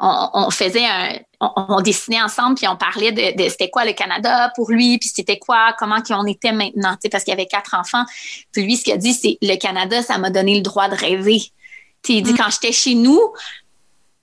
on, 0.02 0.50
faisait 0.50 0.84
un, 0.84 1.16
on, 1.40 1.80
dessinait 1.80 2.20
ensemble, 2.20 2.56
puis 2.56 2.66
on 2.66 2.76
parlait 2.76 3.12
de, 3.12 3.48
c'était 3.48 3.70
quoi 3.70 3.84
le 3.84 3.92
Canada 3.92 4.52
pour 4.56 4.70
lui, 4.72 4.98
puis 4.98 5.08
c'était 5.08 5.38
quoi, 5.38 5.76
comment 5.78 5.98
on 6.10 6.26
était 6.26 6.50
maintenant, 6.50 6.96
parce 7.10 7.22
qu'il 7.22 7.30
y 7.30 7.34
avait 7.34 7.46
quatre 7.46 7.74
enfants. 7.74 8.04
Puis 8.50 8.64
lui, 8.64 8.76
ce 8.76 8.84
qu'il 8.84 8.92
a 8.92 8.96
dit, 8.96 9.14
c'est 9.14 9.38
le 9.40 9.56
Canada, 9.56 10.02
ça 10.02 10.18
m'a 10.18 10.30
donné 10.30 10.56
le 10.56 10.62
droit 10.62 10.88
de 10.88 10.96
rêver. 10.96 11.40
il 12.08 12.22
dit, 12.22 12.32
mm. 12.32 12.36
quand 12.36 12.50
j'étais 12.50 12.72
chez 12.72 12.96
nous, 12.96 13.20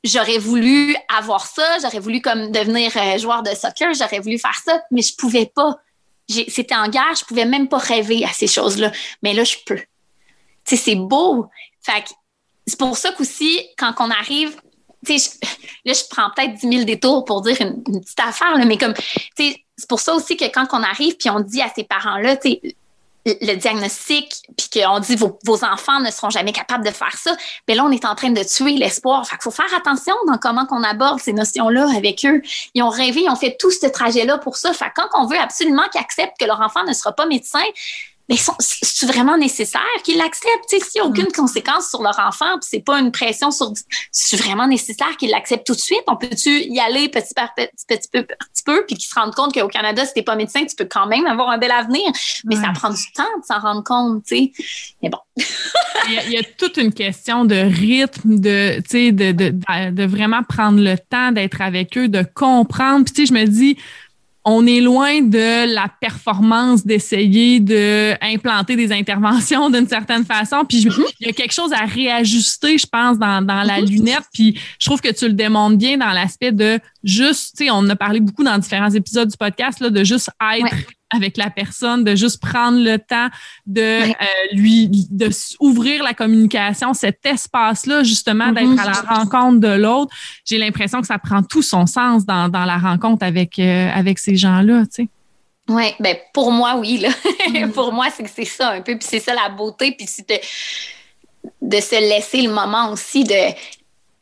j'aurais 0.04 0.38
voulu 0.38 0.98
avoir 1.18 1.46
ça, 1.46 1.78
j'aurais 1.82 2.00
voulu 2.00 2.20
comme 2.20 2.52
devenir 2.52 2.92
euh, 2.98 3.18
joueur 3.18 3.42
de 3.42 3.52
soccer, 3.52 3.94
j'aurais 3.94 4.20
voulu 4.20 4.38
faire 4.38 4.60
ça, 4.66 4.82
mais 4.92 5.02
je 5.02 5.16
pouvais 5.16 5.46
pas. 5.46 5.78
C'était 6.28 6.76
en 6.76 6.90
guerre, 6.90 7.16
je 7.18 7.24
pouvais 7.24 7.46
même 7.46 7.70
pas 7.70 7.80
rêver 7.80 8.26
à 8.26 8.34
ces 8.34 8.48
choses-là. 8.48 8.92
Mais 9.24 9.34
là, 9.34 9.46
je 9.46 9.56
peux. 9.66 9.80
c'est 10.66 10.96
beau. 10.96 11.48
Fait 11.82 12.04
c'est 12.68 12.78
pour 12.78 12.96
ça 12.98 13.12
qu'aussi, 13.14 13.66
quand 13.78 13.94
on 14.00 14.12
arrive 14.12 14.56
tu 15.06 15.18
sais, 15.18 15.40
là, 15.86 15.94
je 15.94 16.04
prends 16.10 16.30
peut-être 16.36 16.56
10 16.56 16.70
000 16.70 16.84
détours 16.84 17.26
pour 17.26 17.42
dire 17.42 17.58
une, 17.62 17.82
petite 17.84 18.20
affaire, 18.20 18.58
mais 18.66 18.78
comme, 18.78 18.94
tu 19.36 19.54
c'est 19.78 19.88
pour 19.88 20.02
ça 20.02 20.14
aussi 20.14 20.36
que 20.36 20.44
quand 20.46 20.68
on 20.74 20.84
arrive 20.84 21.16
puis 21.16 21.30
on 21.30 21.40
dit 21.40 21.62
à 21.62 21.70
ces 21.74 21.86
parents-là, 21.86 22.36
tu 22.36 22.60
le 23.26 23.56
diagnostic, 23.56 24.34
puis 24.58 24.82
qu'on 24.82 25.00
dit 25.00 25.16
vos, 25.16 25.38
vos, 25.46 25.64
enfants 25.64 26.00
ne 26.00 26.10
seront 26.10 26.30
jamais 26.30 26.52
capables 26.52 26.86
de 26.86 26.92
faire 26.92 27.16
ça, 27.18 27.36
mais 27.68 27.76
là, 27.76 27.84
on 27.86 27.92
est 27.92 28.06
en 28.06 28.16
train 28.16 28.32
de 28.32 28.44
tuer 28.44 28.78
l'espoir. 28.78 29.28
Fait 29.28 29.36
qu'il 29.36 29.44
faut 29.44 29.52
faire 29.52 29.74
attention 29.76 30.16
dans 30.28 30.38
comment 30.38 30.66
on 30.72 30.84
aborde 30.84 31.20
ces 31.20 31.34
notions-là 31.34 31.88
avec 31.96 32.26
eux. 32.26 32.42
Ils 32.74 32.84
ont 32.84 32.90
rêvé, 32.90 33.24
ils 33.24 33.30
ont 33.30 33.36
fait 33.36 33.58
tout 33.60 33.72
ce 33.72 33.88
trajet-là 33.88 34.38
pour 34.38 34.58
ça. 34.58 34.74
Fait 34.74 34.92
quand 34.96 35.08
on 35.14 35.26
veut 35.28 35.38
absolument 35.38 35.88
qu'ils 35.92 36.02
acceptent 36.02 36.40
que 36.40 36.46
leur 36.46 36.62
enfant 36.62 36.84
ne 36.86 36.94
sera 36.94 37.12
pas 37.12 37.26
médecin, 37.26 37.64
mais 38.30 38.36
c'est 38.38 39.08
vraiment 39.08 39.38
nécessaire 39.38 39.82
qu'ils 40.04 40.18
l'acceptent? 40.18 40.70
S'il 40.70 40.80
n'y 40.96 41.02
a 41.02 41.06
aucune 41.06 41.26
mm. 41.26 41.36
conséquence 41.36 41.90
sur 41.90 42.04
leur 42.04 42.18
enfant, 42.20 42.60
puis 42.60 42.70
c'est 42.70 42.86
pas 42.86 43.00
une 43.00 43.12
pression 43.12 43.50
sur. 43.50 43.74
C'est 44.12 44.38
vraiment 44.38 44.68
nécessaire 44.68 45.18
qu'ils 45.18 45.32
l'acceptent 45.32 45.66
tout 45.66 45.74
de 45.74 45.80
suite? 45.80 46.04
On 46.08 46.16
peut-tu 46.16 46.62
y 46.62 46.80
aller 46.80 47.10
petit 47.10 47.34
par 47.34 47.56
petit, 47.56 47.68
petit 47.88 48.08
peu, 48.12 48.24
petit 48.24 48.64
peu, 48.64 48.86
puis 48.86 48.96
qu'ils 48.96 49.10
se 49.10 49.16
rendent 49.16 49.34
compte 49.34 49.54
qu'au 49.54 49.68
Canada, 49.68 50.06
si 50.06 50.14
t'es 50.14 50.22
pas 50.22 50.36
médecin, 50.36 50.64
tu 50.64 50.76
peux 50.76 50.86
quand 50.86 51.08
même 51.08 51.26
avoir 51.26 51.50
un 51.50 51.58
bel 51.58 51.72
avenir. 51.72 52.06
Mais 52.46 52.56
ça 52.56 52.70
prend 52.74 52.92
du 52.92 53.12
temps 53.16 53.24
de 53.40 53.46
s'en 53.46 53.60
rendre 53.60 53.84
compte, 53.84 54.24
tu 54.26 54.36
sais. 54.36 54.52
Mais 55.02 55.10
bon. 55.10 55.18
il, 56.08 56.32
y 56.32 56.38
a, 56.38 56.44
toute 56.44 56.78
une 56.78 56.94
question 56.94 57.46
de 57.46 57.56
rythme, 57.56 58.40
de, 58.40 58.82
de, 58.92 59.32
de, 59.32 59.90
de, 59.92 60.06
vraiment 60.06 60.44
prendre 60.44 60.80
le 60.80 60.98
temps 60.98 61.32
d'être 61.32 61.62
avec 61.62 61.98
eux, 61.98 62.08
de 62.08 62.24
comprendre. 62.36 63.06
Puis, 63.06 63.14
tu 63.14 63.22
sais, 63.22 63.34
je 63.34 63.34
me 63.34 63.46
dis, 63.46 63.78
on 64.46 64.66
est 64.66 64.80
loin 64.80 65.22
de 65.22 65.74
la 65.74 65.88
performance 66.00 66.86
d'essayer 66.86 67.60
d'implanter 67.60 68.76
des 68.76 68.92
interventions 68.92 69.70
d'une 69.70 69.88
certaine 69.88 70.26
façon. 70.26 70.64
Puis 70.68 70.88
il 71.20 71.28
y 71.28 71.30
a 71.30 71.34
quelque 71.34 71.54
chose 71.54 71.74
à 71.74 71.86
réajuster, 71.86 72.78
je 72.78 72.88
pense, 72.88 73.18
dans, 73.18 73.42
dans 73.42 73.64
la 73.64 73.80
mhm. 73.82 73.86
lunette. 73.86 74.24
Puis 74.34 74.58
je 74.80 74.86
trouve 74.86 75.02
que 75.02 75.12
tu 75.12 75.28
le 75.28 75.34
démontres 75.34 75.78
bien 75.78 75.98
dans 75.98 76.12
l'aspect 76.12 76.52
de 76.52 76.80
juste, 77.04 77.58
tu 77.58 77.66
sais, 77.66 77.72
on 77.72 77.88
a 77.90 77.96
parlé 77.96 78.20
beaucoup 78.20 78.44
dans 78.44 78.58
différents 78.58 78.92
épisodes 78.92 79.30
du 79.30 79.38
podcast, 79.38 79.82
là, 79.82 79.90
de 79.90 80.04
juste 80.04 80.30
être 80.56 80.76
avec 81.12 81.38
la 81.38 81.50
personne, 81.50 82.04
de 82.04 82.16
juste 82.16 82.42
prendre 82.42 82.80
le 82.80 82.98
temps 82.98 83.30
de 83.66 83.82
euh, 83.82 84.14
lui 84.54 84.88
de 85.10 85.30
ouvrir 85.60 86.04
la 86.04 86.14
communication, 86.14 86.94
cet 86.94 87.26
espace-là 87.26 88.04
justement 88.04 88.52
d'être 88.52 88.68
mm-hmm. 88.68 88.80
à 88.80 88.86
la 88.86 89.16
rencontre 89.16 89.60
de 89.60 89.74
l'autre. 89.74 90.16
J'ai 90.46 90.58
l'impression 90.58 91.02
que 91.02 91.08
ça 91.08 91.18
prend 91.18 91.44
tout 91.44 91.62
son 91.62 91.86
sens 91.86 92.26
dans, 92.26 92.50
dans 92.50 92.66
la 92.66 92.78
rencontre 92.78 93.26
avec 93.26 93.60
euh, 93.60 93.90
avec 93.94 94.20
ces 94.20 94.36
gens-là, 94.36 94.84
tu 94.86 95.04
sais. 95.04 95.10
Oui, 95.70 95.94
ben 96.00 96.18
pour 96.34 96.52
moi, 96.52 96.76
oui. 96.78 96.98
Là. 96.98 97.10
Mm. 97.48 97.72
pour 97.74 97.94
moi, 97.94 98.08
c'est 98.10 98.24
que 98.24 98.30
c'est 98.30 98.46
ça 98.46 98.72
un 98.72 98.82
peu. 98.82 98.98
Puis 98.98 99.08
c'est 99.10 99.20
ça 99.20 99.34
la 99.34 99.50
beauté. 99.50 99.92
Puis 99.92 100.08
c'est 100.08 100.28
de, 100.28 100.36
de, 101.62 101.80
se 101.80 101.96
laisser 101.96 102.42
le 102.42 102.52
moment 102.52 102.92
aussi 102.92 103.24
de. 103.24 103.54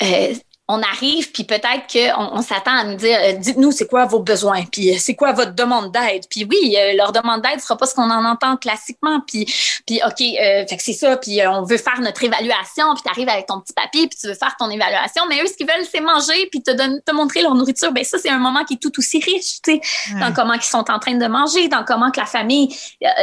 Euh, 0.03 0.33
on 0.69 0.81
arrive, 0.81 1.31
puis 1.31 1.43
peut-être 1.43 1.87
qu'on 1.91 2.37
on, 2.37 2.41
s'attend 2.41 2.75
à 2.75 2.83
nous 2.83 2.95
dire 2.95 3.17
euh, 3.21 3.33
dites-nous 3.33 3.71
c'est 3.71 3.87
quoi 3.87 4.05
vos 4.05 4.19
besoins, 4.19 4.63
puis 4.71 4.93
euh, 4.93 4.97
c'est 4.99 5.15
quoi 5.15 5.31
votre 5.31 5.53
demande 5.53 5.91
d'aide. 5.91 6.23
Puis 6.29 6.45
oui, 6.49 6.75
euh, 6.77 6.93
leur 6.95 7.11
demande 7.11 7.41
d'aide 7.41 7.59
sera 7.59 7.77
pas 7.77 7.85
ce 7.85 7.95
qu'on 7.95 8.09
en 8.09 8.25
entend 8.25 8.57
classiquement. 8.57 9.21
Puis, 9.25 9.45
puis 9.85 10.01
OK, 10.05 10.17
fait 10.17 10.77
que 10.77 10.83
c'est 10.83 10.93
ça, 10.93 11.17
puis 11.17 11.39
on 11.47 11.63
veut 11.63 11.77
faire 11.77 11.99
notre 12.01 12.23
évaluation, 12.23 12.93
puis 12.93 13.03
tu 13.03 13.09
arrives 13.09 13.29
avec 13.29 13.47
ton 13.47 13.59
petit 13.59 13.73
papier, 13.73 14.07
puis 14.07 14.17
tu 14.19 14.27
veux 14.27 14.33
faire 14.33 14.55
ton 14.59 14.69
évaluation, 14.69 15.23
mais 15.29 15.41
eux, 15.41 15.47
ce 15.47 15.53
qu'ils 15.53 15.67
veulent, 15.67 15.85
c'est 15.89 16.01
manger, 16.01 16.47
puis 16.51 16.61
te, 16.61 16.71
te 16.71 17.11
montrer 17.11 17.41
leur 17.41 17.55
nourriture. 17.55 17.91
Ben 17.91 18.03
ça, 18.03 18.17
c'est 18.17 18.29
un 18.29 18.39
moment 18.39 18.63
qui 18.63 18.75
est 18.75 18.81
tout 18.81 18.91
aussi 18.97 19.19
riche, 19.19 19.61
tu 19.63 19.79
sais, 19.81 19.81
dans 20.19 20.33
comment 20.33 20.53
ils 20.53 20.61
sont 20.61 20.89
en 20.91 20.99
train 20.99 21.15
de 21.15 21.27
manger, 21.27 21.67
dans 21.69 21.83
comment 21.83 22.11
que 22.11 22.19
la 22.19 22.25
famille, 22.25 22.75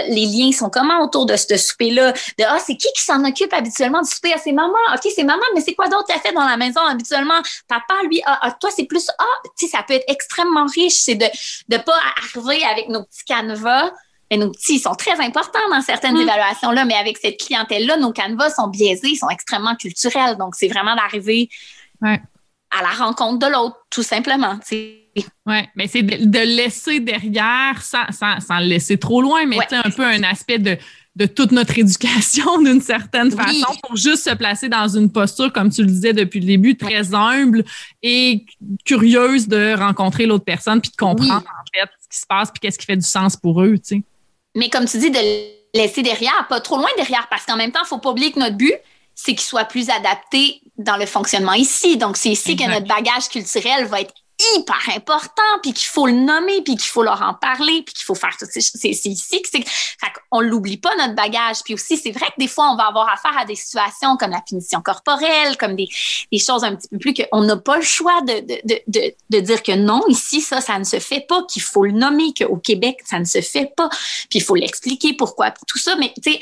les 0.09 0.27
liens 0.27 0.53
sont 0.53 0.71
comment 0.71 1.03
autour 1.03 1.27
de 1.27 1.37
ce 1.37 1.57
souper-là. 1.57 2.13
De 2.39 2.45
Ah, 2.45 2.59
c'est 2.65 2.77
qui 2.77 2.89
qui 2.97 3.03
s'en 3.03 3.23
occupe 3.25 3.53
habituellement 3.53 4.01
du 4.01 4.11
souper? 4.11 4.25
à 4.33 4.39
ses 4.39 4.53
mamans. 4.53 4.75
OK, 4.95 5.11
c'est 5.15 5.25
maman, 5.25 5.43
mais 5.55 5.61
c'est 5.61 5.75
quoi 5.75 5.89
d'autre 5.89 6.07
tu 6.09 6.19
fait 6.19 6.33
dans 6.33 6.47
la 6.47 6.57
maison 6.57 6.81
habituellement? 6.81 7.34
Papa, 7.69 7.95
lui, 8.09 8.21
ah, 8.27 8.39
ah, 8.43 8.53
toi, 8.53 8.71
c'est 8.75 8.85
plus, 8.85 9.09
ah, 9.19 9.25
tu 9.59 9.67
sais, 9.67 9.73
ça 9.73 9.83
peut 9.83 9.95
être 9.95 10.05
extrêmement 10.09 10.67
riche. 10.67 10.95
C'est 10.95 11.15
de 11.15 11.27
ne 11.69 11.79
pas 11.79 11.99
arriver 12.17 12.65
avec 12.65 12.89
nos 12.89 13.05
petits 13.05 13.25
canevas. 13.25 13.91
Mais 14.31 14.39
nos 14.39 14.51
petits, 14.51 14.77
ils 14.77 14.81
sont 14.81 14.95
très 14.95 15.21
importants 15.21 15.69
dans 15.71 15.83
certaines 15.83 16.17
mm. 16.17 16.23
évaluations-là, 16.23 16.87
mais 16.87 16.95
avec 16.95 17.19
cette 17.19 17.39
clientèle-là, 17.39 17.99
nos 17.99 18.11
canevas 18.11 18.51
sont 18.51 18.69
biaisés, 18.69 19.15
sont 19.17 19.29
extrêmement 19.29 19.77
culturels. 19.77 20.37
Donc, 20.39 20.55
c'est 20.55 20.69
vraiment 20.69 20.97
d'arriver 20.97 21.51
à 22.03 22.83
la 22.83 22.89
rencontre 22.89 23.47
de 23.47 23.53
l'autre, 23.53 23.77
tout 23.91 24.03
simplement. 24.03 24.59
Oui, 25.47 25.61
mais 25.77 25.87
c'est 25.87 26.03
de, 26.03 26.39
laisser 26.39 27.01
derrière, 27.01 27.83
sans, 27.83 28.11
sans, 28.11 28.59
le 28.59 28.67
laisser 28.67 28.99
trop 28.99 29.23
loin, 29.23 29.47
mais 29.47 29.59
un 29.71 29.91
peu 29.91 30.05
un 30.05 30.23
aspect 30.25 30.59
de 30.59 30.77
de 31.17 31.27
toute 31.27 31.53
notre 31.53 31.79
éducation 31.79 32.59
d'une 32.63 32.81
certaine 32.81 33.31
façon 33.31 33.73
pour 33.83 33.97
juste 33.97 34.25
se 34.25 34.35
placer 34.35 34.69
dans 34.69 34.89
une 34.89 35.11
posture, 35.11 35.53
comme 35.53 35.71
tu 35.71 35.83
le 35.83 35.89
disais 35.89 36.13
depuis 36.13 36.41
le 36.41 36.47
début, 36.47 36.77
très 36.77 37.15
humble 37.15 37.65
et 38.03 38.45
curieuse 38.85 39.49
de 39.49 39.75
rencontrer 39.79 40.27
l'autre 40.27 40.45
personne 40.45 40.81
puis 40.81 40.91
de 40.91 40.97
comprendre 40.97 41.35
en 41.35 41.65
fait 41.73 41.89
ce 42.03 42.09
qui 42.09 42.19
se 42.19 42.27
passe 42.27 42.51
puis 42.51 42.61
qu'est-ce 42.61 42.79
qui 42.79 42.87
fait 42.87 42.97
du 42.97 43.07
sens 43.07 43.37
pour 43.37 43.63
eux, 43.63 43.75
tu 43.79 43.97
sais. 43.97 44.03
Mais 44.57 44.69
comme 44.69 44.87
tu 44.87 44.99
dis, 44.99 45.11
de 45.11 45.19
laisser 45.75 46.03
derrière, 46.03 46.47
pas 46.49 46.61
trop 46.61 46.77
loin 46.77 46.89
derrière, 46.97 47.27
parce 47.29 47.45
qu'en 47.45 47.57
même 47.57 47.73
temps, 47.73 47.81
il 47.85 47.89
faut 47.89 47.99
pas 47.99 48.11
oublier 48.11 48.31
que 48.31 48.39
notre 48.39 48.57
but, 48.57 48.75
c'est 49.15 49.33
qu'il 49.33 49.41
soit 49.41 49.65
plus 49.65 49.91
adapté 49.91 50.63
dans 50.79 50.97
le 50.97 51.07
fonctionnement 51.07 51.55
ici. 51.55 51.97
Donc, 51.97 52.17
c'est 52.17 52.31
ici 52.31 52.57
que 52.57 52.69
notre 52.69 52.87
bagage 52.87 53.29
culturel 53.29 53.87
va 53.87 54.01
être 54.01 54.15
hyper 54.57 54.81
important, 54.97 55.43
puis 55.63 55.73
qu'il 55.73 55.89
faut 55.89 56.07
le 56.07 56.13
nommer, 56.13 56.63
puis 56.63 56.77
qu'il 56.77 56.91
faut 56.91 57.03
leur 57.03 57.23
en 57.23 57.35
parler, 57.35 57.83
puis 57.83 57.95
qu'il 57.95 58.05
faut 58.05 58.15
faire 58.15 58.37
tout. 58.39 58.47
C'est 58.51 58.61
ici 58.61 59.43
que 59.43 59.49
c'est. 59.51 59.63
Fait 59.67 60.13
qu'on 60.31 60.41
l'oublie 60.41 60.77
pas, 60.77 60.95
notre 60.97 61.15
bagage. 61.15 61.59
Puis 61.65 61.75
aussi, 61.75 61.97
c'est 61.97 62.11
vrai 62.11 62.27
que 62.27 62.39
des 62.39 62.49
fois, 62.49 62.71
on 62.71 62.77
va 62.77 62.85
avoir 62.85 63.09
affaire 63.09 63.37
à 63.39 63.45
des 63.45 63.55
situations 63.55 64.17
comme 64.17 64.31
la 64.31 64.41
punition 64.41 64.81
corporelle, 64.83 65.57
comme 65.57 65.77
des, 65.77 65.89
des 66.33 66.39
choses 66.39 66.65
un 66.65 66.75
petit 66.75 66.89
peu 66.89 66.99
plus 66.99 67.15
qu'on 67.15 67.43
n'a 67.43 67.57
pas 67.57 67.77
le 67.77 67.83
choix 67.83 68.21
de, 68.23 68.41
de, 68.41 68.81
de, 68.89 69.15
de, 69.31 69.41
dire 69.41 69.63
que 69.63 69.73
non, 69.73 70.03
ici, 70.09 70.41
ça, 70.41 70.61
ça 70.61 70.79
ne 70.79 70.85
se 70.85 70.99
fait 70.99 71.21
pas, 71.21 71.43
qu'il 71.45 71.63
faut 71.63 71.85
le 71.85 71.93
nommer, 71.93 72.33
qu'au 72.35 72.57
Québec, 72.57 73.01
ça 73.05 73.19
ne 73.19 73.25
se 73.25 73.41
fait 73.41 73.73
pas, 73.77 73.89
puis 73.89 74.39
il 74.39 74.43
faut 74.43 74.57
l'expliquer 74.57 75.15
pourquoi, 75.15 75.51
tout 75.51 75.79
ça. 75.79 75.97
Mais 75.97 76.13
tu 76.23 76.33
sais, 76.33 76.41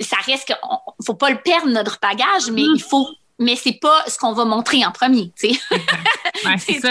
ça 0.00 0.16
reste 0.26 0.46
qu'il 0.46 0.56
faut 1.04 1.14
pas 1.14 1.30
le 1.30 1.40
perdre, 1.40 1.68
notre 1.68 1.98
bagage, 2.00 2.50
mais 2.50 2.62
mm. 2.62 2.74
il 2.74 2.82
faut 2.82 3.06
mais 3.38 3.56
c'est 3.56 3.78
pas 3.80 4.04
ce 4.06 4.18
qu'on 4.18 4.32
va 4.32 4.44
montrer 4.44 4.84
en 4.84 4.92
premier, 4.92 5.32
tu 5.38 5.54
sais. 5.54 5.60
c'est 6.58 6.80
ça. 6.80 6.90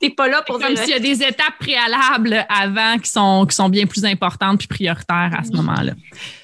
T'es 0.00 0.10
pas 0.10 0.26
là 0.26 0.42
pour 0.42 0.58
Comme 0.58 0.76
s'il 0.76 0.90
y 0.90 0.94
a 0.94 0.98
des 0.98 1.22
étapes 1.22 1.58
préalables 1.60 2.44
avant 2.48 2.98
qui 2.98 3.10
sont, 3.10 3.46
qui 3.48 3.54
sont 3.54 3.68
bien 3.68 3.86
plus 3.86 4.04
importantes 4.04 4.58
puis 4.58 4.66
prioritaires 4.66 5.30
à 5.38 5.44
ce 5.44 5.50
moment-là. 5.52 5.92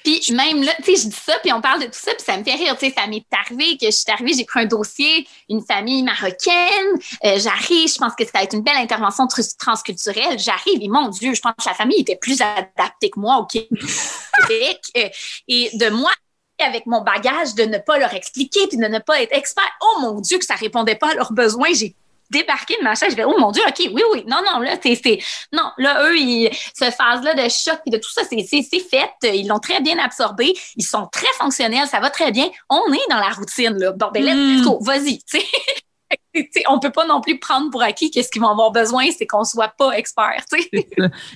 Puis 0.04 0.20
même 0.30 0.62
là, 0.62 0.72
tu 0.84 0.94
sais, 0.94 1.02
je 1.02 1.08
dis 1.08 1.16
ça, 1.16 1.34
puis 1.42 1.52
on 1.52 1.60
parle 1.60 1.80
de 1.80 1.86
tout 1.86 1.92
ça, 1.94 2.12
puis 2.12 2.24
ça 2.24 2.36
me 2.36 2.44
fait 2.44 2.54
rire. 2.54 2.76
Tu 2.78 2.86
sais, 2.86 2.94
ça 2.96 3.06
m'est 3.06 3.24
arrivé 3.32 3.76
que 3.76 3.86
je 3.86 3.90
suis 3.90 4.10
arrivée, 4.10 4.34
j'ai 4.36 4.44
pris 4.44 4.60
un 4.60 4.66
dossier, 4.66 5.26
une 5.48 5.64
famille 5.64 6.02
marocaine, 6.02 6.98
euh, 7.24 7.38
j'arrive, 7.38 7.88
je 7.92 7.98
pense 7.98 8.14
que 8.16 8.24
ça 8.24 8.30
va 8.34 8.42
être 8.42 8.54
une 8.54 8.62
belle 8.62 8.76
intervention 8.76 9.26
transculturelle. 9.58 10.38
J'arrive, 10.38 10.80
et 10.80 10.88
mon 10.88 11.08
Dieu, 11.08 11.34
je 11.34 11.40
pense 11.40 11.54
que 11.58 11.68
la 11.68 11.74
famille 11.74 12.00
était 12.00 12.16
plus 12.16 12.40
adaptée 12.40 13.10
que 13.10 13.18
moi 13.18 13.38
au 13.38 13.46
Québec. 13.46 14.80
Euh, 14.96 15.08
et 15.48 15.70
de 15.74 15.90
moi 15.90 16.10
avec 16.58 16.86
mon 16.86 17.02
bagage 17.02 17.54
de 17.54 17.64
ne 17.64 17.78
pas 17.78 17.98
leur 17.98 18.14
expliquer 18.14 18.66
puis 18.68 18.78
de 18.78 18.86
ne 18.86 18.98
pas 18.98 19.20
être 19.22 19.32
expert. 19.32 19.68
Oh 19.80 20.00
mon 20.00 20.20
Dieu, 20.20 20.38
que 20.38 20.44
ça 20.44 20.54
répondait 20.54 20.94
pas 20.94 21.10
à 21.10 21.14
leurs 21.14 21.32
besoins. 21.32 21.68
J'ai 21.74 21.94
débarqué 22.30 22.76
de 22.78 22.84
ma 22.84 22.94
chaise. 22.94 23.10
Je 23.10 23.16
vais, 23.16 23.24
oh 23.24 23.38
mon 23.38 23.50
Dieu, 23.50 23.62
OK, 23.66 23.90
oui, 23.92 24.02
oui. 24.12 24.24
Non, 24.26 24.40
non, 24.44 24.60
là, 24.60 24.76
c'est. 24.82 25.18
Non, 25.52 25.70
là, 25.78 26.08
eux, 26.08 26.18
ils, 26.18 26.50
cette 26.74 26.94
phase-là 26.94 27.34
de 27.34 27.48
choc 27.48 27.80
et 27.86 27.90
de 27.90 27.98
tout 27.98 28.10
ça, 28.10 28.22
c'est 28.24 28.44
fait. 28.44 29.10
Ils 29.22 29.46
l'ont 29.48 29.58
très 29.58 29.80
bien 29.80 29.98
absorbé. 29.98 30.54
Ils 30.76 30.84
sont 30.84 31.06
très 31.06 31.32
fonctionnels. 31.38 31.88
Ça 31.88 32.00
va 32.00 32.10
très 32.10 32.32
bien. 32.32 32.48
On 32.68 32.92
est 32.92 33.10
dans 33.10 33.18
la 33.18 33.30
routine, 33.30 33.76
là. 33.78 33.92
Bon, 33.92 34.10
ben, 34.12 34.24
let's 34.24 34.60
mm. 34.60 34.64
go. 34.64 34.78
Vas-y. 34.80 35.20
on 36.68 36.78
peut 36.78 36.90
pas 36.90 37.06
non 37.06 37.20
plus 37.20 37.38
prendre 37.38 37.70
pour 37.70 37.82
acquis 37.82 38.10
qu'est-ce 38.10 38.30
qu'ils 38.30 38.42
vont 38.42 38.50
avoir 38.50 38.72
besoin, 38.72 39.06
c'est 39.16 39.26
qu'on 39.26 39.44
soit 39.44 39.72
pas 39.76 39.92
expert. 39.92 40.44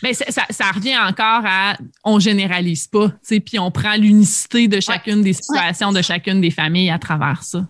Mais 0.03 0.15
ça, 0.15 0.45
ça, 0.51 0.71
revient 0.71 0.99
encore 0.99 1.43
à 1.45 1.77
on 2.05 2.19
généralise 2.19 2.87
pas, 2.87 3.13
puis 3.29 3.59
on 3.59 3.71
prend 3.71 3.95
l'unicité 3.97 4.69
de 4.69 4.81
chacune 4.81 5.23
des 5.23 5.33
situations, 5.33 5.93
de 5.93 6.03
chacune 6.03 6.41
des 6.41 6.51
familles 6.51 6.91
à 6.91 6.99
travers 6.99 7.43
ça. 7.43 7.67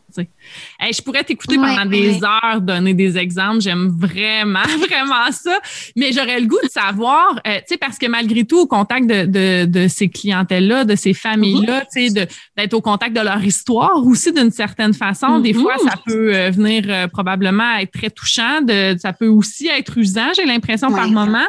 Je 0.80 1.02
pourrais 1.02 1.24
t'écouter 1.24 1.56
pendant 1.56 1.86
des 1.86 2.20
heures 2.22 2.60
donner 2.60 2.94
des 2.94 3.18
exemples. 3.18 3.60
J'aime 3.60 3.88
vraiment, 3.88 4.62
vraiment 4.88 5.30
ça. 5.32 5.58
Mais 5.96 6.12
j'aurais 6.12 6.40
le 6.40 6.46
goût 6.46 6.58
de 6.62 6.70
savoir, 6.70 7.40
euh, 7.46 7.58
parce 7.80 7.98
que 7.98 8.06
malgré 8.06 8.44
tout, 8.44 8.60
au 8.60 8.66
contact 8.66 9.06
de, 9.06 9.64
de, 9.64 9.88
ces 9.88 10.08
clientèles-là, 10.08 10.84
de 10.84 10.94
ces 10.94 11.14
familles-là, 11.14 11.84
mm-hmm. 11.94 12.28
d'être 12.56 12.74
au 12.74 12.80
contact 12.80 13.16
de 13.16 13.20
leur 13.20 13.42
histoire 13.42 14.04
aussi 14.04 14.32
d'une 14.32 14.50
certaine 14.50 14.94
façon, 14.94 15.40
des 15.40 15.54
fois, 15.54 15.74
ça 15.78 15.94
peut 16.04 16.34
euh, 16.34 16.50
venir 16.50 16.84
euh, 16.88 17.08
probablement 17.08 17.78
être 17.78 17.92
très 17.92 18.10
touchant. 18.10 18.62
De, 18.62 18.96
ça 18.98 19.12
peut 19.12 19.28
aussi 19.28 19.68
être 19.68 19.96
usant, 19.98 20.32
j'ai 20.34 20.44
l'impression, 20.44 20.90
par 20.90 21.08
moment. 21.08 21.46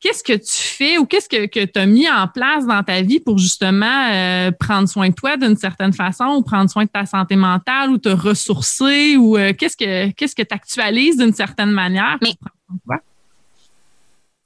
Qu'est-ce 0.00 0.22
que 0.22 0.34
tu 0.34 0.62
fais 0.62 0.98
ou 0.98 1.06
qu'est-ce 1.06 1.28
que, 1.28 1.46
que 1.46 1.64
tu 1.64 1.78
as 1.78 1.86
mis 1.86 2.08
en 2.08 2.28
place 2.28 2.66
dans 2.66 2.82
ta 2.82 3.00
vie 3.02 3.18
pour 3.18 3.38
justement 3.38 4.10
euh, 4.12 4.50
prendre 4.52 4.88
soin 4.88 5.08
de 5.08 5.14
toi 5.14 5.36
d'une 5.36 5.56
certaine 5.56 5.92
façon 5.92 6.26
ou 6.36 6.42
prendre 6.42 6.70
soin 6.70 6.84
de 6.84 6.90
ta 6.90 7.06
santé 7.06 7.34
mentale 7.34 7.90
ou 7.90 7.98
te 7.98 8.08
ressourcer 8.08 9.16
ou 9.16 9.36
euh, 9.36 9.52
qu'est-ce 9.52 9.76
que 9.76 10.10
qu'est-ce 10.12 10.34
que 10.34 10.42
tu 10.42 10.54
actualises 10.54 11.16
d'une 11.16 11.32
certaine 11.32 11.70
manière 11.70 12.18
pour 12.20 12.36
prendre 12.36 12.56
soin 12.66 12.76
de 12.76 12.80
toi? 12.84 12.96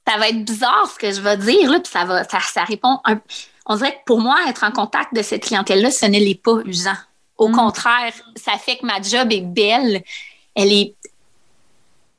Ça 0.07 0.17
va 0.17 0.29
être 0.29 0.43
bizarre 0.43 0.89
ce 0.93 0.97
que 0.97 1.11
je 1.11 1.21
vais 1.21 1.37
dire, 1.37 1.69
là, 1.69 1.79
puis 1.79 1.91
ça 1.91 2.05
va 2.05 2.23
ça, 2.23 2.39
ça 2.39 2.63
répond 2.63 2.99
on 3.67 3.75
dirait 3.75 3.91
que 3.91 4.03
pour 4.05 4.19
moi, 4.19 4.37
être 4.47 4.63
en 4.63 4.71
contact 4.71 5.13
de 5.15 5.21
cette 5.21 5.43
clientèle-là, 5.43 5.91
ce 5.91 6.05
n'est 6.07 6.35
pas 6.35 6.57
usant. 6.65 6.97
Au 7.37 7.47
mm. 7.47 7.55
contraire, 7.55 8.13
ça 8.35 8.53
fait 8.57 8.77
que 8.77 8.85
ma 8.85 9.01
job 9.01 9.31
est 9.31 9.41
belle 9.41 10.01
elle 10.55 10.71
est, 10.71 10.95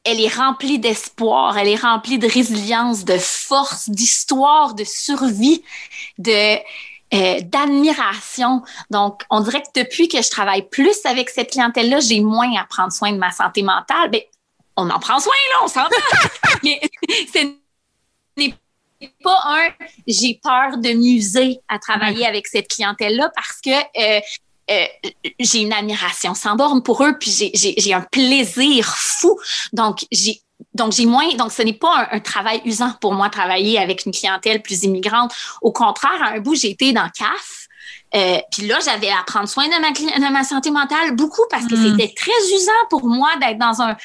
elle 0.04 0.20
est 0.20 0.34
remplie 0.34 0.78
d'espoir, 0.78 1.56
elle 1.58 1.68
est 1.68 1.80
remplie 1.80 2.18
de 2.18 2.26
résilience, 2.26 3.04
de 3.04 3.18
force, 3.18 3.88
d'histoire, 3.88 4.74
de 4.74 4.84
survie, 4.84 5.62
de 6.18 6.58
euh, 7.14 7.40
d'admiration. 7.42 8.62
Donc, 8.90 9.22
on 9.28 9.40
dirait 9.40 9.62
que 9.62 9.82
depuis 9.82 10.08
que 10.08 10.22
je 10.22 10.30
travaille 10.30 10.66
plus 10.68 10.96
avec 11.04 11.28
cette 11.28 11.50
clientèle-là, 11.50 12.00
j'ai 12.00 12.20
moins 12.20 12.50
à 12.56 12.64
prendre 12.64 12.90
soin 12.90 13.12
de 13.12 13.18
ma 13.18 13.30
santé 13.30 13.62
mentale. 13.62 14.10
Ben, 14.10 14.22
on 14.76 14.88
en 14.88 14.98
prend 14.98 15.20
soin, 15.20 15.34
là, 15.52 15.60
on 15.62 15.68
s'en 15.68 15.88
Mais 16.62 16.80
ce 17.34 17.52
n'est 18.38 18.54
pas 19.22 19.40
un 19.44 19.68
j'ai 20.06 20.40
peur 20.42 20.78
de 20.78 20.90
muser 20.94 21.58
à 21.68 21.78
travailler 21.78 22.26
avec 22.26 22.46
cette 22.46 22.68
clientèle-là 22.68 23.30
parce 23.34 23.60
que 23.60 23.70
euh, 23.70 24.20
euh, 24.70 24.84
j'ai 25.38 25.60
une 25.60 25.72
admiration 25.72 26.34
sans 26.34 26.56
borne 26.56 26.82
pour 26.82 27.04
eux, 27.04 27.16
puis 27.18 27.30
j'ai 27.54 27.94
un 27.94 28.02
plaisir 28.02 28.94
fou. 28.96 29.38
Donc, 29.72 30.06
j'ai 30.10 30.40
donc, 30.74 30.92
j'ai 30.92 31.06
moins. 31.06 31.28
Donc, 31.34 31.52
ce 31.52 31.62
n'est 31.62 31.72
pas 31.72 32.08
un, 32.12 32.20
travail 32.20 32.62
usant 32.64 32.92
pour 33.00 33.14
moi, 33.14 33.28
travailler 33.28 33.78
avec 33.78 34.06
une 34.06 34.12
clientèle 34.12 34.62
plus 34.62 34.84
immigrante. 34.84 35.32
Au 35.60 35.72
contraire, 35.72 36.22
à 36.22 36.28
un 36.30 36.40
bout, 36.40 36.54
j'ai 36.54 36.70
été 36.70 36.92
dans 36.92 37.08
CAF. 37.10 37.68
Euh, 38.14 38.38
puis 38.50 38.66
là, 38.66 38.78
j'avais 38.84 39.08
à 39.08 39.22
prendre 39.26 39.48
soin 39.48 39.66
de 39.66 39.80
ma, 39.80 39.90
de 39.90 40.32
ma 40.32 40.44
santé 40.44 40.70
mentale 40.70 41.16
beaucoup 41.16 41.42
parce 41.50 41.66
que 41.66 41.74
hmm. 41.74 41.96
c'était 41.98 42.14
très 42.14 42.54
usant 42.54 42.70
pour 42.90 43.06
moi 43.06 43.30
d'être 43.40 43.58
dans 43.58 43.80
un, 43.80 43.96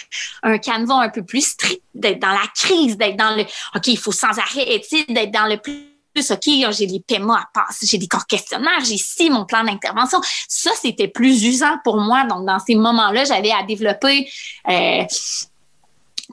un 0.44 0.58
canevas 0.58 1.02
un 1.02 1.10
peu 1.10 1.24
plus 1.24 1.46
strict, 1.46 1.82
d'être 1.94 2.20
dans 2.20 2.32
la 2.32 2.48
crise, 2.56 2.98
d'être 2.98 3.18
dans 3.18 3.36
le 3.36 3.44
OK, 3.76 3.88
il 3.88 3.98
faut 3.98 4.14
sans 4.14 4.40
arrêt, 4.40 4.82
d'être 5.10 5.32
dans 5.32 5.46
le 5.46 5.58
plus 5.58 5.97
OK, 6.32 6.72
j'ai 6.72 6.88
des 6.88 7.00
paiements 7.00 7.36
à 7.36 7.48
passer, 7.54 7.86
j'ai 7.86 7.98
des 7.98 8.08
questionnaires, 8.28 8.84
j'ai 8.84 8.96
ici 8.96 9.30
mon 9.30 9.46
plan 9.46 9.64
d'intervention. 9.64 10.20
Ça, 10.48 10.72
c'était 10.80 11.08
plus 11.08 11.44
usant 11.44 11.78
pour 11.84 11.98
moi. 11.98 12.26
Donc, 12.26 12.46
dans 12.46 12.60
ces 12.60 12.76
moments-là, 12.76 13.26
j'avais 13.26 13.52
à 13.52 13.64
développer. 13.64 14.30
Euh, 14.70 15.04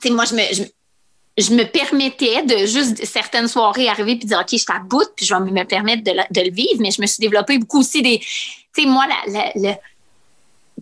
tu 0.01 0.09
sais, 0.09 0.11
moi, 0.11 0.24
je 0.24 0.35
me, 0.35 0.43
je 1.37 1.53
me 1.53 1.64
permettais 1.64 2.43
de 2.43 2.66
juste 2.66 3.05
certaines 3.05 3.49
soirées 3.49 3.89
arriver 3.89 4.16
puis 4.16 4.26
dire 4.26 4.39
OK, 4.41 4.49
je 4.53 4.57
suis 4.57 4.66
à 4.68 4.78
bout, 4.78 5.09
puis 5.16 5.26
je 5.26 5.35
vais 5.35 5.41
me 5.41 5.64
permettre 5.64 6.05
de, 6.05 6.41
le 6.41 6.51
vivre, 6.51 6.80
mais 6.80 6.91
je 6.91 7.01
me 7.01 7.07
suis 7.07 7.20
développée 7.20 7.59
beaucoup 7.59 7.80
aussi 7.80 8.03
des. 8.03 8.18
Tu 8.18 8.82
sais, 8.82 8.87
moi, 8.87 9.07
la, 9.07 9.78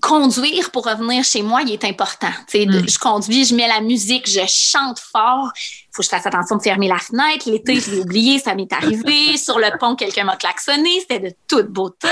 conduire 0.01 0.71
pour 0.71 0.87
revenir 0.87 1.25
chez 1.25 1.43
moi, 1.43 1.63
il 1.63 1.73
est 1.73 1.85
important. 1.85 2.31
Tu 2.49 2.59
sais, 2.59 2.67
mm. 2.67 2.89
Je 2.89 2.99
conduis, 2.99 3.45
je 3.45 3.55
mets 3.55 3.69
la 3.69 3.81
musique, 3.81 4.29
je 4.29 4.41
chante 4.47 4.99
fort. 4.99 5.53
Il 5.57 5.89
faut 5.93 6.03
que 6.03 6.05
je 6.05 6.09
fasse 6.09 6.27
attention 6.27 6.57
de 6.57 6.63
fermer 6.63 6.89
la 6.89 6.99
fenêtre. 6.99 7.49
L'été, 7.51 7.81
je 7.81 7.91
l'ai 7.91 7.99
oublié, 8.01 8.39
ça 8.39 8.55
m'est 8.55 8.73
arrivé. 8.73 9.37
Sur 9.37 9.59
le 9.59 9.77
pont, 9.79 9.95
quelqu'un 9.95 10.25
m'a 10.25 10.37
klaxonné. 10.37 11.01
C'était 11.01 11.21
de 11.21 11.35
toute 11.47 11.69
beauté. 11.69 12.09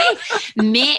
Mais 0.57 0.99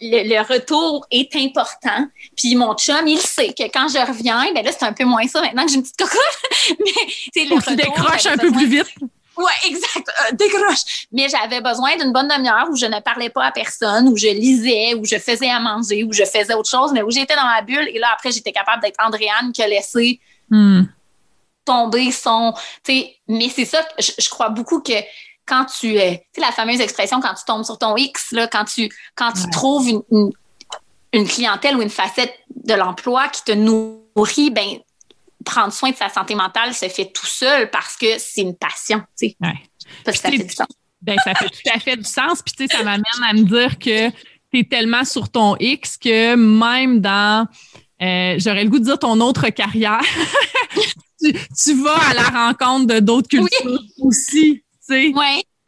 le, 0.00 0.40
retour 0.40 1.06
est 1.10 1.34
important. 1.36 2.08
Puis 2.36 2.54
mon 2.54 2.74
chum, 2.74 3.06
il 3.06 3.18
sait 3.18 3.52
que 3.52 3.64
quand 3.64 3.88
je 3.88 3.98
reviens, 3.98 4.52
ben 4.54 4.64
là, 4.64 4.72
c'est 4.72 4.84
un 4.84 4.92
peu 4.92 5.04
moins 5.04 5.26
ça 5.26 5.40
maintenant 5.42 5.64
que 5.64 5.70
j'ai 5.70 5.76
une 5.76 5.82
petite 5.82 5.98
cocotte. 5.98 6.78
Mais 6.80 7.44
le 7.44 7.54
retour, 7.54 7.68
tu 7.68 7.76
décroches 7.76 8.26
un 8.26 8.36
peu 8.36 8.50
plus 8.50 8.66
vite. 8.66 8.94
Oui, 9.36 9.52
exact. 9.66 10.08
Euh, 10.08 10.34
décroche. 10.34 11.06
Mais 11.12 11.28
j'avais 11.28 11.60
besoin 11.60 11.96
d'une 11.96 12.12
bonne 12.12 12.28
demi-heure 12.28 12.66
où 12.70 12.76
je 12.76 12.86
ne 12.86 13.00
parlais 13.00 13.30
pas 13.30 13.46
à 13.46 13.52
personne, 13.52 14.08
où 14.08 14.16
je 14.16 14.28
lisais, 14.28 14.94
où 14.94 15.04
je 15.04 15.18
faisais 15.18 15.50
à 15.50 15.60
manger, 15.60 16.04
où 16.04 16.12
je 16.12 16.24
faisais 16.24 16.54
autre 16.54 16.70
chose, 16.70 16.92
mais 16.92 17.02
où 17.02 17.10
j'étais 17.10 17.36
dans 17.36 17.44
ma 17.44 17.62
bulle. 17.62 17.88
Et 17.88 17.98
là, 17.98 18.08
après, 18.12 18.30
j'étais 18.32 18.52
capable 18.52 18.82
d'être 18.82 18.96
Andréane 19.04 19.52
qui 19.52 19.62
a 19.62 19.68
laissé 19.68 20.20
hmm. 20.50 20.84
tomber 21.64 22.10
son. 22.12 22.54
Mais 22.88 23.48
c'est 23.54 23.64
ça, 23.64 23.86
je, 23.98 24.12
je 24.18 24.28
crois 24.30 24.48
beaucoup 24.48 24.80
que 24.80 24.94
quand 25.46 25.64
tu, 25.66 25.92
tu 25.92 25.98
sais, 25.98 26.26
la 26.38 26.52
fameuse 26.52 26.80
expression 26.80 27.20
quand 27.20 27.34
tu 27.34 27.44
tombes 27.44 27.64
sur 27.64 27.78
ton 27.78 27.96
X, 27.96 28.32
là, 28.32 28.48
quand 28.48 28.64
tu, 28.64 28.90
quand 29.14 29.32
tu 29.32 29.48
trouves 29.50 29.88
une, 29.88 30.30
une, 31.12 31.26
clientèle 31.26 31.76
ou 31.76 31.82
une 31.82 31.90
facette 31.90 32.34
de 32.50 32.74
l'emploi 32.74 33.28
qui 33.28 33.44
te 33.44 33.52
nourrit, 33.52 34.50
ben, 34.50 34.78
prendre 35.44 35.72
soin 35.72 35.90
de 35.90 35.96
sa 35.96 36.08
santé 36.08 36.34
mentale 36.34 36.74
se 36.74 36.88
fait 36.88 37.12
tout 37.12 37.26
seul 37.26 37.70
parce 37.70 37.96
que 37.96 38.18
c'est 38.18 38.42
une 38.42 38.56
passion, 38.56 38.98
tu 39.18 39.28
sais. 39.28 39.36
Parce 40.04 40.18
que 40.18 40.22
ça 40.22 40.30
fait 40.30 40.44
du 40.44 40.54
sens. 40.54 40.66
Ben, 41.02 41.16
ça 41.22 41.34
fait 41.34 41.48
tout 41.48 41.70
à 41.72 41.78
fait 41.78 41.96
du 41.96 42.04
sens. 42.04 42.42
Puis, 42.42 42.54
tu 42.54 42.66
sais, 42.66 42.76
ça 42.76 42.82
m'amène 42.82 43.04
à 43.28 43.32
me 43.32 43.42
dire 43.42 43.78
que 43.78 44.10
tu 44.10 44.60
es 44.60 44.64
tellement 44.64 45.04
sur 45.04 45.28
ton 45.28 45.56
X 45.58 45.96
que 45.98 46.34
même 46.34 47.00
dans, 47.00 47.46
euh, 48.02 48.34
j'aurais 48.38 48.64
le 48.64 48.70
goût 48.70 48.78
de 48.78 48.84
dire 48.84 48.98
ton 48.98 49.20
autre 49.20 49.48
carrière, 49.50 50.00
tu, 51.20 51.74
vas 51.82 51.98
à 52.10 52.14
la 52.14 52.22
rencontre 52.22 52.86
de 52.86 53.00
d'autres 53.00 53.28
cultures 53.28 53.80
aussi. 54.00 54.64
Oui, 54.88 55.14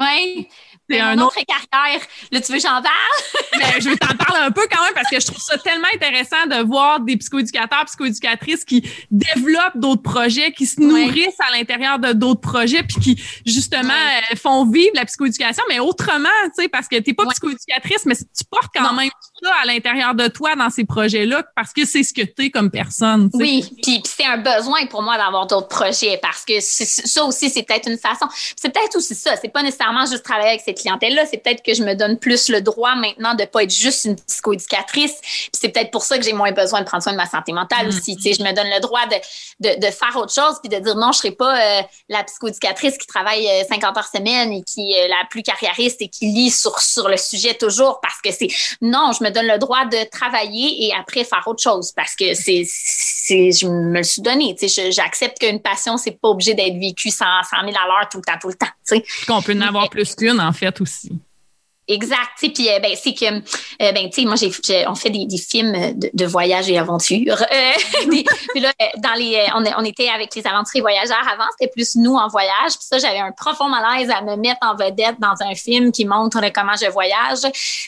oui. 0.00 0.48
C'est 0.88 1.00
un 1.00 1.18
autre 1.18 1.38
carrière. 1.46 2.00
Là, 2.32 2.40
tu 2.40 2.52
veux 2.52 2.58
que 2.58 2.62
j'en 2.64 2.82
parle? 2.82 3.18
ben, 3.58 3.80
je 3.80 3.90
veux 3.90 3.96
t'en 3.96 4.14
parler 4.16 4.40
un 4.44 4.50
peu 4.50 4.66
quand 4.70 4.82
même 4.82 4.94
parce 4.94 5.08
que 5.10 5.20
je 5.20 5.26
trouve 5.26 5.42
ça 5.42 5.58
tellement 5.58 5.88
intéressant 5.94 6.46
de 6.46 6.66
voir 6.66 7.00
des 7.00 7.16
psychoéducateurs, 7.16 7.84
psychoéducatrices 7.84 8.64
qui 8.64 8.88
développent 9.10 9.76
d'autres 9.76 10.02
projets, 10.02 10.52
qui 10.52 10.66
se 10.66 10.80
nourrissent 10.80 11.40
à 11.40 11.56
l'intérieur 11.56 11.98
de 11.98 12.12
d'autres 12.12 12.40
projets, 12.40 12.82
puis 12.82 13.00
qui 13.00 13.22
justement 13.44 13.92
euh, 13.92 14.36
font 14.36 14.70
vivre 14.70 14.92
la 14.94 15.04
psychoéducation, 15.04 15.62
mais 15.68 15.78
autrement, 15.78 16.28
tu 16.56 16.62
sais, 16.62 16.68
parce 16.68 16.88
que 16.88 16.96
t'es 16.96 17.12
pas 17.12 17.24
psychoéducatrice, 17.26 18.06
mais 18.06 18.16
tu 18.16 18.44
portes 18.50 18.70
quand 18.74 18.92
même 18.94 19.10
ça 19.42 19.52
à 19.62 19.66
l'intérieur 19.66 20.14
de 20.14 20.28
toi 20.28 20.54
dans 20.56 20.70
ces 20.70 20.84
projets-là 20.84 21.44
parce 21.54 21.72
que 21.72 21.84
c'est 21.84 22.02
ce 22.02 22.12
que 22.12 22.22
tu 22.22 22.46
es 22.46 22.50
comme 22.50 22.70
personne. 22.70 23.30
Oui, 23.34 23.68
puis, 23.82 24.02
c'est 24.04 24.24
un 24.24 24.38
besoin 24.38 24.86
pour 24.86 25.02
moi 25.02 25.16
d'avoir 25.16 25.46
d'autres 25.46 25.68
projets 25.68 26.18
parce 26.20 26.44
que 26.44 26.60
ça 26.60 27.24
aussi, 27.24 27.50
c'est 27.50 27.62
peut-être 27.62 27.88
une 27.88 27.98
façon. 27.98 28.26
C'est 28.56 28.72
peut-être 28.72 28.96
aussi 28.96 29.14
ça. 29.14 29.36
C'est 29.36 29.48
pas 29.48 29.62
nécessairement 29.62 30.06
juste 30.06 30.22
travailler 30.22 30.50
avec 30.50 30.62
cette 30.64 30.78
clientèle-là. 30.78 31.26
C'est 31.26 31.38
peut-être 31.38 31.62
que 31.62 31.74
je 31.74 31.82
me 31.82 31.94
donne 31.94 32.18
plus 32.18 32.48
le 32.48 32.60
droit 32.60 32.94
maintenant 32.94 33.34
de 33.34 33.44
pas 33.44 33.62
être 33.62 33.74
juste 33.74 34.04
une 34.04 34.16
psychoéducatrice. 34.16 35.18
Puis 35.20 35.50
c'est 35.52 35.68
peut-être 35.68 35.90
pour 35.90 36.02
ça 36.02 36.18
que 36.18 36.24
j'ai 36.24 36.32
moins 36.32 36.52
besoin 36.52 36.80
de 36.80 36.86
prendre 36.86 37.02
soin 37.02 37.12
de 37.12 37.18
ma 37.18 37.26
santé 37.26 37.52
mentale 37.52 37.86
mm. 37.86 37.88
aussi. 37.88 38.16
Tu 38.16 38.22
sais, 38.22 38.32
je 38.32 38.42
me 38.42 38.52
donne 38.54 38.68
le 38.68 38.80
droit 38.80 39.06
de, 39.06 39.68
de, 39.68 39.80
de, 39.80 39.90
faire 39.90 40.16
autre 40.16 40.32
chose 40.32 40.56
puis 40.62 40.68
de 40.68 40.82
dire 40.82 40.94
non, 40.96 41.12
je 41.12 41.18
serai 41.18 41.32
pas 41.32 41.58
euh, 41.58 41.82
la 42.08 42.24
psychoéducatrice 42.24 42.98
qui 42.98 43.06
travaille 43.06 43.46
50 43.68 43.84
euh, 43.84 43.98
heures 43.98 44.06
semaine 44.06 44.52
et 44.52 44.62
qui 44.62 44.92
est 44.92 45.08
la 45.08 45.24
plus 45.30 45.42
carriériste 45.42 46.00
et 46.00 46.08
qui 46.08 46.26
lit 46.26 46.50
sur, 46.50 46.78
sur 46.80 47.08
le 47.08 47.16
sujet 47.16 47.54
toujours 47.54 48.00
parce 48.00 48.20
que 48.22 48.30
c'est 48.32 48.48
non, 48.80 49.12
je 49.18 49.24
me 49.24 49.27
donne 49.30 49.46
le 49.46 49.58
droit 49.58 49.84
de 49.86 50.08
travailler 50.10 50.86
et 50.86 50.92
après 50.94 51.24
faire 51.24 51.42
autre 51.46 51.62
chose 51.62 51.92
parce 51.92 52.14
que 52.14 52.34
c'est, 52.34 52.62
c'est 52.66 53.52
je 53.52 53.66
me 53.66 53.98
le 53.98 54.02
suis 54.02 54.22
donné. 54.22 54.56
J'accepte 54.90 55.38
qu'une 55.38 55.60
passion, 55.60 55.96
c'est 55.96 56.18
pas 56.20 56.28
obligé 56.28 56.54
d'être 56.54 56.78
vécu 56.78 57.10
100, 57.10 57.24
100 57.50 57.56
000 57.64 57.70
à 57.70 57.86
l'heure 57.86 58.08
tout 58.10 58.18
le 58.18 58.24
temps, 58.24 58.38
tout 58.40 58.48
le 58.48 58.54
temps. 58.54 59.02
Qu'on 59.26 59.42
peut 59.42 59.56
en 59.56 59.60
avoir 59.60 59.90
plus 59.90 60.14
qu'une, 60.14 60.40
en 60.40 60.52
fait, 60.52 60.80
aussi. 60.80 61.12
Exact. 61.88 62.28
Puis 62.38 62.68
euh, 62.68 62.78
ben 62.80 62.92
c'est 62.94 63.14
que 63.14 63.24
euh, 63.24 63.40
ben 63.92 64.10
tu 64.10 64.20
sais 64.20 64.24
moi 64.26 64.36
j'ai 64.36 64.86
on 64.86 64.94
fait 64.94 65.10
des, 65.10 65.26
films 65.38 65.98
de, 65.98 66.10
de, 66.12 66.26
voyage 66.26 66.68
et 66.68 66.78
aventure. 66.78 67.36
Euh, 67.58 68.60
là 68.60 68.72
dans 68.98 69.14
les 69.14 69.46
on, 69.54 69.64
on, 69.78 69.84
était 69.84 70.08
avec 70.08 70.34
les 70.34 70.46
aventuriers 70.46 70.80
voyageurs 70.80 71.26
avant, 71.32 71.44
c'était 71.58 71.70
plus 71.70 71.96
nous 71.96 72.14
en 72.14 72.28
voyage. 72.28 72.72
Puis 72.72 72.82
ça 72.82 72.98
j'avais 72.98 73.20
un 73.20 73.32
profond 73.32 73.68
malaise 73.68 74.10
à 74.10 74.22
me 74.22 74.36
mettre 74.36 74.58
en 74.62 74.74
vedette 74.74 75.16
dans 75.18 75.34
un 75.40 75.54
film 75.54 75.92
qui 75.92 76.04
montre 76.04 76.40
comment 76.54 76.74
je 76.80 76.90
voyage. 76.90 77.38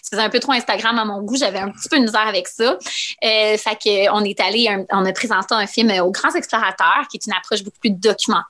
C'était 0.03 0.23
un 0.23 0.31
peu 0.31 0.41
trop 0.41 0.53
Instagram 0.53 0.99
à 0.99 1.05
mon 1.05 1.23
goût, 1.23 1.37
j'avais 1.37 1.59
un 1.59 1.71
petit 1.71 1.89
peu 1.89 1.99
de 1.99 2.05
misère 2.05 2.27
avec 2.27 2.49
ça. 2.49 2.79
Euh, 3.25 3.57
fait 3.57 3.77
que 3.77 4.11
on 4.13 4.25
est 4.25 4.41
allé 4.41 4.69
on 4.91 5.05
a 5.05 5.13
présenté 5.13 5.55
un 5.55 5.67
film 5.67 5.91
aux 6.01 6.11
grands 6.11 6.35
explorateurs 6.35 7.07
qui 7.11 7.19
est 7.19 7.27
une 7.27 7.33
approche 7.33 7.63
beaucoup 7.63 7.79
plus 7.81 7.91
documentaire. 7.91 8.47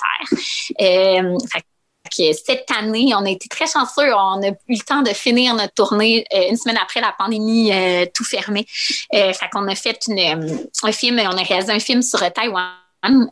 Euh, 0.81 1.39
fait 1.53 1.65
cette 2.13 2.71
année, 2.79 3.13
on 3.15 3.25
a 3.25 3.31
été 3.31 3.49
très 3.49 3.67
chanceux. 3.67 4.13
On 4.15 4.43
a 4.43 4.49
eu 4.49 4.55
le 4.69 4.85
temps 4.85 5.03
de 5.03 5.11
finir 5.11 5.55
notre 5.55 5.75
tournée 5.75 6.25
euh, 6.35 6.49
une 6.51 6.57
semaine 6.57 6.79
après 6.83 7.01
la 7.01 7.15
pandémie, 7.17 7.73
euh, 7.73 8.07
tout 8.15 8.25
fermé. 8.25 8.67
Euh, 9.15 9.33
fait 9.33 9.49
qu'on 9.53 9.67
a 9.69 9.75
fait 9.75 9.99
un 10.09 10.93
film, 10.93 11.21
on 11.21 11.37
a 11.37 11.43
réalisé 11.43 11.73
un 11.73 11.81
film 11.81 12.03
sur 12.03 12.21
Taïwan. 12.33 12.71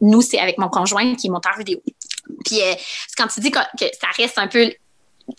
Nous, 0.00 0.22
c'est 0.22 0.38
avec 0.38 0.58
mon 0.58 0.68
conjoint 0.68 1.14
qui 1.14 1.26
est 1.26 1.30
monteur 1.30 1.56
vidéo. 1.56 1.80
Puis 2.44 2.60
quand 3.16 3.26
tu 3.26 3.40
dis 3.40 3.50
que, 3.50 3.58
ça 3.78 4.08
reste 4.16 4.38
un 4.38 4.48
peu 4.48 4.70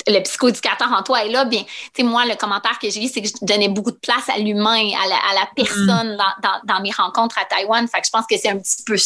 le 0.07 0.19
psychoéducateur 0.19 0.91
en 0.91 1.01
toi 1.01 1.25
est 1.25 1.29
là, 1.29 1.45
bien, 1.45 1.63
tu 1.63 1.67
sais, 1.95 2.03
moi, 2.03 2.23
le 2.25 2.35
commentaire 2.35 2.77
que 2.77 2.87
j'ai 2.91 3.03
eu, 3.03 3.07
c'est 3.07 3.23
que 3.23 3.27
je 3.27 3.33
donnais 3.41 3.69
beaucoup 3.69 3.89
de 3.89 3.97
place 3.97 4.29
à 4.29 4.37
l'humain, 4.37 4.91
à 5.03 5.33
la, 5.33 5.49
personne 5.55 6.13
mm. 6.13 6.17
dans, 6.43 6.75
dans, 6.75 6.81
mes 6.81 6.91
rencontres 6.91 7.39
à 7.39 7.45
Taïwan. 7.45 7.87
Fait 7.87 7.99
que 7.99 8.05
je 8.05 8.11
pense 8.11 8.25
que 8.29 8.37
c'est 8.37 8.49
un 8.49 8.59
petit 8.59 8.83
peu 8.85 8.97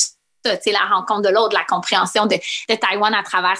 la 0.46 0.96
rencontre 0.96 1.22
de 1.22 1.30
l'autre, 1.30 1.56
la 1.56 1.66
compréhension 1.66 2.26
de, 2.26 2.38
Taïwan 2.76 3.14
à 3.14 3.24
travers 3.24 3.58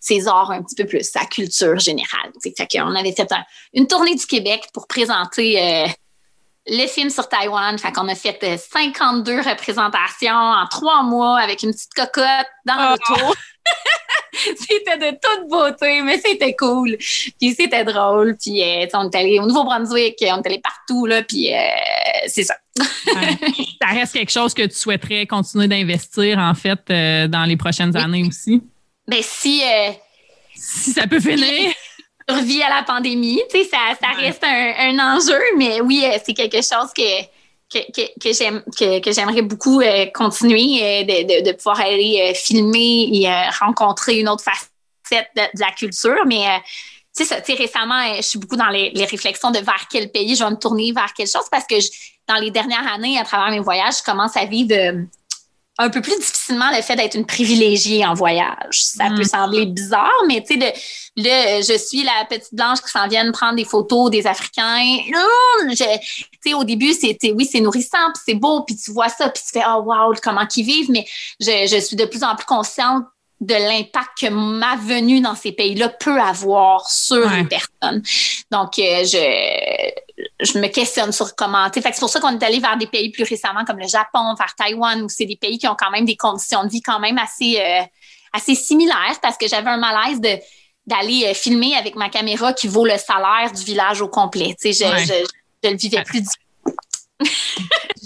ses, 0.00 0.28
arts 0.28 0.50
un 0.50 0.62
petit 0.62 0.74
peu 0.74 0.86
plus, 0.86 1.02
sa 1.02 1.24
culture 1.24 1.78
générale. 1.78 2.32
Fait 2.42 2.66
qu'on 2.66 2.94
avait 2.94 3.12
fait 3.12 3.28
une 3.72 3.86
tournée 3.86 4.14
du 4.14 4.26
Québec 4.26 4.68
pour 4.72 4.86
présenter 4.86 5.60
euh, 5.60 5.86
le 6.66 6.86
film 6.86 7.10
sur 7.10 7.28
Taïwan. 7.28 7.78
Fait 7.78 7.92
qu'on 7.92 8.08
a 8.08 8.14
fait 8.14 8.56
52 8.58 9.32
euh, 9.32 9.42
représentations 9.42 10.34
en 10.34 10.66
trois 10.66 11.02
mois 11.02 11.38
avec 11.38 11.62
une 11.62 11.72
petite 11.72 11.94
cocotte 11.94 12.46
dans 12.64 12.92
le 12.92 12.98
tour. 13.06 13.34
c'était 14.32 14.98
de 14.98 15.16
toute 15.16 15.48
beauté, 15.48 16.02
mais 16.02 16.18
c'était 16.18 16.54
cool. 16.54 16.96
Puis 16.98 17.54
c'était 17.54 17.84
drôle. 17.84 18.36
Puis 18.36 18.62
euh, 18.62 18.86
on 18.94 19.10
est 19.10 19.16
allé 19.16 19.38
au 19.38 19.46
Nouveau-Brunswick, 19.46 20.16
on 20.22 20.42
est 20.42 20.46
allé 20.46 20.60
partout, 20.60 21.06
là, 21.06 21.22
puis 21.22 21.52
euh, 21.54 21.58
c'est 22.26 22.44
ça. 22.44 22.56
Ça 22.76 23.86
reste 23.92 24.12
quelque 24.12 24.32
chose 24.32 24.52
que 24.52 24.62
tu 24.62 24.74
souhaiterais 24.74 25.26
continuer 25.26 25.68
d'investir, 25.68 26.38
en 26.38 26.54
fait, 26.54 26.80
euh, 26.90 27.28
dans 27.28 27.44
les 27.44 27.56
prochaines 27.56 27.96
années 27.96 28.24
aussi? 28.26 28.62
Ben 29.08 29.20
si... 29.22 29.62
si 30.54 30.92
ça 30.92 31.06
peut 31.06 31.20
finir 31.20 31.72
survie 32.28 32.62
à 32.62 32.68
la 32.68 32.82
pandémie. 32.82 33.40
Tu 33.50 33.58
sais, 33.58 33.68
ça, 33.70 33.78
ça 34.00 34.08
reste 34.18 34.42
un, 34.44 34.98
un, 34.98 35.16
enjeu, 35.16 35.40
mais 35.56 35.80
oui, 35.80 36.04
c'est 36.24 36.34
quelque 36.34 36.62
chose 36.62 36.92
que, 36.94 37.22
que, 37.70 38.18
que, 38.20 38.32
j'aime 38.32 38.62
que, 38.78 39.00
que 39.00 39.12
j'aimerais 39.12 39.42
beaucoup 39.42 39.80
euh, 39.80 40.06
continuer 40.14 40.82
euh, 40.82 41.02
de, 41.02 41.42
de, 41.42 41.50
de, 41.50 41.56
pouvoir 41.56 41.80
aller 41.80 42.30
euh, 42.30 42.34
filmer 42.34 43.10
et 43.12 43.28
rencontrer 43.60 44.20
une 44.20 44.28
autre 44.28 44.44
facette 44.44 45.28
de, 45.36 45.42
la 45.60 45.72
culture 45.72 46.24
mais 46.26 46.44
tu 47.16 47.24
sais 47.24 47.42
récemment 47.54 48.14
je 48.16 48.22
suis 48.22 48.38
beaucoup 48.38 48.56
dans 48.56 48.68
les, 48.68 48.90
les, 48.90 49.04
réflexions 49.04 49.50
de 49.50 49.58
vers 49.58 49.86
quel 49.90 50.10
pays 50.10 50.34
je 50.36 50.44
vais 50.44 50.50
me 50.50 50.56
tourner 50.56 50.92
vers 50.92 51.12
quelque 51.12 51.30
chose 51.30 51.46
parce 51.50 51.66
que 51.66 51.76
dans 52.28 52.36
les 52.36 52.50
dernières 52.50 52.86
années 52.92 53.18
à 53.18 53.24
travers 53.24 53.50
mes 53.50 53.60
voyages 53.60 53.98
je 53.98 54.02
commence 54.04 54.36
à 54.36 54.44
vivre 54.44 55.06
un 55.78 55.90
peu 55.90 56.00
plus 56.00 56.16
difficilement 56.18 56.70
le 56.74 56.80
fait 56.82 56.96
d'être 56.96 57.14
une 57.14 57.26
privilégiée 57.26 58.04
en 58.06 58.14
voyage. 58.14 58.82
Ça 58.82 59.08
peut 59.08 59.22
mm. 59.22 59.24
sembler 59.24 59.66
bizarre, 59.66 60.22
mais 60.26 60.42
tu 60.42 60.58
sais, 60.58 60.74
là, 61.16 61.60
je 61.60 61.78
suis 61.78 62.02
la 62.02 62.24
petite 62.28 62.54
blanche 62.54 62.80
qui 62.80 62.90
s'en 62.90 63.08
vient 63.08 63.30
prendre 63.30 63.56
des 63.56 63.64
photos 63.64 64.10
des 64.10 64.26
Africains. 64.26 64.98
Tu 65.70 65.76
sais, 65.76 66.54
au 66.54 66.64
début, 66.64 66.92
c'était, 66.92 67.32
oui, 67.32 67.48
c'est 67.50 67.60
nourrissant, 67.60 68.12
puis 68.14 68.22
c'est 68.26 68.34
beau, 68.34 68.62
puis 68.62 68.76
tu 68.76 68.90
vois 68.92 69.08
ça, 69.08 69.28
puis 69.28 69.42
tu 69.42 69.58
fais, 69.58 69.64
oh 69.68 69.82
wow, 69.82 70.14
comment 70.22 70.46
qu'ils 70.46 70.64
vivent, 70.64 70.90
mais 70.90 71.06
je, 71.40 71.66
je 71.70 71.80
suis 71.80 71.96
de 71.96 72.04
plus 72.06 72.22
en 72.22 72.34
plus 72.36 72.46
consciente 72.46 73.04
de 73.40 73.54
l'impact 73.54 74.10
que 74.22 74.28
ma 74.28 74.76
venue 74.76 75.20
dans 75.20 75.34
ces 75.34 75.52
pays-là 75.52 75.90
peut 75.90 76.18
avoir 76.18 76.88
sur 76.88 77.30
une 77.30 77.48
personne. 77.48 78.02
Donc, 78.50 78.78
euh, 78.78 79.04
je, 79.04 79.90
je 80.40 80.58
me 80.58 80.68
questionne 80.68 81.12
sur 81.12 81.34
comment. 81.34 81.68
Fait 81.72 81.82
c'est 81.82 82.00
pour 82.00 82.08
ça 82.08 82.20
qu'on 82.20 82.38
est 82.38 82.42
allé 82.42 82.58
vers 82.58 82.76
des 82.76 82.86
pays 82.86 83.10
plus 83.10 83.24
récemment 83.24 83.64
comme 83.64 83.78
le 83.78 83.88
Japon, 83.88 84.34
vers 84.38 84.54
Taïwan, 84.54 85.02
où 85.02 85.08
c'est 85.08 85.26
des 85.26 85.36
pays 85.36 85.58
qui 85.58 85.68
ont 85.68 85.76
quand 85.78 85.90
même 85.90 86.04
des 86.04 86.16
conditions 86.16 86.64
de 86.64 86.70
vie 86.70 86.82
quand 86.82 87.00
même 87.00 87.18
assez, 87.18 87.58
euh, 87.60 87.82
assez 88.32 88.54
similaires 88.54 89.18
parce 89.20 89.36
que 89.36 89.46
j'avais 89.48 89.70
un 89.70 89.78
malaise 89.78 90.20
de 90.20 90.38
d'aller 90.86 91.26
euh, 91.26 91.34
filmer 91.34 91.74
avec 91.74 91.96
ma 91.96 92.08
caméra 92.08 92.52
qui 92.52 92.68
vaut 92.68 92.86
le 92.86 92.96
salaire 92.96 93.50
du 93.52 93.64
village 93.64 94.00
au 94.00 94.08
complet. 94.08 94.54
Je, 94.62 94.70
je, 94.70 95.24
je, 95.64 95.68
le 95.68 95.76
vivais 95.76 96.02
plus 96.04 96.20
du 96.20 96.28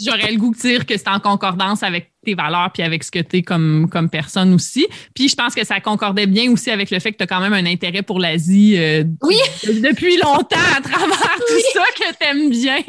J'aurais 0.02 0.30
le 0.30 0.38
goût 0.38 0.54
de 0.54 0.58
dire 0.58 0.86
que 0.86 0.96
c'est 0.96 1.08
en 1.08 1.20
concordance 1.20 1.82
avec 1.82 2.12
tes 2.24 2.34
valeurs 2.34 2.70
puis 2.72 2.82
avec 2.82 3.02
ce 3.02 3.10
que 3.10 3.18
tu 3.18 3.38
es 3.38 3.42
comme, 3.42 3.88
comme 3.90 4.08
personne 4.08 4.54
aussi. 4.54 4.86
Puis 5.14 5.28
je 5.28 5.34
pense 5.34 5.54
que 5.54 5.64
ça 5.64 5.80
concordait 5.80 6.26
bien 6.26 6.50
aussi 6.50 6.70
avec 6.70 6.90
le 6.90 6.98
fait 7.00 7.12
que 7.12 7.18
tu 7.18 7.24
as 7.24 7.26
quand 7.26 7.40
même 7.40 7.52
un 7.52 7.66
intérêt 7.66 8.02
pour 8.02 8.18
l'Asie 8.18 8.76
euh, 8.78 9.04
oui. 9.22 9.36
depuis 9.64 10.16
longtemps 10.18 10.56
à 10.76 10.80
travers 10.80 11.34
tout 11.36 11.60
ça 11.72 11.84
que 11.96 12.16
tu 12.16 12.28
aimes 12.28 12.50
bien. 12.50 12.82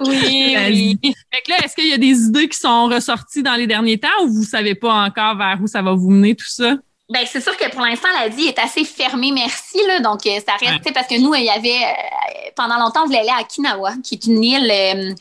oui, 0.00 0.56
oui. 0.70 0.98
Fait 1.02 1.42
que 1.44 1.50
là, 1.50 1.56
est-ce 1.64 1.74
qu'il 1.74 1.88
y 1.88 1.92
a 1.92 1.98
des 1.98 2.22
idées 2.22 2.48
qui 2.48 2.58
sont 2.58 2.86
ressorties 2.86 3.42
dans 3.42 3.54
les 3.54 3.66
derniers 3.66 3.98
temps 3.98 4.08
ou 4.22 4.32
vous 4.32 4.44
savez 4.44 4.74
pas 4.74 4.92
encore 4.92 5.36
vers 5.36 5.58
où 5.62 5.66
ça 5.66 5.82
va 5.82 5.92
vous 5.92 6.10
mener 6.10 6.34
tout 6.34 6.48
ça? 6.48 6.76
Ben, 7.10 7.24
c'est 7.26 7.42
sûr 7.42 7.54
que 7.56 7.70
pour 7.70 7.82
l'instant, 7.82 8.08
l'Asie 8.18 8.46
est 8.46 8.58
assez 8.58 8.82
fermée, 8.82 9.30
merci. 9.30 9.78
Là, 9.86 10.00
donc, 10.00 10.26
euh, 10.26 10.38
ça 10.46 10.54
reste, 10.58 10.90
parce 10.94 11.06
que 11.06 11.20
nous, 11.20 11.34
il 11.34 11.44
y 11.44 11.50
avait, 11.50 11.84
euh, 11.84 12.50
pendant 12.56 12.78
longtemps, 12.78 13.02
on 13.02 13.06
voulait 13.06 13.18
aller 13.18 13.28
à 13.28 13.42
Okinawa, 13.42 13.92
qui 14.02 14.14
est 14.14 14.26
une 14.26 14.42
île 14.42 15.14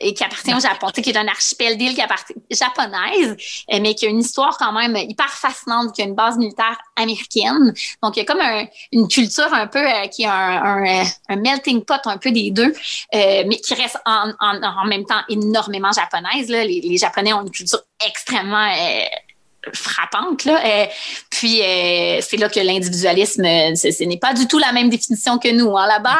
et 0.00 0.14
qui 0.14 0.24
appartient 0.24 0.54
au 0.54 0.60
Japon, 0.60 0.88
qui 0.88 1.10
est 1.10 1.16
un 1.16 1.28
archipel 1.28 1.76
d'îles 1.76 1.94
qui 1.94 2.00
appartient 2.00 2.34
japonaise, 2.50 3.36
euh, 3.72 3.78
mais 3.80 3.94
qui 3.94 4.06
a 4.06 4.08
une 4.08 4.20
histoire 4.20 4.56
quand 4.58 4.72
même 4.72 4.96
hyper 4.96 5.30
fascinante, 5.30 5.94
qui 5.94 6.02
a 6.02 6.06
une 6.06 6.14
base 6.14 6.38
militaire 6.38 6.78
américaine. 6.96 7.74
Donc, 8.02 8.16
il 8.16 8.20
y 8.20 8.22
a 8.22 8.24
comme 8.24 8.42
une 8.92 9.08
culture 9.08 9.52
un 9.52 9.66
peu 9.66 9.78
euh, 9.78 10.06
qui 10.08 10.22
est 10.22 10.26
un, 10.26 10.32
un, 10.32 11.04
un, 11.28 11.36
melting 11.36 11.84
pot 11.84 12.00
un 12.06 12.18
peu 12.18 12.30
des 12.30 12.50
deux, 12.50 12.72
euh, 13.14 13.44
mais 13.46 13.56
qui 13.56 13.74
reste 13.74 13.98
en, 14.06 14.32
en, 14.40 14.62
en, 14.62 14.86
même 14.86 15.04
temps 15.04 15.20
énormément 15.28 15.92
japonaise. 15.92 16.48
Là. 16.48 16.64
Les, 16.64 16.80
les 16.80 16.96
Japonais 16.96 17.32
ont 17.32 17.42
une 17.42 17.50
culture 17.50 17.80
extrêmement 18.06 18.70
frappante. 19.72 20.44
Là. 20.44 20.64
Euh, 20.64 20.86
puis 21.30 21.60
euh, 21.62 22.20
c'est 22.20 22.36
là 22.36 22.48
que 22.48 22.60
l'individualisme, 22.60 23.44
ce, 23.74 24.04
n'est 24.04 24.18
pas 24.18 24.32
du 24.32 24.46
tout 24.46 24.58
la 24.58 24.72
même 24.72 24.88
définition 24.88 25.38
que 25.38 25.50
nous 25.50 25.76
hein, 25.76 25.86
là-bas. 25.86 26.18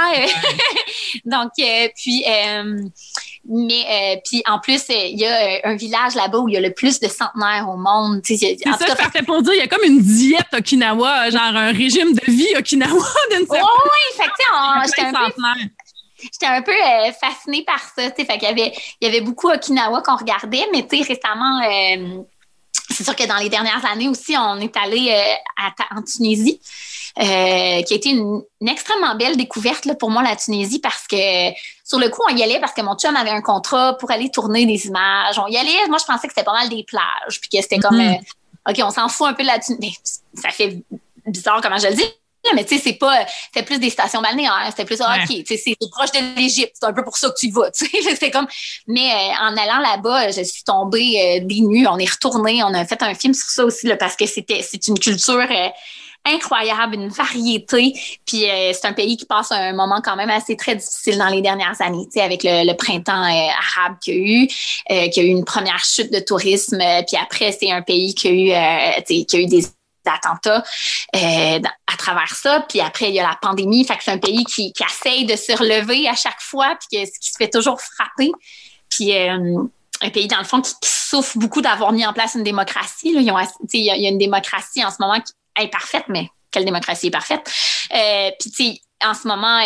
Donc, 1.25 1.53
puis 1.97 2.25
mais 3.51 4.23
puis 4.25 4.43
en 4.49 4.59
plus, 4.59 4.83
il 4.89 5.19
y 5.19 5.27
a 5.27 5.61
un 5.65 5.77
village 5.77 6.15
là-bas 6.15 6.39
où 6.39 6.49
il 6.49 6.55
y 6.55 6.57
a 6.57 6.61
le 6.61 6.73
plus 6.73 7.01
de 7.01 7.09
centenaires 7.09 7.69
au 7.69 7.77
monde. 7.77 8.21
C'est 8.25 8.37
ça, 8.37 8.87
je 8.89 8.95
partais 8.97 9.23
pour 9.23 9.43
dire, 9.43 9.53
il 9.55 9.59
y 9.59 9.63
a 9.63 9.69
comme 9.69 9.85
une 9.85 10.01
diète 10.01 10.47
Okinawa, 10.53 11.31
genre 11.31 11.43
un 11.43 11.73
régime 11.73 12.13
de 12.13 12.31
vie 12.31 12.55
Okinawa 12.57 12.93
d'une 13.31 13.47
certaine 13.47 13.65
Oui, 13.65 14.17
fait 14.17 14.31
j'étais 14.87 15.03
un 15.03 15.31
peu, 15.31 15.43
j'étais 16.21 16.47
un 16.47 16.63
peu 16.63 16.73
euh, 16.73 17.13
fascinée 17.21 17.65
par 17.65 17.81
ça. 17.81 18.11
Fait 18.11 18.25
qu'il 18.25 18.43
y 18.43 18.47
avait, 18.47 18.73
il 19.01 19.09
y 19.09 19.11
avait 19.11 19.21
beaucoup 19.21 19.51
Okinawa 19.51 20.03
qu'on 20.03 20.17
regardait, 20.17 20.67
mais 20.73 20.87
tu 20.87 20.99
sais, 20.99 21.15
récemment, 21.15 21.61
euh, 21.63 22.23
c'est 22.91 23.05
sûr 23.05 23.17
que 23.17 23.27
dans 23.27 23.37
les 23.37 23.49
dernières 23.49 23.85
années 23.91 24.09
aussi, 24.09 24.37
on 24.37 24.59
est 24.59 24.77
allé 24.77 25.11
euh, 25.11 25.97
en 25.97 26.03
Tunisie, 26.03 26.61
euh, 27.19 27.83
qui 27.83 27.95
a 27.95 27.97
été 27.97 28.11
une, 28.11 28.43
extrêmement 28.67 29.15
belle 29.15 29.37
découverte 29.37 29.85
là, 29.85 29.95
pour 29.95 30.11
moi, 30.11 30.23
la 30.23 30.37
Tunisie, 30.37 30.81
parce 30.81 31.07
que 31.07 31.51
sur 31.91 31.99
le 31.99 32.09
coup, 32.09 32.23
on 32.31 32.37
y 32.37 32.41
allait 32.45 32.61
parce 32.61 32.73
que 32.73 32.83
mon 32.83 32.95
chum 32.95 33.17
avait 33.17 33.31
un 33.31 33.43
contrat 33.43 33.99
pour 33.99 34.13
aller 34.13 34.31
tourner 34.31 34.65
des 34.65 34.87
images. 34.87 35.41
On 35.41 35.49
y 35.49 35.57
allait, 35.57 35.89
moi, 35.89 35.99
je 35.99 36.05
pensais 36.05 36.29
que 36.29 36.33
c'était 36.33 36.45
pas 36.45 36.53
mal 36.53 36.69
des 36.69 36.85
plages, 36.85 37.41
puis 37.41 37.51
que 37.51 37.61
c'était 37.61 37.81
comme, 37.81 37.99
mm-hmm. 37.99 38.21
euh, 38.69 38.71
OK, 38.71 38.81
on 38.85 38.91
s'en 38.91 39.09
fout 39.09 39.27
un 39.27 39.33
peu 39.33 39.43
de 39.43 39.49
la 39.49 39.59
Tunisie. 39.59 39.99
Ça 40.35 40.51
fait 40.51 40.79
bizarre 41.27 41.61
comment 41.61 41.79
je 41.79 41.89
le 41.89 41.95
dis, 41.95 42.05
mais 42.55 42.65
tu 42.65 42.77
sais, 42.77 42.83
c'est 42.83 42.93
pas, 42.93 43.27
c'était 43.47 43.65
plus 43.65 43.81
des 43.81 43.91
stations 43.91 44.23
balnéaires, 44.23 44.67
c'était 44.69 44.85
plus, 44.85 45.01
OK, 45.01 45.27
tu 45.27 45.45
sais, 45.45 45.57
c'est 45.57 45.77
proche 45.91 46.13
de 46.13 46.37
l'Égypte, 46.37 46.77
c'est 46.81 46.87
un 46.87 46.93
peu 46.93 47.03
pour 47.03 47.17
ça 47.17 47.29
que 47.29 47.35
tu 47.37 47.47
y 47.47 47.51
vas, 47.51 47.71
tu 47.77 47.87
sais, 47.87 48.03
c'était 48.03 48.31
comme, 48.31 48.47
mais 48.87 49.11
euh, 49.11 49.33
en 49.41 49.57
allant 49.57 49.81
là-bas, 49.81 50.31
je 50.31 50.43
suis 50.43 50.63
tombée 50.63 51.41
euh, 51.43 51.45
des 51.45 51.61
nues, 51.61 51.89
on 51.89 51.99
est 51.99 52.11
retourné, 52.11 52.63
on 52.63 52.73
a 52.73 52.87
fait 52.87 53.03
un 53.03 53.15
film 53.15 53.35
sur 53.35 53.49
ça 53.49 53.65
aussi, 53.65 53.89
là, 53.89 53.97
parce 53.97 54.15
que 54.15 54.27
c'était, 54.27 54.63
c'est 54.63 54.87
une 54.87 54.99
culture 54.99 55.35
euh, 55.51 55.69
incroyable, 56.27 56.97
une 56.97 57.09
variété, 57.09 57.95
puis 58.27 58.45
c'est 58.73 58.85
un 58.85 58.93
pays 58.93 59.17
qui 59.17 59.25
passe 59.25 59.53
un 59.53 59.73
moment 59.73 60.01
quand 60.05 60.17
même 60.17 60.31
assez 60.31 60.57
très 60.57 60.77
difficile 60.77 61.19
dans 61.19 61.29
les 61.29 61.41
dernières 61.41 61.81
années, 61.81 62.07
avec 62.17 62.43
le, 62.45 62.73
printemps 62.75 63.23
arabe 63.23 63.97
qu'il 64.03 64.15
y 64.15 64.19
a 64.19 64.21
eu, 64.21 64.47
qu'il 65.11 65.23
y 65.23 65.27
a 65.27 65.29
eu 65.29 65.33
une 65.33 65.45
première 65.45 65.83
chute 65.83 66.13
de 66.13 66.21
tourisme, 66.21 66.79
puis 67.09 67.17
après, 67.21 67.53
c'est 67.53 67.71
un 67.71 67.83
pays 67.83 68.15
qui 68.15 68.29
a 68.29 68.31
eu, 68.31 69.05
sais, 69.07 69.25
qui 69.25 69.37
a 69.37 69.41
eu 69.41 69.47
des 69.47 69.65
d'attentats 70.05 70.65
euh, 71.17 71.61
à 71.87 71.97
travers 71.97 72.35
ça. 72.35 72.65
Puis 72.69 72.81
après, 72.81 73.09
il 73.09 73.15
y 73.15 73.21
a 73.21 73.29
la 73.29 73.39
pandémie. 73.41 73.85
Fait 73.85 73.97
que 73.97 74.05
c'est 74.05 74.11
un 74.13 74.19
pays 74.19 74.45
qui, 74.45 74.73
qui 74.73 74.83
essaye 74.83 75.25
de 75.25 75.37
se 75.37 75.53
relever 75.53 76.09
à 76.09 76.15
chaque 76.15 76.41
fois, 76.41 76.77
puis 76.79 77.05
qui 77.07 77.31
se 77.31 77.37
fait 77.37 77.51
toujours 77.51 77.81
frapper. 77.81 78.31
Puis 78.89 79.17
euh, 79.17 79.63
un 80.03 80.11
pays, 80.11 80.27
dans 80.27 80.39
le 80.39 80.45
fond, 80.45 80.61
qui, 80.61 80.75
souffre 81.11 81.39
beaucoup 81.39 81.61
d'avoir 81.61 81.91
mis 81.91 82.07
en 82.07 82.13
place 82.13 82.37
une 82.37 82.45
démocratie. 82.45 83.13
Il, 83.13 83.23
y 83.23 83.91
a, 83.91 84.09
une 84.09 84.19
démocratie 84.19 84.85
en 84.85 84.91
ce 84.93 84.97
moment 85.01 85.21
qui 85.21 85.33
est 85.59 85.69
parfaite, 85.69 86.05
mais 86.09 86.29
quelle 86.51 86.65
démocratie 86.65 87.09
est 87.09 87.11
parfaite? 87.11 87.51
Euh, 87.95 88.31
puis, 88.39 88.51
tu 88.51 88.65
sais, 88.65 88.81
en 89.05 89.15
ce 89.15 89.27
moment, 89.29 89.61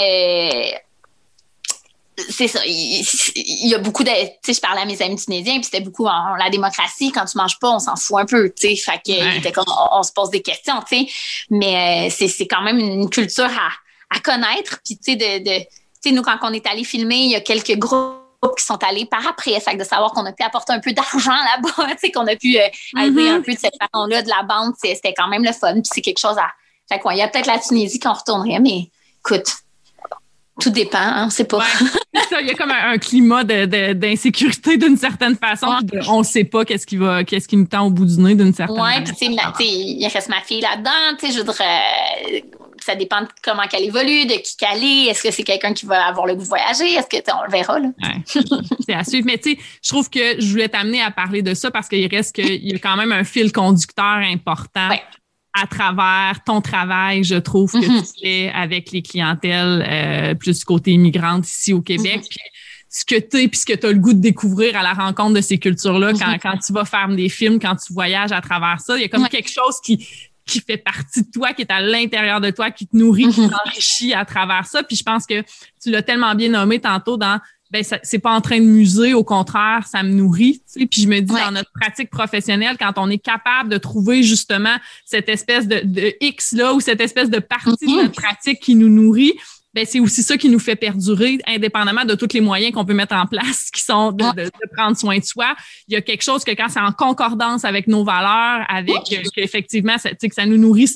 c'est 2.16 2.48
ça. 2.48 2.60
Il, 2.66 3.68
y 3.68 3.74
a 3.74 3.78
beaucoup 3.78 4.04
de. 4.04 4.10
Tu 4.10 4.38
sais, 4.42 4.54
je 4.54 4.60
parlais 4.60 4.82
à 4.82 4.84
mes 4.84 5.00
amis 5.02 5.16
tunisiens, 5.16 5.54
puis 5.54 5.64
c'était 5.64 5.80
beaucoup 5.80 6.06
en, 6.06 6.36
la 6.36 6.48
démocratie. 6.50 7.10
Quand 7.10 7.24
tu 7.24 7.36
manges 7.36 7.58
pas, 7.58 7.70
on 7.70 7.78
s'en 7.78 7.96
fout 7.96 8.18
un 8.20 8.26
peu, 8.26 8.50
tu 8.50 8.68
sais. 8.68 8.76
Fait 8.76 9.00
que, 9.04 9.52
comme, 9.52 9.64
on, 9.92 10.02
se 10.02 10.12
pose 10.12 10.30
des 10.30 10.42
questions, 10.42 10.80
tu 10.88 10.96
sais. 10.96 11.12
Mais 11.50 12.08
euh, 12.08 12.26
c'est 12.28 12.46
quand 12.46 12.62
même 12.62 12.78
une 12.78 13.10
culture 13.10 13.44
à, 13.44 14.16
à 14.16 14.20
connaître. 14.20 14.80
Puis, 14.84 14.96
tu 14.96 15.12
sais, 15.12 15.16
de, 15.16 15.44
de 15.44 15.58
tu 15.60 15.66
sais, 16.00 16.10
nous, 16.12 16.22
quand 16.22 16.38
on 16.42 16.52
est 16.52 16.66
allé 16.66 16.84
filmer, 16.84 17.16
il 17.16 17.30
y 17.30 17.36
a 17.36 17.40
quelques 17.40 17.76
groupes 17.76 18.23
qui 18.56 18.64
sont 18.64 18.82
allés 18.82 19.06
par 19.06 19.26
après. 19.26 19.58
Fait 19.60 19.72
que 19.72 19.78
de 19.78 19.84
savoir 19.84 20.12
qu'on 20.12 20.24
a 20.26 20.32
pu 20.32 20.42
apporter 20.42 20.72
un 20.72 20.80
peu 20.80 20.92
d'argent 20.92 21.32
là-bas, 21.56 21.94
qu'on 22.14 22.26
a 22.26 22.36
pu 22.36 22.56
euh, 22.56 23.00
aider 23.00 23.22
mm-hmm. 23.22 23.36
un 23.36 23.40
peu 23.40 23.52
de 23.52 23.58
cette 23.58 23.74
façon-là 23.80 24.22
de 24.22 24.28
la 24.28 24.42
bande, 24.42 24.74
c'était 24.82 25.14
quand 25.14 25.28
même 25.28 25.44
le 25.44 25.52
fun. 25.52 25.74
Puis 25.74 25.90
c'est 25.92 26.02
quelque 26.02 26.20
chose 26.20 26.38
à. 26.38 26.48
Fait 26.88 26.98
quoi, 26.98 27.14
il 27.14 27.18
y 27.18 27.22
a 27.22 27.28
peut-être 27.28 27.46
la 27.46 27.58
Tunisie 27.58 27.98
qu'on 27.98 28.12
retournerait, 28.12 28.60
mais 28.60 28.90
écoute, 29.20 29.46
tout 30.60 30.70
dépend, 30.70 30.98
hein, 30.98 31.30
c'est 31.30 31.44
pas. 31.48 31.64
il 32.40 32.46
y 32.46 32.50
a 32.50 32.54
comme 32.54 32.70
un, 32.70 32.98
climat 32.98 33.42
d'insécurité 33.42 34.76
d'une 34.76 34.96
certaine 34.96 35.36
façon. 35.36 35.66
on 36.08 36.18
ne 36.18 36.24
sait 36.24 36.44
pas 36.44 36.64
qu'est-ce 36.64 36.86
qui 36.86 36.96
va, 36.96 37.24
qu'est-ce 37.24 37.48
qui 37.48 37.56
nous 37.56 37.66
tend 37.66 37.86
au 37.86 37.90
bout 37.90 38.04
du 38.04 38.20
nez 38.20 38.34
d'une 38.34 38.54
certaine 38.54 38.76
façon. 38.76 39.02
Oui, 39.18 39.50
puis 39.56 39.96
il 39.98 40.08
reste 40.08 40.28
ma 40.28 40.40
fille 40.42 40.60
là-dedans. 40.60 41.18
Je 41.22 41.38
voudrais. 41.38 42.44
Ça 42.84 42.94
dépend 42.94 43.22
de 43.22 43.28
comment 43.42 43.62
elle 43.72 43.84
évolue, 43.84 44.26
de 44.26 44.34
qui 44.42 44.58
qu'elle 44.58 44.84
est. 44.84 45.04
Est-ce 45.06 45.22
que 45.22 45.30
c'est 45.30 45.42
quelqu'un 45.42 45.72
qui 45.72 45.86
va 45.86 46.06
avoir 46.06 46.26
le 46.26 46.34
goût 46.34 46.42
de 46.42 46.48
voyager? 46.48 46.92
Est-ce 46.92 47.06
que 47.06 47.16
on 47.32 47.44
le 47.44 47.50
verra? 47.50 47.78
Là? 47.78 47.88
c'est 48.86 48.92
à 48.92 49.04
suivre. 49.04 49.24
Mais 49.26 49.38
tu 49.38 49.52
sais, 49.52 49.58
je 49.82 49.88
trouve 49.88 50.10
que 50.10 50.38
je 50.38 50.46
voulais 50.50 50.68
t'amener 50.68 51.00
à 51.00 51.10
parler 51.10 51.40
de 51.40 51.54
ça 51.54 51.70
parce 51.70 51.88
qu'il 51.88 52.06
reste 52.14 52.34
qu'il 52.34 52.62
y 52.62 52.74
a 52.74 52.78
quand 52.78 52.96
même 52.96 53.12
un 53.12 53.24
fil 53.24 53.52
conducteur 53.52 54.18
important 54.18 54.90
à 55.54 55.66
travers 55.66 56.44
ton 56.44 56.60
travail, 56.60 57.24
je 57.24 57.36
trouve, 57.36 57.72
que 57.72 57.78
mm-hmm. 57.78 58.12
tu 58.14 58.20
fais 58.20 58.50
avec 58.50 58.90
les 58.90 59.00
clientèles 59.00 59.86
euh, 59.88 60.34
plus 60.34 60.62
côté 60.64 60.90
immigrantes 60.90 61.48
ici 61.48 61.72
au 61.72 61.80
Québec. 61.80 62.20
Mm-hmm. 62.22 62.28
Puis 62.28 62.38
ce 62.90 63.04
que 63.04 63.14
tu 63.18 63.42
es 63.42 63.48
puis 63.48 63.60
ce 63.60 63.64
que 63.64 63.72
tu 63.72 63.86
as 63.86 63.92
le 63.92 63.98
goût 63.98 64.12
de 64.12 64.20
découvrir 64.20 64.76
à 64.76 64.82
la 64.82 64.92
rencontre 64.92 65.34
de 65.34 65.40
ces 65.40 65.58
cultures-là 65.58 66.12
quand, 66.12 66.18
mm-hmm. 66.18 66.40
quand 66.40 66.58
tu 66.58 66.72
vas 66.74 66.84
faire 66.84 67.08
des 67.08 67.28
films, 67.28 67.58
quand 67.58 67.76
tu 67.76 67.94
voyages 67.94 68.32
à 68.32 68.40
travers 68.42 68.80
ça. 68.80 68.96
Il 68.96 69.02
y 69.02 69.04
a 69.04 69.08
comme 69.08 69.26
quelque 69.28 69.50
chose 69.50 69.80
qui, 69.82 70.06
qui 70.46 70.60
fait 70.60 70.76
partie 70.76 71.22
de 71.22 71.30
toi, 71.30 71.52
qui 71.52 71.62
est 71.62 71.70
à 71.70 71.80
l'intérieur 71.80 72.40
de 72.40 72.50
toi, 72.50 72.70
qui 72.70 72.86
te 72.86 72.96
nourrit, 72.96 73.28
qui 73.28 73.48
t'enrichit 73.48 74.14
à 74.14 74.24
travers 74.24 74.66
ça. 74.66 74.82
Puis 74.82 74.96
je 74.96 75.02
pense 75.02 75.26
que 75.26 75.42
tu 75.82 75.90
l'as 75.90 76.02
tellement 76.02 76.34
bien 76.34 76.50
nommé 76.50 76.80
tantôt 76.80 77.16
dans 77.16 77.40
ben 77.70 77.82
c'est 78.04 78.18
pas 78.20 78.32
en 78.32 78.40
train 78.40 78.60
de 78.60 78.66
muser, 78.66 79.14
au 79.14 79.24
contraire, 79.24 79.84
ça 79.88 80.04
me 80.04 80.10
nourrit. 80.10 80.62
Puis 80.76 81.02
je 81.02 81.08
me 81.08 81.18
dis, 81.18 81.34
dans 81.34 81.50
notre 81.50 81.72
pratique 81.72 82.08
professionnelle, 82.08 82.76
quand 82.78 82.92
on 82.98 83.10
est 83.10 83.18
capable 83.18 83.68
de 83.68 83.78
trouver 83.78 84.22
justement 84.22 84.76
cette 85.04 85.28
espèce 85.28 85.66
de, 85.66 85.80
de 85.82 86.14
X 86.20 86.52
là 86.52 86.72
ou 86.72 86.80
cette 86.80 87.00
espèce 87.00 87.30
de 87.30 87.40
partie 87.40 87.70
de 87.70 87.90
mm-hmm. 87.90 88.02
notre 88.02 88.22
pratique 88.22 88.60
qui 88.60 88.76
nous 88.76 88.88
nourrit, 88.88 89.34
ben 89.74 89.84
c'est 89.84 89.98
aussi 90.00 90.22
ça 90.22 90.36
qui 90.36 90.48
nous 90.48 90.60
fait 90.60 90.76
perdurer, 90.76 91.38
indépendamment 91.46 92.04
de 92.04 92.14
tous 92.14 92.32
les 92.32 92.40
moyens 92.40 92.72
qu'on 92.72 92.84
peut 92.84 92.94
mettre 92.94 93.14
en 93.14 93.26
place, 93.26 93.70
qui 93.72 93.82
sont 93.82 94.12
de, 94.12 94.24
de, 94.42 94.50
prendre 94.76 94.96
soin 94.96 95.18
de 95.18 95.24
soi. 95.24 95.54
Il 95.88 95.94
y 95.94 95.96
a 95.96 96.00
quelque 96.00 96.22
chose 96.22 96.44
que 96.44 96.52
quand 96.52 96.68
c'est 96.68 96.80
en 96.80 96.92
concordance 96.92 97.64
avec 97.64 97.88
nos 97.88 98.04
valeurs, 98.04 98.64
avec 98.68 99.02
effectivement, 99.36 99.98
ça, 99.98 100.10
que 100.10 100.34
ça 100.34 100.46
nous 100.46 100.58
nourrit 100.58 100.88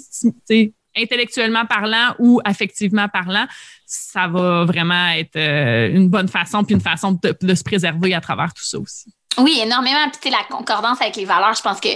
intellectuellement 0.97 1.67
parlant 1.67 2.15
ou 2.19 2.41
affectivement 2.45 3.09
parlant, 3.09 3.47
ça 3.87 4.29
va 4.29 4.65
vraiment 4.65 5.09
être 5.09 5.37
euh, 5.37 5.95
une 5.95 6.09
bonne 6.09 6.29
façon 6.29 6.65
puis 6.65 6.75
une 6.75 6.81
façon 6.81 7.19
de, 7.23 7.55
se 7.55 7.63
préserver 7.63 8.15
à 8.15 8.21
travers 8.21 8.53
tout 8.55 8.65
ça 8.65 8.79
aussi. 8.79 9.13
Oui, 9.39 9.61
énormément. 9.63 10.11
Puis 10.21 10.31
la 10.31 10.45
concordance 10.49 11.01
avec 11.01 11.17
les 11.17 11.25
valeurs, 11.25 11.55
je 11.55 11.63
pense 11.63 11.81
que 11.81 11.89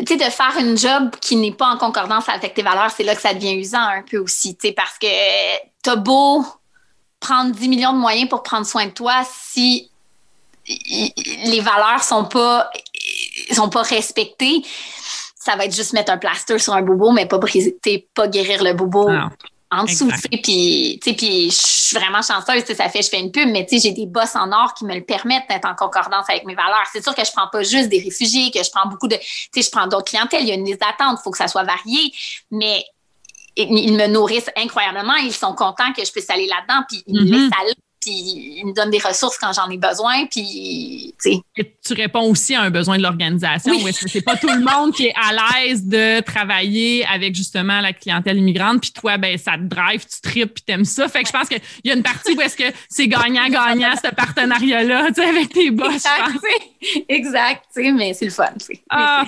de 0.00 0.30
faire 0.30 0.56
une 0.58 0.76
job 0.76 1.10
qui 1.20 1.36
n'est 1.36 1.52
pas 1.52 1.68
en 1.68 1.78
concordance 1.78 2.28
avec 2.28 2.54
tes 2.54 2.62
valeurs, 2.62 2.90
c'est 2.90 3.04
là 3.04 3.14
que 3.14 3.20
ça 3.22 3.32
devient 3.32 3.54
usant 3.54 3.78
un 3.78 4.02
peu 4.02 4.18
aussi, 4.18 4.56
parce 4.76 4.98
que 4.98 5.06
t'as 5.82 5.96
beau 5.96 6.44
prendre 7.20 7.52
10 7.52 7.68
millions 7.68 7.92
de 7.92 7.98
moyens 7.98 8.28
pour 8.28 8.42
prendre 8.42 8.66
soin 8.66 8.86
de 8.86 8.90
toi 8.90 9.22
si 9.30 9.90
les 10.66 11.60
valeurs 11.60 12.02
sont 12.02 12.24
pas 12.24 12.70
sont 13.52 13.68
pas 13.68 13.82
respectées 13.82 14.64
ça 15.44 15.56
va 15.56 15.66
être 15.66 15.74
juste 15.74 15.92
mettre 15.92 16.10
un 16.10 16.16
plaster 16.16 16.58
sur 16.58 16.72
un 16.72 16.80
bobo, 16.80 17.12
mais 17.12 17.26
pas 17.26 17.36
briser, 17.36 17.76
pas 18.14 18.28
guérir 18.28 18.64
le 18.64 18.72
bobo 18.72 19.10
en 19.70 19.84
dessous. 19.84 20.08
Puis, 20.42 21.00
puis 21.02 21.50
je 21.50 21.56
suis 21.56 21.96
vraiment 21.96 22.22
chanceuse, 22.22 22.64
ça 22.64 22.88
fait, 22.88 23.02
je 23.02 23.08
fais 23.08 23.20
une 23.20 23.32
pub, 23.32 23.48
mais 23.48 23.66
j'ai 23.70 23.92
des 23.92 24.06
boss 24.06 24.36
en 24.36 24.52
or 24.52 24.74
qui 24.74 24.84
me 24.84 24.94
le 24.94 25.04
permettent 25.04 25.48
d'être 25.48 25.66
en 25.66 25.74
concordance 25.74 26.28
avec 26.28 26.44
mes 26.44 26.54
valeurs. 26.54 26.84
C'est 26.92 27.02
sûr 27.02 27.14
que 27.14 27.24
je 27.24 27.32
prends 27.32 27.48
pas 27.48 27.62
juste 27.62 27.88
des 27.88 28.00
réfugiés, 28.00 28.50
que 28.50 28.62
je 28.62 28.70
prends 28.70 28.88
beaucoup 28.88 29.08
de, 29.08 29.16
je 29.54 29.70
prends 29.70 29.86
d'autres 29.86 30.10
clientèles. 30.10 30.42
Il 30.42 30.48
y 30.48 30.52
a 30.52 30.54
une 30.54 30.64
liste 30.64 30.80
d'attente, 30.80 31.18
il 31.20 31.22
faut 31.22 31.30
que 31.30 31.38
ça 31.38 31.48
soit 31.48 31.64
varié, 31.64 32.12
mais 32.50 32.84
ils 33.56 33.94
me 33.94 34.06
nourrissent 34.06 34.50
incroyablement. 34.56 35.14
Ils 35.16 35.32
sont 35.32 35.54
contents 35.54 35.92
que 35.92 36.04
je 36.04 36.10
puisse 36.10 36.28
aller 36.30 36.46
là-dedans, 36.46 36.84
puis 36.88 37.02
ils 37.06 37.14
me 37.14 37.20
mm-hmm. 37.20 37.30
laissent 37.30 37.60
aller 37.60 37.74
puis 38.04 38.58
ils 38.58 38.66
me 38.66 38.72
donnent 38.72 38.90
des 38.90 38.98
ressources 38.98 39.38
quand 39.38 39.52
j'en 39.52 39.70
ai 39.70 39.78
besoin, 39.78 40.26
puis 40.26 41.14
tu 41.22 41.94
réponds 41.94 42.30
aussi 42.30 42.54
à 42.54 42.62
un 42.62 42.70
besoin 42.70 42.98
de 42.98 43.02
l'organisation. 43.02 43.74
Oui. 43.76 43.88
Est-ce 43.88 44.04
que 44.04 44.10
c'est 44.10 44.22
pas 44.22 44.36
tout 44.36 44.48
le 44.48 44.60
monde 44.60 44.92
qui 44.92 45.06
est 45.06 45.14
à 45.14 45.32
l'aise 45.64 45.86
de 45.86 46.20
travailler 46.20 47.06
avec 47.06 47.34
justement 47.34 47.80
la 47.80 47.92
clientèle 47.92 48.36
immigrante, 48.36 48.80
puis 48.82 48.92
toi, 48.92 49.16
ben 49.16 49.38
ça 49.38 49.52
te 49.52 49.62
drive, 49.62 50.04
tu 50.06 50.20
tripes, 50.20 50.54
puis 50.54 50.64
t'aimes 50.64 50.84
ça. 50.84 51.08
Fait 51.08 51.22
que 51.22 51.28
je 51.28 51.32
pense 51.32 51.48
qu'il 51.48 51.60
y 51.84 51.90
a 51.90 51.94
une 51.94 52.02
partie 52.02 52.34
où 52.34 52.40
est-ce 52.40 52.56
que 52.56 52.64
c'est 52.88 53.08
gagnant-gagnant 53.08 53.94
ce 53.96 54.10
partenariat-là, 54.14 55.08
tu 55.08 55.14
sais, 55.14 55.28
avec 55.28 55.48
tes 55.52 55.70
boss. 55.70 55.94
Exact, 57.08 57.64
exact, 57.74 57.94
mais 57.94 58.12
c'est 58.12 58.26
le 58.26 58.30
fun. 58.30 58.52
Ah, 58.90 59.24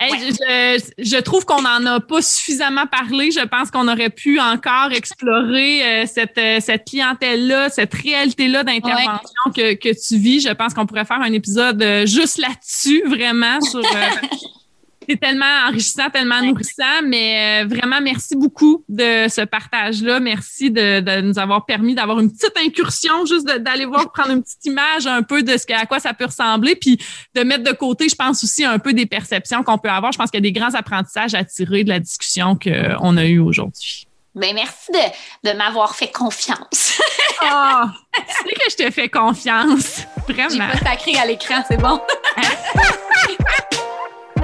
je, 0.00 1.20
trouve 1.20 1.44
qu'on 1.44 1.62
n'en 1.62 1.84
a 1.86 2.00
pas 2.00 2.22
suffisamment 2.22 2.86
parlé. 2.86 3.30
Je 3.30 3.44
pense 3.46 3.70
qu'on 3.70 3.88
aurait 3.88 4.10
pu 4.10 4.40
encore 4.40 4.92
explorer 4.92 5.82
euh, 5.82 6.06
cette, 6.06 6.36
euh, 6.38 6.58
cette 6.60 6.86
clientèle-là, 6.86 7.70
cette 7.70 7.94
réalité-là 7.94 8.64
d'intervention 8.64 9.52
que, 9.54 9.74
que 9.74 9.88
tu 9.88 10.18
vis. 10.18 10.40
Je 10.40 10.52
pense 10.52 10.74
qu'on 10.74 10.86
pourrait 10.86 11.04
faire 11.04 11.20
un 11.20 11.32
épisode 11.32 11.82
euh, 11.82 12.06
juste 12.06 12.38
là-dessus, 12.38 13.02
vraiment, 13.06 13.60
sur 13.60 13.82
c'est 15.08 15.20
tellement 15.20 15.66
enrichissant, 15.68 16.10
tellement 16.10 16.42
nourrissant, 16.42 17.02
mais 17.04 17.64
euh, 17.64 17.66
vraiment 17.66 18.00
merci 18.00 18.36
beaucoup 18.36 18.84
de 18.88 19.26
ce 19.28 19.44
partage-là. 19.44 20.20
Merci 20.20 20.70
de, 20.70 21.20
nous 21.20 21.38
avoir 21.38 21.66
permis 21.66 21.94
d'avoir 21.94 22.20
une 22.20 22.30
petite 22.30 22.56
incursion, 22.56 23.24
juste 23.26 23.46
d'aller 23.46 23.84
voir, 23.84 24.12
prendre 24.12 24.30
une 24.30 24.42
petite 24.42 24.64
image 24.64 25.06
un 25.06 25.22
peu 25.22 25.42
de 25.42 25.56
ce 25.56 25.64
à 25.74 25.86
quoi 25.86 25.98
ça 25.98 26.14
peut 26.14 26.26
ressembler, 26.26 26.76
puis 26.76 26.98
de 27.34 27.42
mettre 27.42 27.64
de 27.64 27.72
côté, 27.72 28.08
je 28.08 28.14
pense 28.14 28.44
aussi 28.44 28.64
un 28.64 28.78
peu 28.78 28.92
des 28.92 29.06
perceptions 29.06 29.62
qu'on 29.62 29.78
peut 29.78 29.88
avoir. 29.88 30.12
Je 30.12 30.18
pense 30.18 30.30
qu'il 30.30 30.38
y 30.38 30.46
a 30.46 30.50
des 30.50 30.52
grands 30.52 30.74
apprentissages 30.74 31.34
à 31.34 31.44
tirer 31.44 31.84
de 31.84 31.88
la 31.88 32.00
discussion 32.00 32.56
qu'on 32.56 33.16
a 33.16 33.24
eue 33.24 33.40
aujourd'hui. 33.40 34.06
Ben 34.34 34.52
merci 34.52 34.90
de, 34.90 35.50
de 35.50 35.56
m'avoir 35.56 35.94
fait 35.94 36.10
confiance. 36.10 37.00
Oh, 37.46 37.82
sais 38.16 38.54
que 38.54 38.70
je 38.70 38.76
te 38.76 38.90
fais 38.90 39.08
confiance. 39.08 40.02
Vraiment. 40.28 40.48
J'ai 40.72 40.78
pas 40.78 40.90
sacré 40.90 41.16
à 41.18 41.26
l'écran, 41.26 41.62
c'est 41.68 41.76
bon. 41.76 42.00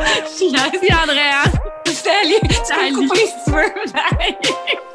Merci 0.01 0.89
Andrea. 0.93 1.43
Salut. 1.87 2.35
Salut. 2.65 2.95
Tu 2.95 2.95
peux 2.95 3.09
couper 3.09 3.27
si 3.27 3.35
tu 3.45 3.51
veux. 3.51 4.90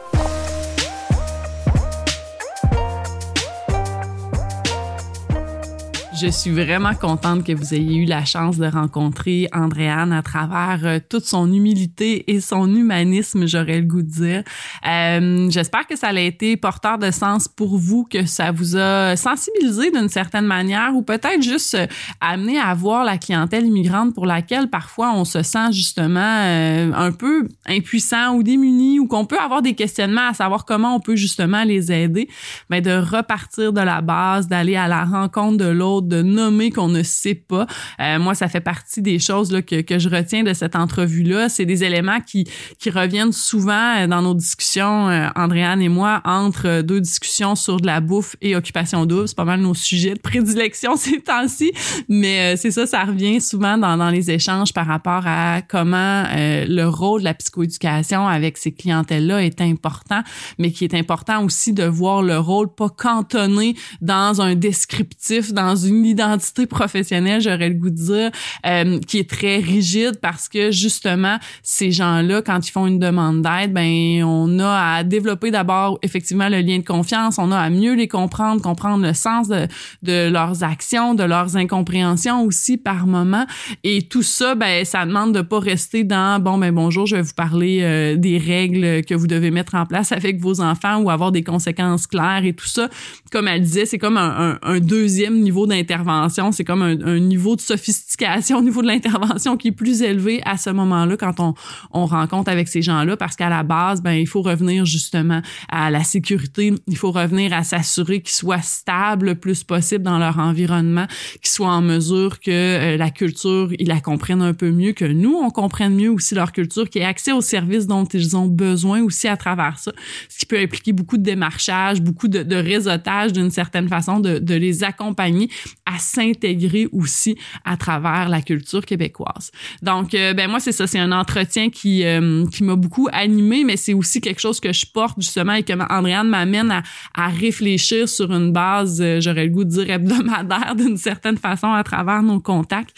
Je 6.17 6.27
suis 6.27 6.51
vraiment 6.51 6.93
contente 6.93 7.43
que 7.43 7.51
vous 7.51 7.73
ayez 7.73 7.97
eu 7.97 8.05
la 8.05 8.23
chance 8.23 8.57
de 8.57 8.67
rencontrer 8.67 9.49
Andréane 9.51 10.13
à 10.13 10.21
travers 10.21 10.79
euh, 10.85 10.99
toute 11.09 11.25
son 11.25 11.51
humilité 11.51 12.31
et 12.31 12.39
son 12.39 12.73
humanisme, 12.73 13.45
j'aurais 13.45 13.81
le 13.81 13.85
goût 13.85 14.01
de 14.01 14.09
dire. 14.09 14.43
Euh, 14.87 15.49
J'espère 15.49 15.85
que 15.85 15.97
ça 15.97 16.07
a 16.07 16.19
été 16.19 16.55
porteur 16.55 16.99
de 16.99 17.11
sens 17.11 17.49
pour 17.49 17.77
vous, 17.77 18.07
que 18.09 18.25
ça 18.25 18.53
vous 18.53 18.77
a 18.77 19.17
sensibilisé 19.17 19.91
d'une 19.91 20.07
certaine 20.07 20.45
manière 20.45 20.95
ou 20.95 21.01
peut-être 21.01 21.41
juste 21.41 21.75
euh, 21.75 21.85
amené 22.21 22.59
à 22.59 22.73
voir 22.73 23.03
la 23.03 23.17
clientèle 23.17 23.65
immigrante 23.65 24.15
pour 24.15 24.25
laquelle 24.25 24.69
parfois 24.69 25.11
on 25.15 25.25
se 25.25 25.43
sent 25.43 25.73
justement 25.73 26.21
un 26.21 27.11
peu 27.11 27.49
impuissant 27.65 28.35
ou 28.35 28.43
démuni 28.43 28.99
ou 28.99 29.07
qu'on 29.07 29.25
peut 29.25 29.39
avoir 29.39 29.61
des 29.61 29.73
questionnements 29.73 30.29
à 30.29 30.33
savoir 30.33 30.63
comment 30.63 30.95
on 30.95 31.01
peut 31.01 31.17
justement 31.17 31.65
les 31.65 31.91
aider. 31.91 32.29
Mais 32.69 32.79
de 32.79 32.91
repartir 32.91 33.73
de 33.73 33.81
la 33.81 33.99
base, 33.99 34.47
d'aller 34.47 34.77
à 34.77 34.87
la 34.87 35.03
rencontre 35.03 35.57
de 35.57 35.65
l'autre 35.65 36.04
de 36.07 36.21
nommer 36.21 36.71
qu'on 36.71 36.87
ne 36.87 37.03
sait 37.03 37.35
pas. 37.35 37.67
Euh, 37.99 38.19
moi, 38.19 38.35
ça 38.35 38.47
fait 38.47 38.61
partie 38.61 39.01
des 39.01 39.19
choses 39.19 39.51
là, 39.51 39.61
que, 39.61 39.81
que 39.81 39.99
je 39.99 40.09
retiens 40.09 40.43
de 40.43 40.53
cette 40.53 40.75
entrevue-là. 40.75 41.49
C'est 41.49 41.65
des 41.65 41.83
éléments 41.83 42.21
qui, 42.21 42.47
qui 42.79 42.89
reviennent 42.89 43.31
souvent 43.31 43.97
euh, 43.97 44.07
dans 44.07 44.21
nos 44.21 44.33
discussions, 44.33 45.09
euh, 45.09 45.27
Andréane 45.35 45.81
et 45.81 45.89
moi, 45.89 46.21
entre 46.25 46.81
deux 46.81 47.01
discussions 47.01 47.55
sur 47.55 47.79
de 47.79 47.85
la 47.85 47.99
bouffe 48.01 48.35
et 48.41 48.55
occupation 48.55 49.05
double. 49.05 49.27
C'est 49.27 49.37
pas 49.37 49.45
mal 49.45 49.61
nos 49.61 49.73
sujets 49.73 50.13
de 50.13 50.19
prédilection 50.19 50.95
ces 50.97 51.21
temps-ci, 51.21 51.71
mais 52.09 52.55
c'est 52.57 52.71
ça, 52.71 52.85
ça 52.85 53.03
revient 53.03 53.41
souvent 53.41 53.77
dans, 53.77 53.97
dans 53.97 54.09
les 54.09 54.31
échanges 54.31 54.73
par 54.73 54.87
rapport 54.87 55.23
à 55.25 55.61
comment 55.61 56.23
le 56.33 56.85
rôle 56.85 57.21
de 57.21 57.25
la 57.25 57.33
psychoéducation 57.33 58.27
avec 58.27 58.57
ces 58.57 58.71
clientèles-là 58.71 59.43
est 59.43 59.61
important, 59.61 60.21
mais 60.57 60.71
qui 60.71 60.83
est 60.83 60.93
important 60.93 61.43
aussi 61.43 61.73
de 61.73 61.83
voir 61.83 62.21
le 62.21 62.37
rôle 62.37 62.73
pas 62.73 62.89
cantonné 62.89 63.75
dans 64.01 64.41
un 64.41 64.55
descriptif, 64.55 65.53
dans 65.53 65.75
une 65.75 65.94
identité 66.03 66.65
professionnelle, 66.65 67.41
j'aurais 67.41 67.69
le 67.69 67.75
goût 67.75 67.89
de 67.89 67.95
dire, 67.95 68.31
euh, 68.65 68.99
qui 69.07 69.19
est 69.19 69.29
très 69.29 69.57
rigide 69.57 70.19
parce 70.21 70.49
que 70.49 70.71
justement, 70.71 71.37
ces 71.63 71.91
gens-là, 71.91 72.41
quand 72.41 72.67
ils 72.67 72.71
font 72.71 72.87
une 72.87 72.99
demande 72.99 73.41
d'aide, 73.41 73.73
ben 73.73 74.23
on 74.23 74.59
a 74.59 74.95
à 74.95 75.03
développer 75.03 75.51
d'abord 75.51 75.99
effectivement 76.01 76.49
le 76.49 76.61
lien 76.61 76.79
de 76.79 76.85
confiance, 76.85 77.37
on 77.37 77.51
a 77.51 77.57
à 77.59 77.69
mieux 77.69 77.93
les 77.93 78.07
comprendre, 78.07 78.61
comprendre 78.61 79.05
le 79.05 79.13
sens 79.13 79.47
de, 79.47 79.67
de 80.03 80.29
leurs 80.29 80.63
actions, 80.63 81.13
de 81.13 81.23
leurs 81.23 81.57
incompréhensions 81.57 82.43
aussi 82.43 82.77
par 82.77 83.07
moment. 83.07 83.45
Et 83.83 84.01
tout 84.01 84.23
ça, 84.23 84.55
ben 84.55 84.83
ça 84.85 85.05
demande 85.05 85.33
de 85.33 85.41
pas 85.41 85.59
rester 85.59 86.03
dans 86.03 86.41
bon 86.41 86.57
ben 86.57 86.73
bonjour, 86.73 87.05
je 87.05 87.15
vais 87.15 87.21
vous 87.21 87.33
parler 87.35 87.79
euh, 87.81 88.15
des 88.15 88.37
règles 88.37 89.03
que 89.05 89.13
vous 89.13 89.27
devez 89.27 89.51
mettre 89.51 89.75
en 89.75 89.85
place 89.85 90.11
avec 90.11 90.39
vos 90.39 90.61
enfants 90.61 90.97
ou 91.01 91.09
avoir 91.09 91.31
des 91.31 91.43
conséquences 91.43 92.07
claires 92.07 92.43
et 92.43 92.53
tout 92.53 92.67
ça. 92.67 92.89
Comme 93.31 93.47
elle 93.47 93.61
disait, 93.61 93.85
c'est 93.85 93.97
comme 93.97 94.17
un, 94.17 94.57
un, 94.61 94.79
deuxième 94.79 95.39
niveau 95.39 95.67
d'intervention 95.67 95.84
intervention, 95.91 96.51
c'est 96.51 96.63
comme 96.63 96.81
un, 96.81 97.19
niveau 97.19 97.55
de 97.55 97.61
sophistication 97.61 98.57
au 98.57 98.61
niveau 98.61 98.81
de 98.81 98.87
l'intervention 98.87 99.57
qui 99.57 99.69
est 99.69 99.71
plus 99.71 100.01
élevé 100.01 100.41
à 100.45 100.57
ce 100.57 100.69
moment-là 100.69 101.15
quand 101.17 101.39
on, 101.39 101.53
on 101.91 102.05
rencontre 102.05 102.49
avec 102.51 102.67
ces 102.67 102.81
gens-là 102.81 103.17
parce 103.17 103.35
qu'à 103.35 103.49
la 103.49 103.63
base, 103.63 104.01
ben 104.01 104.13
il 104.13 104.27
faut 104.27 104.41
revenir 104.41 104.85
justement 104.85 105.41
à 105.69 105.89
la 105.91 106.03
sécurité, 106.03 106.73
il 106.87 106.97
faut 106.97 107.11
revenir 107.11 107.53
à 107.53 107.63
s'assurer 107.63 108.21
qu'ils 108.21 108.35
soient 108.35 108.61
stables 108.61 109.27
le 109.27 109.35
plus 109.35 109.63
possible 109.63 110.03
dans 110.03 110.17
leur 110.17 110.39
environnement, 110.39 111.07
qu'ils 111.41 111.51
soient 111.51 111.71
en 111.71 111.81
mesure 111.81 112.39
que 112.39 112.51
euh, 112.51 112.97
la 112.97 113.09
culture, 113.09 113.69
ils 113.77 113.87
la 113.87 113.99
comprennent 113.99 114.41
un 114.41 114.53
peu 114.53 114.71
mieux, 114.71 114.93
que 114.93 115.05
nous, 115.05 115.35
on 115.35 115.49
comprenne 115.49 115.95
mieux 115.95 116.09
aussi 116.09 116.35
leur 116.35 116.51
culture, 116.51 116.89
qu'ils 116.89 117.01
aient 117.01 117.05
accès 117.05 117.31
aux 117.31 117.41
services 117.41 117.87
dont 117.87 118.05
ils 118.05 118.35
ont 118.35 118.47
besoin 118.47 119.01
aussi 119.01 119.27
à 119.27 119.37
travers 119.37 119.79
ça, 119.79 119.91
ce 120.29 120.37
qui 120.39 120.45
peut 120.45 120.59
impliquer 120.59 120.93
beaucoup 120.93 121.17
de 121.17 121.23
démarchage, 121.23 122.01
beaucoup 122.01 122.27
de, 122.27 122.43
de 122.43 122.55
réseautage 122.55 123.33
d'une 123.33 123.51
certaine 123.51 123.87
façon, 123.87 124.19
de, 124.19 124.39
de 124.39 124.55
les 124.55 124.83
accompagner 124.83 125.49
à 125.85 125.99
s'intégrer 125.99 126.87
aussi 126.91 127.37
à 127.63 127.77
travers 127.77 128.29
la 128.29 128.41
culture 128.41 128.85
québécoise. 128.85 129.51
Donc, 129.81 130.13
euh, 130.13 130.33
ben 130.33 130.49
moi, 130.49 130.59
c'est 130.59 130.71
ça, 130.71 130.87
c'est 130.87 130.99
un 130.99 131.11
entretien 131.11 131.69
qui, 131.69 132.03
euh, 132.03 132.45
qui 132.47 132.63
m'a 132.63 132.75
beaucoup 132.75 133.07
animé, 133.11 133.63
mais 133.63 133.77
c'est 133.77 133.93
aussi 133.93 134.21
quelque 134.21 134.41
chose 134.41 134.59
que 134.59 134.73
je 134.73 134.85
porte 134.85 135.19
justement 135.19 135.53
et 135.53 135.63
que 135.63 135.73
Andréane 135.91 136.27
m'amène 136.27 136.71
à, 136.71 136.83
à 137.13 137.27
réfléchir 137.27 138.09
sur 138.09 138.31
une 138.31 138.51
base, 138.51 139.01
euh, 139.01 139.19
j'aurais 139.21 139.45
le 139.45 139.51
goût 139.51 139.63
de 139.63 139.69
dire 139.69 139.89
hebdomadaire 139.89 140.75
d'une 140.77 140.97
certaine 140.97 141.37
façon 141.37 141.71
à 141.71 141.83
travers 141.83 142.23
nos 142.23 142.39
contacts. 142.39 142.95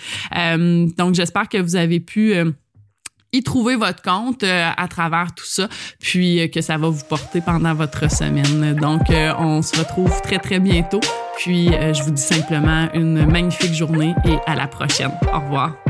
donc, 0.97 1.15
j'espère 1.15 1.49
que 1.49 1.57
vous 1.57 1.75
avez 1.75 1.99
pu 1.99 2.33
y 3.33 3.43
trouver 3.43 3.75
votre 3.75 4.01
compte 4.01 4.43
à 4.43 4.87
travers 4.87 5.33
tout 5.35 5.45
ça, 5.45 5.67
puis 5.99 6.49
que 6.51 6.61
ça 6.61 6.77
va 6.77 6.89
vous 6.89 7.03
porter 7.03 7.41
pendant 7.41 7.73
votre 7.73 8.09
semaine. 8.09 8.73
Donc, 8.75 9.01
on 9.39 9.61
se 9.61 9.77
retrouve 9.77 10.21
très, 10.21 10.39
très 10.39 10.59
bientôt. 10.59 11.01
Puis, 11.37 11.73
euh, 11.73 11.93
je 11.93 12.01
vous 12.01 12.11
dis 12.11 12.21
simplement 12.21 12.89
une 12.93 13.25
magnifique 13.27 13.73
journée 13.73 14.15
et 14.25 14.37
à 14.47 14.55
la 14.55 14.67
prochaine. 14.67 15.11
Au 15.31 15.39
revoir. 15.39 15.86